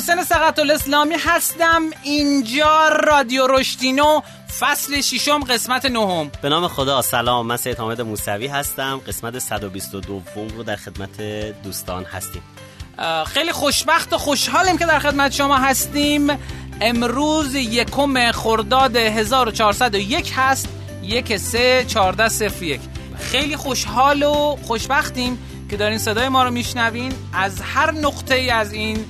حسین 0.00 0.24
سقط 0.24 0.58
الاسلامی 0.58 1.14
هستم. 1.18 1.82
اینجا 2.02 2.88
رادیو 2.88 3.46
رشتینو 3.46 4.20
فصل 4.60 5.00
ششم 5.00 5.44
قسمت 5.44 5.84
نهم. 5.84 6.30
به 6.42 6.48
نام 6.48 6.68
خدا 6.68 7.02
سلام. 7.02 7.46
من 7.46 7.56
سید 7.56 7.78
حامد 7.78 8.00
موسوی 8.00 8.46
هستم. 8.46 9.00
قسمت 9.06 9.38
122 9.38 10.22
رو 10.56 10.62
در 10.62 10.76
خدمت 10.76 11.20
دوستان 11.62 12.04
هستیم. 12.04 12.42
خیلی 13.26 13.52
خوشبخت 13.52 14.12
و 14.12 14.18
خوشحالیم 14.18 14.78
که 14.78 14.86
در 14.86 14.98
خدمت 14.98 15.32
شما 15.32 15.58
هستیم. 15.58 16.28
امروز 16.80 17.54
یکم 17.54 18.32
خرداد 18.32 18.96
1401 18.96 20.32
هست. 20.36 20.68
یک 21.02 21.36
سه 21.36 21.84
چارده 21.88 22.28
صفر 22.28 22.62
یک. 22.62 22.80
خیلی 23.18 23.56
خوشحال 23.56 24.22
و 24.22 24.56
خوشبختیم 24.62 25.38
که 25.70 25.76
دارین 25.76 25.98
صدای 25.98 26.28
ما 26.28 26.44
رو 26.44 26.50
میشنوین. 26.50 27.12
از 27.32 27.60
هر 27.60 27.90
نقطه 27.90 28.34
ای 28.34 28.50
از 28.50 28.72
این 28.72 29.04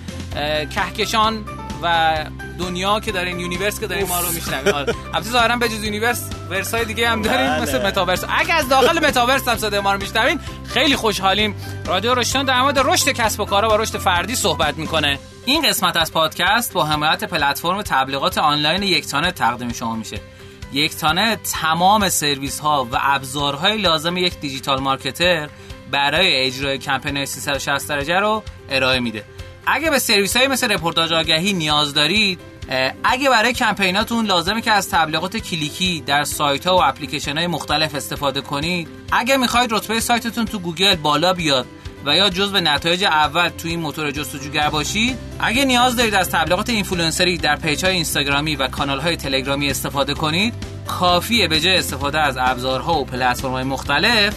کهکشان 0.74 1.44
و 1.82 2.16
دنیا 2.58 3.00
که 3.00 3.12
دارین 3.12 3.40
universe 3.40 3.80
که 3.80 3.86
دارین 3.86 4.06
ما 4.06 4.20
رو 4.20 4.32
میشنوین. 4.32 4.74
آره. 4.74 4.94
البته 5.14 5.30
ظاهرا 5.30 5.56
به 5.56 5.68
جز 5.68 5.84
universe 5.84 6.22
verse 6.50 6.78
ای 6.78 6.84
دیگه 6.84 7.08
هم 7.08 7.22
داریم 7.22 7.46
بله. 7.46 7.62
مثل 7.62 7.86
متاورس. 7.86 8.24
اگه 8.28 8.54
از 8.54 8.68
داخل 8.68 9.06
متاورس 9.06 9.48
هم 9.48 9.56
صدای 9.56 9.80
ما 9.80 9.92
رو 9.92 10.00
میشنوین 10.00 10.40
خیلی 10.68 10.96
خوشحالیم. 10.96 11.54
رادیو 11.86 12.14
رشتان 12.14 12.44
در 12.44 12.62
مورد 12.62 12.78
رشد 12.78 13.08
کسب 13.08 13.40
و 13.40 13.44
کارها 13.44 13.70
و 13.70 13.80
رشد 13.80 13.98
فردی 13.98 14.36
صحبت 14.36 14.78
می‌کنه. 14.78 15.18
این 15.46 15.68
قسمت 15.68 15.96
از 15.96 16.12
پادکست 16.12 16.72
با 16.72 16.84
حمایت 16.84 17.24
پلتفرم 17.24 17.82
تبلیغات 17.82 18.38
آنلاین 18.38 18.82
یکتانت 18.82 19.32
تقدیم 19.32 19.72
شما 19.72 19.96
میشه. 19.96 20.20
یکتانت 20.72 21.36
تمام 21.36 22.08
سرویس 22.08 22.58
ها 22.60 22.88
و 22.92 22.98
ابزارهای 23.00 23.78
لازم 23.78 24.16
یک 24.16 24.40
digital 24.40 24.80
marketer 24.80 25.48
برای 25.90 26.46
اجرای 26.46 26.78
کمپین 26.78 27.24
360 27.24 27.88
درجه 27.88 28.18
رو 28.18 28.42
ارائه 28.70 29.00
میده. 29.00 29.24
اگه 29.66 29.90
به 29.90 29.98
سرویس 29.98 30.36
های 30.36 30.46
مثل 30.46 30.72
رپورتاج 30.72 31.12
آگهی 31.12 31.52
نیاز 31.52 31.94
دارید 31.94 32.40
اگه 33.04 33.30
برای 33.30 33.52
کمپیناتون 33.52 34.26
لازمه 34.26 34.60
که 34.60 34.70
از 34.70 34.90
تبلیغات 34.90 35.36
کلیکی 35.36 36.02
در 36.06 36.24
سایت 36.24 36.66
ها 36.66 36.76
و 36.76 36.82
اپلیکیشن 36.82 37.36
های 37.36 37.46
مختلف 37.46 37.94
استفاده 37.94 38.40
کنید 38.40 38.88
اگه 39.12 39.36
می‌خواید 39.36 39.72
رتبه 39.72 40.00
سایتتون 40.00 40.44
تو 40.44 40.58
گوگل 40.58 40.94
بالا 40.94 41.32
بیاد 41.32 41.66
و 42.04 42.16
یا 42.16 42.30
جزو 42.30 42.60
نتایج 42.60 43.04
اول 43.04 43.48
تو 43.48 43.68
این 43.68 43.80
موتور 43.80 44.10
جستجوگر 44.10 44.68
باشید 44.70 45.18
اگه 45.40 45.64
نیاز 45.64 45.96
دارید 45.96 46.14
از 46.14 46.30
تبلیغات 46.30 46.70
اینفلوئنسری 46.70 47.38
در 47.38 47.56
page 47.56 47.84
های 47.84 47.94
اینستاگرامی 47.94 48.56
و 48.56 48.68
کانال 48.68 49.00
های 49.00 49.16
تلگرامی 49.16 49.70
استفاده 49.70 50.14
کنید 50.14 50.54
کافیه 50.86 51.48
به 51.48 51.60
جای 51.60 51.76
استفاده 51.76 52.20
از 52.20 52.36
ابزارها 52.40 53.00
و 53.00 53.04
پلتفرم 53.04 53.50
های 53.50 53.64
مختلف 53.64 54.34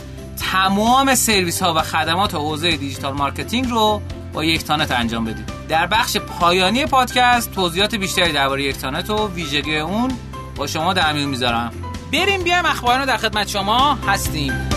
تمام 0.51 1.15
سرویس 1.15 1.63
ها 1.63 1.73
و 1.73 1.81
خدمات 1.81 2.35
حوزه 2.35 2.71
digital 2.71 3.13
marketing 3.13 3.69
رو 3.69 4.01
با 4.33 4.43
یکتانت 4.43 4.91
انجام 4.91 5.25
بدید 5.25 5.51
در 5.69 5.87
بخش 5.87 6.17
پایانی 6.17 6.85
پادکست 6.85 7.51
توضیحات 7.51 7.95
بیشتری 7.95 8.31
درباره 8.31 8.63
یکتانت 8.63 9.09
و 9.09 9.27
ویژگی 9.27 9.77
اون 9.77 10.11
با 10.55 10.67
شما 10.67 10.93
در 10.93 11.13
میون 11.13 11.29
می‌ذارم. 11.29 11.71
بریم 12.13 12.43
بیایم 12.43 12.65
اخباران 12.65 12.99
رو 12.99 13.05
در 13.05 13.17
خدمت 13.17 13.47
شما 13.47 13.93
هستیم. 14.07 14.69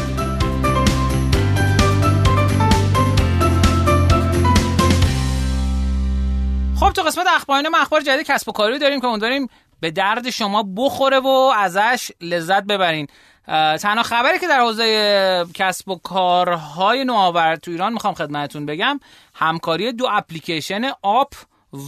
خب 6.80 6.92
تو 6.92 7.02
قسمت 7.02 7.26
اخبارانه 7.36 7.68
ما 7.68 7.78
اخبار 7.78 8.00
جدید 8.00 8.26
کسب 8.26 8.48
و 8.48 8.52
کاری 8.52 8.78
داریم 8.78 9.00
که 9.00 9.06
اون 9.06 9.48
به 9.80 9.90
درد 9.90 10.30
شما 10.30 10.64
بخوره 10.76 11.20
و 11.20 11.52
ازش 11.56 12.10
لذت 12.20 12.62
ببرین. 12.62 13.06
تنها 13.46 14.02
خبری 14.02 14.38
که 14.38 14.48
در 14.48 14.60
حوزه 14.60 15.46
کسب 15.54 15.88
و 15.88 15.96
کارهای 15.96 17.04
نوآور 17.04 17.56
تو 17.56 17.70
ایران 17.70 17.92
می‌خوام 17.92 18.14
خدمتتون 18.14 18.66
بگم 18.66 19.00
همکاری 19.34 19.92
دو 19.92 20.06
اپلیکیشن 20.10 20.90
آپ 21.02 21.34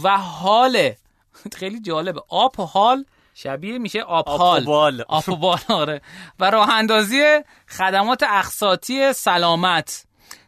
و 0.03 0.17
حاله 0.17 0.97
خیلی 1.59 1.81
جالبه. 1.81 2.21
آپ 2.29 2.59
و 2.59 2.65
حال 2.65 3.05
شبیه 3.33 3.77
میشه 3.77 4.01
آپ 4.01 4.29
حال. 4.29 5.03
آپ 5.07 5.29
و 5.29 5.35
بال 5.35 5.59
آره. 5.69 6.01
و 6.39 6.51
راه 6.51 6.69
اندازی 6.69 7.23
خدمات 7.67 8.23
اقساطی 8.23 9.13
سلامت. 9.13 10.05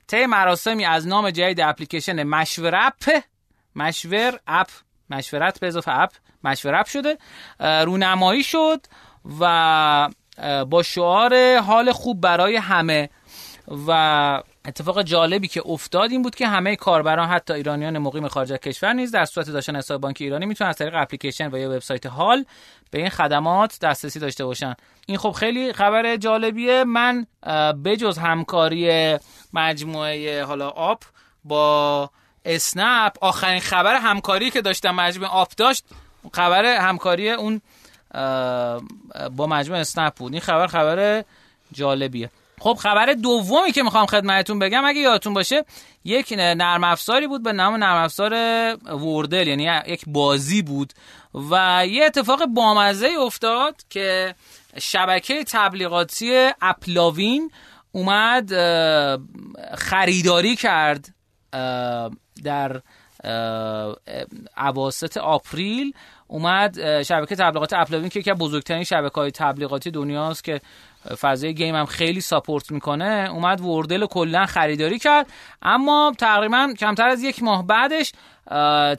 طی 0.07 0.25
مراسمی 0.25 0.85
از 0.85 1.07
نام 1.07 1.29
جدید 1.29 1.61
اپلیکیشن 1.61 2.23
مشور 2.23 2.75
اپ 2.75 3.23
مشور 3.75 4.39
اپ 4.47 4.67
مشورت 5.09 5.59
به 5.59 5.67
اضافه 5.67 5.91
اپ 5.91 6.11
مشور 6.43 6.75
اپ 6.75 6.87
شده 6.87 7.17
رونمایی 7.59 8.43
شد 8.43 8.85
و 9.39 10.09
با 10.69 10.83
شعار 10.83 11.57
حال 11.57 11.91
خوب 11.91 12.21
برای 12.21 12.55
همه. 12.55 13.09
و 13.87 14.43
اتفاق 14.65 15.01
جالبی 15.01 15.47
که 15.47 15.61
افتاد 15.65 16.11
این 16.11 16.21
بود 16.21 16.35
که 16.35 16.47
همه 16.47 16.75
کاربران 16.75 17.27
حتی 17.27 17.53
ایرانیان 17.53 17.97
مقیم 17.97 18.27
خارج 18.27 18.53
از 18.53 18.59
کشور 18.59 18.93
نیز 18.93 19.11
در 19.11 19.25
صورت 19.25 19.49
داشتن 19.49 19.75
حساب 19.75 20.01
بانک 20.01 20.17
ایرانی 20.19 20.45
می‌تونن 20.45 20.69
از 20.69 20.75
طریق 20.75 20.93
اپلیکیشن 20.95 21.49
و 21.53 21.57
یا 21.57 21.69
وبسایت 21.69 22.05
حال 22.05 22.45
به 22.91 22.99
این 22.99 23.09
خدمات 23.09 23.79
دسترسی 23.81 24.19
داشته 24.19 24.45
باشن. 24.45 24.75
این 25.07 25.17
خب 25.17 25.31
خیلی 25.31 25.73
خبر 25.73 26.15
جالبیه. 26.15 26.83
من 26.83 27.27
بجز 27.85 28.17
همکاری 28.17 29.17
مجموعه 29.53 30.43
حالا 30.43 30.69
آپ 30.69 31.05
با 31.43 32.09
اسنپ 32.45 33.13
آخرین 33.21 33.59
خبر 33.59 33.95
همکاری 33.95 34.51
که 34.51 34.61
داشتم 34.61 34.95
مجموعه 34.95 35.31
آپ 35.31 35.55
داشت 35.57 35.85
خبر 36.33 36.65
همکاری 36.65 37.31
اون 37.31 37.61
با 39.35 39.47
مجموع 39.47 39.79
اسنپ 39.79 40.15
بود. 40.15 40.31
این 40.31 40.41
خبر 40.41 40.67
خبر 40.67 41.23
جالبیه. 41.71 42.29
خب 42.59 42.73
خبر 42.73 43.13
دومی 43.13 43.71
که 43.71 43.83
می‌خوام 43.83 44.05
خدمتتون 44.05 44.59
بگم 44.59 44.85
اگه 44.85 44.99
یادتون 44.99 45.33
باشه 45.33 45.65
یک 46.03 46.33
نرم 46.37 46.83
افزاری 46.83 47.27
بود 47.27 47.43
به 47.43 47.51
نام 47.51 47.75
نرم 47.75 48.03
افزار 48.03 48.33
وردل 48.95 49.47
یعنی 49.47 49.69
یک 49.87 50.03
بازی 50.07 50.61
بود 50.61 50.93
و 51.51 51.83
یه 51.87 52.05
اتفاق 52.05 52.45
بامزه 52.45 53.09
افتاد 53.19 53.75
که 53.89 54.35
شبکه 54.79 55.43
تبلیغاتی 55.43 56.49
اپلاوین 56.61 57.51
اومد 57.91 58.51
خریداری 59.75 60.55
کرد 60.55 61.13
در 62.43 62.81
اواسط 64.57 65.17
April 65.17 65.93
اومد 66.31 67.01
شبکه 67.03 67.35
تبلیغات 67.35 67.73
AppLovin 67.73 68.09
که 68.09 68.19
یکی 68.19 68.31
از 68.31 68.37
بزرگترین 68.37 68.83
شبکه 68.83 69.15
های 69.15 69.31
تبلیغاتی 69.31 69.91
دنیاست 69.91 70.43
که 70.43 70.61
فضای 71.19 71.53
game 71.53 71.75
هم 71.75 71.85
خیلی 71.85 72.21
support 72.21 72.71
می‌کنه 72.71 73.29
اومد 73.31 73.61
وردل 73.61 74.05
کلا 74.05 74.45
خریداری 74.45 74.99
کرد. 74.99 75.27
اما 75.61 76.13
تقریبا 76.17 76.73
کمتر 76.79 77.07
از 77.07 77.23
یک 77.23 77.43
ماه 77.43 77.67
بعدش 77.67 78.11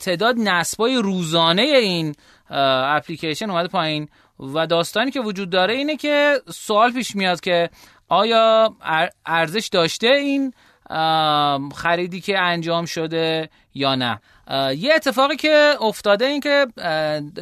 تعداد 0.01 0.35
نصبای 0.37 0.95
روزانه 0.95 1.61
این 1.61 2.15
اپلیکیشن 2.49 3.49
اومده 3.49 3.67
پایین. 3.67 4.07
و 4.39 4.67
داستانی 4.67 5.11
که 5.11 5.19
وجود 5.19 5.49
داره 5.49 5.73
اینه 5.73 5.95
که 5.95 6.41
سوال 6.53 6.91
پیش 6.91 7.15
میاد 7.15 7.39
که 7.39 7.69
آیا 8.09 8.75
ارزش 9.25 9.67
داشته 9.67 10.07
این 10.07 10.53
خریدی 11.75 12.21
که 12.21 12.39
انجام 12.39 12.85
شده 12.85 13.49
یا 13.73 13.95
نه. 13.95 14.21
یه 14.77 14.93
اتفاقی 14.95 15.35
که 15.35 15.75
افتاده 15.81 16.25
این 16.25 16.39
که 16.39 16.67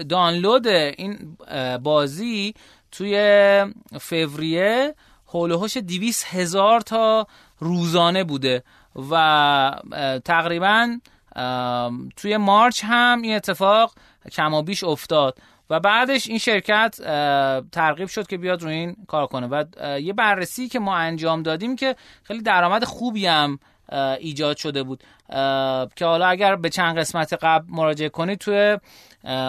دانلود 0.09 0.67
این 0.67 1.37
بازی 1.83 2.53
توی 2.91 3.65
فوریه 3.99 4.95
هولوهاش 5.27 5.77
دیویس 5.77 6.25
هزار 6.27 6.81
تا 6.81 7.27
روزانه 7.59 8.23
بوده 8.23 8.63
و 9.11 9.71
تقریبا 10.25 10.99
توی 12.15 12.37
مارچ 12.37 12.83
هم 12.83 13.21
این 13.21 13.35
اتفاق 13.35 13.93
کمابیش 14.31 14.83
افتاد. 14.83 15.37
و 15.71 15.79
بعدش 15.79 16.27
این 16.27 16.37
شرکت 16.37 16.95
ترغیب 17.71 18.07
شد 18.07 18.27
که 18.27 18.37
بیاد 18.37 18.63
روی 18.63 18.73
این 18.73 18.95
کار 19.07 19.27
کنه. 19.27 19.47
و 19.47 19.63
یه 19.99 20.13
بررسی 20.13 20.67
که 20.67 20.79
ما 20.79 20.95
انجام 20.95 21.43
دادیم 21.43 21.75
که 21.75 21.95
خیلی 22.23 22.41
درآمد 22.41 22.83
خوبی 22.83 23.27
هم 23.27 23.59
ایجاد 24.19 24.57
شده 24.57 24.83
بود. 24.83 25.03
که 25.95 26.05
حالا 26.05 26.27
اگر 26.27 26.55
به 26.55 26.69
چند 26.69 26.97
قسمت 26.97 27.33
قبل 27.33 27.65
مراجعه 27.69 28.09
کنید 28.09 28.39
توی 28.39 28.77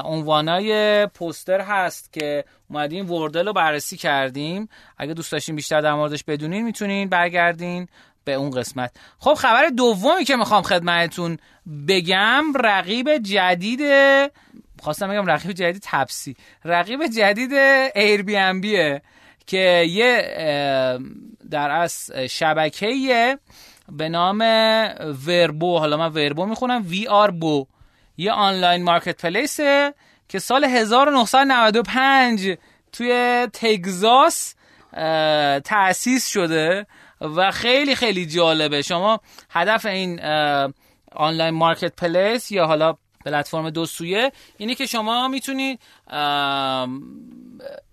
عنوانای 0.04 1.06
پوستر 1.06 1.60
هست 1.60 2.12
که 2.12 2.44
اومدیم 2.70 3.10
وردل 3.10 3.46
رو 3.46 3.52
بررسی 3.52 3.96
کردیم. 3.96 4.68
اگه 4.98 5.14
دوست 5.14 5.32
داشتین 5.32 5.56
بیشتر 5.56 5.80
در 5.80 5.94
موردش 5.94 6.24
بدونین 6.24 6.64
می‌تونین 6.64 7.08
برگردین 7.08 7.88
به 8.24 8.34
اون 8.34 8.50
قسمت. 8.50 8.96
خب 9.18 9.34
خبر 9.34 9.68
دومی 9.68 10.24
که 10.24 10.36
می‌خوام 10.36 10.62
خدمتتون 10.62 11.38
بگم 11.88 12.44
رقیب 12.64 13.18
جدید 13.18 13.80
خواستم 14.82 15.08
بگم 15.08 15.26
رقیب 15.26 15.52
جدید 15.52 15.82
تپسی. 15.86 16.36
رقیب 16.64 17.06
جدید 17.06 17.52
Airbnb 17.94 18.60
ه 18.60 19.02
که 19.46 19.84
یه 19.88 20.22
در 21.50 21.70
از 21.70 22.10
شبکه 22.10 23.38
به 23.88 24.08
نام 24.08 24.38
Vrbo 25.26 25.78
حالا 25.78 25.96
من 25.96 26.12
Vrbo 26.12 26.46
می‌خونم. 26.46 26.82
VRBO 26.86 27.66
یه 28.16 28.32
online 28.32 28.82
marketplace 28.82 29.22
ه 29.22 29.94
که 30.28 30.38
سال 30.38 30.64
1995 30.64 32.56
توی 32.92 33.46
تگزاس 33.52 34.54
تأسیس 35.64 36.28
شده 36.28 36.86
و 37.20 37.50
خیلی 37.50 37.94
خیلی 37.94 38.26
جالبه. 38.26 38.82
شما 38.82 39.20
هدف 39.50 39.86
این 39.86 40.20
آنلاین 41.12 41.54
مارکت 41.54 41.96
پلیس 41.96 42.50
یا 42.50 42.66
حالا 42.66 42.96
پلتفرم 43.24 43.70
دو 43.70 43.86
سویه 43.86 44.32
اینه 44.56 44.74
که 44.74 44.86
شما 44.86 45.28
می‌تونید 45.28 45.80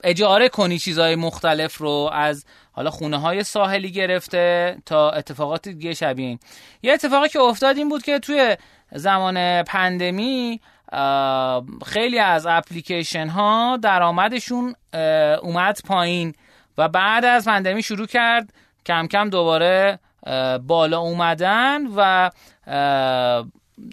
اجاره 0.04 0.50
کنی 0.50 0.80
چیزهای 0.80 1.16
مختلف 1.16 1.78
رو 1.78 2.10
از 2.14 2.46
حالا 2.72 2.90
خونه 2.90 3.18
های 3.18 3.44
ساحلی 3.44 3.92
گرفته 3.92 4.78
تا 4.86 5.12
اتفاقات 5.12 5.70
دیگه 5.70 5.94
شبیه 5.94 6.40
یه 6.84 6.94
اتفاقی 6.94 7.30
که 7.30 7.40
افتاد 7.40 7.78
این 7.78 7.90
بود 7.90 8.04
که 8.04 8.20
توی 8.20 8.58
زمان 8.92 9.64
پندمی 9.64 10.60
خیلی 11.86 12.20
از 12.20 12.46
اپلیکیشن 12.46 13.28
ها 13.28 13.78
درآمدشون 13.82 14.76
اومد 15.42 15.80
پایین 15.88 16.34
و 16.78 16.88
بعد 16.88 17.26
از 17.26 17.46
پندمی 17.46 17.84
شروع 17.84 18.08
کرد 18.08 18.54
کم 18.86 19.08
کم 19.08 19.30
دوباره 19.30 20.00
بالا 20.68 21.00
اومدن 21.00 21.82
و 21.96 22.30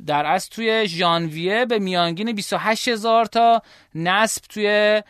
در 0.07 0.27
از 0.27 0.49
توی 0.49 0.89
ژانویه 0.89 1.65
به 1.65 1.79
میانگین 1.79 2.33
28 2.33 2.89
هزار 2.89 3.25
تا 3.25 3.63
نصب 3.95 4.43
توی 4.49 5.03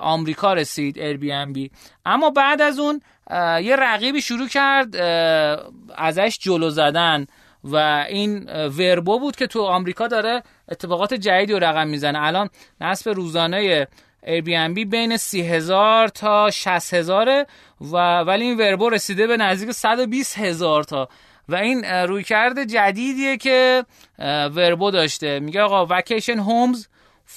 آمریکا 0.00 0.52
رسید 0.52 0.98
بی 0.98 1.70
اما 2.06 2.30
بعد 2.30 2.62
از 2.62 2.78
اون 2.78 3.00
یه 3.62 3.76
رقیبی 3.76 4.22
شروع 4.22 4.48
کرد 4.48 4.96
ازش 5.96 6.38
جلو 6.40 6.70
زدن 6.70 7.26
و 7.64 7.76
این 8.08 8.50
وربو 8.50 9.18
بود 9.18 9.36
که 9.36 9.46
تو 9.46 9.62
آمریکا 9.62 10.06
داره 10.06 10.42
اتفاقات 10.68 11.14
جدیدی 11.14 11.52
رو 11.52 11.58
رقم 11.58 11.88
می‌زنه. 11.88 12.22
الان 12.22 12.50
نصب 12.80 13.10
روزانه 13.10 13.86
بی 14.74 14.84
بین 14.84 15.16
سی 15.16 15.42
هزار 15.42 16.08
تا 16.08 16.50
60 16.50 16.94
هزاره 16.94 17.46
و 17.80 18.20
ولی 18.20 18.44
این 18.44 18.56
وربو 18.56 18.88
رسیده 18.88 19.26
به 19.26 19.36
نزدیک 19.36 19.72
120 19.72 20.38
هزار 20.38 20.84
تا. 20.84 21.08
و 21.52 21.54
این 21.54 21.84
رویکرد 21.84 22.64
جدیدیه 22.64 23.36
که 23.36 23.84
وربو 24.54 24.90
داشته. 24.90 25.40
میگه 25.40 25.62
آقا 25.62 26.00
vacation 26.00 26.38
homes 26.38 26.78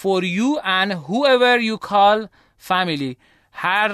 for 0.02 0.24
you 0.24 0.62
and 0.64 0.92
whoever 0.92 1.60
you 1.62 1.88
call 1.90 2.28
family. 2.68 3.16
هر 3.52 3.92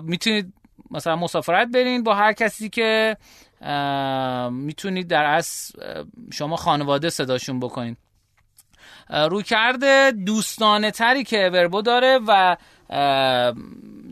می‌تونید 0.00 0.52
مثلا 0.90 1.16
مسافرت 1.16 1.68
برین 1.68 2.02
با 2.02 2.14
هر 2.14 2.32
کسی 2.32 2.68
که 2.68 3.16
می‌تونید 4.50 5.08
در 5.08 5.24
از 5.24 5.72
شما 6.32 6.56
خانواده 6.56 7.10
صداشون 7.10 7.60
بکنید 7.60 7.96
روی 9.10 9.42
کرده 9.42 10.12
دوستانه 10.26 10.90
تری 10.90 11.24
که 11.24 11.50
وربو 11.52 11.82
داره 11.82 12.18
و 12.26 12.56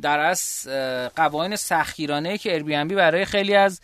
در 0.03 0.19
از 0.19 0.69
قوانین 1.17 1.57
سخیرانه 1.57 2.39
که 2.39 2.59
بی 2.59 2.95
برای 2.95 3.25
خیلی 3.25 3.55
از 3.55 3.81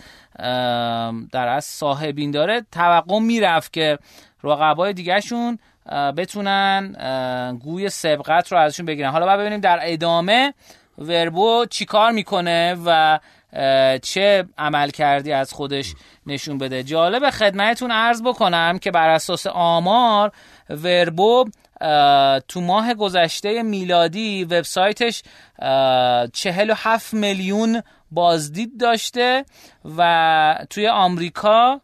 در 1.33 1.49
از 1.49 1.65
صاحبین 1.65 2.31
داره 2.31 2.67
توقع 2.73 3.19
می‌رفت 3.19 3.73
که 3.73 3.99
رقبای 4.45 4.93
دیگهشون 4.93 5.59
بتونن 6.17 7.59
گوی 7.65 7.89
سبقت 7.89 8.53
رو 8.53 8.59
ازشون 8.59 8.87
بگیرن. 8.87 9.11
حالا 9.11 9.27
باید 9.27 9.41
ببینیم 9.41 9.61
در 9.61 9.81
ادامه 9.83 10.55
وربو 10.99 11.67
چیکار 11.71 12.11
می‌کنه 12.11 12.77
و 12.87 13.19
چه 14.03 14.45
عمل 14.59 14.91
کردی 14.91 15.33
از 15.33 15.53
خودش 15.53 15.95
نشون 16.27 16.59
بده. 16.59 16.83
جالب 16.83 17.31
خدمتتون 17.31 17.91
عرض 17.91 18.23
بکنم 18.23 18.79
که 18.79 18.91
بر 18.91 19.09
اساس 19.09 19.47
آمار 19.47 20.33
وربو 20.71 21.45
تو 22.49 22.61
ماه 22.61 22.95
گذشته 22.95 23.63
میلادی 23.63 24.45
وبسایتش 24.45 25.23
47 26.33 27.15
میلیون 27.15 27.83
بازدید 28.11 28.81
داشته 28.81 29.45
و 29.99 30.67
توی 30.71 30.89
آمریکا 30.89 31.81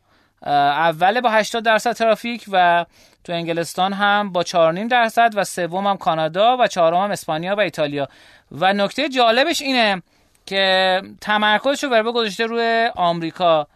اول 0.47 1.21
با 1.21 1.31
80 1.31 1.65
درصد 1.65 1.93
ترافیک 1.93 2.45
و 2.53 2.87
تو 3.25 3.33
انگلستان 3.33 3.93
هم 3.93 4.33
با 4.33 4.43
4.5 4.43 4.89
درصد 4.91 5.33
و 5.35 5.45
سوم 5.45 5.87
هم 5.87 5.97
کانادا 5.97 6.57
و 6.61 6.67
چهارم 6.67 7.05
هم 7.05 7.11
اسپانیا 7.11 7.57
و 7.57 7.61
ایتالیا. 7.61 8.09
و 8.53 8.73
نکته 8.73 9.09
جالبش 9.09 9.63
اینه 9.63 10.03
که 10.47 11.03
تمرکزش 11.21 11.85
رو 11.85 12.13
گذاشته 12.13 12.47
روی 12.47 12.91
آمریکا 12.97 13.67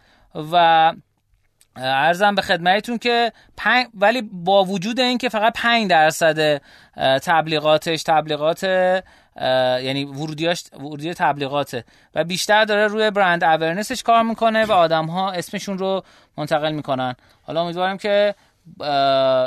و 0.51 0.93
ارزم 1.79 2.35
به 2.35 2.41
خدمتتون 2.41 2.97
که 2.97 3.31
پنج 3.57 3.87
ولی 3.93 4.21
با 4.21 4.63
وجود 4.63 4.99
اینکه 4.99 5.29
فقط 5.29 5.53
5 5.55 5.89
درصد 5.89 6.61
تبلیغاتش 6.97 8.03
تبلیغات 8.03 8.63
یعنی 9.83 10.05
ورودیاش 10.05 10.63
ورودی 10.73 11.13
تبلیغاته 11.13 11.83
و 12.15 12.23
بیشتر 12.23 12.65
داره 12.65 12.87
روی 12.87 13.11
برند 13.11 13.43
اورنسش 13.43 14.03
کار 14.03 14.23
می‌کنه 14.23 14.65
و 14.65 14.71
آدم 14.71 15.05
ها 15.05 15.31
اسمشون 15.31 15.77
رو 15.77 16.03
منتقل 16.37 16.71
می‌کنن. 16.71 17.15
حالا 17.43 17.61
امیدوارم 17.61 17.97
که 17.97 18.35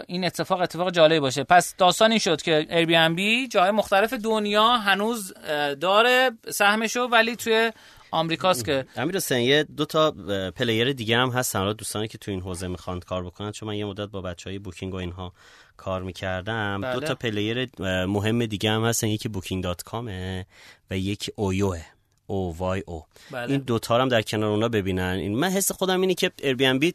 این 0.07 0.25
اتفاق 0.25 0.61
اتفاق 0.61 0.91
جالبی 0.91 1.21
باشه. 1.21 1.45
پس 1.45 1.77
داستان 1.77 2.11
این 2.11 2.19
شد 2.19 2.43
که 2.43 2.87
بی 3.17 3.49
جای 3.49 3.71
مختلف 3.71 4.13
دنیا 4.13 4.69
هنوز 4.69 5.35
داره 5.81 6.31
سهمشو 6.51 7.01
ولی 7.01 7.37
توی 7.37 7.73
آمریکاست 8.13 8.65
که 8.65 8.87
امیر 8.97 9.17
حسین 9.17 9.39
یه 9.39 9.63
دو 9.63 9.85
تا 9.85 10.11
player 10.57 10.93
دیگه 10.93 11.17
هم 11.17 11.31
هستن. 11.31 11.73
دوستانی 11.73 12.09
که 12.09 12.19
تو 12.19 12.31
این 12.31 12.41
حوزه 12.41 12.69
می‌خوان 12.69 13.01
کار 13.01 13.25
بکنن 13.25 13.53
چون 13.53 13.69
من 13.69 13.77
یه 13.77 13.85
مدت 13.85 14.09
با 14.09 14.21
بچه 14.21 14.51
های 14.51 14.59
Booking 14.59 14.95
و 14.95 14.97
اینها 14.97 15.33
کار 15.77 16.03
می‌کردم. 16.03 16.81
بله. 16.81 16.95
دو 16.95 17.01
تا 17.01 17.15
player 17.15 17.69
مهم 18.07 18.47
دیگه 18.47 18.71
هم 18.71 18.85
هستن. 18.85 19.09
یکی 19.09 19.29
Booking.com 19.29 19.83
ه 19.83 20.47
و 20.91 20.99
یکی 20.99 21.33
OYO 21.37 21.65
ه. 21.65 21.83
O 22.33 22.57
Y 22.59 22.83
O. 22.87 23.05
بله. 23.31 23.51
این 23.53 23.61
دوتا 23.61 24.01
هم 24.01 24.09
در 24.09 24.23
کنار 24.23 24.51
اونا 24.51 24.69
ببینن. 24.69 25.03
این 25.21 25.39
من 25.39 25.49
حس 25.49 25.73
خودم 25.73 26.01
اینه 26.01 26.15
که 26.15 26.29
بی 26.79 26.95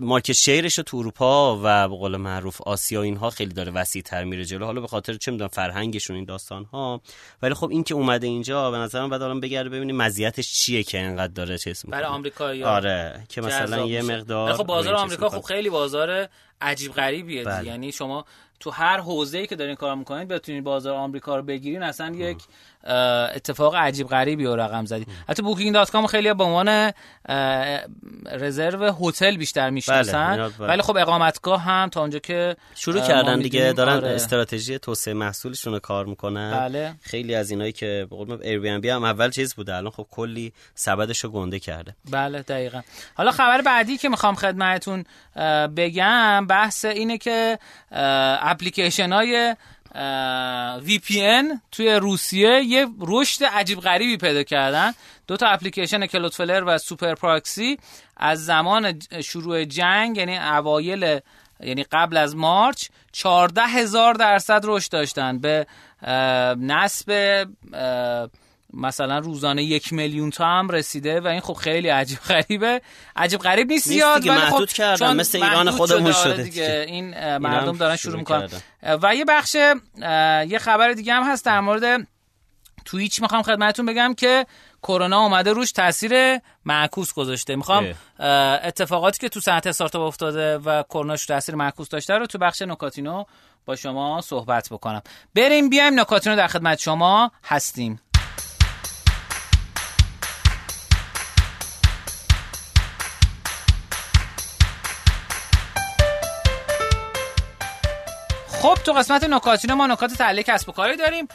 market 0.00 0.32
share 0.32 0.65
ش 0.65 0.78
رو 0.78 0.84
تو 0.84 0.96
اروپا 0.96 1.56
و 1.56 1.88
به 1.88 1.96
قول 1.96 2.16
معروف 2.16 2.62
آسیا 2.62 3.02
اینها 3.02 3.30
خیلی 3.30 3.52
داره 3.52 3.72
وسیع 3.72 4.02
تر 4.02 4.24
میره 4.24 4.44
جلو. 4.44 4.64
حالا 4.64 4.80
به 4.80 4.86
خاطر 4.86 5.14
چه 5.14 5.30
می‌دونم 5.30 5.48
فرهنگشون 5.48 6.16
این 6.16 6.24
داستان 6.24 6.64
ها 6.64 7.00
ولی 7.42 7.54
خب 7.54 7.70
این 7.70 7.84
که 7.84 7.94
اومده 7.94 8.26
اینجا 8.26 8.70
به 8.70 8.76
نظر 8.76 9.00
من 9.00 9.08
بعد 9.08 9.22
الان 9.22 9.40
بگرده 9.40 9.68
ببینیم 9.68 9.96
مزیتش 9.96 10.52
چیه 10.52 10.82
که 10.82 10.98
اینقدر 10.98 11.32
داره 11.32 11.58
چیز 11.58 11.84
برای 11.88 12.04
آمریکا 12.04 12.44
آره 12.64 13.24
که 13.28 13.40
مثلا 13.40 13.86
یه 13.86 14.02
مقدار 14.02 14.52
خب 14.52 14.66
بازار 14.66 14.94
آمریکا 14.94 15.28
خب 15.28 15.40
خیلی 15.40 15.70
بازار 15.70 16.28
عجیب 16.60 16.92
غریبیه 16.92 17.44
بله. 17.44 17.66
یعنی 17.66 17.92
شما 17.92 18.24
تو 18.60 18.70
هر 18.70 19.00
حوزه‌ای 19.00 19.46
که 19.46 19.56
دارین 19.56 19.74
کار 19.74 19.94
می‌کنید 19.94 20.28
بتونید 20.28 20.64
بازار 20.64 20.94
آمریکا 20.94 21.36
رو 21.36 21.42
بگیرین. 21.42 21.82
اصلا 21.82 22.14
یک 22.14 22.38
اتفاق 22.84 23.74
عجیب 23.76 24.08
غریبی 24.08 24.44
رو 24.44 24.56
رقم 24.56 24.84
زدی 24.84 25.06
حتی 25.28 25.42
بوکینگ 25.42 25.74
دات 25.74 25.90
کام 25.90 26.06
خیلی 26.06 26.34
به 26.34 26.44
عنوان 26.44 26.92
رزرو 28.32 28.94
هتل 29.00 29.36
بیشتر 29.36 29.70
می‌شناسن 29.70 30.36
بله. 30.36 30.68
ولی 30.68 30.82
خب 30.82 30.96
اقامتگاه 30.96 31.62
هم 31.62 31.88
تا 31.88 32.00
اونجا 32.00 32.18
که 32.18 32.56
شروع 32.74 33.00
کردن 33.00 33.40
دیگه 33.40 33.72
دارن 33.72 33.92
آره. 33.92 34.08
استراتژی 34.08 34.78
توسعه 34.78 35.14
محصولشون 35.14 35.72
رو 35.72 35.78
کار 35.78 36.06
می‌کنن 36.06 36.58
بله. 36.58 36.94
خیلی 37.02 37.34
از 37.34 37.50
اینایی 37.50 37.72
که 37.72 38.06
به 38.10 38.16
قول 38.16 38.38
Airbnb 38.42 38.88
هم 38.88 39.04
اول 39.04 39.30
چیز 39.30 39.54
بوده 39.54 39.76
الان 39.76 39.92
خب 39.92 40.06
کلی 40.10 40.52
سبدش 40.74 41.24
رو 41.24 41.30
گنده 41.30 41.58
کرده 41.58 41.94
بله 42.10 42.42
دقیقا 42.42 42.80
حالا 43.14 43.30
خبر 43.30 43.60
بعدی 43.60 43.96
که 43.96 44.08
می‌خوام 44.08 44.34
خدمتتون 44.34 45.04
بگم 45.76 46.46
بحث 46.46 46.84
اینه 46.84 47.18
که 47.18 47.58
اپلیکیشن 47.92 49.12
های 49.12 49.56
VPN 50.86 51.58
توی 51.72 51.92
روسیه 51.92 52.62
یه 52.64 52.86
رشد 53.00 53.44
عجیب 53.44 53.80
غریبی 53.80 54.16
پیدا 54.16 54.42
کردن. 54.42 54.92
دو 55.26 55.36
تا 55.36 55.46
اپلیکیشن 55.46 56.06
Cloudflare 56.06 56.64
و 56.66 56.78
Super 56.78 57.14
Proxy 57.14 57.78
از 58.16 58.44
زمان 58.44 58.98
شروع 59.24 59.64
جنگ 59.64 60.16
یعنی 60.16 60.38
اوایل 60.38 61.20
یعنی 61.60 61.84
قبل 61.92 62.16
از 62.16 62.36
مارچ 62.36 62.88
14 63.12 63.62
هزار 63.62 64.14
درصد 64.14 64.60
رشد 64.64 64.92
داشتن. 64.92 65.38
به 65.38 65.66
نصب 66.58 67.46
مثلا 68.74 69.18
روزانه 69.18 69.62
یک 69.62 69.92
میلیون 69.92 70.30
تا 70.30 70.46
هم 70.46 70.68
رسیده 70.68 71.20
و 71.20 71.26
این 71.26 71.40
خب 71.40 71.52
خیلی 71.52 71.88
عجیب 71.88 72.18
غریبه. 72.18 72.82
عجیب 73.16 73.40
غریب 73.40 73.72
نیست 73.72 73.88
زیاد 73.88 74.26
ولی 74.26 74.40
خب 74.40 74.64
کردن 74.64 75.16
مثل 75.16 75.42
ایران 75.42 75.70
خودمون 75.70 76.12
شده. 76.12 76.42
دیگه 76.42 76.84
این 76.88 77.36
مردم 77.38 77.76
دارن 77.76 77.96
شروع 77.96 78.16
می‌کنن. 78.16 78.48
و 79.02 79.14
یه 79.14 79.24
بخش 79.24 79.54
یه 80.48 80.58
خبر 80.60 80.92
دیگه 80.92 81.14
هم 81.14 81.32
هست 81.32 81.44
در 81.44 81.60
مورد 81.60 82.06
تویچ 82.84 83.22
می‌خوام 83.22 83.42
خدمتتون 83.42 83.86
بگم 83.86 84.14
که 84.14 84.46
کرونا 84.82 85.20
اومده 85.20 85.52
روش 85.52 85.72
تاثیر 85.72 86.38
معکوس 86.64 87.12
گذاشته. 87.12 87.56
می‌خوام 87.56 87.94
اتفاقاتی 88.62 89.18
که 89.18 89.28
تو 89.28 89.40
صنعت 89.40 89.66
استارتاپ 89.66 90.02
افتاده 90.02 90.58
و 90.58 90.82
کروناش 90.82 91.26
تاثیر 91.26 91.54
معکوس 91.54 91.88
داشته 91.88 92.14
رو 92.14 92.26
تو 92.26 92.38
بخش 92.38 92.62
نکاتینو 92.62 93.24
با 93.64 93.76
شما 93.76 94.20
صحبت 94.20 94.68
بکنم. 94.70 95.02
بریم 95.34 95.68
بیایم 95.68 96.00
نکاتینو 96.00 96.36
در 96.36 96.46
خدمت 96.46 96.78
شما 96.78 97.30
هستیم. 97.44 98.00
خب 108.60 108.74
تو 108.84 108.92
قسمت 108.92 109.24
نکاتینو 109.24 109.74
ما 109.74 109.86
نکات 109.86 110.14
تعلیق 110.14 110.46
کسب 110.46 110.68
و 110.68 110.72
کاری 110.72 110.96
داریم. 110.96 111.28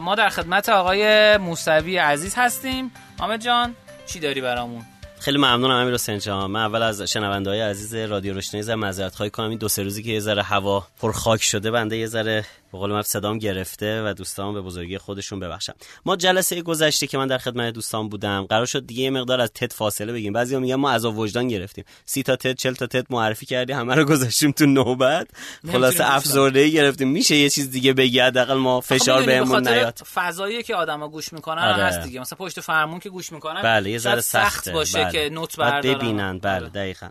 ما 0.00 0.14
در 0.14 0.28
خدمت 0.28 0.68
آقای 0.68 1.36
موسوی 1.36 1.98
عزیز 1.98 2.34
هستیم. 2.36 2.90
آمد 3.18 3.40
جان 3.40 3.74
چی 4.06 4.20
داری 4.20 4.40
برامون؟ 4.40 4.84
خیلی 5.20 5.38
ممنونم 5.38 5.74
امیر 5.74 5.94
حسین 5.94 6.18
جان. 6.18 6.50
من 6.50 6.60
اول 6.60 6.82
از 6.82 7.02
شنونده 7.02 7.50
های 7.50 7.60
عزیز 7.60 7.94
رادیو 7.94 8.34
روشنی 8.34 8.62
ز 8.62 8.70
معذرت 8.70 9.14
خواهی 9.14 9.30
کنم 9.30 9.54
دو 9.54 9.68
سه 9.68 9.82
روزی 9.82 10.02
که 10.02 10.10
یه 10.10 10.20
ذره 10.20 10.42
هوا 10.42 10.86
پر 11.00 11.12
خاک 11.12 11.42
شده 11.42 11.70
بنده 11.70 11.96
یه 11.96 12.06
ذره 12.06 12.44
به 12.72 12.78
قول 12.78 13.02
صدام 13.02 13.38
گرفته 13.38 14.02
و 14.02 14.14
دوستان 14.14 14.54
به 14.54 14.60
بزرگی 14.60 14.98
خودشون 14.98 15.40
ببخشم 15.40 15.74
ما 16.06 16.16
جلسه 16.16 16.62
گذشته 16.62 17.06
که 17.06 17.18
من 17.18 17.26
در 17.26 17.38
خدمت 17.38 17.74
دوستان 17.74 18.08
بودم 18.08 18.42
قرار 18.42 18.66
شد 18.66 18.86
دیگه 18.86 19.02
یه 19.02 19.10
مقدار 19.10 19.40
از 19.40 19.50
تد 19.54 19.72
فاصله 19.72 20.12
بگیم 20.12 20.32
بعضیا 20.32 20.60
میگن 20.60 20.74
ما 20.74 20.90
عذاب 20.90 21.18
وجدان 21.18 21.48
گرفتیم. 21.48 21.84
سی 22.04 22.22
تا 22.22 22.36
تد 22.36 22.52
40 22.52 22.74
تا 22.74 22.86
تد 22.86 23.06
معرفی 23.10 23.46
کردی 23.46 23.72
همه 23.72 23.94
رو 23.94 24.04
گذاشتیم 24.04 24.52
تو 24.52 24.66
نوبت. 24.66 25.28
خلاصه 25.72 26.14
افزرده 26.14 26.68
گرفتیم. 26.68 27.08
میشه 27.08 27.36
یه 27.36 27.50
چیز 27.50 27.70
دیگه 27.70 27.92
بگی؟ 27.92 28.20
حداقل 28.20 28.54
ما 28.54 28.80
فشار 28.80 29.22
بهمون 29.22 29.68
نیاد. 29.68 29.98
فضایی 30.14 30.62
که 30.62 30.74
آدما 30.74 31.08
گوش 31.08 31.32
می‌کنن 31.32 31.62
آره. 31.62 31.82
هست 31.82 32.02
دیگه. 32.02 32.20
مثلا 32.20 32.36
پشت 32.38 32.60
فرمون 32.60 33.00
که 33.00 33.10
گوش 33.10 33.32
می‌کنن 33.32 33.62
بله 33.62 33.90
یه 33.90 33.98
ذره 33.98 34.20
سخت 34.20 34.68
باشه 34.68 35.02
بله. 35.04 35.12
که 35.12 35.34
نوت 35.34 35.56
بردارن. 35.56 35.94
ببینن. 35.98 36.38
بله 36.38 36.54
آره. 36.54 36.68
دقیقاً. 36.68 37.08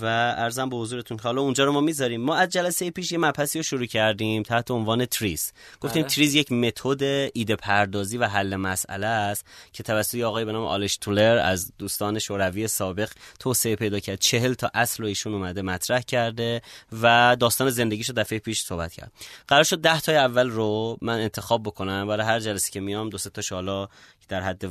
و 0.00 0.04
ارزم 0.38 0.68
به 0.68 0.76
حضورتون 0.76 1.18
حالا 1.22 1.42
اونجا 1.42 1.64
رو 1.64 1.72
ما 1.72 1.80
می‌ذاریم. 1.80 2.20
ما 2.20 2.34
از 2.34 2.48
جلسه 2.48 2.90
پیش 2.90 3.12
یه 3.12 3.18
مبحثی 3.18 3.58
رو 3.58 3.62
شروع 3.62 3.86
کردیم 3.86 4.42
تحت 4.42 4.70
عنوان 4.70 5.06
تریز 5.06 5.52
گفتیم 5.80 6.02
آره. 6.02 6.12
تریز 6.12 6.34
یک 6.34 6.52
متد 6.52 7.02
ایده 7.34 7.56
پردازی 7.56 8.18
و 8.18 8.26
حل 8.26 8.56
مسئله 8.56 9.06
است 9.06 9.46
که 9.72 9.82
توسط 9.82 10.20
آقای 10.20 10.44
به 10.44 10.52
نام 10.52 10.64
آلش 10.64 10.96
تولر 10.96 11.38
از 11.38 11.72
دوستان 11.78 12.18
شوروی 12.18 12.68
سابق 12.68 13.10
توسعه 13.40 13.76
پیدا 13.76 14.00
کرد. 14.00 14.18
چهل 14.18 14.54
تا 14.54 14.70
اصل 14.74 15.02
رو 15.02 15.08
ایشون 15.08 15.34
اومده 15.34 15.62
مطرح 15.62 16.00
کرده 16.00 16.62
و 17.02 17.36
داستان 17.40 17.70
زندگیشو 17.70 18.12
دفعه 18.12 18.38
پیش 18.38 18.62
صحبت 18.62 18.92
کرد. 18.92 19.12
قرار 19.48 19.64
شد 19.64 19.80
ده 19.80 20.00
تا 20.00 20.12
اول 20.12 20.50
رو 20.50 20.98
من 21.02 21.20
انتخاب 21.20 21.62
بکنم. 21.62 22.06
برای 22.06 22.26
هر 22.26 22.40
جلسه 22.40 22.70
که 22.70 22.80
میام 22.80 23.10
دو 23.10 23.18
سه 23.18 23.30
تا 23.30 23.42
حالا 23.50 23.88
در 24.28 24.40
حد 24.40 24.64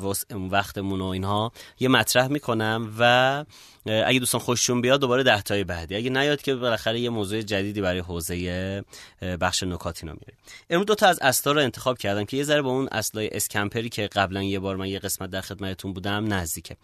وقتمون 0.51 1.01
و 1.01 1.05
اینها 1.05 1.51
یه 1.79 1.88
مطرح 1.88 2.27
می‌کنم 2.27 2.93
و 3.00 3.45
اگه 3.89 4.20
دوستان 4.20 4.41
خوششون 4.41 4.82
بیاد 4.82 5.01
دوباره 5.01 5.24
ده 5.24 5.41
تای 5.41 5.63
بعدی. 5.63 5.96
اگه 5.96 6.10
نیاد 6.10 6.41
که 6.41 6.56
بالاخره 6.56 7.00
یه 7.00 7.10
موضوع 7.10 7.41
جدیدی 7.41 7.82
برای 7.82 8.00
حوزه 8.00 8.84
بخش 9.41 9.63
نکات 9.63 10.03
اینا 10.03 10.13
میره 10.13 10.34
امروز 10.70 10.86
دو 10.86 10.96
تا 10.96 11.08
از 11.08 11.20
اصلا 11.22 11.53
رو 11.53 11.62
انتخاب 11.62 11.98
کردم 11.98 12.25
که 12.25 12.38
یه 12.38 12.44
ذره 12.44 12.62
با 12.62 12.70
اون 12.70 12.88
اصلای 12.91 13.29
اسکمپری 13.32 13.89
که 13.89 14.08
قبلا 14.08 14.44
یه 14.44 14.60
بار 14.60 14.75
من 14.75 14.88
یه 14.88 15.00
قسمت 15.00 15.29
در 15.29 15.41
خدمتتون 15.41 15.94
بودم 15.94 16.34
نزدیکه. 16.34 16.77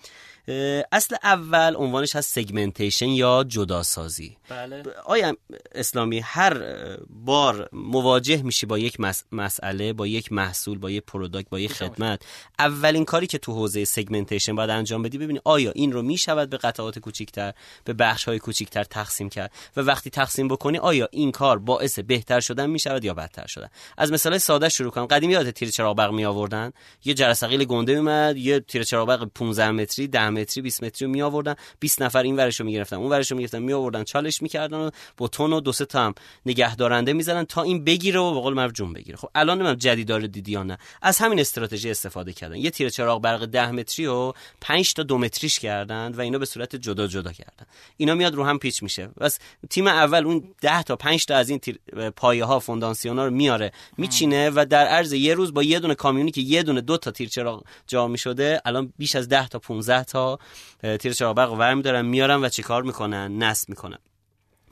اصل 0.92 1.16
اول 1.24 1.76
عنوانش 1.78 2.16
هست 2.16 2.36
segmentation 2.36 3.10
یا 3.10 3.46
جداسازی. 3.48 4.38
بله. 4.50 4.84
آقای 5.06 5.36
اسلامی 5.76 6.20
هر 6.20 6.64
بار 7.10 7.70
مواجه 7.74 8.42
میشی 8.42 8.66
با 8.66 8.80
یک 8.80 8.98
مسئله 9.32 9.94
با 9.94 10.08
یک 10.08 10.32
محصول 10.32 10.78
با 10.78 10.90
یک 10.90 11.04
product 11.08 11.50
با 11.50 11.60
یک 11.60 11.74
خدمت 11.74 12.22
اولین 12.60 13.06
کاری 13.06 13.28
که 13.28 13.38
تو 13.38 13.54
حوزه 13.54 13.86
segmentation 13.86 14.56
باید 14.56 14.70
انجام 14.70 15.02
بدی 15.02 15.18
ببینی 15.18 15.40
آیا 15.44 15.72
این 15.76 15.92
رو 15.92 16.02
می‌شود 16.02 16.50
به 16.50 16.58
قطعات 16.58 16.93
کوچیکتر 16.98 17.54
به 17.84 17.94
بخش 17.94 18.24
های 18.24 18.40
کوچیکتر 18.40 18.84
تقسیم 18.84 19.30
کرد 19.30 19.52
و 19.78 19.82
وقتی 19.82 20.10
تقسیم 20.10 20.48
بکنی 20.48 20.78
آیا 20.78 21.08
این 21.12 21.32
کار 21.32 21.60
باعث 21.60 22.00
بهتر 22.00 22.40
شدن 22.40 22.70
می‌شود 22.70 23.06
یا 23.06 23.14
بدتر 23.14 23.48
شدن؟ 23.48 23.70
از 23.98 24.12
مثال 24.12 24.38
ساده 24.38 24.70
شروع 24.70 24.92
کنم. 24.92 25.06
قدیم 25.06 25.30
یادته 25.30 25.52
تیر 25.52 25.70
چراغ 25.70 25.96
برق 25.96 26.12
می 26.12 26.26
آوردن 26.26 26.72
یه 27.06 27.14
جرثقیل 27.14 27.66
گنده 27.66 27.94
میومد 27.94 28.38
یه 28.38 28.60
تیر 28.60 28.84
چراغ 28.84 29.08
برق 29.08 29.30
15 29.36 29.72
متری 29.72 30.08
10 30.08 30.30
متری 30.30 30.62
20 30.64 30.84
متری 30.84 31.08
می 31.08 31.22
آوردن 31.22 31.56
20 31.80 32.02
نفر 32.02 32.24
این 32.24 32.36
ورشو 32.36 32.64
می‌گرفتن 32.64 32.96
اون 32.96 33.10
ورشو 33.10 33.36
می‌گرفتن 33.36 33.60
می 33.60 33.74
آوردن 33.74 34.04
چالش 34.04 34.42
می‌کردن 34.42 34.78
و 34.78 34.90
بتون 35.18 35.54
و 35.54 35.60
دو 35.60 35.72
سه 35.72 35.86
تا 35.86 36.06
هم 36.06 36.14
نگهدارنده 36.46 37.14
می‌زنن 37.14 37.44
تا 37.44 37.62
این 37.62 37.84
بگیره 37.84 38.20
و 38.20 38.34
به 38.34 38.40
قول 38.40 38.54
معروف 38.54 38.74
جون 38.74 38.94
بگیره. 38.94 39.18
خب 39.18 39.30
الان 39.36 39.64
من 39.64 39.78
جدید 39.78 40.08
داره 40.08 40.28
دیدی 40.28 40.52
یا 40.52 40.64
نه. 40.64 40.78
از 41.02 41.18
همین 41.18 41.40
استراتژی 41.40 41.92
استفاده 41.92 42.34
کردن. 42.34 42.56
یه 42.56 42.70
تیر 42.70 42.90
چراغ 42.90 43.22
برق 43.22 43.46
10 43.46 43.72
متری 43.72 44.06
و 44.06 44.34
5 44.62 44.94
تا 44.94 45.04
2 45.04 45.18
متریش 45.18 45.60
کردن 45.60 46.12
و 46.12 46.22
اینا 46.22 46.38
به 46.38 46.46
صورت 46.46 46.76
جدا 46.84 47.08
جدا 47.08 47.32
کردن. 47.32 47.66
اینا 47.98 48.16
میاد 48.16 48.36
رو 48.36 48.44
هم 48.44 48.60
پیچ 48.60 48.84
میشه. 48.84 49.08
بس 49.08 49.40
تیم 49.70 49.88
اول 49.88 50.26
اون 50.26 50.44
10 50.62 50.84
تا 50.84 50.96
5 50.96 51.26
تا 51.26 51.36
از 51.36 51.50
این 51.50 51.60
پایه 52.16 52.46
ها 52.46 52.60
فونداسیون 52.60 53.20
ها 53.20 53.26
رو 53.26 53.32
میاره 53.32 53.72
میچینه 53.98 54.50
و 54.50 54.66
در 54.70 54.86
عرض 54.86 55.14
یه 55.14 55.34
روز 55.34 55.54
با 55.54 55.64
یه 55.64 55.80
دونه 55.80 55.96
کامیونی 55.96 56.32
که 56.32 56.42
یه 56.42 56.64
دونه 56.64 56.82
دو 56.82 56.98
تا 56.98 57.12
تیر 57.12 57.30
چراغ 57.30 57.64
جا 57.88 58.08
می‌شده 58.08 58.62
الان 58.66 58.94
بیش 58.98 59.16
از 59.16 59.30
10 59.30 59.48
تا 59.48 59.60
15 59.60 60.04
تا 60.04 60.40
تیر 61.00 61.14
چراغ 61.14 61.36
برق 61.36 61.54
ور 61.54 61.74
میدارن 61.74 62.06
میارن 62.06 62.44
و 62.44 62.50
چیکار 62.50 62.84
می‌کنن؟ 62.84 63.44
نصب 63.44 63.70
می‌کنن. 63.70 63.98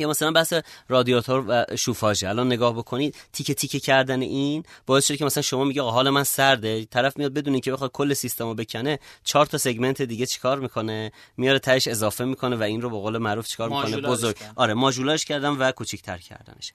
یا 0.01 0.10
مثلا 0.10 0.31
بحث 0.31 0.53
رادیاتور 0.89 1.46
و 1.48 1.65
شوفاژه. 1.75 2.29
الان 2.29 2.48
نگاه 2.48 2.74
بکنید 2.75 3.15
تیکه 3.34 3.53
تیکه 3.53 3.79
کردن 3.79 4.22
این 4.22 4.63
باعث 4.86 5.08
شده 5.08 5.17
که 5.17 5.25
مثلا 5.25 5.43
شما 5.43 5.63
میگه 5.63 5.81
حال 5.81 6.10
من 6.10 6.24
سرده. 6.24 6.86
طرف 6.86 7.17
میاد 7.17 7.34
بدون 7.34 7.60
که 7.60 7.72
بخواد 7.72 7.91
کل 7.91 8.13
سیستم 8.13 8.46
رو 8.46 8.55
بکنه 8.55 9.00
چهار 9.24 9.46
تا 9.46 9.58
سگمنت 9.58 10.01
دیگه 10.01 10.25
چیکار 10.25 10.60
می‌کنه؟ 10.60 11.12
میاره 11.38 11.60
تهش 11.60 11.88
اضافه 11.88 12.25
می‌کنه 12.25 12.55
و 12.55 12.63
این 12.63 12.81
رو 12.81 12.89
به 12.89 12.98
قول 12.98 13.17
معروف 13.17 13.48
چیکار 13.48 13.70
می‌کنه؟ 13.70 13.98
بزرگ. 13.98 14.36
آره 14.55 14.74
ماژولاژ 14.74 15.24
کردن 15.24 15.50
و 15.50 15.72
کوچیک‌تر 15.72 16.17
کردنش. 16.17 16.74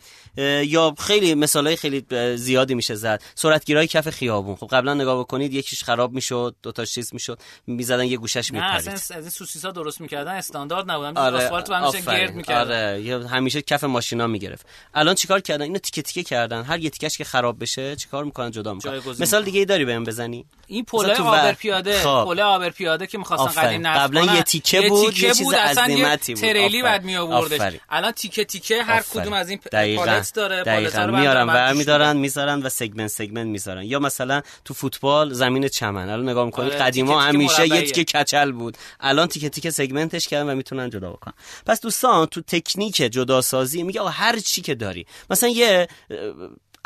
یا 0.69 0.95
خیلی 0.99 1.35
مثالای 1.35 1.77
خیلی 1.77 2.07
زیادی 2.37 2.75
میشه 2.75 2.95
زد. 2.95 3.23
سرعتگیرای 3.35 3.87
کف 3.87 4.11
خیابون. 4.11 4.57
خب 4.57 4.67
قبلا 4.67 4.95
نگاه 4.95 5.19
بکنید 5.19 5.55
یکیش 5.55 5.85
خراب 5.85 6.13
می‌شد 6.13 6.55
دو 6.63 6.73
تا 6.73 6.85
چیز 6.85 7.15
می‌شد. 7.15 7.39
می‌زدن 7.67 8.05
یه 8.05 8.17
گوشش 8.17 8.53
میپرید. 8.53 8.89
از 8.89 9.11
این 9.13 9.29
سوسیسا 9.29 9.71
درست 9.71 10.01
می‌کردن. 10.01 10.33
استاندارد 10.33 10.91
نبودن. 10.91 11.17
آره. 11.17 11.49
آسفالت 11.49 12.07
گرد 12.07 12.35
می‌کردن. 12.35 12.61
آره 12.61 13.03
همیشه 13.23 13.63
کف 13.63 13.85
ماشینا 13.85 14.27
می‌گرفت. 14.27 14.67
الان 14.95 15.15
چیکار 15.15 15.41
کردن؟ 15.41 15.63
اینو 15.63 15.79
تیکه 15.79 16.03
تیکه 16.03 16.23
کردن. 16.23 16.63
هر 16.63 16.79
یه 16.79 16.91
تیکش 16.91 17.19
که 17.19 17.25
خراب 17.25 17.61
بشه 17.61 17.97
چیکار 17.97 18.25
می‌کنن؟ 18.25 18.51
جدا 18.51 18.75
می‌کنن. 18.75 19.01
مثال 19.19 19.45
دیگه 19.45 19.59
ای 19.59 19.65
داری 19.65 19.85
بهم 19.85 20.05
بزنی؟ 20.05 20.47
این 20.67 20.85
پله 20.85 21.15
آبر 21.15 21.53
پیاده 21.53 21.99
خب. 21.99 22.25
پله 22.25 22.43
آبر 22.43 22.71
پیاده 22.71 23.07
که 23.07 23.19
می‌خواستن 23.19 23.63
قدیم 23.63 23.87
نصب 23.87 24.01
قبلا 24.01 24.35
یه 24.35 24.43
تیکه 24.43 24.89
بود 24.89 25.19
یه, 25.19 25.35
چیز 25.35 25.53
عظیمتی 25.53 26.35
بود. 26.35 26.43
تریلی 26.43 26.83
بعد 26.83 27.05
می 27.05 27.17
آوردش 27.17 27.79
الان 27.91 28.13
تیکه 28.13 28.45
تیکه 28.45 28.83
هر 28.83 29.03
کدوم 29.03 29.33
از 29.33 29.49
این 29.49 29.59
پالت 29.59 30.33
داره 30.35 30.63
دقیقاً. 30.63 31.07
میارن 31.07 31.49
و 31.49 31.75
میدارن 31.75 32.17
می‌ذارن 32.17 32.63
و 32.63 32.69
segment 32.69 33.11
segment 33.11 33.47
می‌ذارن. 33.47 33.83
یا 33.83 33.99
مثلا 33.99 34.43
تو 34.65 34.75
فوتبال 34.75 35.33
زمین 35.33 35.69
چمن. 35.69 36.09
الان 36.09 36.29
نگاه 36.29 36.45
می‌کنید 36.45 36.73
آره، 36.73 36.83
قدیما 36.83 37.21
همیشه 37.21 37.69
یه 37.69 37.83
تیکه 37.83 38.05
کچل 38.05 38.53
بود. 38.53 38.77
الان 39.01 39.27
تیکه 39.27 39.49
تیکه 39.49 39.71
segment 39.71 40.16
ش 40.16 40.29
کردن 40.29 40.51
و 40.51 40.55
می‌تونن 40.55 40.91
جدا 40.91 41.11
بکنن. 41.11 41.35
پس 41.67 41.81
دوستان 41.81 42.27
تو 42.27 42.41
تکنیک 42.41 43.03
جدا 43.09 43.41
سازی 43.41 43.83
میگه 43.83 44.03
هر 44.03 44.39
چی 44.39 44.63
که 44.63 44.75
داری. 44.75 45.07
مثلا 45.31 45.49
یه 45.49 45.89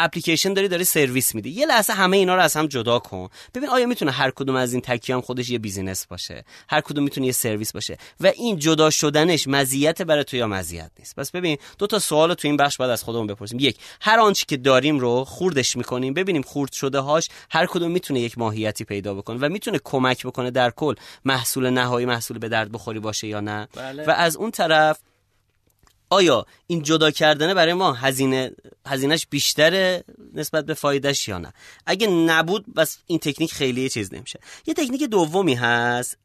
اپلیکیشن 0.03 0.53
داری 0.53 0.69
داری 0.69 0.85
سرویس 0.85 1.35
میدی. 1.35 1.51
یه 1.51 1.67
لحظه 1.67 1.93
همه 1.93 2.17
اینا 2.17 2.35
رو 2.35 2.43
از 2.43 2.57
هم 2.57 2.67
جدا 2.67 2.99
کن. 2.99 3.29
ببین 3.55 3.69
آیا 3.69 3.87
می‌تونه 3.87 4.11
هر 4.11 4.31
کدوم 4.31 4.57
از 4.57 4.73
این 4.73 4.83
تیکه 4.83 5.13
هم 5.13 5.21
خودش 5.21 5.51
یه 5.51 5.59
business 5.59 6.07
باشه؟ 6.07 6.45
هر 6.69 6.81
کدوم 6.81 7.05
می‌تونه 7.05 7.27
یه 7.27 7.33
سرویس 7.33 7.73
باشه. 7.73 7.99
و 8.21 8.27
این 8.27 8.59
جدا 8.59 8.91
شدنش 8.91 9.49
مزیت 9.49 10.03
برای 10.03 10.25
تو 10.25 10.37
یا 10.37 10.47
مزیت 10.47 10.91
نیست. 10.99 11.17
پس 11.17 11.31
ببین 11.31 11.59
دو 11.79 11.87
تا 11.87 11.99
سوال 11.99 12.35
تو 12.35 12.49
این 12.49 12.57
بخش 12.57 12.77
باید 12.77 12.91
از 12.91 13.03
خودمون 13.03 13.27
بپرسیم. 13.27 13.59
یک 13.61 13.77
هر 14.01 14.21
آنچه 14.21 14.45
که 14.49 14.57
داریم 14.57 14.99
رو 14.99 15.25
خوردش 15.25 15.77
می‌کنیم 15.77 16.15
ببینیم 16.15 16.43
خورد 16.43 16.73
شده 16.73 16.99
هاش 16.99 17.29
هر 17.51 17.67
کدوم 17.67 17.91
می‌تونه 17.91 18.21
یک 18.21 18.39
ماهیتی 18.39 18.85
پیدا 18.85 19.15
بکنه 19.15 19.39
و 19.41 19.49
می‌تونه 19.49 19.81
کمک 19.85 20.27
بکنه 20.27 20.51
در 20.51 20.71
کل 20.71 20.95
محصول 21.25 21.71
نهایی 21.71 22.07
محصول 22.07 22.39
به 22.39 22.49
درد 22.49 22.73
بخوری 22.73 23.01
باشه 23.01 23.27
یا 23.27 23.41
نه. 23.41 23.69
بله. 23.75 24.05
و 24.05 24.11
از 24.11 24.37
اون 24.37 24.51
طرف 24.51 24.99
آیا 26.11 26.47
این 26.67 26.83
جدا 26.83 27.11
کردنه 27.11 27.55
برای 27.55 27.75
ما 27.75 27.93
هزینه 27.93 28.51
هزینهش 28.87 29.27
بیشتره 29.31 30.05
نسبت 30.35 30.67
به 30.67 30.75
فایدهش 30.75 31.29
یا 31.29 31.39
نه؟ 31.39 31.53
اگه 31.87 32.07
نبود 32.07 32.75
پس 32.75 32.99
این 33.07 33.19
تکنیک 33.19 33.53
خیلی 33.53 33.89
چیز 33.89 34.15
نمیشه. 34.15 34.41
یه 34.67 34.75
تکنیک 34.75 35.03
دومی 35.03 35.55
هست 35.55 36.19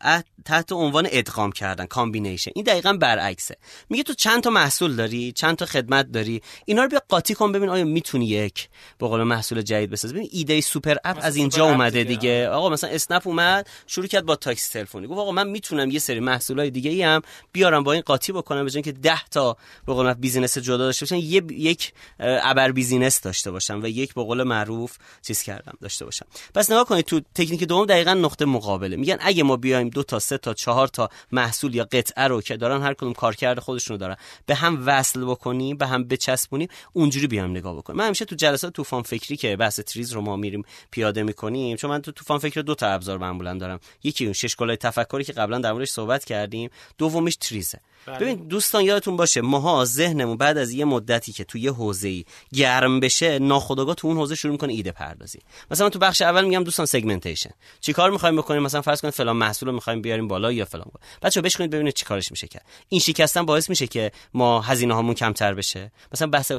تحت 0.45 0.71
عنوان 0.71 1.07
ادغام 1.11 1.51
کردن 1.51 1.85
combination. 1.85 2.51
این 2.55 2.65
دقیقا 2.65 2.93
برعکسه. 2.93 3.57
میگه 3.89 4.03
تو 4.03 4.13
چند 4.13 4.43
تا 4.43 4.49
محصول 4.49 4.95
داری 4.95 5.31
چند 5.31 5.55
تا 5.55 5.65
خدمت 5.65 6.11
داری؟ 6.11 6.41
اینا 6.65 6.83
رو 6.83 6.89
بیا 6.89 7.01
قاطی 7.09 7.33
کن 7.33 7.51
ببین 7.51 7.69
آیا 7.69 7.83
می‌تونی 7.83 8.25
یک 8.27 8.69
به 8.97 9.07
قول 9.07 9.23
محصول 9.23 9.61
جدید 9.61 9.89
بساز 9.89 10.13
ببین 10.13 10.29
ایده 10.31 10.61
super 10.61 10.95
app 11.03 11.17
از 11.21 11.35
اینجا 11.35 11.65
اومده 11.65 12.03
دیگه. 12.03 12.19
دیگه. 12.19 12.49
آقا 12.49 12.69
مثلا 12.69 12.89
اسنپ 12.89 13.27
اومد 13.27 13.69
شروع 13.87 14.07
کرد 14.07 14.25
با 14.25 14.35
تاکسی 14.35 14.73
تلفنی. 14.73 15.07
گفت 15.07 15.19
آقا 15.19 15.31
من 15.31 15.47
می‌تونم 15.47 15.91
یه 15.91 15.99
سری 15.99 16.19
محصولای 16.19 16.69
دیگه 16.69 16.91
ای 16.91 17.03
هم 17.03 17.21
بیارم 17.51 17.83
با 17.83 17.93
این 17.93 18.01
قاطی 18.01 18.31
بکنم 18.31 18.65
به 18.65 18.81
که 18.81 18.91
10 18.91 19.25
تا 19.25 19.57
به 19.87 19.93
قول 19.93 20.13
business 20.13 20.57
جدا 20.57 20.77
داشته 20.77 21.05
باشن 21.05 21.17
یه 21.17 21.43
یک 21.51 21.93
ابر 22.19 22.71
business 22.71 23.21
داشته 23.21 23.51
باشن 23.51 23.81
و 23.81 23.87
یک 23.87 24.13
به 24.13 24.23
قول 24.23 24.43
معروف 24.43 24.97
چیز 25.21 25.41
کردم 25.41 25.77
داشته 25.81 26.05
باشن. 26.05 26.25
پس 26.55 26.71
نگاه 26.71 26.85
کنید 26.85 27.05
تو 27.05 27.21
تکنیک 27.35 27.63
دوم 27.63 27.85
دقیقا 27.85 28.13
نقطه 28.13 28.45
مقابله. 28.45 28.95
میگن 28.95 29.17
اگه 29.19 29.43
ما 29.43 29.57
بیایم 29.57 29.89
دو 29.89 30.03
تا 30.03 30.19
سه 30.19 30.37
تا 30.37 30.53
چهار 30.53 30.87
تا 30.87 31.09
محصول 31.31 31.75
یا 31.75 31.83
قطعه 31.83 32.27
رو 32.27 32.41
که 32.41 32.57
دارن 32.57 32.81
هر 32.81 32.93
کدوم 32.93 33.13
کارکرد 33.13 33.59
خودشون 33.59 33.93
رو 33.93 33.99
دارن 33.99 34.15
به 34.45 34.55
هم 34.55 34.83
وصل 34.85 35.25
بکنیم 35.25 35.77
به 35.77 35.87
هم 35.87 36.07
بچسبونیم 36.07 36.67
اونجوری 36.93 37.27
بیام 37.27 37.51
نگاه 37.51 37.75
بکنیم. 37.75 37.99
من 37.99 38.05
همیشه 38.05 38.25
تو 38.25 38.35
جلسات 38.35 38.73
طوفان 38.73 39.01
فکری 39.01 39.37
که 39.37 39.55
بحث 39.55 39.79
TRIZ 39.79 40.11
رو 40.11 40.21
ما 40.21 40.35
میریم 40.35 40.63
پیاده 40.91 41.23
می‌کنیم 41.23 41.77
چون 41.77 41.89
من 41.89 42.01
تو 42.01 42.11
طوفان 42.11 42.39
فکر 42.39 42.61
دو 42.61 42.75
تا 42.75 42.87
ابزار 42.87 43.17
معمولا 43.17 43.53
دارم. 43.53 43.79
یکی 44.03 44.23
اون 44.23 44.33
شش 44.33 44.55
کلاه 44.55 44.75
تفکری 44.75 45.23
که 45.23 45.33
قبلا 45.33 45.59
در 45.59 45.71
موردش 45.71 45.89
صحبت 45.89 46.25
کردیم 46.25 46.69
دومیش 46.97 47.35
تریزه. 47.35 47.79
بله. 48.05 48.19
ببین 48.19 48.35
دوستان 48.47 48.83
یادتون 48.83 49.17
باشه 49.17 49.41
ماها 49.65 49.85
ذهنمون 49.85 50.37
بعد 50.37 50.57
از 50.57 50.71
یه 50.71 50.85
مدتی 50.85 51.31
که 51.31 51.43
توی 51.43 51.61
یه 51.61 51.71
حوزه‌ای 51.71 52.25
گرم 52.53 52.99
بشه 52.99 53.39
ناخودآگاه 53.39 53.95
تو 53.95 54.07
اون 54.07 54.17
حوزه 54.17 54.35
شروع 54.35 54.51
می‌کنه 54.51 54.73
ایده 54.73 54.91
پردازی. 54.91 55.39
مثلا 55.71 55.89
تو 55.89 55.99
بخش 55.99 56.21
اول 56.21 56.45
میگم 56.45 56.63
دوستان 56.63 56.85
سگمنتیشن 56.85 57.49
چیکار 57.81 58.11
می‌خوایم 58.11 58.35
بکنیم؟ 58.35 58.61
مثلا 58.61 58.81
فرض 58.81 59.01
کنید 59.01 59.13
فلان 59.13 59.37
محصول 59.37 59.69
رو 59.69 59.75
می‌خوایم 59.75 60.01
بیاریم 60.01 60.27
بالا 60.27 60.51
یا 60.51 60.65
فلان 60.65 60.91
بچا 61.21 61.41
بشکنید 61.41 61.69
ببینید 61.69 61.93
چیکارش 61.93 62.31
میشه 62.31 62.47
کرد. 62.47 62.65
این 62.89 63.01
شکستن 63.01 63.45
باعث 63.45 63.69
میشه 63.69 63.87
که 63.87 64.11
ما 64.33 64.61
هزینه 64.61 64.93
هامون 64.93 65.13
کمتر 65.13 65.53
بشه. 65.53 65.91
مثلا 66.13 66.27
بحث 66.27 66.51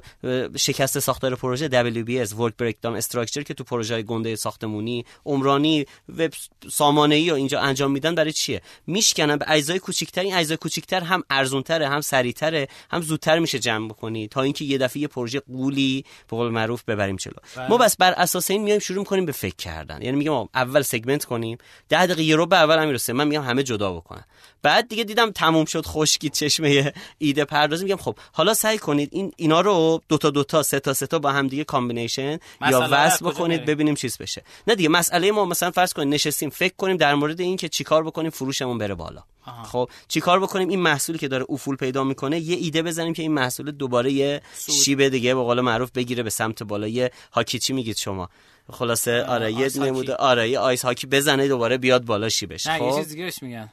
شکست 0.57 0.99
ساختار 0.99 1.35
پروژه 1.35 1.69
WBS 1.69 2.29
Work 2.29 2.53
Breakdown 2.63 3.03
Structure 3.03 3.43
که 3.43 3.55
تو 3.55 3.65
پروژه 3.65 4.03
گنده 4.03 4.37
ساختمونی 4.37 5.05
عمرانی 5.25 5.87
وب 6.19 6.33
سامانه‌ای 6.73 7.31
و 7.31 7.35
اینجا 7.35 7.61
انجام 7.61 7.91
میدن 7.91 8.15
برای 8.15 8.33
چیه؟ 8.33 8.63
میشکنن 8.87 9.37
به 9.37 9.45
اجزای 9.49 9.79
کوچیک‌تر 9.79 10.21
این 10.21 10.35
اجزای 10.35 10.57
کوچیک‌تر 10.57 11.01
هم 11.01 11.23
ارزونتره 11.31 11.89
هم 11.89 12.01
سریعتره 12.01 12.69
زودتر 13.01 13.39
میشه 13.39 13.59
جمع 13.59 13.89
بکنی 13.89 14.29
تا 14.29 14.43
اینکه 14.43 14.65
یه 14.65 14.79
دفعه 14.79 15.03
یه 15.03 15.09
پروژه 15.09 15.41
غولی 15.41 16.05
به 16.31 16.37
قول 16.37 16.51
معروف 16.51 16.83
ببریم 16.83 17.17
جلو. 17.17 17.35
بله. 17.57 17.69
ما 17.69 17.77
پس 17.77 17.97
بر 17.97 18.13
اساس 18.13 18.51
این 18.51 18.63
میایم 18.63 18.81
شروع 18.81 19.05
کنیم 19.05 19.27
به 19.27 19.33
فکر 19.33 19.57
کردن. 19.57 20.03
یعنی 20.03 20.17
میگم 20.17 20.49
اول 20.55 20.83
segment 20.83 21.25
کنیم 21.25 21.59
ده 21.89 22.07
دقیقه 22.07 22.23
یه 22.23 22.37
رو 22.37 22.47
به 22.47 22.57
اول 22.57 22.87
می‌رسه. 22.87 23.13
من 23.13 23.29
میگم 23.29 23.43
همه 23.43 23.63
جدا 23.63 23.93
بکنن. 23.93 24.25
بعد 24.63 24.89
دیگه 24.89 25.05
دیدم 25.05 25.31
تموم 25.31 25.65
شد 25.65 25.87
خشکید 25.87 26.29
چشمه 26.29 26.93
ایده 27.19 27.45
پردازی. 27.45 27.85
میگم 27.85 27.97
خب 27.97 28.17
حالا 28.33 28.55
سعی 28.55 28.79
کنید 28.79 29.09
این 29.13 29.33
اینا 29.37 29.61
رو 29.61 30.01
دو 30.09 30.19
تا 30.19 30.31
دو 30.31 30.45
تا 30.45 30.63
سه 30.63 30.81
تا 30.81 30.95
سه 30.95 31.07
تا 31.07 31.19
با 31.19 31.33
هم 31.33 31.49
دیگه 31.49 31.65
combination 31.65 32.39
یا 32.71 32.89
وصل 32.91 33.27
بکنید 33.27 33.65
ببینیم 33.65 33.95
چیز 33.95 34.19
بشه. 34.19 34.43
نه 34.67 34.75
دیگه 34.75 34.89
مسئله 34.89 35.33
ما 35.33 35.45
مثلا 35.45 35.71
فرض 35.71 35.93
کنید 35.93 36.15
نشستیم 36.15 36.51
فکر 36.51 36.75
کنیم 36.77 36.97
در 36.97 37.15
مورد 37.15 37.41
این 37.41 37.57
که 37.57 37.69
چیکار 37.69 38.05
بکنیم 38.05 38.31
فروشمون 38.31 38.79
بره 38.79 38.95
بالا. 38.95 39.23
آها. 39.47 39.65
خب 39.65 39.91
چیکار 40.09 40.41
بکنیم؟ 40.41 40.69
این 40.69 40.81
محصولی 40.81 41.19
که 41.19 41.29
داره 41.29 41.47
افول 41.49 41.77
پیدا 41.77 42.05
می‌کنه 42.05 42.41
یه 42.41 42.57
ایده 42.57 42.83
بزنیم 42.83 43.13
که 43.13 43.23
این 43.23 43.33
محصول 43.33 43.71
دوباره 43.71 44.13
یه 44.13 44.43
شیب 44.69 45.09
دیگه 45.09 45.35
به 45.35 45.41
قول 45.41 45.61
معروف 45.61 45.91
بگیره 45.91 46.23
به 46.23 46.31
سمت 46.31 46.63
بالا 46.63 46.89
یه 46.89 47.11
هاکی 47.33 47.59
چی 47.59 47.73
میگید 47.73 47.97
شما. 47.97 48.29
خلاصه 48.73 49.25
آره 49.25 49.53
یه 49.53 49.71
نموده 49.77 50.15
آره 50.15 50.51
یه 50.51 50.59
آیس 50.59 50.85
هاکی 50.85 51.07
بزنه 51.07 51.49
دوباره 51.49 51.79
بیاد 51.79 52.05
بالا 52.05 52.29
شیبش. 52.29 52.67
نه 52.67 52.79
خب؟ 52.79 52.85
یه 52.85 53.05
چیز 53.05 53.09
دیگه 53.09 53.33
میگن. 53.43 53.71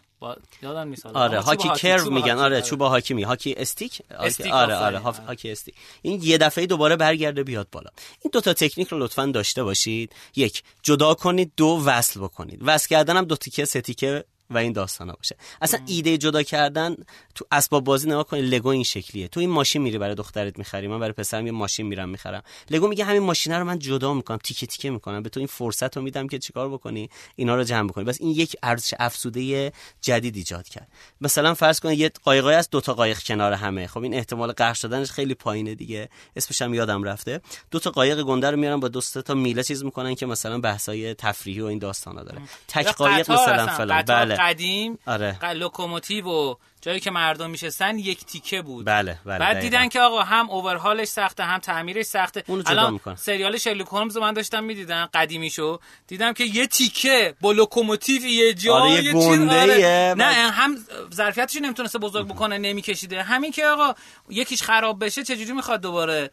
یادم 0.62 0.88
نیست 0.88 1.06
آره 1.06 1.40
هاکی 1.40 1.70
کرو 1.70 2.10
میگن. 2.10 2.38
آره 2.38 2.62
چوب 2.62 2.82
هاکی 2.82 3.14
می 3.14 3.24
هاکی 3.24 3.54
استیک, 3.58 4.02
استیک 4.20 4.52
آره 4.52 4.76
آره 4.76 5.00
هاکی 5.00 5.52
استیک. 5.52 5.76
این 6.02 6.20
یه 6.24 6.38
دفعه 6.38 6.66
دوباره 6.66 6.96
برگرده 6.96 7.44
بیاد 7.44 7.68
بالا. 7.72 7.90
این 8.22 8.32
دو 8.34 8.42
تا 8.42 8.54
تکنیک 8.54 8.88
رو 8.88 9.00
لطفا 9.00 9.26
داشته 9.26 9.64
باشید. 9.64 10.16
یک 10.36 10.64
جدا 10.84 11.14
کنید. 11.14 11.52
دو 11.58 11.82
وصل 11.86 12.20
بکنید. 12.20 12.60
وصل 12.62 12.88
کردن 12.88 13.18
هم 13.18 13.26
دو 13.26 13.36
تیکه 13.36 13.66
سه 13.66 13.82
تیکه 13.82 14.24
و 14.54 14.58
این 14.58 14.72
داستان 14.72 15.10
ها 15.10 15.16
باشه. 15.16 15.36
اصلا 15.62 15.80
ایده 15.88 16.18
جدا 16.18 16.44
کردن 16.44 16.96
تو 17.36 17.46
اسباب 17.52 17.84
بازی 17.84 18.08
نگاه 18.08 18.28
کنید 18.28 18.54
لگو 18.54 18.70
این 18.70 18.84
شکلیه. 18.84 19.28
تو 19.28 19.40
این 19.40 19.50
ماشین 19.50 19.82
میری 19.82 19.98
برای 19.98 20.16
دخترت 20.16 20.58
می‌خری 20.58 20.88
من 20.88 21.00
برای 21.00 21.12
پسرم 21.12 21.46
یه 21.46 21.52
ماشین 21.52 21.86
میرم 21.86 22.10
می‌خرم. 22.10 22.44
لگو 22.70 22.88
میگه 22.88 23.06
همین 23.06 23.22
ماشین 23.22 23.54
رو 23.54 23.64
من 23.64 23.80
جدا 23.80 24.14
می‌کنم 24.14 24.38
تیکه 24.38 24.66
تیکه 24.66 24.90
می‌کنم. 24.90 25.24
به 25.24 25.30
تو 25.30 25.40
این 25.40 25.48
فرصت 25.48 25.98
رو 25.98 26.04
میدم 26.04 26.28
که 26.28 26.40
چیکار 26.40 26.70
بکنی؟ 26.70 27.10
اینا 27.36 27.56
رو 27.56 27.64
جمع 27.64 27.90
بکنی. 27.90 28.04
بس 28.04 28.18
این 28.22 28.30
یک 28.30 28.56
ارزش 28.64 28.94
افزوده 29.00 29.72
جدید 30.02 30.36
ایجاد 30.36 30.68
کرد. 30.70 30.88
مثلا 31.22 31.54
فرض 31.54 31.80
کنید 31.80 32.00
یه 32.00 32.12
قایقای 32.24 32.56
از 32.56 32.70
دو 32.70 32.82
تا 32.82 32.94
قایق 32.94 33.20
کنار 33.20 33.54
همه. 33.54 33.88
خب 33.88 34.04
این 34.04 34.14
احتمال 34.14 34.52
غرق 34.52 34.76
شدنش 34.76 35.12
خیلی 35.12 35.34
پایینه 35.34 35.76
دیگه. 35.76 36.10
اسمش 36.36 36.62
هم 36.62 36.74
یادم 36.74 37.04
رفته. 37.04 37.42
دو 37.72 37.80
تا 37.80 37.92
قایق 37.92 38.22
گنده 38.22 38.52
رو 38.52 38.58
میارن 38.58 38.80
با 38.80 38.88
دو 38.88 39.02
تا 39.02 39.34
میله 39.34 39.64
چیز 39.64 39.84
می‌کنن 39.84 40.16
که 40.16 40.26
مثلا 40.26 40.60
بحثای 40.60 41.14
تفریحی 41.14 41.62
و 41.62 41.66
این 41.66 41.80
داستانا 41.80 42.24
داره. 42.24 42.42
تک 42.68 42.88
قایق 42.88 43.32
مثلا 43.32 43.68
فلان. 43.68 44.02
بله. 44.02 44.36
قدیم 44.44 45.00
آره. 45.08 45.54
لوکوموتیو 45.54 46.28
و 46.28 46.56
جایی 46.82 47.00
که 47.00 47.12
مردم 47.12 47.50
میشستن 47.50 47.98
یک 47.98 48.26
تیکه 48.26 48.62
بود. 48.62 48.86
بله 48.86 49.20
بله 49.26 49.40
بعد 49.40 49.60
دیدن 49.60 49.90
که 49.90 50.02
آقا 50.02 50.22
هم 50.22 50.50
overhaul 50.50 50.96
ش 50.96 51.08
سخته 51.08 51.44
هم 51.44 51.60
تعمیرش 51.60 52.06
سخته. 52.06 52.44
الان 52.66 53.00
سریال 53.16 53.58
شرلوک 53.58 53.88
هولمز 53.88 54.18
من 54.18 54.34
داشتم 54.34 54.64
می‌دیدم 54.64 55.10
قدیمیشو. 55.14 55.80
دیدم 56.08 56.34
که 56.34 56.44
یه 56.44 56.68
تیکه 56.68 57.36
با 57.42 57.52
لوکوموتیو 57.52 58.26
یه 58.26 58.54
جا 58.54 58.74
آره 58.74 59.04
یه 59.04 59.14
گنده 59.14 59.62
آره. 59.62 60.14
نه 60.18 60.52
هم 60.52 60.78
ظرفیتش 61.14 61.56
نمی‌تونسته 61.56 62.00
بزرگ 62.00 62.28
بکنه 62.28 62.58
نمیکشیده. 62.58 63.24
همین 63.24 63.52
که 63.52 63.66
آقا 63.66 63.94
یکیش 64.30 64.62
خراب 64.64 65.06
بشه 65.06 65.24
چجوری 65.24 65.52
می‌خواد 65.52 65.82
دوباره 65.82 66.32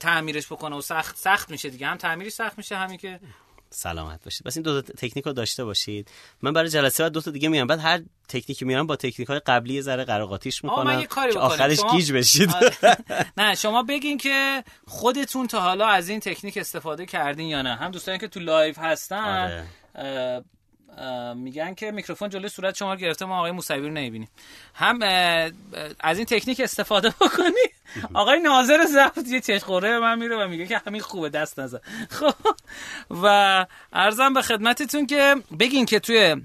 تعمیرش 0.00 0.46
بکنه 0.46 0.76
و 0.76 0.80
سخت 0.80 1.16
سخت 1.16 1.50
میشه 1.50 1.70
دیگه. 1.70 1.86
هم 1.86 1.96
تعمیرش 1.96 2.32
سخت 2.32 2.58
میشه 2.58 2.76
همین 2.76 2.98
که 2.98 3.20
سلامت 3.76 4.24
باشید. 4.24 4.46
بس 4.46 4.56
این 4.56 4.62
دو 4.62 4.82
تکنیک 4.82 5.24
رو 5.24 5.32
داشته 5.32 5.64
باشید. 5.64 6.10
من 6.42 6.52
برای 6.52 6.68
جلسه 6.68 7.02
بعد 7.02 7.12
دو 7.12 7.20
تا 7.20 7.30
دیگه 7.30 7.48
میام. 7.48 7.66
بعد 7.66 7.78
هر 7.78 8.02
تکنیکی 8.28 8.64
میارم 8.64 8.86
با 8.86 8.96
تکنیک 8.96 9.28
های 9.28 9.38
قبلی 9.38 9.82
ذره 9.82 10.04
قر 10.04 10.19
و 10.19 10.27
قاتیش 10.27 10.64
می‌کنم 10.64 11.04
که 11.04 11.38
آخرش 11.38 11.78
شما... 11.78 11.90
گیج 11.90 12.12
بشید. 12.12 12.50
آره. 12.54 12.96
نه 13.38 13.54
شما 13.54 13.82
بگین 13.82 14.18
که 14.18 14.64
خودتون 14.86 15.46
تا 15.46 15.60
حالا 15.60 15.86
از 15.86 16.08
این 16.08 16.20
تکنیک 16.20 16.56
استفاده 16.56 17.06
کردین 17.06 17.48
یا 17.48 17.62
نه. 17.62 17.74
هم 17.74 17.90
دوستانی 17.90 18.18
که 18.18 18.28
تو 18.28 18.40
live 18.40 18.74
هستن 18.78 19.66
آره. 19.94 20.44
میگن 21.36 21.74
که 21.74 21.90
میکروفون 21.90 22.28
جلوی 22.28 22.48
صورت 22.48 22.76
شما 22.76 22.94
رو 22.94 23.00
گرفته 23.00 23.24
ما 23.24 23.38
آقای 23.38 23.50
موسوی 23.50 23.80
رو 23.80 23.90
نمی‌بینیم. 23.90 24.28
هم 24.74 25.02
از 26.00 26.16
این 26.18 26.26
تکنیک 26.26 26.60
استفاده 26.60 27.08
بکنی 27.08 27.66
آقای 28.14 28.40
ناظر 28.40 28.84
زفت 28.84 29.28
یه 29.28 29.40
چشخوره 29.40 29.98
من 29.98 30.18
میره 30.18 30.44
و 30.44 30.48
میگه 30.48 30.66
که 30.66 30.82
همین 30.86 31.00
خوبه 31.00 31.28
دست 31.28 31.58
نزن. 31.58 31.80
خب 32.10 32.34
و 33.10 33.66
ارزم 33.92 34.32
به 34.32 34.42
خدمتتون 34.42 35.06
که 35.06 35.36
بگین 35.60 35.86
که 35.86 36.00
توی 36.00 36.36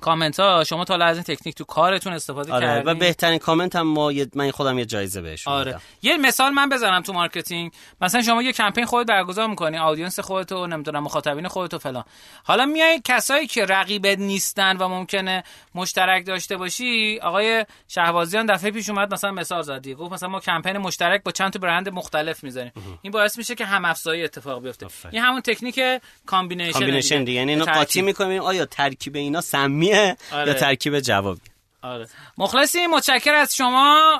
کامنت 0.00 0.40
ها 0.40 0.64
شما 0.64 0.84
تا 0.84 0.94
از 0.94 1.16
این 1.16 1.24
تکنیک 1.24 1.54
تو 1.54 1.64
کارتون 1.64 2.12
استفاده 2.12 2.52
آره 2.52 2.66
کردین. 2.66 2.92
و 2.92 2.94
بهترین 2.94 3.38
کامنت 3.38 3.76
هم 3.76 3.86
ما 3.86 4.12
من 4.34 4.50
خودم 4.50 4.78
یه 4.78 4.84
جایزه 4.84 5.20
بهشون 5.20 5.52
آره. 5.52 5.80
یه 6.02 6.16
مثال 6.16 6.50
من 6.52 6.68
بزنم 6.68 7.02
تو 7.02 7.12
مارکتینگ. 7.12 7.72
مثلا 8.00 8.22
شما 8.22 8.42
یه 8.42 8.52
کمپین 8.52 8.84
خودت 8.84 9.08
برگزار 9.08 9.46
می‌کنی 9.46 9.78
audience 9.78 10.20
خودت 10.20 10.52
و 10.52 10.66
نمی‌دونم 10.66 11.02
مخاطبین 11.02 11.48
خودت 11.48 11.74
و 11.74 11.78
فلان. 11.78 12.04
حالا 12.44 12.66
میای 12.66 13.00
کسایی 13.04 13.46
که 13.46 13.64
رقیبت 13.64 14.18
نیستن 14.18 14.76
و 14.76 14.88
ممکنه 14.88 15.44
مشترک 15.74 16.26
داشته 16.26 16.56
باشی 16.56 17.18
آقای 17.22 17.66
شهبازیان 17.88 18.46
دفعه 18.46 18.70
پیش 18.70 18.88
اومد 18.88 19.14
مثلا 19.14 19.30
مثال 19.30 19.62
زدی 19.62 19.94
گفت 19.94 20.12
مثلا 20.12 20.28
ما 20.28 20.40
کمپین 20.40 20.78
مشترک 20.78 21.22
با 21.22 21.32
چند 21.32 21.52
تا 21.52 21.58
برند 21.58 21.88
مختلف 21.88 22.44
می‌ذاریم. 22.44 22.72
این 23.02 23.12
باعث 23.12 23.38
میشه 23.38 23.54
که 23.54 23.64
هم 23.64 23.84
افزایی 23.84 24.24
اتفاق 24.24 24.62
بیفته. 24.62 24.86
این 25.12 25.22
همون 25.22 25.40
تکنیک 25.40 25.80
combination 26.26 26.72
combination 26.72 27.24
دیگه. 27.24 27.38
یعنی 27.38 27.52
اینو 27.52 27.64
قاطی 27.64 28.02
می‌کنیم. 28.02 28.42
آیا 28.42 28.66
ترکیب 28.66 29.16
اینا 29.16 29.40
سمی 29.40 29.85
آره. 29.94 30.48
یا 30.48 30.54
ترکیب 30.54 31.00
جوابی؟ 31.00 31.40
آره. 31.82 32.08
مخلصی 32.38 32.86
متشکر 32.86 33.34
از 33.34 33.56
شما. 33.56 34.18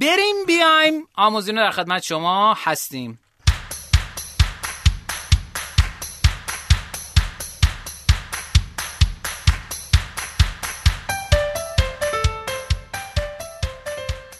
بریم 0.00 0.36
بیایم. 0.46 1.06
آموزینو 1.16 1.60
در 1.60 1.70
خدمت 1.70 2.02
شما 2.02 2.56
هستیم. 2.64 3.18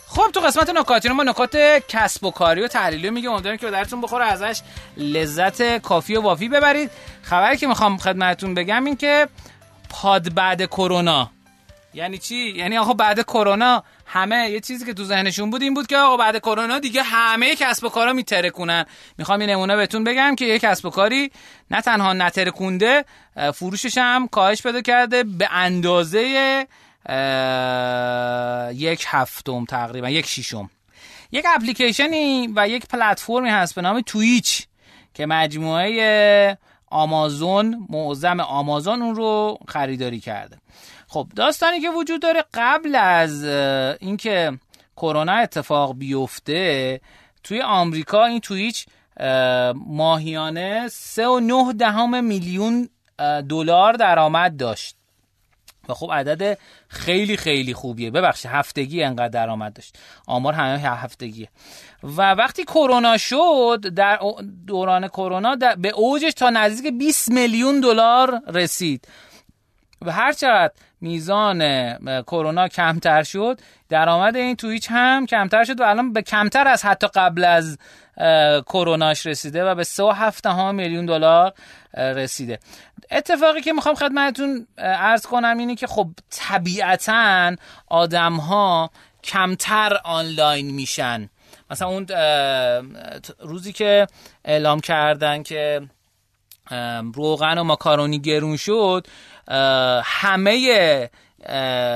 خب 0.08 0.30
تو 0.34 0.40
قسمت 0.40 0.70
نکاتی 0.70 1.08
ما 1.08 1.22
نکات 1.22 1.56
کسب 1.88 2.24
و 2.24 2.30
کاری 2.30 2.62
و 2.62 2.68
تحلیلی 2.68 3.10
میگه 3.10 3.30
امیدوارم 3.30 3.56
که 3.56 3.66
به 3.66 3.72
درتون 3.72 4.00
بخوره. 4.00 4.24
ازش 4.24 4.60
لذت 4.96 5.78
کافی 5.78 6.16
و 6.16 6.20
وافی 6.20 6.48
ببرید. 6.48 6.90
خبری 7.22 7.56
که 7.56 7.66
می‌خوام 7.66 7.98
خدمتتون 7.98 8.54
بگم 8.54 8.84
این 8.84 8.96
که 8.96 9.28
پاد 9.94 10.34
بعد 10.34 10.64
کرونا. 10.66 11.30
یعنی 11.94 12.18
چی؟ 12.18 12.36
یعنی 12.56 12.78
آقا 12.78 12.92
بعد 12.92 13.22
کرونا 13.22 13.82
همه 14.06 14.50
یه 14.50 14.60
چیزی 14.60 14.86
که 14.86 14.94
تو 14.94 15.04
ذهنشون 15.04 15.50
بود 15.50 15.62
این 15.62 15.74
بود 15.74 15.86
که 15.86 15.96
آقا 15.96 16.16
بعد 16.16 16.38
کرونا 16.38 16.78
دیگه 16.78 17.02
همه 17.02 17.56
کسب 17.56 17.84
و 17.84 17.88
کارا 17.88 18.12
میترکونن. 18.12 18.84
می‌خوام 19.18 19.40
این 19.40 19.50
نمونه 19.50 19.76
بهتون 19.76 20.04
بگم 20.04 20.34
که 20.34 20.44
یه 20.44 20.58
کسب 20.58 20.86
و 20.86 20.90
کاری 20.90 21.30
نه 21.70 21.80
تنها 21.80 22.12
نترکونده 22.12 23.04
فروشش 23.54 23.98
هم 23.98 24.28
کاهش 24.28 24.62
پیدا 24.62 24.80
کرده 24.80 25.24
به 25.24 25.48
اندازه 25.50 26.20
یک 28.74 29.04
هفتم 29.06 29.64
تقریبا 29.64 30.10
یک 30.10 30.26
شیشم 30.26 30.70
یک 31.32 31.46
اپلیکیشنی 31.54 32.48
و 32.56 32.68
یک 32.68 32.86
پلتفرمی 32.86 33.48
هست 33.48 33.74
به 33.74 33.82
نام 33.82 34.00
تویچ 34.00 34.66
که 35.14 35.26
مجموعه 35.26 36.58
آمازون 36.94 37.86
معظم 37.88 38.40
آمازون 38.40 39.02
اون 39.02 39.14
رو 39.14 39.58
خریداری 39.68 40.20
کرده. 40.20 40.56
خب 41.08 41.28
داستانی 41.36 41.80
که 41.80 41.90
وجود 41.90 42.22
داره 42.22 42.44
قبل 42.54 42.94
از 42.94 43.44
اینکه 44.00 44.58
کرونا 44.96 45.32
اتفاق 45.32 45.98
بیفته 45.98 47.00
توی 47.42 47.62
آمریکا 47.62 48.24
این 48.24 48.40
تویچ 48.40 48.86
ماهیانه 49.74 50.88
سه 50.88 51.26
و 51.26 51.40
نه 51.40 51.72
دهم 51.72 52.24
میلیون 52.24 52.88
دلار 53.48 53.92
درآمد 53.92 54.56
داشت. 54.56 54.96
و 55.88 55.94
خب 55.94 56.10
عدد 56.12 56.58
خیلی 56.88 57.36
خیلی 57.36 57.74
خوبیه. 57.74 58.10
ببخشید 58.10 58.50
هفتگی 58.50 59.02
انقدر 59.02 59.28
درآمد 59.28 59.72
داشت. 59.72 59.98
آمار 60.26 60.52
همه 60.52 60.78
هفتگیه. 60.78 61.48
و 62.04 62.34
وقتی 62.34 62.64
کرونا 62.64 63.16
شد 63.16 63.80
در 63.96 64.18
دوران 64.66 65.08
کرونا 65.08 65.56
به 65.78 65.88
اوجش 65.88 66.32
تا 66.32 66.50
نزدیک 66.50 66.92
20 66.98 67.30
میلیون 67.30 67.80
دلار 67.80 68.40
رسید. 68.48 69.08
و 70.02 70.12
هر 70.12 70.32
چقدر 70.32 70.72
میزان 71.00 71.62
کرونا 72.22 72.68
کمتر 72.68 73.22
شد 73.22 73.60
درآمد 73.88 74.36
این 74.36 74.56
تویچ 74.56 74.86
هم 74.90 75.26
کمتر 75.26 75.64
شد 75.64 75.80
و 75.80 75.84
الان 75.84 76.12
به 76.12 76.22
کمتر 76.22 76.68
از 76.68 76.84
حتی 76.84 77.06
قبل 77.14 77.44
از 77.44 77.78
کروناش 78.66 79.26
رسیده 79.26 79.64
و 79.64 79.74
به 79.74 79.84
3.7 79.84 80.46
میلیون 80.46 81.06
دلار 81.06 81.52
رسیده. 81.94 82.58
اتفاقی 83.10 83.60
که 83.60 83.72
می‌خوام 83.72 83.94
خدمتتون 83.94 84.66
عرض 84.78 85.26
کنم 85.26 85.58
اینه 85.58 85.74
که 85.74 85.86
خب 85.86 86.08
طبیعتا 86.30 87.56
آدم 87.86 88.32
ها 88.36 88.90
کمتر 89.24 90.00
آنلاین 90.04 90.70
میشن. 90.70 91.28
مثلا 91.74 91.88
اون 91.88 92.06
روزی 93.40 93.72
که 93.72 94.06
اعلام 94.44 94.80
کردن 94.80 95.42
که 95.42 95.82
روغن 97.14 97.58
و 97.58 97.64
ماکارونی 97.64 98.18
گرون 98.18 98.56
شد 98.56 99.06
همه 100.04 101.10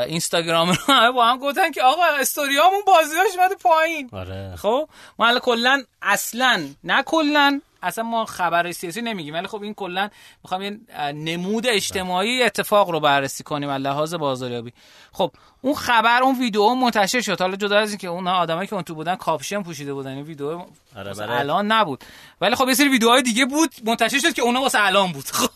اینستاگرام 0.07 0.69
رو 0.69 0.95
همه 0.95 1.13
با 1.13 1.27
هم 1.27 1.39
گفتن 1.39 1.71
که 1.71 1.83
آقا 1.83 2.05
استوریامون 2.21 2.81
بازیاش 2.87 3.39
اومده 3.39 3.55
پایین 3.55 4.09
آره. 4.13 4.57
خب 4.57 4.89
ما 5.19 5.39
کلا 5.39 5.83
اصلا 6.03 6.69
نه 6.85 7.03
کلا 7.03 7.61
اصلا 7.83 8.05
ما 8.05 8.25
خبر 8.25 8.73
سیاسی 8.73 9.03
نمیگیم 9.03 9.35
ولی 9.35 9.47
خب 9.47 9.63
این 9.63 9.75
کلا 9.75 10.09
می‌خوام 10.43 10.63
یه 10.63 10.79
نمود 11.13 11.67
اجتماعی 11.67 12.43
اتفاق 12.43 12.91
رو 12.91 13.01
بررسی 13.01 13.45
کنیم 13.45 13.69
از 13.69 13.83
لحاظ 13.83 14.15
بازاریابی. 14.15 14.73
خب 15.13 15.33
اون 15.63 15.75
خبر 15.75 16.23
اون 16.23 16.39
ویدیو 16.39 16.75
منتشر 16.75 17.21
شد. 17.21 17.41
حالا 17.41 17.57
جدا 17.57 17.79
از 17.79 17.89
اینکه 17.89 18.09
اون 18.09 18.29
آدمایی 18.29 18.69
که 18.69 18.75
اون 18.75 18.83
تو 18.83 18.95
بودن 18.95 19.17
کاپشن 19.17 19.63
پوشیده 19.63 19.95
بودن. 19.95 20.11
این 20.11 20.25
ویدیو 20.25 20.65
آره 20.97 21.21
الان 21.21 21.73
نبود. 21.73 22.05
ولی 22.41 22.55
خب 22.55 22.69
یه 22.69 22.75
سری 22.75 22.89
ویدیوهای 22.89 23.23
دیگه 23.23 23.47
بود 23.47 23.75
منتشر 23.85 24.19
شد 24.19 24.33
که 24.33 24.43
اونا 24.43 24.61
واسه 24.61 24.79
الان 24.81 25.13
بود. 25.13 25.25
خب 25.39 25.51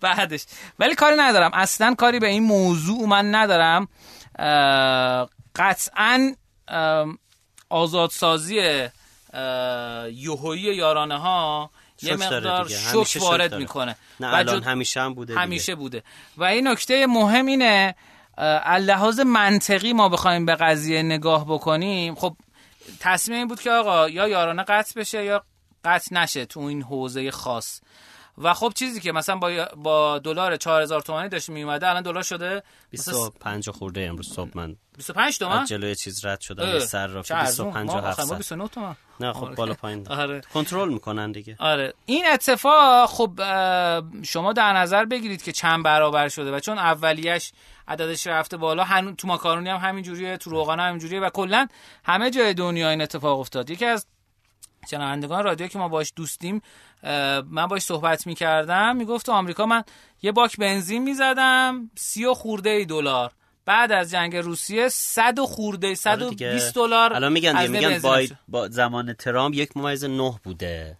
بعدش. 0.00 0.44
ولی 0.78 0.94
کاری 0.94 1.16
ندارم. 1.16 1.50
اصلا 1.54 1.94
کاری 1.94 2.18
به 2.18 2.26
این 2.26 2.42
موضوع 2.42 3.06
من 3.08 3.34
ندارم. 3.34 3.88
قطعا 5.56 6.34
آزادسازی 7.70 8.88
یوهویی 10.12 10.62
یارانه 10.62 11.18
ها 11.18 11.70
یه 12.02 12.16
مقدار 12.16 12.68
شوک 12.68 13.18
وارد 13.20 13.54
می‌کنه. 13.54 13.96
نه 14.20 14.34
الان 14.34 14.62
همیشه 14.62 15.00
هم 15.00 15.14
بوده 15.14 15.34
همیشه 15.38 15.74
بوده. 15.74 16.02
و 16.36 16.44
این 16.44 16.68
نکته 16.68 17.06
مهم 17.06 17.46
اینه 17.46 17.94
لحاظ 18.80 19.20
منطقی 19.20 19.92
ما 19.92 20.08
بخوایم 20.08 20.46
به 20.46 20.54
قضیه 20.54 21.02
نگاه 21.02 21.44
بکنیم. 21.44 22.14
خب 22.14 22.36
تصمیم 23.00 23.38
این 23.38 23.48
بود 23.48 23.60
که 23.60 23.70
آقا 23.70 24.08
یا 24.08 24.28
یارانه 24.28 24.62
قطع 24.62 25.00
بشه 25.00 25.24
یا 25.24 25.44
قطع 25.84 26.14
نشه 26.14 26.46
تو 26.46 26.60
این 26.60 26.82
حوزه 26.82 27.30
خاص. 27.30 27.80
و 28.38 28.54
خب 28.54 28.72
چیزی 28.74 29.00
که 29.00 29.12
مثلا 29.12 29.36
با 29.36 29.68
با 29.76 30.18
دلار 30.18 30.56
4000 30.56 31.00
تومانی 31.00 31.28
داشت 31.28 31.50
می 31.50 31.62
اومده 31.62 31.88
الان 31.88 32.02
دلار 32.02 32.22
شده 32.22 32.62
25 32.90 33.70
خورده 33.70 34.00
امروز 34.00 34.34
صبح 34.34 34.50
من 34.54 34.76
25 34.96 35.38
تومن؟ 35.38 35.64
جلوی 35.64 35.94
چیز 35.94 36.24
رد 36.24 36.40
شدم 36.40 36.78
سر 36.78 37.06
را 37.06 37.20
25 37.20 37.90
و 37.90 37.92
700 37.92 38.36
29 38.36 38.68
تومن. 38.68 38.96
نه 39.20 39.32
خب 39.32 39.54
بالا 39.54 39.74
پایین. 39.74 40.08
آره. 40.08 40.40
کنترل 40.54 40.88
می‌کنن 40.88 41.32
دیگه. 41.32 41.56
آره. 41.58 41.94
این 42.06 42.24
اتفاق 42.32 43.10
خب 43.10 43.30
شما 44.22 44.52
در 44.52 44.72
نظر 44.72 45.04
بگیرید 45.04 45.42
که 45.42 45.52
چند 45.52 45.82
برابر 45.84 46.28
شده 46.28 46.52
و 46.52 46.60
چون 46.60 46.78
اولیش 46.78 47.52
عددش 47.88 48.26
رفته 48.26 48.56
بالا 48.56 48.84
هنوز 48.84 49.16
تو 49.16 49.28
ماکارونی 49.28 49.68
هم 49.68 49.76
همین 49.76 50.04
جوریه 50.04 50.36
تو 50.36 50.50
روغن 50.50 50.80
هم 50.80 50.98
همین 51.00 51.22
و 51.22 51.30
کلا 51.30 51.66
همه 52.04 52.30
جای 52.30 52.54
دنیا 52.54 52.90
این 52.90 53.00
اتفاق 53.00 53.40
افتاد. 53.40 53.70
یکی 53.70 53.84
از 53.84 54.06
شنوندگان 54.90 55.44
رادیو 55.44 55.66
که 55.66 55.78
ما 55.78 55.88
باش 55.88 56.12
دوستیم 56.16 56.62
من 57.50 57.66
باش 57.66 57.82
صحبت 57.82 58.26
می‌کردم 58.26 58.96
می‌گفت 58.96 59.26
تو 59.26 59.32
آمریکا 59.32 59.66
من 59.66 59.82
یه 60.22 60.32
باک 60.32 60.56
بنزین 60.56 61.02
می‌زدم 61.02 61.90
سی 61.94 62.24
و 62.24 62.34
خورده 62.34 62.84
دلار. 62.84 63.32
بعد 63.66 63.92
از 63.92 64.10
جنگ 64.10 64.36
روسیه 64.36 64.88
100 64.88 65.40
خورده 65.40 65.94
120 65.94 66.74
دلار 66.74 67.12
الان 67.12 67.32
میگن 67.32 67.66
میگن 67.66 68.00
با 68.48 68.68
زمان 68.68 69.12
ترامپ 69.12 69.54
یک 69.54 69.76
ممیز 69.76 70.04
نه 70.04 70.34
بوده 70.44 70.96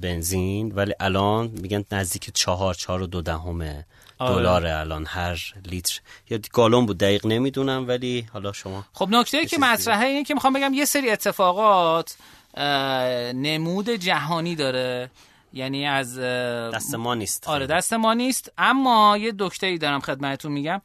بنزین 0.00 0.72
ولی 0.72 0.92
الان 1.00 1.46
میگن 1.46 1.84
نزدیک 1.92 2.30
چهار 2.34 2.74
چهار 2.74 3.02
و 3.02 3.06
دو 3.06 3.22
دهمه 3.22 3.86
آره. 4.18 4.34
دلار 4.34 4.66
الان 4.66 5.06
هر 5.06 5.38
لیتر. 5.66 6.00
یا 6.30 6.38
گالون 6.52 6.86
بود 6.86 6.98
دقیق 6.98 7.26
نمی‌دونم 7.26 7.88
ولی 7.88 8.26
حالا 8.32 8.52
شما 8.52 8.84
خب 8.92 9.08
نکته 9.10 9.46
که 9.46 9.58
مطرحه 9.58 10.06
اینه 10.06 10.24
که 10.24 10.34
می‌خوام 10.34 10.52
بگم 10.52 10.74
یه 10.74 10.84
سری 10.84 11.10
اتفاقات 11.10 12.16
نمود 13.34 13.90
جهانی 13.90 14.56
داره. 14.56 15.10
یعنی 15.52 15.86
از 15.86 16.18
دست 16.18 16.94
ما 16.94 17.14
نیست 17.14 17.48
آره 17.48 17.66
دست 17.66 17.92
ما 17.92 18.14
نیست. 18.14 18.52
اما 18.58 19.16
یه 19.16 19.34
دکته 19.38 19.66
ای 19.66 19.78
دارم 19.78 20.00
خدمتتون 20.00 20.52
میگم. 20.52 20.82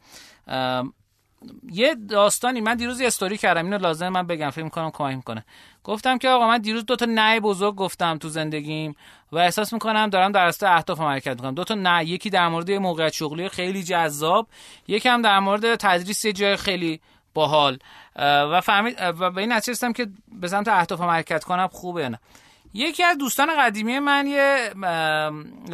یه 1.72 1.94
داستانی 1.94 2.60
من 2.60 2.74
دیروز 2.74 3.00
یه 3.00 3.06
استوری 3.06 3.36
کردم 3.36 3.64
اینو 3.64 3.78
لازم 3.78 4.08
من 4.08 4.26
بگم 4.26 4.50
فکر 4.50 4.64
می‌کنم 4.64 4.90
کمک 4.90 5.16
می‌کنه. 5.16 5.44
گفتم 5.84 6.18
که 6.18 6.28
آقا 6.28 6.48
من 6.48 6.58
دیروز 6.58 6.84
دو 6.84 6.96
تا 6.96 7.06
نه 7.08 7.40
بزرگ 7.40 7.74
گفتم 7.74 8.18
تو 8.18 8.28
زندگیم 8.28 8.96
و 9.32 9.38
احساس 9.38 9.72
می‌کنم 9.72 10.06
دارم 10.06 10.32
در 10.32 10.44
راسته 10.44 10.68
اهداف 10.68 11.00
حرکت 11.00 11.36
می‌کنم. 11.36 11.54
دو 11.54 11.64
تا 11.64 11.74
نه 11.74 12.04
یکی 12.04 12.30
در 12.30 12.48
مورد 12.48 12.70
موقعیت 12.70 13.12
شغلی 13.12 13.48
خیلی 13.48 13.82
جذاب 13.82 14.48
یکی 14.88 15.08
هم 15.08 15.22
در 15.22 15.38
مورد 15.38 15.74
تدریس 15.74 16.24
یه 16.24 16.32
جای 16.32 16.56
خیلی 16.56 17.00
باحال. 17.34 17.78
و 18.16 18.60
فهمید 18.60 18.96
و 19.00 19.30
به 19.30 19.40
این 19.40 19.52
نتیجه 19.52 19.92
که 19.92 20.06
به 20.32 20.48
سمت 20.48 20.68
اهداف 20.68 21.00
حرکت 21.00 21.44
کنم 21.44 21.68
خوبه 21.68 22.08
نه. 22.08 22.18
یکی 22.74 23.04
از 23.04 23.18
دوستان 23.18 23.48
قدیمی 23.58 23.98
من 23.98 24.26
یه 24.26 24.70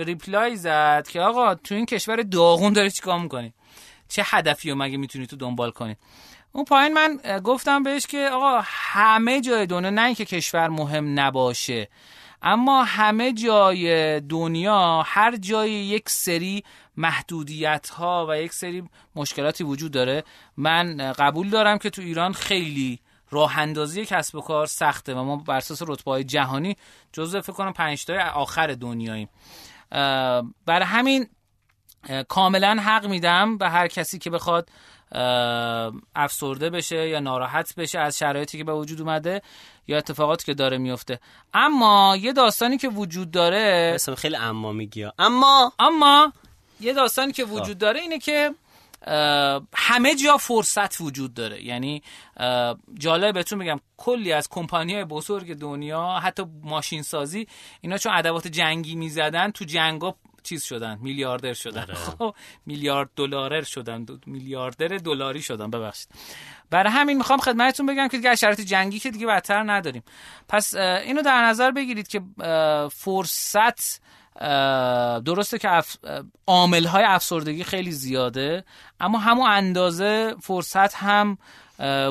ریپلای 0.04 0.56
زد 0.56 1.08
که 1.08 1.20
آقا 1.20 1.54
تو 1.54 1.74
این 1.74 1.86
کشور 1.86 2.22
داغون 2.22 2.72
داره 2.72 2.90
چیکار 2.90 3.18
می‌کنی؟ 3.18 3.52
چه 4.08 4.22
هدفی 4.26 4.70
رو 4.70 4.76
مگه 4.76 4.96
می‌تونی 4.96 5.26
تو 5.26 5.36
دنبال 5.36 5.70
کنی؟ 5.70 5.96
اون 6.52 6.64
پایین 6.64 6.92
من 6.94 7.40
گفتم 7.44 7.82
بهش 7.82 8.06
که 8.06 8.28
آقا 8.32 8.60
همه 8.64 9.40
جای 9.40 9.66
دنیا 9.66 9.90
نه 9.90 10.02
اینکه 10.04 10.24
کشور 10.24 10.68
مهم 10.68 11.20
نباشه 11.20 11.88
اما 12.42 12.84
همه 12.84 13.32
جای 13.32 14.20
دنیا 14.20 15.02
هر 15.06 15.36
جای 15.36 15.70
یک 15.70 16.08
سری 16.08 16.64
محدودیت 16.96 17.88
ها 17.88 18.26
و 18.30 18.42
یک 18.42 18.52
سری 18.52 18.88
مشکلاتی 19.16 19.64
وجود 19.64 19.92
داره 19.92 20.24
من 20.56 21.12
قبول 21.12 21.50
دارم 21.50 21.78
که 21.78 21.90
تو 21.90 22.02
ایران 22.02 22.32
خیلی 22.32 23.00
راه 23.30 23.58
اندازی 23.58 24.04
کسب 24.04 24.34
و 24.34 24.40
کار 24.40 24.66
سخته 24.66 25.14
و 25.14 25.24
ما 25.24 25.36
بر 25.36 25.56
اساس 25.56 25.82
رتبه 25.82 26.10
های 26.10 26.24
جهانی 26.24 26.76
جزو 27.12 27.40
فکر 27.40 27.52
کنم 27.52 27.72
5 27.72 28.04
تای 28.04 28.18
آخر 28.18 28.66
دنیاییم. 28.66 29.28
برای 30.66 30.84
همین 30.84 31.26
کاملا 32.28 32.76
حق 32.80 33.06
میدم 33.06 33.58
به 33.58 33.68
هر 33.68 33.88
کسی 33.88 34.18
که 34.18 34.30
بخواد 34.30 34.68
افسرده 36.14 36.70
بشه 36.70 37.08
یا 37.08 37.20
ناراحت 37.20 37.74
بشه 37.74 37.98
از 37.98 38.18
شرایطی 38.18 38.58
که 38.58 38.64
به 38.64 38.72
وجود 38.72 39.00
اومده 39.00 39.42
یا 39.88 39.98
اتفاقاتی 39.98 40.44
که 40.46 40.54
داره 40.54 40.78
میفته 40.78 41.20
اما 41.54 42.16
یه 42.20 42.32
داستانی 42.32 42.78
که 42.78 42.88
وجود 42.88 43.30
داره 43.30 43.92
اسم 43.94 44.14
خیلی 44.14 44.36
اما 44.36 44.72
میگی 44.72 45.06
اما 45.18 45.72
اما 45.78 46.32
یه 46.80 46.92
داستانی 46.92 47.32
که 47.32 47.44
وجود 47.44 47.78
داره 47.78 48.00
اینه 48.00 48.18
که 48.18 48.54
همه 49.74 50.14
جا 50.14 50.36
فرصت 50.36 51.00
وجود 51.00 51.34
داره. 51.34 51.64
یعنی 51.64 52.02
جالب 52.98 53.34
بهتون 53.34 53.58
بگم 53.58 53.80
کلی 53.96 54.32
از 54.32 54.48
کمپانی 54.48 55.04
بزرگ 55.04 55.54
دنیا 55.54 56.08
حتی 56.22 56.44
ماشین 56.62 57.02
سازی 57.02 57.48
اینا 57.80 57.98
چون 57.98 58.12
ادوات 58.14 58.46
جنگی 58.46 58.94
می‌زدن 58.94 59.50
تو 59.50 59.64
جنگا 59.64 60.16
چیز 60.46 60.64
شدن 60.64 60.98
میلیاردر 61.02 61.54
شدن. 61.54 61.82
آره. 61.82 61.94
خب 61.94 62.34
میلیارد 62.66 63.10
دلارر 63.16 63.62
شدن. 63.62 64.06
میلیاردر 64.26 64.88
دلاری 64.88 65.42
شدن. 65.42 65.70
ببخشید. 65.70 66.08
برای 66.70 66.92
همین 66.92 67.16
می‌خوام 67.16 67.38
خدمتتون 67.38 67.86
بگم 67.86 68.08
که 68.08 68.16
دیگه 68.16 68.34
شرایط 68.34 68.60
جنگی 68.60 68.98
که 68.98 69.10
دیگه 69.10 69.26
بدتر 69.26 69.72
نداریم. 69.72 70.02
پس 70.48 70.74
اینو 70.74 71.22
در 71.22 71.44
نظر 71.44 71.70
بگیرید 71.70 72.08
که 72.08 72.20
فرصت 72.92 74.00
درسته 75.24 75.58
که 75.58 75.70
اف... 75.70 75.96
عامل 76.46 76.84
های 76.84 77.04
افسردگی 77.04 77.64
خیلی 77.64 77.92
زیاده 77.92 78.64
اما 79.00 79.18
همون 79.18 79.50
اندازه 79.50 80.34
فرصت 80.42 80.94
هم 80.94 81.38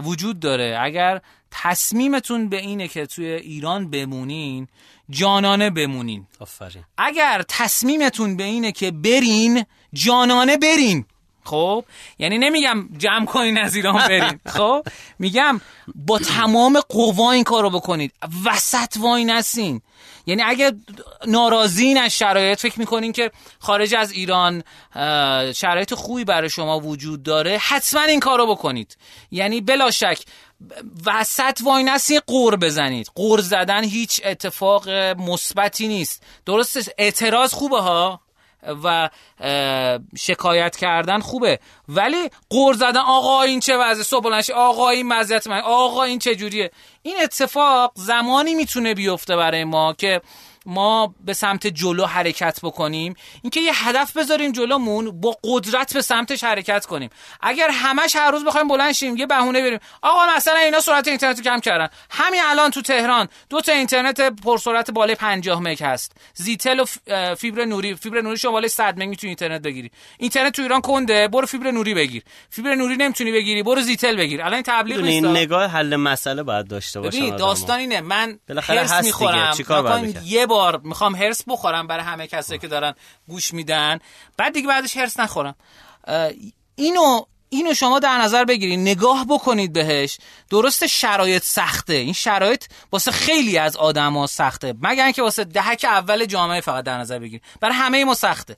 وجود 0.03 0.39
داره. 0.39 0.77
اگر 0.81 1.21
تصمیمتون 1.51 2.49
به 2.49 2.57
اینه 2.57 2.87
که 2.87 3.05
توی 3.05 3.25
ایران 3.25 3.89
بمونین 3.89 4.67
جانانه 5.09 5.69
بمونین. 5.69 6.27
آفرین. 6.39 6.83
اگر 6.97 7.43
تصمیمتون 7.47 8.37
به 8.37 8.43
اینه 8.43 8.71
که 8.71 8.91
برین 8.91 9.65
جانانه 9.93 10.57
برین. 10.57 11.05
خب؟ 11.43 11.85
یعنی 12.19 12.37
نمیگم 12.37 12.89
جمع 12.97 13.25
کنین 13.25 13.57
از 13.57 13.75
ایران 13.75 14.07
برین. 14.07 14.39
خب؟ 14.57 14.85
میگم 15.19 15.61
با 15.95 16.19
تمام 16.19 16.79
قوا 16.89 17.31
این 17.31 17.43
کارو 17.43 17.69
بکنید. 17.69 18.13
وسط 18.45 18.97
وای 18.99 19.25
نسین. 19.25 19.81
یعنی 20.25 20.41
اگه 20.41 20.71
ناراضین 21.27 21.97
از 21.97 22.17
شرایط 22.17 22.59
فکر 22.59 22.79
می‌کنین 22.79 23.11
که 23.11 23.31
خارج 23.59 23.95
از 23.95 24.11
ایران 24.11 24.63
شرایط 25.53 25.93
خوبی 25.93 26.23
برای 26.23 26.49
شما 26.49 26.79
وجود 26.79 27.23
داره 27.23 27.57
حتما 27.57 28.01
این 28.01 28.19
کارو 28.19 28.47
بکنید. 28.47 28.97
یعنی 29.31 29.61
بلا 29.61 29.91
شک 29.91 30.19
وسط 31.05 31.59
وای 31.63 31.83
نسی 31.83 32.19
قور 32.19 32.55
بزنید. 32.55 33.11
قور 33.15 33.41
زدن 33.41 33.83
هیچ 33.83 34.21
اتفاق 34.25 34.89
مثبتی 34.89 35.87
نیست. 35.87 36.23
درسته 36.45 36.93
اعتراض 36.97 37.53
خوبه 37.53 37.81
ها 37.81 38.21
و 38.83 39.09
شکایت 40.17 40.75
کردن 40.75 41.19
خوبه. 41.19 41.59
ولی 41.89 42.29
قور 42.49 42.73
زدن 42.73 42.97
آقا 42.97 43.41
این 43.41 43.59
چه 43.59 43.77
وضع؟ 43.77 44.03
صبح 44.03 44.41
آقا 44.55 44.89
این 44.89 45.07
مزیت 45.07 45.47
من 45.47 45.59
آقا 45.59 46.03
این 46.03 46.19
چه 46.19 46.35
جوریه؟ 46.35 46.71
این 47.01 47.15
اتفاق 47.23 47.91
زمانی 47.95 48.55
می‌تونه 48.55 48.93
بیفته 48.93 49.35
برای 49.35 49.63
ما 49.63 49.93
که 49.93 50.21
ما 50.65 51.15
به 51.25 51.33
سمت 51.33 51.67
جلو 51.67 52.05
حرکت 52.05 52.59
بکنیم. 52.63 53.15
اینکه 53.41 53.59
یه 53.59 53.71
هدف 53.87 54.17
بذاریم 54.17 54.51
جلومون 54.51 55.21
با 55.21 55.37
قدرت 55.43 55.93
به 55.93 56.01
سمتش 56.01 56.43
حرکت 56.43 56.85
کنیم. 56.85 57.09
اگر 57.41 57.69
همش 57.73 58.15
هر 58.15 58.31
روز 58.31 58.45
بخوایم 58.45 58.67
بلند 58.67 58.91
شیم 58.91 59.17
یه 59.17 59.25
بهونه 59.25 59.61
بریم. 59.61 59.79
آقا 60.01 60.35
مثلا 60.35 60.57
اینا 60.57 60.79
سرعت 60.79 61.07
اینترنت 61.07 61.41
کم 61.41 61.59
کردن. 61.59 61.89
همین 62.09 62.41
الان 62.45 62.71
تو 62.71 62.81
تهران 62.81 63.27
دو 63.49 63.61
تا 63.61 63.71
اینترنت 63.71 64.21
پرسرعت 64.21 64.91
بالای 64.91 65.15
50 65.15 65.61
مگ 65.61 65.83
هست. 65.83 66.11
زیتل 66.33 66.79
و 66.79 66.85
فیبر 67.35 67.65
نوری. 67.65 67.95
فیبر 67.95 68.21
نوری 68.21 68.37
شما 68.37 68.51
بالای 68.51 68.69
100 68.69 68.97
مگ 68.97 69.09
می‌تونی 69.09 69.29
اینترنت 69.29 69.61
بگیری. 69.61 69.91
اینترنت 70.17 70.55
تو 70.55 70.61
ایران 70.61 70.81
کنده. 70.81 71.27
برو 71.27 71.47
فیبر 71.47 71.71
نوری 71.71 71.93
بگیر. 71.93 72.23
فیبر 72.49 72.75
نوری 72.75 72.95
نمی‌تونی 72.95 73.31
بگیری. 73.31 73.63
برو 73.63 73.81
زیتل 73.81 74.15
بگیر. 74.15 74.41
الان 74.41 74.61
تبلیغ 74.65 75.01
نیست 75.01 75.25
نگاه 75.25 75.65
حل 75.65 75.95
مسئله 75.95 76.43
باید 76.43 76.67
داشته 76.67 77.01
باشه 77.01 77.29
داستان 77.29 77.79
اینه. 77.79 78.01
من 78.01 78.39
هرس 78.49 79.03
می‌خورم. 79.03 79.55
یه 80.25 80.45
بار 80.55 80.81
می‌خوام 80.83 81.15
هرس 81.15 81.43
بخورم 81.47 81.87
برای 81.87 82.03
همه 82.03 82.27
کسایی 82.27 82.59
که 82.59 82.67
دارن 82.67 82.93
گوش 83.27 83.53
میدن. 83.53 83.99
بعد 84.37 84.53
دیگه 84.53 84.67
بعدش 84.67 84.97
هرس 84.97 85.19
نخورم. 85.19 85.55
اینو 86.75 87.25
اینو 87.49 87.73
شما 87.73 87.99
در 87.99 88.17
نظر 88.17 88.45
بگیرید 88.45 88.79
نگاه 88.79 89.25
بکنید 89.29 89.73
بهش. 89.73 90.17
درست 90.49 90.87
شرایط 90.87 91.43
سخته. 91.43 91.93
این 91.93 92.13
شرایط 92.13 92.65
واسه 92.91 93.11
خیلی 93.11 93.57
از 93.57 93.77
آدما 93.77 94.27
سخته. 94.27 94.73
مگر 94.81 95.03
اینکه 95.03 95.21
واسه 95.21 95.43
دهک 95.43 95.85
اول 95.89 96.25
جامعه 96.25 96.61
فقط 96.61 96.83
در 96.83 96.97
نظر 96.97 97.19
بگیرید 97.19 97.43
برای 97.59 97.75
همه 97.75 98.05
ما 98.05 98.13
سخته. 98.13 98.57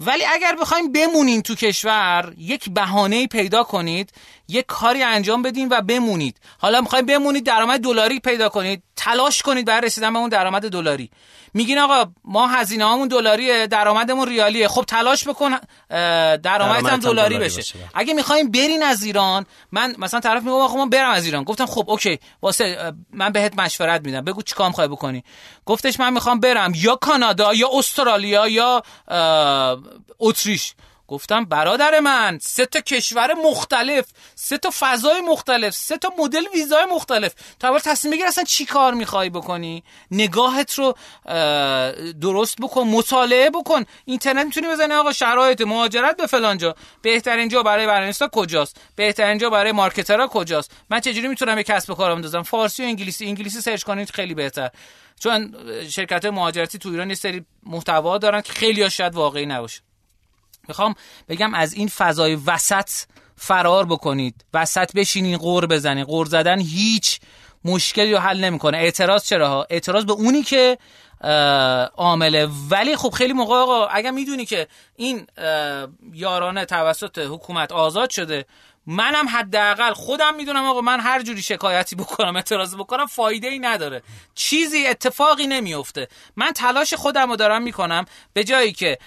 ولی 0.00 0.24
اگر 0.24 0.56
بخوایم 0.60 0.92
بمونین 0.92 1.42
تو 1.42 1.54
کشور 1.54 2.34
یک 2.38 2.70
بهانه 2.70 3.26
پیدا 3.26 3.64
کنید 3.64 4.12
یک 4.48 4.66
کاری 4.66 5.02
انجام 5.02 5.42
بدین 5.42 5.68
و 5.68 5.80
بمونید. 5.80 6.40
حالا 6.58 6.80
می‌خوایم 6.80 7.06
بمونید 7.06 7.46
درآمد 7.46 7.80
دلاری 7.80 8.20
پیدا 8.20 8.48
کنید. 8.48 8.82
تلاش 8.96 9.42
کنید 9.42 9.66
برای 9.66 9.86
رسیدن 9.86 10.12
به 10.12 10.18
اون 10.18 10.28
درآمد 10.28 10.68
دلاری. 10.68 11.10
میگین 11.54 11.78
آقا 11.78 12.10
ما 12.24 12.48
هزینه 12.48 12.84
هامون 12.84 13.08
دلاریه 13.08 13.66
درآمدمون 13.66 14.28
ریالیه. 14.28 14.68
خب 14.68 14.84
تلاش 14.88 15.28
بکن 15.28 15.56
درآمدت 16.36 16.92
هم 16.92 17.00
دلاری 17.00 17.38
بشه. 17.38 17.58
بشه 17.58 17.74
اگه 17.94 18.14
می‌خوایم 18.14 18.50
برین 18.50 18.82
از 18.82 19.02
ایران 19.02 19.46
من 19.72 19.94
مثلا 19.98 20.20
طرف 20.20 20.42
میگم 20.42 20.54
آقا 20.54 20.76
من 20.76 20.90
برم 20.90 21.10
از 21.10 21.24
ایران. 21.24 21.44
گفتم 21.44 21.66
خب 21.66 21.90
اوکی. 21.90 22.18
واسه 22.42 22.92
من 23.12 23.32
بهت 23.32 23.58
مشورت 23.58 24.04
میدم. 24.04 24.24
بگو 24.24 24.42
چیکار 24.42 24.68
می‌خوای 24.68 24.88
بکنی. 24.88 25.24
گفتش 25.66 26.00
من 26.00 26.12
می‌خوام 26.12 26.40
برم 26.40 26.72
یا 26.76 26.96
کانادا 26.96 27.54
یا 27.54 27.68
استرالیا 27.72 28.48
یا 28.48 28.82
اتریش. 30.18 30.74
گفتم 31.08 31.44
برادر 31.44 32.00
من 32.00 32.38
سه 32.42 32.66
تا 32.66 32.80
کشور 32.80 33.34
مختلف 33.34 34.04
سه 34.34 34.58
تا 34.58 34.70
فضای 34.78 35.20
مختلف 35.20 35.74
سه 35.74 35.96
تا 35.96 36.12
مدل 36.18 36.44
ویزای 36.54 36.84
مختلف. 36.84 37.34
تا 37.60 37.68
اول 37.68 37.78
تصمیم 37.78 38.12
بگیر 38.12 38.26
اصلا 38.26 38.44
چی 38.44 38.64
کار 38.64 38.94
می‌خوای 38.94 39.30
بکنی؟ 39.30 39.84
نگاهت 40.10 40.74
رو 40.74 40.94
درست 42.20 42.56
بکن 42.60 42.82
مطالعه 42.82 43.50
بکن. 43.50 43.84
اینترنت 44.04 44.46
می‌تونی 44.46 44.68
بزنی 44.68 44.94
آقا 44.94 45.12
شرایط 45.12 45.60
مهاجرت 45.60 46.16
به 46.16 46.26
فلان 46.26 46.58
جا. 46.58 46.74
بهترین 47.02 47.48
جا 47.48 47.62
برای 47.62 47.86
برنامه‌نویسا 47.86 48.28
کجاست؟ 48.28 48.76
بهترین 48.96 49.38
جا 49.38 49.50
برای 49.50 49.72
مارکترها 49.72 50.26
کجاست؟ 50.26 50.70
من 50.90 51.00
چجوری 51.00 51.28
می‌تونم 51.28 51.58
یه 51.58 51.64
کسب 51.64 51.90
و 51.90 51.94
کار 51.94 52.14
بندازم؟ 52.14 52.42
فارسی 52.42 52.82
و 52.82 52.86
انگلیسی. 52.86 53.26
انگلیسی 53.26 53.60
سرچ 53.60 53.82
کنید 53.82 54.10
خیلی 54.10 54.34
بهتر. 54.34 54.70
چون 55.18 55.54
شرکت 55.88 56.24
مهاجرتی 56.24 56.78
تو 56.78 56.88
ایران 56.88 57.08
یه 57.08 57.14
سری 57.14 57.44
محتوا 57.66 58.18
دارن 58.18 58.40
که 58.40 58.52
خیلی 58.52 58.90
شاید 58.90 59.14
واقعی 59.14 59.46
نباشه. 59.46 59.80
می‌خوام 60.68 60.94
بگم 61.28 61.54
از 61.54 61.74
این 61.74 61.88
فضای 61.88 62.34
وسط 62.34 62.90
فرار 63.36 63.86
بکنید. 63.86 64.44
وسط 64.54 64.92
بشینین 64.92 65.36
قور 65.36 65.66
بزنین. 65.66 66.04
قور 66.04 66.26
زدن 66.26 66.60
هیچ 66.60 67.20
مشکلی 67.64 68.12
رو 68.12 68.18
حل 68.18 68.44
نمی‌کنه. 68.44 68.78
اعتراض 68.78 69.24
چرا 69.24 69.66
اعتراض 69.70 70.04
به 70.04 70.12
اونی 70.12 70.42
که 70.42 70.78
عامله. 71.96 72.48
ولی 72.70 72.96
خب 72.96 73.10
خیلی 73.10 73.32
موقع 73.32 73.54
آقا 73.54 73.86
اگر 73.86 74.10
می‌دونی 74.10 74.46
که 74.46 74.68
این 74.96 75.26
یارانه 76.12 76.64
توسط 76.64 77.18
حکومت 77.18 77.72
آزاد 77.72 78.10
شده 78.10 78.46
منم 78.90 79.28
حداقل 79.28 79.92
خودم 79.92 80.34
می‌دونم 80.34 80.64
آقا 80.64 80.80
من 80.80 81.00
هر 81.00 81.22
جوری 81.22 81.42
شکایتی 81.42 81.96
بکنم 81.96 82.36
اعتراض 82.36 82.74
بکنم 82.74 83.06
فایده 83.06 83.48
ای 83.48 83.58
نداره. 83.58 84.02
چیزی 84.34 84.86
اتفاقی 84.86 85.46
نمیفته 85.46 86.08
من 86.36 86.50
تلاش 86.50 86.94
خودم 86.94 87.30
رو 87.30 87.36
دارم 87.36 87.62
می‌کنم 87.62 88.04
به 88.32 88.44
جایی 88.44 88.72
که 88.72 88.98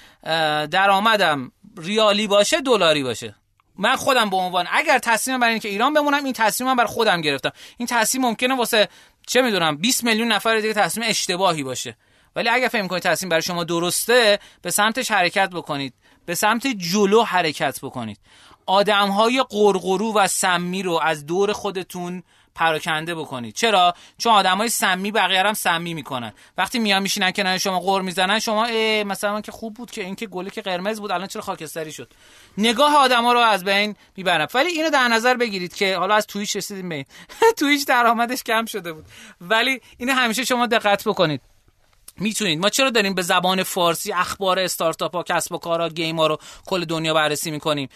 درآمدم 0.72 1.52
ریالی 1.78 2.28
باشه 2.28 2.62
دلاری 2.62 3.04
باشه. 3.04 3.36
من 3.76 3.96
خودم 3.96 4.30
به 4.30 4.36
عنوان 4.36 4.68
اگر 4.72 5.00
تصمیم 5.00 5.40
برای 5.40 5.54
اینکه 5.54 5.70
ایران 5.70 5.94
بمونم 5.94 6.24
این 6.24 6.34
تصمیمم 6.34 6.76
بر 6.76 6.86
خودم 6.86 7.22
گرفتم. 7.22 7.52
این 7.78 7.88
تصمیم 7.88 8.26
ممکنه 8.26 8.56
واسه 8.56 8.88
چه 9.28 9.42
می‌دونم 9.42 9.78
20 9.78 10.04
میلیون 10.04 10.32
نفر 10.32 10.60
دیگه 10.60 10.74
تصمیم 10.74 11.10
اشتباهی 11.10 11.64
باشه. 11.64 11.98
ولی 12.36 12.50
اگر 12.50 12.68
فکر 12.68 12.88
کنید 12.88 13.04
تصمیم 13.04 13.30
برای 13.30 13.42
شما 13.42 13.64
درسته 13.64 14.40
به 14.62 14.72
سمتش 14.72 15.12
حرکت 15.12 15.50
بکنید. 15.50 15.94
به 16.26 16.36
سمت 16.36 16.68
جلو 16.68 17.24
حرکت 17.24 17.80
بکنید. 17.82 18.20
آدم 18.66 19.08
های 19.08 19.46
قرقرو 19.50 20.14
و 20.14 20.28
سمی 20.28 20.84
رو 20.84 21.00
از 21.04 21.26
دور 21.26 21.54
خودتون 21.54 22.24
پراکنده 22.56 23.16
بکنید. 23.16 23.56
چرا؟ 23.56 23.94
چون 24.18 24.34
آدم 24.34 24.58
های 24.58 24.70
سمی 24.70 25.12
بقیه 25.12 25.44
هم 25.44 25.54
سمی 25.54 25.94
می‌کنن. 25.94 26.34
وقتی 26.58 26.80
میان 26.80 27.02
میشینن 27.02 27.32
کنار 27.32 27.58
شما 27.58 27.80
قور 27.80 28.02
می‌زنن 28.02 28.40
شما 28.40 28.68
مثلا 29.04 29.42
که 29.42 29.52
خوب 29.52 29.74
بود 29.74 29.92
که 29.92 30.04
اینکه 30.04 30.28
گله 30.28 30.50
که 30.50 30.62
قرمز 30.62 31.00
بود 31.00 31.12
الان 31.12 31.28
چرا 31.28 31.42
خاکستری 31.42 31.92
شد؟ 31.92 32.14
نگاه 32.58 32.96
آدما 32.96 33.34
رو 33.34 33.40
از 33.40 33.64
بین 33.64 33.96
می‌برن. 34.18 34.48
ولی 34.54 34.70
اینو 34.70 34.90
در 34.90 35.08
نظر 35.08 35.34
بگیرید 35.34 35.76
که 35.76 35.98
حالا 35.98 36.16
از 36.16 36.28
تویش 36.28 36.56
رسیدیم 36.56 36.90
به 36.90 37.06
تویش 37.60 37.84
درآمدش 37.84 38.44
کم 38.44 38.66
شده 38.66 38.94
بود. 38.94 39.06
ولی 39.42 39.82
اینو 39.98 40.14
همیشه 40.14 40.44
شما 40.44 40.68
دقت 40.68 41.08
بکنید. 41.08 41.42
می‌تونید. 42.18 42.60
ما 42.60 42.70
چرا 42.70 42.90
داریم 42.90 43.14
به 43.14 43.22
زبان 43.22 43.64
فارسی 43.64 44.14
اخبار 44.14 44.60
استارتاپ 44.60 45.16
ها 45.16 45.24
کسب 45.24 45.52
و 45.52 45.58
کارها 45.58 45.90
گیم 45.90 46.18
ها 46.20 46.28
رو 46.28 46.38
کل 46.66 46.86
دنیا 46.86 47.14
بررسی 47.14 47.52
می‌کنیم؟ 47.52 47.90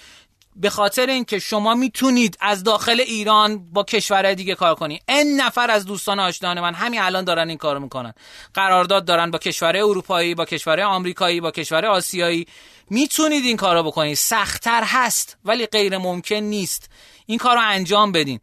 به 0.56 0.70
خاطر 0.70 1.06
اینکه 1.06 1.40
شما 1.40 1.74
می‌تونید 1.76 2.38
از 2.40 2.64
داخل 2.64 3.00
ایران 3.00 3.72
با 3.74 3.84
کشورهای 3.84 4.36
دیگه 4.36 4.56
کار 4.56 4.76
کنید 4.76 5.04
ان 5.08 5.28
نفر 5.28 5.72
از 5.72 5.86
دوستان 5.86 6.20
آشنان 6.20 6.62
من 6.62 6.74
همین 6.74 7.02
الان 7.02 7.24
دارن 7.24 7.50
این 7.50 7.58
کارو 7.58 7.80
می‌کنن. 7.80 8.14
قرارداد 8.54 9.06
دارن 9.06 9.32
با 9.32 9.38
کشورهای 9.38 9.82
اروپایی 9.82 10.36
با 10.36 10.46
کشورهای 10.46 10.84
آمریکایی 10.84 11.42
با 11.42 11.52
کشورهای 11.52 11.94
آسیایی. 11.94 12.48
می‌تونید 12.90 13.46
این 13.46 13.58
کارو 13.58 13.84
بکنید 13.84 14.14
سختتر 14.14 14.84
هست 14.86 15.38
ولی 15.46 15.66
غیر 15.66 15.98
ممکن 15.98 16.36
نیست. 16.36 16.90
این 17.26 17.38
کارو 17.38 17.62
انجام 17.64 18.12
بدین. 18.12 18.40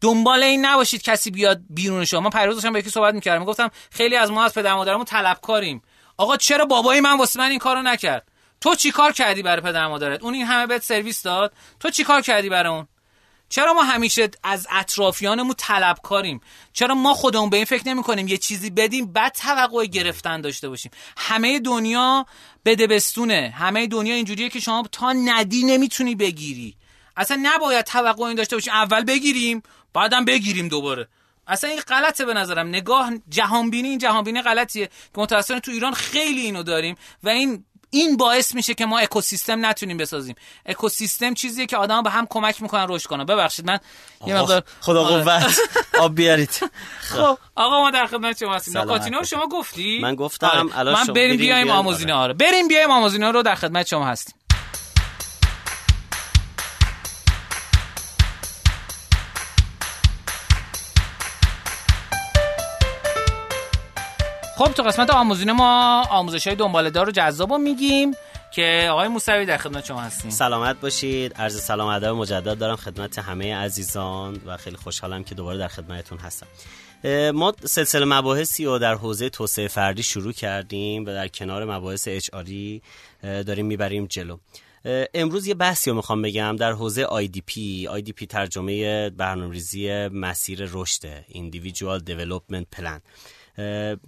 دنبال 0.00 0.42
این 0.42 0.66
نباشید 0.66 1.02
کسی 1.02 1.30
بیاد 1.30 1.60
بیرون 1.70 2.04
شما. 2.04 2.20
من 2.20 2.30
پیروز 2.30 2.54
داشتم 2.54 2.72
با 2.72 2.78
یکی 2.78 2.90
صحبت 2.90 3.14
می‌کردم. 3.14 3.44
گفتم 3.44 3.70
خیلی 3.90 4.16
از 4.16 4.30
ما 4.30 4.44
از 4.44 4.54
پدر 4.54 4.74
مادرمون 4.74 5.04
طلبکاریم. 5.04 5.82
آقا 6.16 6.36
چرا 6.36 6.64
بابای 6.64 7.00
من 7.00 7.18
واسه 7.18 7.38
من 7.38 7.50
این 7.50 7.58
کارو 7.58 7.82
نکرد؟ 7.82 8.28
تو 8.60 8.74
چیکار 8.74 9.12
کردی 9.12 9.42
برای 9.42 9.62
پدر 9.62 9.86
مادرت؟ 9.86 10.22
اون 10.22 10.34
این 10.34 10.46
همه 10.46 10.66
بهت 10.66 10.82
سرویس 10.82 11.22
داد؟ 11.22 11.52
تو 11.80 11.90
چیکار 11.90 12.20
کردی 12.20 12.48
برای 12.48 12.72
اون؟ 12.72 12.88
چرا 13.48 13.74
ما 13.74 13.82
همیشه 13.82 14.30
از 14.42 14.66
اطرافیانمون 14.70 15.54
طلبکاریم؟ 15.58 16.40
چرا 16.72 16.94
ما 16.94 17.14
خودمون 17.14 17.50
به 17.50 17.56
این 17.56 17.66
فکر 17.66 17.88
نمی 17.88 18.02
کنیم 18.02 18.28
یه 18.28 18.36
چیزی 18.36 18.70
بدیم 18.70 19.12
بعد 19.12 19.32
توقع 19.32 19.84
گرفتن 19.84 20.40
داشته 20.40 20.68
باشیم؟ 20.68 20.92
همه 21.16 21.60
دنیا 21.60 22.26
بده 22.64 22.86
بستونه. 22.86 23.54
همه 23.58 23.86
دنیا 23.86 24.14
اینجوریه 24.14 24.48
که 24.48 24.60
شما 24.60 24.84
تا 24.92 25.12
ندی 25.12 25.64
نمی‌تونی 25.64 26.14
بگیری. 26.14 26.76
اصلا 27.16 27.40
نباید 27.42 27.84
توقع 27.84 28.24
این 28.24 28.36
داشته 28.36 28.56
باشیم. 28.56 28.72
اول 28.72 29.04
بگیریم 29.04 29.62
بعدم 29.92 30.24
بگیریم 30.24 30.68
دوباره. 30.68 31.08
اصلا 31.46 31.70
این 31.70 31.80
غلطه 31.80 32.24
به 32.24 32.34
نظرم. 32.34 32.68
نگاه 32.68 33.12
جهانبینی 33.28 33.88
این 33.88 33.98
جهانبینی 33.98 34.42
غلطیه 34.42 34.86
که 34.86 35.20
متأسفانه 35.20 35.60
تو 35.60 35.70
ایران 35.70 35.94
خیلی 35.94 36.40
اینو 36.40 36.62
داریم 36.62 36.96
و 37.22 37.28
این 37.28 37.64
این 37.96 38.16
باعث 38.16 38.54
میشه 38.54 38.74
که 38.74 38.86
ما 38.86 38.98
اکوسیستم 38.98 39.66
نتونیم 39.66 39.96
بسازیم. 39.96 40.34
اکوسیستم 40.66 41.34
چیزیه 41.34 41.66
که 41.66 41.76
آدم 41.76 42.02
به 42.02 42.10
هم 42.10 42.26
کمک 42.30 42.62
می‌کنن 42.62 42.86
رشد 42.88 43.06
کنن. 43.06 43.24
ببخشید 43.24 43.66
من 43.66 43.78
یه 44.26 44.36
مقدار 44.36 44.62
خدا 44.80 45.04
آره. 45.04 45.24
قوت. 45.24 45.58
آب 46.04 46.14
بیارید. 46.14 46.50
خب 47.00 47.38
آقا 47.56 47.80
ما 47.80 47.90
در 47.90 48.06
خدمت 48.06 48.38
شما 48.38 48.54
هستیم. 48.54 48.78
نکاتینا 48.78 49.18
رو 49.18 49.24
شما 49.24 49.46
گفتی؟ 49.46 49.98
من 50.02 50.14
گفتم 50.14 50.70
آره. 50.76 50.92
من 50.92 51.06
بریم 51.06 51.36
بیایم 51.36 51.70
آموزینه 51.70 52.12
آره. 52.12 52.34
بریم 52.34 52.68
بیایم 52.68 52.90
آموزینه 52.90 53.30
رو 53.30 53.42
در 53.42 53.54
خدمت 53.54 53.86
شما 53.86 54.06
هستیم. 54.06 54.34
خب 64.56 64.72
تو 64.72 64.82
قسمت 64.82 65.10
آموزینه 65.10 65.52
ما 65.52 66.02
آموزش 66.10 66.46
های 66.46 66.56
دنباله 66.56 66.90
دار 66.90 67.06
رو 67.06 67.12
جذاب 67.12 67.52
میگیم 67.52 68.14
که 68.52 68.88
آقای 68.90 69.08
موسوی 69.08 69.46
در 69.46 69.56
خدمت 69.56 69.84
شما 69.84 70.00
هستیم. 70.00 70.30
سلامت 70.30 70.80
باشید. 70.80 71.34
عرض 71.34 71.60
سلام 71.60 71.88
ادب 71.88 72.08
مجدد 72.08 72.58
دارم 72.58 72.76
خدمت 72.76 73.18
همه 73.18 73.56
عزیزان 73.56 74.40
و 74.46 74.56
خیلی 74.56 74.76
خوشحالم 74.76 75.24
که 75.24 75.34
دوباره 75.34 75.58
در 75.58 75.68
خدمتتون 75.68 76.18
هستم. 76.18 76.46
ما 77.30 77.54
سلسله 77.64 78.04
مباحثی 78.04 78.64
رو 78.64 78.78
در 78.78 78.94
حوزه 78.94 79.28
توسعه 79.28 79.68
فردی 79.68 80.02
شروع 80.02 80.32
کردیم 80.32 81.02
و 81.02 81.06
در 81.06 81.28
کنار 81.28 81.64
مباحث 81.64 82.08
اچ 82.08 82.30
داریم 83.22 83.66
می‌بریم 83.66 84.06
جلو. 84.06 84.36
امروز 85.14 85.46
یه 85.46 85.54
بحثی 85.54 85.90
رو 85.90 85.96
می‌خوام 85.96 86.22
بگم 86.22 86.56
در 86.56 86.72
حوزه 86.72 87.06
IDP 87.06 87.52
IDP 87.98 88.26
ترجمه 88.28 89.10
برنامه‌ریزی 89.10 90.08
مسیر 90.08 90.68
رشد 90.72 91.20
Individual 91.20 92.02
Development 92.10 92.78
Plan. 92.78 93.00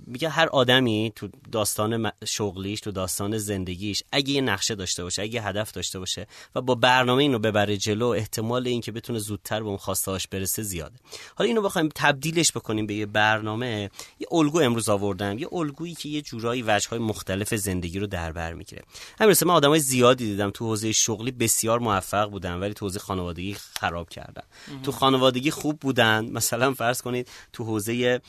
میگه 0.07 0.29
هر 0.29 0.49
آدمی 0.49 1.13
تو 1.15 1.29
داستان 1.53 2.13
شغلیش 2.25 2.81
تو 2.81 2.91
داستان 2.91 3.39
زندگیش 3.39 4.03
اگه 4.13 4.31
یه 4.31 4.41
نقشه 4.41 4.75
داشته 4.75 5.03
باشه 5.03 5.23
اگه 5.23 5.43
هدف 5.43 5.73
داشته 5.73 5.99
باشه 5.99 6.27
و 6.55 6.61
با 6.61 6.75
برنامه 6.75 7.23
اینو 7.23 7.39
ببره 7.39 7.77
جلو 7.77 8.07
احتمال 8.07 8.67
اینکه 8.67 8.93
بتونه 8.93 9.19
زودتر 9.19 9.63
به 9.63 9.69
اون 9.69 9.77
خواستهاش 9.77 10.29
برسه 10.29 10.63
زیاده. 10.63 10.97
حالا 11.35 11.49
اینو 11.49 11.63
بخوایم 11.63 11.89
تبدیلش 11.95 12.53
بکنیم 12.53 12.87
به 12.87 12.95
یه 12.95 13.07
برنامه. 13.07 13.91
یه 14.19 14.27
الگو 14.33 14.61
امروز 14.61 14.89
آوردم. 14.89 15.39
یه 15.39 15.49
الگویی 15.53 15.95
که 15.95 16.09
یه 16.09 16.23
جورایی 16.23 16.63
وجه‌های 16.67 16.99
مختلف 16.99 17.55
زندگی 17.55 17.99
رو 17.99 18.07
در 18.07 18.33
بر 18.33 18.53
می‌گیره. 18.55 18.83
همین 19.21 19.37
من 19.47 19.55
آدمای 19.55 19.81
زیادی 19.81 20.27
دیدم 20.27 20.51
تو 20.51 20.67
حوزه 20.67 20.93
شغلی 20.93 21.31
بسیار 21.31 21.79
موفق 21.79 22.31
بودن 22.31 22.55
ولی 22.55 22.75
تو 22.75 22.87
حوزه 22.87 22.99
خانوادگی 22.99 23.55
خراب 23.55 24.09
کردن. 24.09 24.43
تو 24.83 24.93
خانوادگی 24.93 25.51
خوب 25.51 25.81
بودن. 25.81 26.25
مثلا 26.25 26.75
فرض 26.75 27.03
کنید 27.03 27.29
تو 27.53 27.65
حوزه 27.65 28.21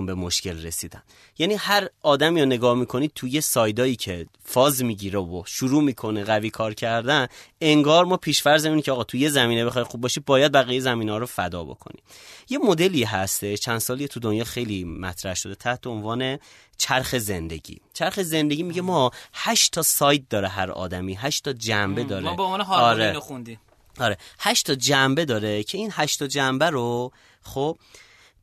سلامتشون 0.00 0.06
به 0.06 0.14
مشکل 0.14 0.62
رسیدن. 0.66 1.02
یعنی 1.38 1.54
هر 1.54 1.88
آدمی 2.02 2.40
رو 2.40 2.46
نگاه 2.46 2.74
می‌کنید 2.74 3.12
توی 3.14 3.40
سایدایی 3.40 3.96
که 3.96 4.26
فاز 4.44 4.82
می‌گیره 4.82 5.18
و 5.18 5.42
شروع 5.46 5.82
می‌کنه 5.82 6.24
قوی 6.24 6.50
کار 6.50 6.74
کردن 6.74 7.26
انگار 7.60 8.04
ما 8.04 8.16
پیشفرض 8.16 8.64
اینه 8.64 8.82
که 8.82 8.92
آقا 8.92 9.04
توی 9.04 9.28
زمینه 9.28 9.64
بخوای 9.64 9.84
خوب 9.84 10.00
باشی 10.00 10.20
باید 10.20 10.52
بقیه 10.52 10.80
زمینه 10.80 11.12
ها 11.12 11.18
رو 11.18 11.26
فدا 11.26 11.64
بکنی. 11.64 12.00
یه 12.48 12.58
مدلی 12.58 13.04
هسته 13.04 13.56
چند 13.56 13.78
سالی 13.78 14.08
تو 14.08 14.20
دنیا 14.20 14.44
خیلی 14.44 14.84
مطرح 14.84 15.34
شده 15.34 15.54
تحت 15.54 15.86
عنوان 15.86 16.38
چرخ 16.78 17.18
زندگی. 17.18 17.80
چرخ 17.92 18.22
زندگی 18.22 18.62
میگه 18.62 18.82
ما 18.82 19.10
هشت 19.34 19.72
تا 19.72 19.82
ساید 19.82 20.28
داره 20.28 20.48
هر 20.48 20.70
آدمی 20.70 21.14
هشت 21.14 21.44
تا 21.44 21.52
جنبه 21.52 22.04
داره. 22.04 22.24
ما 22.24 22.34
به 22.34 22.42
عنوان 22.42 22.60
آره. 22.60 23.18
خوندیم. 23.18 23.60
آره. 24.00 24.16
هشت 24.38 24.66
تا 24.66 24.74
جنبه 24.74 25.24
داره 25.24 25.62
که 25.62 25.78
این 25.78 25.90
هشت 25.92 26.18
تا 26.18 26.26
جنبه 26.26 26.70
رو 26.70 27.12
خب 27.42 27.78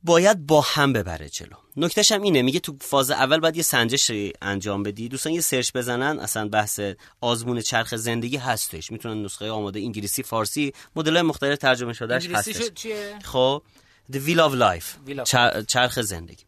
باید 0.03 0.45
با 0.45 0.61
هم 0.61 0.93
ببره 0.93 1.29
جلو. 1.29 1.55
نکتهش 1.77 2.11
هم 2.11 2.21
اینه 2.21 2.41
میگه 2.41 2.59
تو 2.59 2.77
فاز 2.81 3.11
اول 3.11 3.39
باید 3.39 3.57
یه 3.57 3.63
سنجش 3.63 4.11
انجام 4.41 4.83
بدی. 4.83 5.09
دوستان 5.09 5.33
یه 5.33 5.41
سرچ 5.41 5.71
بزنن 5.75 6.19
اصلا 6.19 6.47
بحث 6.47 6.79
آزمون 7.21 7.61
چرخ 7.61 7.95
زندگی 7.95 8.37
هستش. 8.37 8.91
می‌تونن 8.91 9.23
نسخه 9.23 9.51
آماده 9.51 9.79
انگلیسی 9.79 10.23
فارسی 10.23 10.73
مدل 10.95 11.21
مختلف 11.21 11.57
ترجمه 11.57 11.93
شدهش 11.93 12.27
هستش؟ 12.27 12.85
خب 13.23 13.63
The 14.11 14.15
Wheel 14.15 14.39
of 14.39 14.53
Life 14.53 15.13
چرخ 15.67 16.01
زندگی. 16.01 16.43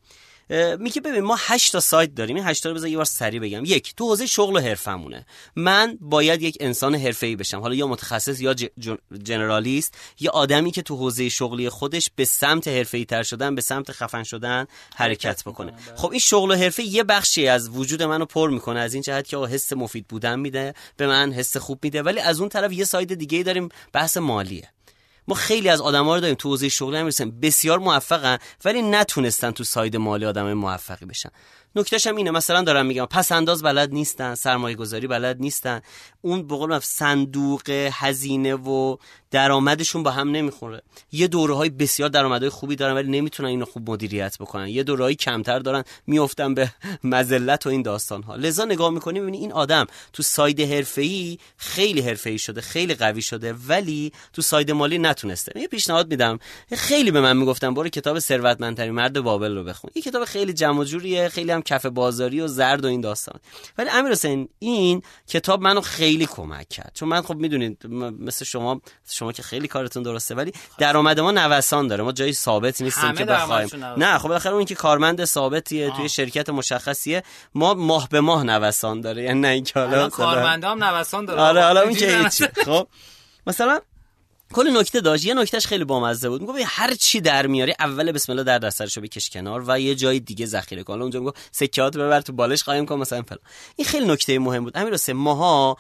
میگه 0.79 1.01
ببین 1.01 1.21
ما 1.21 1.35
8 1.39 1.71
تا 1.71 1.79
سایت 1.79 2.15
داریم. 2.15 2.35
این 2.35 2.45
8 2.45 2.63
تا 2.63 2.69
رو 2.69 2.75
بذار 2.75 2.89
یه 2.89 2.95
بار 2.95 3.05
سریع 3.05 3.39
بگم. 3.39 3.65
یک 3.65 3.95
تو 3.95 4.07
حوزه 4.07 4.25
شغل 4.25 4.55
و 4.55 4.59
حرفمونه. 4.59 5.25
من 5.55 5.97
باید 6.01 6.41
یک 6.41 6.57
انسان 6.59 6.95
حرفه‌ای 6.95 7.35
بشم. 7.35 7.59
حالا 7.59 7.75
یا 7.75 7.87
متخصص 7.87 8.41
یا 8.41 8.55
generalist 9.23 9.93
یا 10.19 10.31
آدمی 10.31 10.71
که 10.71 10.81
تو 10.81 10.95
حوزه 10.95 11.29
شغلی 11.29 11.69
خودش 11.69 12.09
به 12.15 12.25
سمت 12.25 12.67
حرفه‌ای 12.67 13.05
تر 13.05 13.23
شدن 13.23 13.55
به 13.55 13.61
سمت 13.61 13.91
خفن 13.91 14.23
شدن 14.23 14.65
حرکت 14.95 15.43
بکنه. 15.43 15.71
بله. 15.71 15.95
خب 15.95 16.11
این 16.11 16.19
شغل 16.19 16.51
و 16.51 16.55
حرفه 16.55 16.83
یه 16.83 17.03
بخشی 17.03 17.47
از 17.47 17.69
وجود 17.69 18.03
منو 18.03 18.25
پر 18.25 18.49
می‌کنه. 18.49 18.79
از 18.79 18.93
این 18.93 19.03
جهت 19.03 19.27
که 19.27 19.37
حس 19.37 19.73
مفید 19.73 20.07
بودن 20.07 20.39
میده 20.39 20.73
به 20.97 21.07
من 21.07 21.31
حس 21.31 21.57
خوب 21.57 21.79
میده. 21.83 22.01
ولی 22.01 22.19
از 22.19 22.39
اون 22.39 22.49
طرف 22.49 22.71
یه 22.71 22.83
side 22.83 23.13
دیگه 23.13 23.43
داریم. 23.43 23.69
بحث 23.93 24.17
مالیه. 24.17 24.69
ما 25.29 25.35
خیلی 25.35 25.69
از 25.69 25.81
آدما 25.81 26.15
رو 26.15 26.21
داریم 26.21 26.35
تو 26.35 26.49
حوزه 26.49 26.69
شغلی 26.69 26.97
هم 26.97 27.31
بسیار 27.41 27.79
موفقن 27.79 28.37
ولی 28.65 28.81
نتونستن 28.81 29.51
تو 29.51 29.63
side 29.63 29.95
مالی 29.95 30.25
آدم 30.25 30.53
موفقی 30.53 31.05
بشن. 31.05 31.29
نکتهش 31.75 32.07
هم 32.07 32.15
اینه 32.15 32.31
مثلا 32.31 32.61
دارم 32.61 32.85
میگم 32.85 33.05
پس 33.05 33.31
انداز 33.31 33.63
بلد 33.63 33.93
نیستن 33.93 34.35
سرمایه 34.35 34.75
گذاری 34.75 35.07
بلد 35.07 35.37
نیستن. 35.39 35.81
اون 36.21 36.47
به 36.47 36.79
صندوق 36.79 37.89
هزینه 37.91 38.55
و 38.55 38.97
درآمدشون 39.31 40.03
با 40.03 40.11
هم 40.11 40.31
نمی‌خوره. 40.31 40.81
یه 41.11 41.27
دوره 41.27 41.53
های 41.53 41.69
بسیار 41.69 42.09
درآمدهای 42.09 42.49
خوبی 42.49 42.75
دارن 42.75 42.93
ولی 42.93 43.11
نمی‌تونن 43.11 43.49
اینو 43.49 43.65
خوب 43.65 43.89
مدیریت 43.89 44.37
بکنن. 44.37 44.67
یه 44.67 44.83
دوره 44.83 45.15
کمتر 45.15 45.59
دارن 45.59 45.83
میافتن 46.07 46.53
به 46.53 46.71
مزلت 47.03 47.65
و 47.65 47.69
این 47.69 47.81
داستان 47.81 48.23
ها 48.23 48.35
لذا 48.35 48.65
نگاه 48.65 48.89
می‌کنیم 48.89 49.23
می‌بینی 49.23 49.43
این 49.43 49.51
آدم 49.51 49.85
تو 50.13 50.23
ساید 50.23 50.61
حرفه‌ای 50.61 51.37
خیلی 51.57 52.01
حرفه‌ای 52.01 52.37
شده 52.37 52.61
خیلی 52.61 52.95
قوی 52.95 53.21
شده 53.21 53.55
ولی 53.67 54.11
تو 54.33 54.41
ساید 54.41 54.71
مالی 54.71 54.97
نتونسته. 54.97 55.61
یه 55.61 55.67
پیشنهاد 55.67 56.09
میدم. 56.09 56.39
خیلی 56.73 57.11
به 57.11 57.21
من 57.21 57.37
می‌گفتن 57.37 57.73
برو 57.73 57.89
کتاب 57.89 58.19
ثروتمندترین 58.19 58.91
مرد 58.91 59.21
بابل 59.21 59.55
رو 59.55 59.63
بخون. 59.63 59.91
این 59.93 60.03
کتاب 60.03 60.25
خیلی 60.25 60.53
جمع 60.53 60.83
جوریه 60.83 61.29
خیلی 61.29 61.51
هم 61.59 61.63
کف 61.63 61.85
بازاری 61.85 62.41
و 62.41 62.47
زرد 62.47 62.85
و 62.85 62.87
این 62.87 63.01
داستان. 63.01 63.39
ولی 63.77 63.89
امیر 63.89 64.11
حسین 64.11 64.49
این 64.59 65.01
کتاب 65.27 65.61
منو 65.61 65.81
خیلی 65.81 66.25
کمک 66.25 66.69
کرد. 66.69 66.91
چون 66.93 67.09
من 67.09 67.21
خب 67.21 67.35
می‌دونید 67.35 67.87
مثل 68.19 68.45
شما 68.45 68.81
شما 69.09 69.31
که 69.31 69.43
خیلی 69.43 69.67
کارتون 69.67 70.03
درسته 70.03 70.35
ولی 70.35 70.51
درآمد 70.77 71.19
ما 71.19 71.31
نوسان 71.31 71.87
داره. 71.87 72.03
ما 72.03 72.11
جایی 72.11 72.33
ثابت 72.33 72.81
نیستیم 72.81 73.13
که 73.13 73.25
بخوایم. 73.25 73.69
نه 73.97 74.17
خب 74.17 74.27
بالاخره 74.27 74.53
اون 74.53 74.65
که 74.65 74.75
کارمند 74.75 75.25
ثابتیه 75.25 75.91
توی 75.97 76.09
شرکت 76.09 76.49
مشخصیه. 76.49 77.23
ما 77.55 77.73
ماه 77.73 78.09
به 78.09 78.21
ماه 78.21 78.43
نوسان 78.43 79.01
داره. 79.01 79.23
یعنی 79.23 79.39
نه 79.39 79.47
اینکه 79.47 79.79
حالا 79.79 80.09
کارمندام 80.09 80.83
نوسان 80.83 81.25
داره. 81.25 81.41
آره 81.41 81.63
حالا 81.63 81.81
اون 81.81 81.93
که 81.95 82.29
خب 82.65 82.87
مثلا 83.47 83.79
کلی 84.53 84.71
نکته 84.71 85.01
داشت. 85.01 85.25
یه 85.25 85.33
نکتهش 85.33 85.67
خیلی 85.67 85.83
بامزه 85.83 86.29
بود. 86.29 86.41
میگه 86.41 86.65
هر 86.65 86.93
چی 86.93 87.21
در 87.21 87.47
میاری 87.47 87.73
اول 87.79 88.11
بسم 88.11 88.31
الله 88.31 88.43
در 88.43 88.57
دسترشو 88.57 89.01
بکش 89.01 89.29
کنار 89.29 89.63
و 89.67 89.79
یه 89.79 89.95
جای 89.95 90.19
دیگه 90.19 90.45
ذخیره 90.45 90.83
کن. 90.83 91.01
اونجا 91.01 91.19
میگه 91.19 91.31
سکیات 91.51 91.97
ببر 91.97 92.21
تو 92.21 92.33
بالش 92.33 92.63
قایم 92.63 92.85
کن 92.85 92.95
مثلا 92.95 93.21
فلان. 93.21 93.39
این 93.75 93.87
خیلی 93.87 94.07
نکته 94.07 94.39
مهم 94.39 94.63
بود. 94.63 94.77
همین 94.77 94.91
راسته 94.91 95.13
ماها 95.13 95.77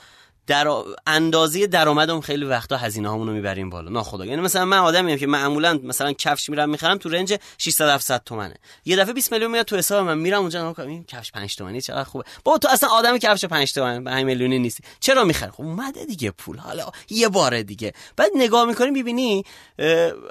در 0.49 0.67
اندازه 1.07 1.67
درآمدم 1.67 2.21
خیلی 2.21 2.45
وقتا 2.45 2.77
هزینه 2.77 3.09
هامونو 3.09 3.31
می‌بریم 3.31 3.69
بالا. 3.69 3.91
ناخدا 3.91 4.25
یعنی 4.25 4.41
مثلا 4.41 4.65
من 4.65 4.77
آدمیم 4.77 5.17
که 5.17 5.27
معمولا 5.27 5.79
مثلا 5.83 6.13
کفش 6.13 6.49
میرم 6.49 6.69
می‌خرم 6.69 6.97
تو 6.97 7.09
رنج 7.09 7.35
600 7.57 7.89
700 7.89 8.21
تومنه. 8.25 8.55
یه 8.85 8.95
دفعه 8.95 9.13
20 9.13 9.31
میلیون 9.31 9.51
میاد 9.51 9.65
تو 9.65 9.77
حساب 9.77 10.05
من. 10.05 10.17
میرم 10.17 10.41
اونجا 10.41 10.69
نگاه 10.69 10.85
این 10.85 11.03
کفش 11.03 11.31
5 11.31 11.55
تومانی 11.55 11.81
چقدر 11.81 12.03
خوبه. 12.03 12.25
با 12.43 12.57
تو 12.57 12.67
اصلا 12.71 12.89
آدم 12.89 13.17
کفش 13.17 13.45
5 13.45 13.73
تومن 13.73 14.03
5 14.03 14.25
میلیونی 14.25 14.59
نیستی 14.59 14.83
چرا 14.99 15.23
می‌خری؟ 15.23 15.51
خب 15.51 15.61
اومده 15.61 16.05
دیگه 16.05 16.31
پول. 16.31 16.57
حالا 16.57 16.91
یه 17.09 17.29
بار 17.29 17.61
دیگه. 17.61 17.93
بعد 18.15 18.31
نگاه 18.35 18.65
می‌کنی 18.65 18.91
می‌بینی 18.91 19.43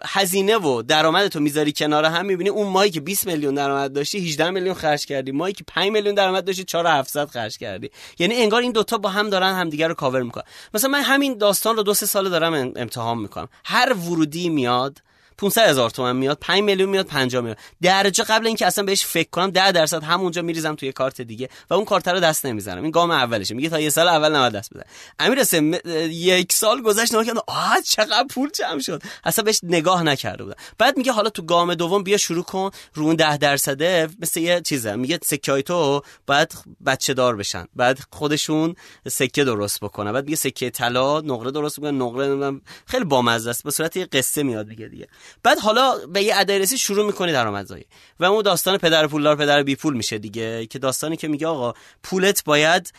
هزینه 0.05 0.57
و 0.57 0.83
درآمد 0.83 1.29
تو 1.29 1.41
می‌ذاری 1.41 1.73
کنار 1.73 2.05
هم. 2.05 2.27
می‌بینی 2.27 2.51
اون 2.51 2.67
ماهی 2.67 2.91
که 2.91 3.01
20 3.01 3.27
میلیون 3.27 3.55
درآمد 3.55 3.93
داشتی 3.93 4.19
18 4.19 4.51
میلیون 4.51 4.75
خرج 4.75 5.07
کردی. 5.07 5.33
ماهی 5.33 5.53
که 5.53 5.65
5 5.67 5.91
میلیون 5.93 6.15
درآمد 6.15 6.45
داشتی 6.45 6.65
4700 6.65 7.29
خرج 7.29 7.59
کردی. 7.59 7.91
یعنی 8.19 8.35
انگار 8.35 8.63
این 8.63 8.73
دوتا 8.73 8.99
با 8.99 9.09
هم 9.09 9.31
دارن 9.31 9.55
همدیگه 9.55 9.87
رو 9.87 9.95
کاور 10.11 10.23
می‌کنن 10.23 10.45
مثلا 10.75 10.91
من 10.91 11.03
همین 11.03 11.39
داستان 11.39 11.77
رو 11.77 11.83
دو 11.83 11.95
سه 11.95 12.07
سال 12.07 12.29
دارم 12.29 12.55
امتحان 12.77 13.19
می‌کنم. 13.19 13.49
هر 13.65 13.93
ورودی 13.93 14.49
میاد 14.49 15.03
500 15.39 15.69
هزار 15.69 15.91
تومن 15.91 16.17
میاد 16.17 16.39
5 16.41 16.63
میلیون 16.63 16.91
میاد 16.91 17.07
50 17.07 17.43
میلیون. 17.43 17.57
درجه 17.83 18.25
قبل 18.25 18.47
اینکه 18.47 18.67
اصلا 18.67 18.85
بهش 18.85 19.05
فکر 19.05 19.31
کنم 19.31 19.51
10 19.51 19.73
درصد 19.73 20.03
همونجا 20.03 20.43
میریزم 20.43 20.75
توی 20.75 20.93
کارت 20.93 21.21
دیگه 21.21 21.49
و 21.71 21.75
اون 21.75 21.85
کارت 21.85 22.09
رو 22.09 22.21
دست 22.21 22.47
نمی‌زنم. 22.47 22.83
این 22.83 22.91
گام 22.91 23.11
اولشه. 23.11 23.55
میگه 23.55 23.69
تا 23.69 23.81
یه 23.81 23.91
سال 23.91 24.09
اول 24.09 24.37
نباید 24.37 24.53
دست 24.53 24.71
بزنم. 24.71 24.87
امیر 25.19 25.39
حسین 25.39 25.77
یک 26.11 26.53
سال 26.53 26.83
گذشت 26.83 27.13
نگاه 27.13 27.25
کردم. 27.25 27.41
آها 27.47 27.81
چقدر 27.81 28.25
پول 28.31 28.51
جمع 28.51 28.81
شد. 28.81 29.03
اصلا 29.25 29.45
بهش 29.45 29.61
نگاه 29.63 30.03
نکرده 30.03 30.45
بودم. 30.45 30.57
بعد 30.79 30.97
میگه 30.97 31.13
حالا 31.13 31.31
تو 31.31 31.43
گام 31.43 31.75
دوم 31.75 32.03
بیا 32.03 32.17
شروع 32.17 32.45
کن 32.45 32.71
رو 32.95 33.05
اون 33.05 33.17
10 33.17 33.37
درصده. 33.37 34.09
مثل 34.21 34.41
یه 34.41 34.61
چیزه. 34.61 34.97
میگه 34.97 35.19
سکه 35.25 35.63
تو 35.63 36.03
باید 36.27 36.55
بچه 36.87 37.15
دار 37.15 37.37
بشن. 37.37 37.67
بعد 37.77 37.99
خودشون 38.13 38.75
سکه 39.09 39.45
درست 39.45 39.81
بکنن. 39.81 40.13
بعد 40.13 40.25
میگه 40.25 40.37
سکه 40.37 40.71
طلا 40.71 41.21
نقره 41.21 41.51
درست 41.51 41.81
بکنن 41.81 42.03
نقره 42.03 42.61
خیلی 42.87 43.05
بامزه 43.05 43.51
است. 43.51 43.65
به 43.65 43.71
صورت 43.71 43.97
یه 43.97 44.05
قصه 44.05 44.43
میاد 44.43 44.69
دیگه 44.69 44.89
دیگه. 44.89 45.09
بعد 45.43 45.59
حالا 45.59 45.95
به 46.07 46.23
یه 46.23 46.37
ادرسی 46.37 46.79
شروع 46.79 47.07
می‌کنی 47.07 47.33
درآمدزایی. 47.33 47.85
و 48.21 48.25
اون 48.25 48.43
داستان 48.43 48.79
پدر 48.79 49.07
پولدار 49.07 49.37
پدر 49.37 49.63
بی 49.63 49.77
پول 49.77 49.95
میشه 49.95 50.19
دیگه 50.19 50.67
که 50.67 50.79
داستانی 50.79 51.17
که 51.17 51.29
میگه 51.29 51.47
آقا 51.47 51.75
پولت 52.03 52.45
باید 52.45 52.93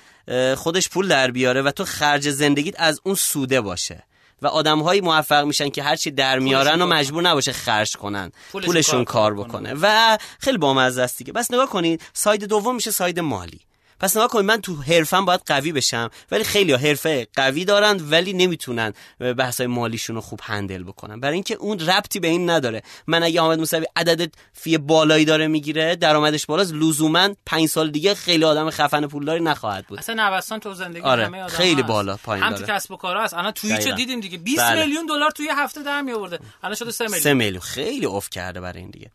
خودش 0.56 0.90
پول 0.90 1.08
در 1.08 1.32
بیاره 1.32 1.62
و 1.62 1.72
تو 1.72 1.86
خرج 1.86 2.30
زندگیت 2.30 2.76
از 2.78 3.02
اون 3.04 3.16
سوده 3.16 3.62
باشه. 3.62 4.04
و 4.42 4.48
آدم 4.48 4.80
هایی 4.80 5.02
موفق 5.02 5.46
میشن 5.46 5.70
که 5.70 5.84
هرچی 5.84 6.12
در 6.12 6.40
میارن 6.40 6.82
و 6.82 6.86
مجبور 6.86 7.24
نباشه 7.24 7.52
خرج 7.52 7.98
کنن. 7.98 8.32
پولشون, 8.52 9.06
کار, 9.06 9.34
بکنه. 9.34 9.74
و 9.82 10.18
خیلی 10.40 10.58
بامزه 10.58 11.02
است 11.02 11.18
دیگه. 11.18 11.34
بس 11.34 11.52
نگاه 11.52 11.70
کنید 11.70 12.02
ساید 12.14 12.44
دوم 12.44 12.76
میشه 12.76 12.92
ساید 12.92 13.20
مالی. 13.20 13.60
پس 14.00 14.18
نگاه 14.18 14.28
کنید 14.28 14.46
من 14.46 14.62
تو 14.62 14.76
حرفم 14.76 15.26
باید 15.26 15.42
قوی 15.46 15.72
بشم. 15.72 16.10
ولی 16.32 16.44
خیلی 16.44 16.74
حرفه 16.74 17.28
قوی 17.36 17.66
دارن 17.66 18.00
ولی 18.10 18.34
نمی‌تونن 18.34 18.94
بحثای 19.38 19.68
مالیشون 19.68 20.16
رو 20.16 20.22
خوب 20.22 20.40
هندل 20.44 20.84
بکنن. 20.84 21.20
برای 21.20 21.34
اینکه 21.34 21.54
اون 21.56 21.80
ربطی 21.80 22.20
به 22.20 22.28
این 22.28 22.50
نداره. 22.50 22.84
من 23.08 23.24
اگه 23.24 23.42
حامد 23.42 23.60
موسوی 23.60 23.86
عدد 23.96 24.32
فی 24.54 24.78
بالایی 24.78 25.26
داره 25.26 25.48
می‌گیره 25.48 25.96
درآمدش 25.96 26.46
بالاست 26.46 26.74
لزوما 26.74 27.30
5 27.46 27.70
سال 27.70 27.92
دیگه 27.92 28.16
خیلی 28.16 28.44
آدم 28.44 28.70
خفن 28.70 29.08
پولداری 29.08 29.44
نخواهد 29.44 29.88
بود. 29.88 30.00
اصلا 30.00 30.30
نوسان 30.30 30.60
تو 30.60 30.74
زندگی 30.74 31.02
آره. 31.02 31.26
همه 31.26 31.42
آدم 31.42 31.56
خیلی 31.56 31.84
بالا 31.84 32.18
پایین 32.18 32.44
هم 32.44 32.56
تو 32.56 32.64
کسب 32.64 32.92
و 32.92 32.98
کار 32.98 33.18
هست. 33.18 33.34
الان 33.34 33.52
توییچ 33.52 33.88
دیدیم 33.88 34.20
دیگه. 34.20 34.38
20 34.38 34.58
بله. 34.58 34.86
میلیون 34.86 35.06
دلار 35.06 35.32
توی 35.32 35.50
هفته 35.56 35.84
در 35.84 36.02
می 36.02 36.12
آورده 36.12 36.40
الان 36.64 36.76
شده 36.76 36.92
3 36.92 37.04
میلیون. 37.04 37.22
3 37.22 37.34
میلیون. 37.34 37.62
خیلی 37.62 38.06
افت 38.06 38.32
کرده 38.32 38.62
برای 38.62 38.80
این 38.80 38.90
دیگه. 38.90 39.12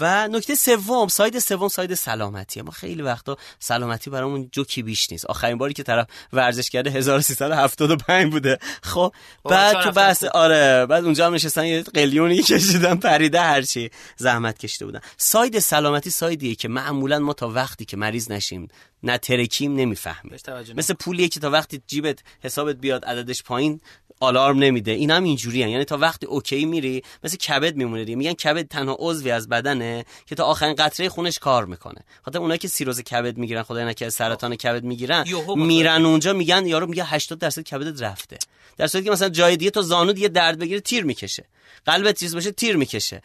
و 0.00 0.28
نکته 0.28 0.54
سوم 0.54 1.08
side 1.08 1.38
سوم 1.38 1.68
side 1.68 1.94
سلامتیه. 1.94 2.62
ما 2.62 2.70
خیلی 2.70 3.02
وقتا 3.02 3.36
سلامتی 3.58 4.10
برامون 4.10 4.48
جوکی 4.52 4.82
بیش 4.82 5.12
نیست. 5.12 5.24
آخرین 5.24 5.58
باری 5.58 5.74
که 5.74 5.82
طرف 5.82 6.06
ورزش 6.32 6.70
کرده 6.70 6.90
1375 6.90 8.32
بوده. 8.32 8.58
خب 8.82 9.12
بعد 9.44 9.82
تو 9.82 9.90
بحث 9.90 10.24
آره 10.24 10.86
بعد 10.86 11.04
اونجا 11.04 11.26
هم 11.26 11.34
نشستن 11.34 11.64
یه 11.64 11.82
قلیونی 11.82 12.42
کشیدن 12.48 12.96
پریده 12.96 13.40
هرچی 13.40 13.90
زحمت 14.16 14.58
کشیده 14.58 14.84
بودن. 14.84 15.00
side 15.16 15.58
سلامتی 15.58 16.10
side 16.10 16.39
یه 16.39 16.54
که 16.54 16.68
معمولا 16.68 17.18
ما 17.18 17.32
تا 17.32 17.48
وقتی 17.48 17.84
که 17.84 17.96
مریض 17.96 18.30
نشیم 18.30 18.68
نترکیم 19.02 19.76
نمی‌فهمه 19.76 20.36
مثل 20.74 20.94
پولیه 20.94 21.28
که 21.28 21.40
تا 21.40 21.50
وقتی 21.50 21.82
جیبت 21.86 22.18
حسابت 22.40 22.76
بیاد 22.76 23.04
عددش 23.04 23.42
پایین 23.42 23.80
آلارم 24.20 24.58
نمیده. 24.58 24.92
این 24.92 25.10
هم 25.10 25.24
اینجوری 25.24 25.58
یعنی 25.58 25.84
تا 25.84 25.96
وقتی 25.96 26.26
OK 26.26 26.64
میری 26.64 27.02
مثل 27.24 27.36
کبد 27.36 27.76
میمونه 27.76 28.04
دیگه. 28.04 28.16
میگن 28.16 28.32
کبد 28.32 28.68
تنها 28.68 28.96
عضوی 28.98 29.30
از 29.30 29.48
بدنه 29.48 30.04
که 30.26 30.34
تا 30.34 30.44
آخرین 30.44 30.74
قطره 30.74 31.08
خونش 31.08 31.38
کار 31.38 31.66
می‌کنه. 31.66 32.00
خاطر 32.22 32.38
اونایی 32.38 32.58
که 32.58 32.68
سیروز 32.68 33.00
کبد 33.00 33.36
می‌گیرن 33.36 33.62
خدای 33.62 33.84
نکنه 33.84 34.10
سرطان 34.10 34.56
کبد 34.56 34.84
می‌گیرن 34.84 35.24
میرن 35.56 36.04
اونجا 36.04 36.32
میگن 36.32 36.66
یارو 36.66 36.86
میگه 36.86 37.04
80 37.04 37.38
درصد 37.38 37.62
کبدت 37.62 38.02
رفته. 38.02 38.38
در 38.76 38.86
صورتی 38.86 39.04
که 39.04 39.10
مثلا 39.10 39.28
جای 39.28 39.56
دیگه 39.56 39.70
تو 39.70 39.82
زانو 39.82 40.12
دیگه 40.12 40.28
درد 40.28 40.58
بگیره 40.58 40.80
تیر 40.80 41.04
می‌کشه. 41.04 41.44
قلبت 41.86 42.18
چیز 42.18 42.34
باشه 42.34 42.50
تیر 42.50 42.76
می‌کشه. 42.76 43.22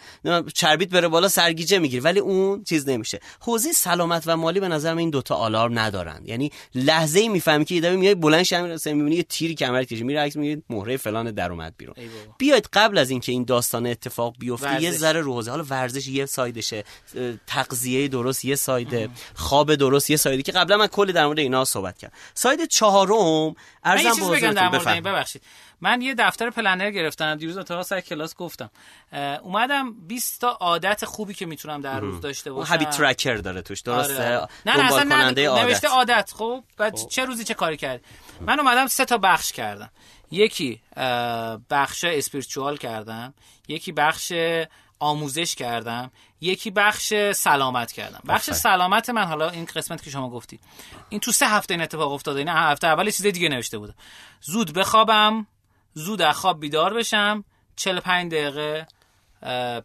چربیت 0.54 0.90
بره 0.90 1.08
بالا 1.08 1.28
سرگیجه 1.28 1.80
می‌گیره 1.80 2.04
ولی 2.04 2.20
اون 2.20 2.64
چیز 2.64 2.90
نمیشه. 2.90 3.20
حوزه 3.40 3.72
سلامت 3.72 4.24
و 4.26 4.38
مالی 4.38 4.60
به 4.60 4.68
نظر 4.68 4.94
من 4.94 5.00
این 5.00 5.10
دوتا 5.10 5.36
آلارم 5.36 5.80
ندارن. 5.80 6.22
یعنی 6.26 6.52
لحظه 6.76 7.20
ای 7.20 7.30
می‌فهمی 7.30 7.66
که 7.66 7.76
یه 7.76 7.82
دفعه 7.82 7.96
میای 7.96 8.16
بلند 8.16 8.44
شم 8.44 8.80
می‌بینی 8.86 9.16
یه 9.16 9.24
تیری 9.24 9.56
کمرت 9.56 9.88
کشید 9.88 10.04
میره 10.04 10.20
عکس 10.20 10.36
می‌گیره 10.36 10.62
مهره 10.84 10.98
فلان 10.98 11.32
در 11.32 11.52
اومد 11.52 11.74
بیرون. 11.78 11.96
بیاید 12.38 12.70
قبل 12.74 12.98
از 12.98 13.10
اینکه 13.10 13.32
این 13.32 13.44
داستان 13.44 13.88
اتفاق 13.88 14.36
بیفته 14.40 14.82
یه 14.82 14.92
ذره 14.92 15.22
روزه 15.22 15.52
حالا 15.52 15.64
ورزش 15.70 16.08
یه 16.08 16.26
سایدشه 16.26 16.84
تغذیه 17.48 18.08
درست 18.08 18.46
یه 18.46 18.56
سایده 18.56 19.10
خواب 19.36 19.76
درست 19.76 20.10
یه 20.10 20.18
سایده 20.18 20.44
که 20.44 20.52
قبلا 20.52 20.78
من 20.78 20.88
کلی 20.88 21.14
در 21.14 21.26
مورد 21.26 21.40
اینا 21.40 21.66
صحبت 21.66 21.98
کردم. 21.98 22.14
ساید 22.34 22.68
چهارم 22.68 23.56
ارزم 23.84 25.02
ببخشید. 25.02 25.42
من 25.82 26.02
یه 26.02 26.16
دفتر 26.18 26.50
پلنر 26.50 26.92
گرفتم 26.92 27.36
دیروز 27.36 27.58
اتفاقا 27.58 27.84
سر 27.84 28.02
کلاس 28.02 28.36
گفتم. 28.36 28.70
اومدم 29.42 29.94
20 30.08 30.42
تا 30.42 30.50
عادت 30.50 31.06
خوبی 31.06 31.34
که 31.34 31.46
می‌تونم 31.46 31.82
در 31.82 32.00
روز 32.00 32.22
داشته 32.22 32.52
باشم. 32.52 32.72
هابیت 32.72 32.90
ترکر 32.90 33.36
داره 33.36 33.62
توش 33.62 33.82
درسته؟ 33.82 34.38
آره. 34.38 34.48
نه 34.66 34.78
نه 34.78 34.86
اصلا 34.86 35.04
نه 35.04 35.64
نوشته 35.64 35.88
عادت. 35.88 36.32
خب 36.36 36.64
بعد 36.78 36.96
خب. 36.96 37.08
چه 37.08 37.26
روزی 37.26 37.44
چه 37.44 37.54
کاری 37.54 37.78
کرد 37.78 38.02
من 38.42 38.60
اومدم 38.60 38.88
سه 38.88 39.06
تا 39.06 39.18
بخش 39.18 39.52
کردم. 39.52 39.90
یکی 40.34 40.82
بخش 41.70 42.04
اسپریچوال 42.04 42.78
کردم 42.78 43.34
یکی 43.68 43.92
بخش 43.92 44.34
آموزش 45.00 45.56
کردم 45.56 46.12
یکی 46.42 46.72
بخش 46.72 47.14
سلامت 47.36 47.92
کردم. 47.92 48.22
بخش 48.28 48.52
سلامت 48.52 49.10
من 49.10 49.24
حالا 49.24 49.50
این 49.50 49.66
قسمت 49.66 50.04
که 50.04 50.10
شما 50.10 50.30
گفتی. 50.30 50.60
این 51.10 51.20
تو 51.20 51.32
سه 51.32 51.48
هفته 51.48 51.74
این 51.74 51.84
اتفاق 51.84 52.12
افتاده 52.12 52.40
این 52.40 52.48
هفته 52.48 52.88
اول 52.88 53.06
چیز 53.12 53.26
دیگه 53.26 53.50
نوشته 53.50 53.78
بوده. 53.78 53.94
زود 54.42 54.74
بخوابم 54.74 55.48
زود 55.94 56.22
از 56.22 56.36
خواب 56.36 56.60
بیدار 56.60 56.94
بشم 56.94 57.44
45 57.76 58.32
دقیقه 58.32 58.88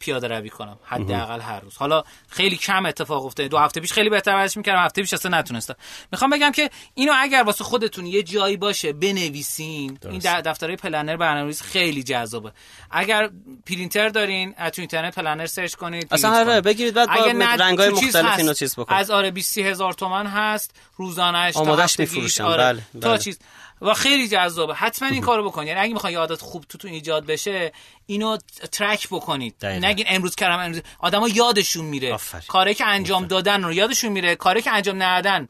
پیاده 0.00 0.28
روی 0.28 0.50
کنم. 0.50 0.78
حداقل 0.84 1.40
هر 1.40 1.60
روز. 1.60 1.76
حالا 1.76 2.04
خیلی 2.28 2.56
کم 2.56 2.86
اتفاق 2.86 3.26
افتاده. 3.26 3.48
دو 3.48 3.58
هفته 3.58 3.80
پیش 3.80 3.92
خیلی 3.92 4.10
بهتر 4.10 4.34
ورزش 4.34 4.56
می‌کردم. 4.56 4.84
هفته 4.84 5.02
پیش 5.02 5.14
اصلا 5.14 5.38
نتونستم. 5.38 5.74
می‌خوام 6.12 6.30
بگم 6.30 6.52
که 6.52 6.70
اینو 6.94 7.12
اگر 7.16 7.42
واسه 7.46 7.64
خودتون 7.64 8.06
یه 8.06 8.22
جایی 8.22 8.56
باشه 8.56 8.92
بنویسین. 8.92 9.98
این 10.10 10.20
دفترهای 10.20 10.76
پلنر 10.76 11.16
برنامه‌ریزی 11.16 11.64
خیلی 11.64 12.02
جذابه. 12.02 12.52
اگر 12.90 13.30
پرینتر 13.66 14.08
دارین 14.08 14.52
تو 14.52 14.72
اینترنت 14.76 15.14
planner 15.14 15.46
سرچ 15.46 15.74
کنید 15.74 16.08
اصلا 16.10 16.40
آره 16.40 16.60
بگیرید 16.60 16.94
بعد 16.94 17.08
با 17.08 17.26
رنگای 17.64 17.88
مختلف 17.88 18.38
اینو 18.38 18.54
چیز 18.54 18.74
بکنید. 18.76 19.00
از 19.00 19.10
آره 19.10 19.30
20 19.30 19.58
هزار 19.58 19.92
تومان 19.92 20.26
هست. 20.26 20.74
روزانه‌اش 20.96 21.56
آمادهش 21.56 21.98
میفروشن 21.98 22.44
آره. 22.44 22.62
بله, 22.62 22.82
بله. 22.94 23.02
تا 23.02 23.16
چیز 23.18 23.38
و 23.82 23.94
خیلی 23.94 24.28
جذابه. 24.28 24.74
حتما 24.74 25.08
این 25.08 25.20
کارو 25.22 25.44
بکنید 25.44 25.68
یعنی 25.68 25.80
اگه 25.80 25.92
می‌خوای 25.92 26.14
عادت 26.14 26.40
خوب 26.40 26.64
تو 26.68 26.78
تو 26.78 26.88
ایجاد 26.88 27.26
بشه 27.26 27.72
اینو 28.06 28.36
ترک 28.72 29.08
بکنید. 29.08 29.66
نگین 29.66 30.06
امروز 30.08 30.34
کردم 30.34 30.58
امروز 30.58 30.80
آدما 30.98 31.28
یادشون 31.28 31.84
میره. 31.84 32.18
کاری 32.48 32.74
که 32.74 32.84
انجام 32.84 33.26
دادن 33.26 33.62
رو 33.62 33.72
یادشون 33.72 34.12
میره. 34.12 34.36
کاری 34.36 34.62
که 34.62 34.70
انجام 34.70 35.02
ندادن 35.02 35.46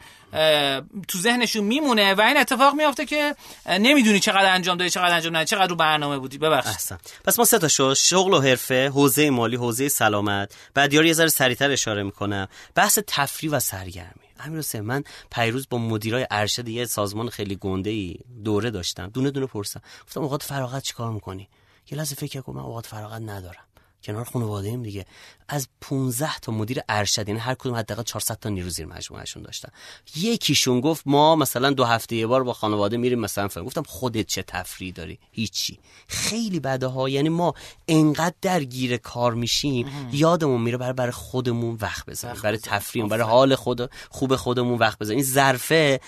تو 1.09 1.18
ذهنشون 1.18 1.64
میمونه 1.64 2.14
و 2.14 2.20
این 2.20 2.37
اتفاق 2.37 2.74
میافته 2.74 3.07
که 3.07 3.35
نمی‌دونی 3.66 4.20
چقدر 4.20 4.55
انجام 4.55 4.76
دادی 4.76 4.91
چقدر 4.91 5.14
انجام 5.14 5.37
ندادی 5.37 5.51
چقدر 5.51 5.66
رو 5.66 5.76
برنامه 5.76 6.18
بودی. 6.18 6.39
ببخشید. 6.39 6.99
پس 7.24 7.39
ما 7.39 7.45
سه 7.45 7.59
تا 7.59 7.68
شو 7.68 7.95
شغل 7.95 8.35
و 8.35 8.41
حرفه 8.41 8.89
حوزه 8.89 9.31
مالی 9.31 9.57
حوزه 9.57 9.89
سلامت. 9.89 10.55
بعد 10.74 10.93
یاری 10.93 11.09
یه 11.09 11.14
ذره 11.14 11.29
سریعتر 11.29 11.70
اشاره 11.70 12.03
می‌کنم. 12.03 12.49
بحث 12.74 12.99
تفریح 13.07 13.53
و 13.53 13.61
سرگرمی. 13.61 14.28
امیر 14.39 14.59
حسین 14.59 14.80
من 14.80 15.05
پیروز 15.32 15.66
با 15.70 15.78
مدیرای 15.78 16.26
ارشد 16.30 16.68
یه 16.68 16.84
سازمان 16.84 17.28
خیلی 17.28 17.57
گنده 17.57 17.91
ای 17.91 18.16
دوره 18.45 18.70
داشتم. 18.70 19.07
دونه 19.07 19.30
دونه 19.30 19.47
پرسم 19.47 19.80
گفتم 20.07 20.20
اوقات 20.20 20.43
فراغت 20.43 20.82
چیکار 20.82 21.12
می‌کنی؟ 21.12 21.49
یه 21.91 21.99
لحظه 21.99 22.14
فکر 22.14 22.41
کنم 22.41 22.57
من 22.57 22.62
اوقات 22.62 22.86
فراغت 22.86 23.22
ندارم. 23.22 23.64
کنار 24.03 24.24
خانواده 24.24 24.68
ایم 24.68 24.82
دیگه. 24.82 25.07
از 25.49 25.68
15 25.80 26.38
تا 26.38 26.53
مدیر 26.53 26.80
ارشد 26.88 27.28
یعنی 27.28 27.40
هر 27.40 27.55
کدوم 27.55 27.74
حداقل 27.74 28.03
400 28.03 28.38
تا 28.40 28.49
نیرو 28.49 28.70
زیر 28.70 28.86
مجموعهشون 28.86 29.42
داشتن. 29.42 29.68
یکیشون 30.16 30.80
گفت 30.80 31.03
ما 31.07 31.36
مثلا 31.36 31.70
دو 31.70 31.84
هفته 31.84 32.16
یه 32.16 32.26
بار 32.26 32.44
با 32.44 32.53
خانواده 32.53 32.96
میریم 32.96 33.18
مثلا 33.18 33.49
فهم. 33.49 33.64
گفتم 33.64 33.82
خودت 33.82 34.26
چه 34.26 34.42
تفریح 34.42 34.92
داری؟ 34.92 35.18
هیچی. 35.32 35.78
خیلی 36.09 36.61
بده 36.61 36.86
ها 36.86 37.09
یعنی 37.09 37.28
ما 37.28 37.55
انقدر 37.88 38.34
درگیر 38.42 38.96
کار 38.96 39.34
میشیم 39.34 40.09
یادمون 40.12 40.61
میره 40.61 40.76
برای 40.76 40.92
برای 40.92 41.12
خودمون 41.12 41.78
وقت 41.80 42.07
بذاریم. 42.07 42.42
برای 42.42 42.59
تفریح 42.59 43.07
برای 43.07 43.26
حال 43.26 43.55
خود 43.55 43.90
خوب 44.11 44.36
خودمون 44.36 44.78
وقت 44.78 44.99
بذاریم. 44.99 45.18
این 45.18 45.32
ظرفه 45.32 46.01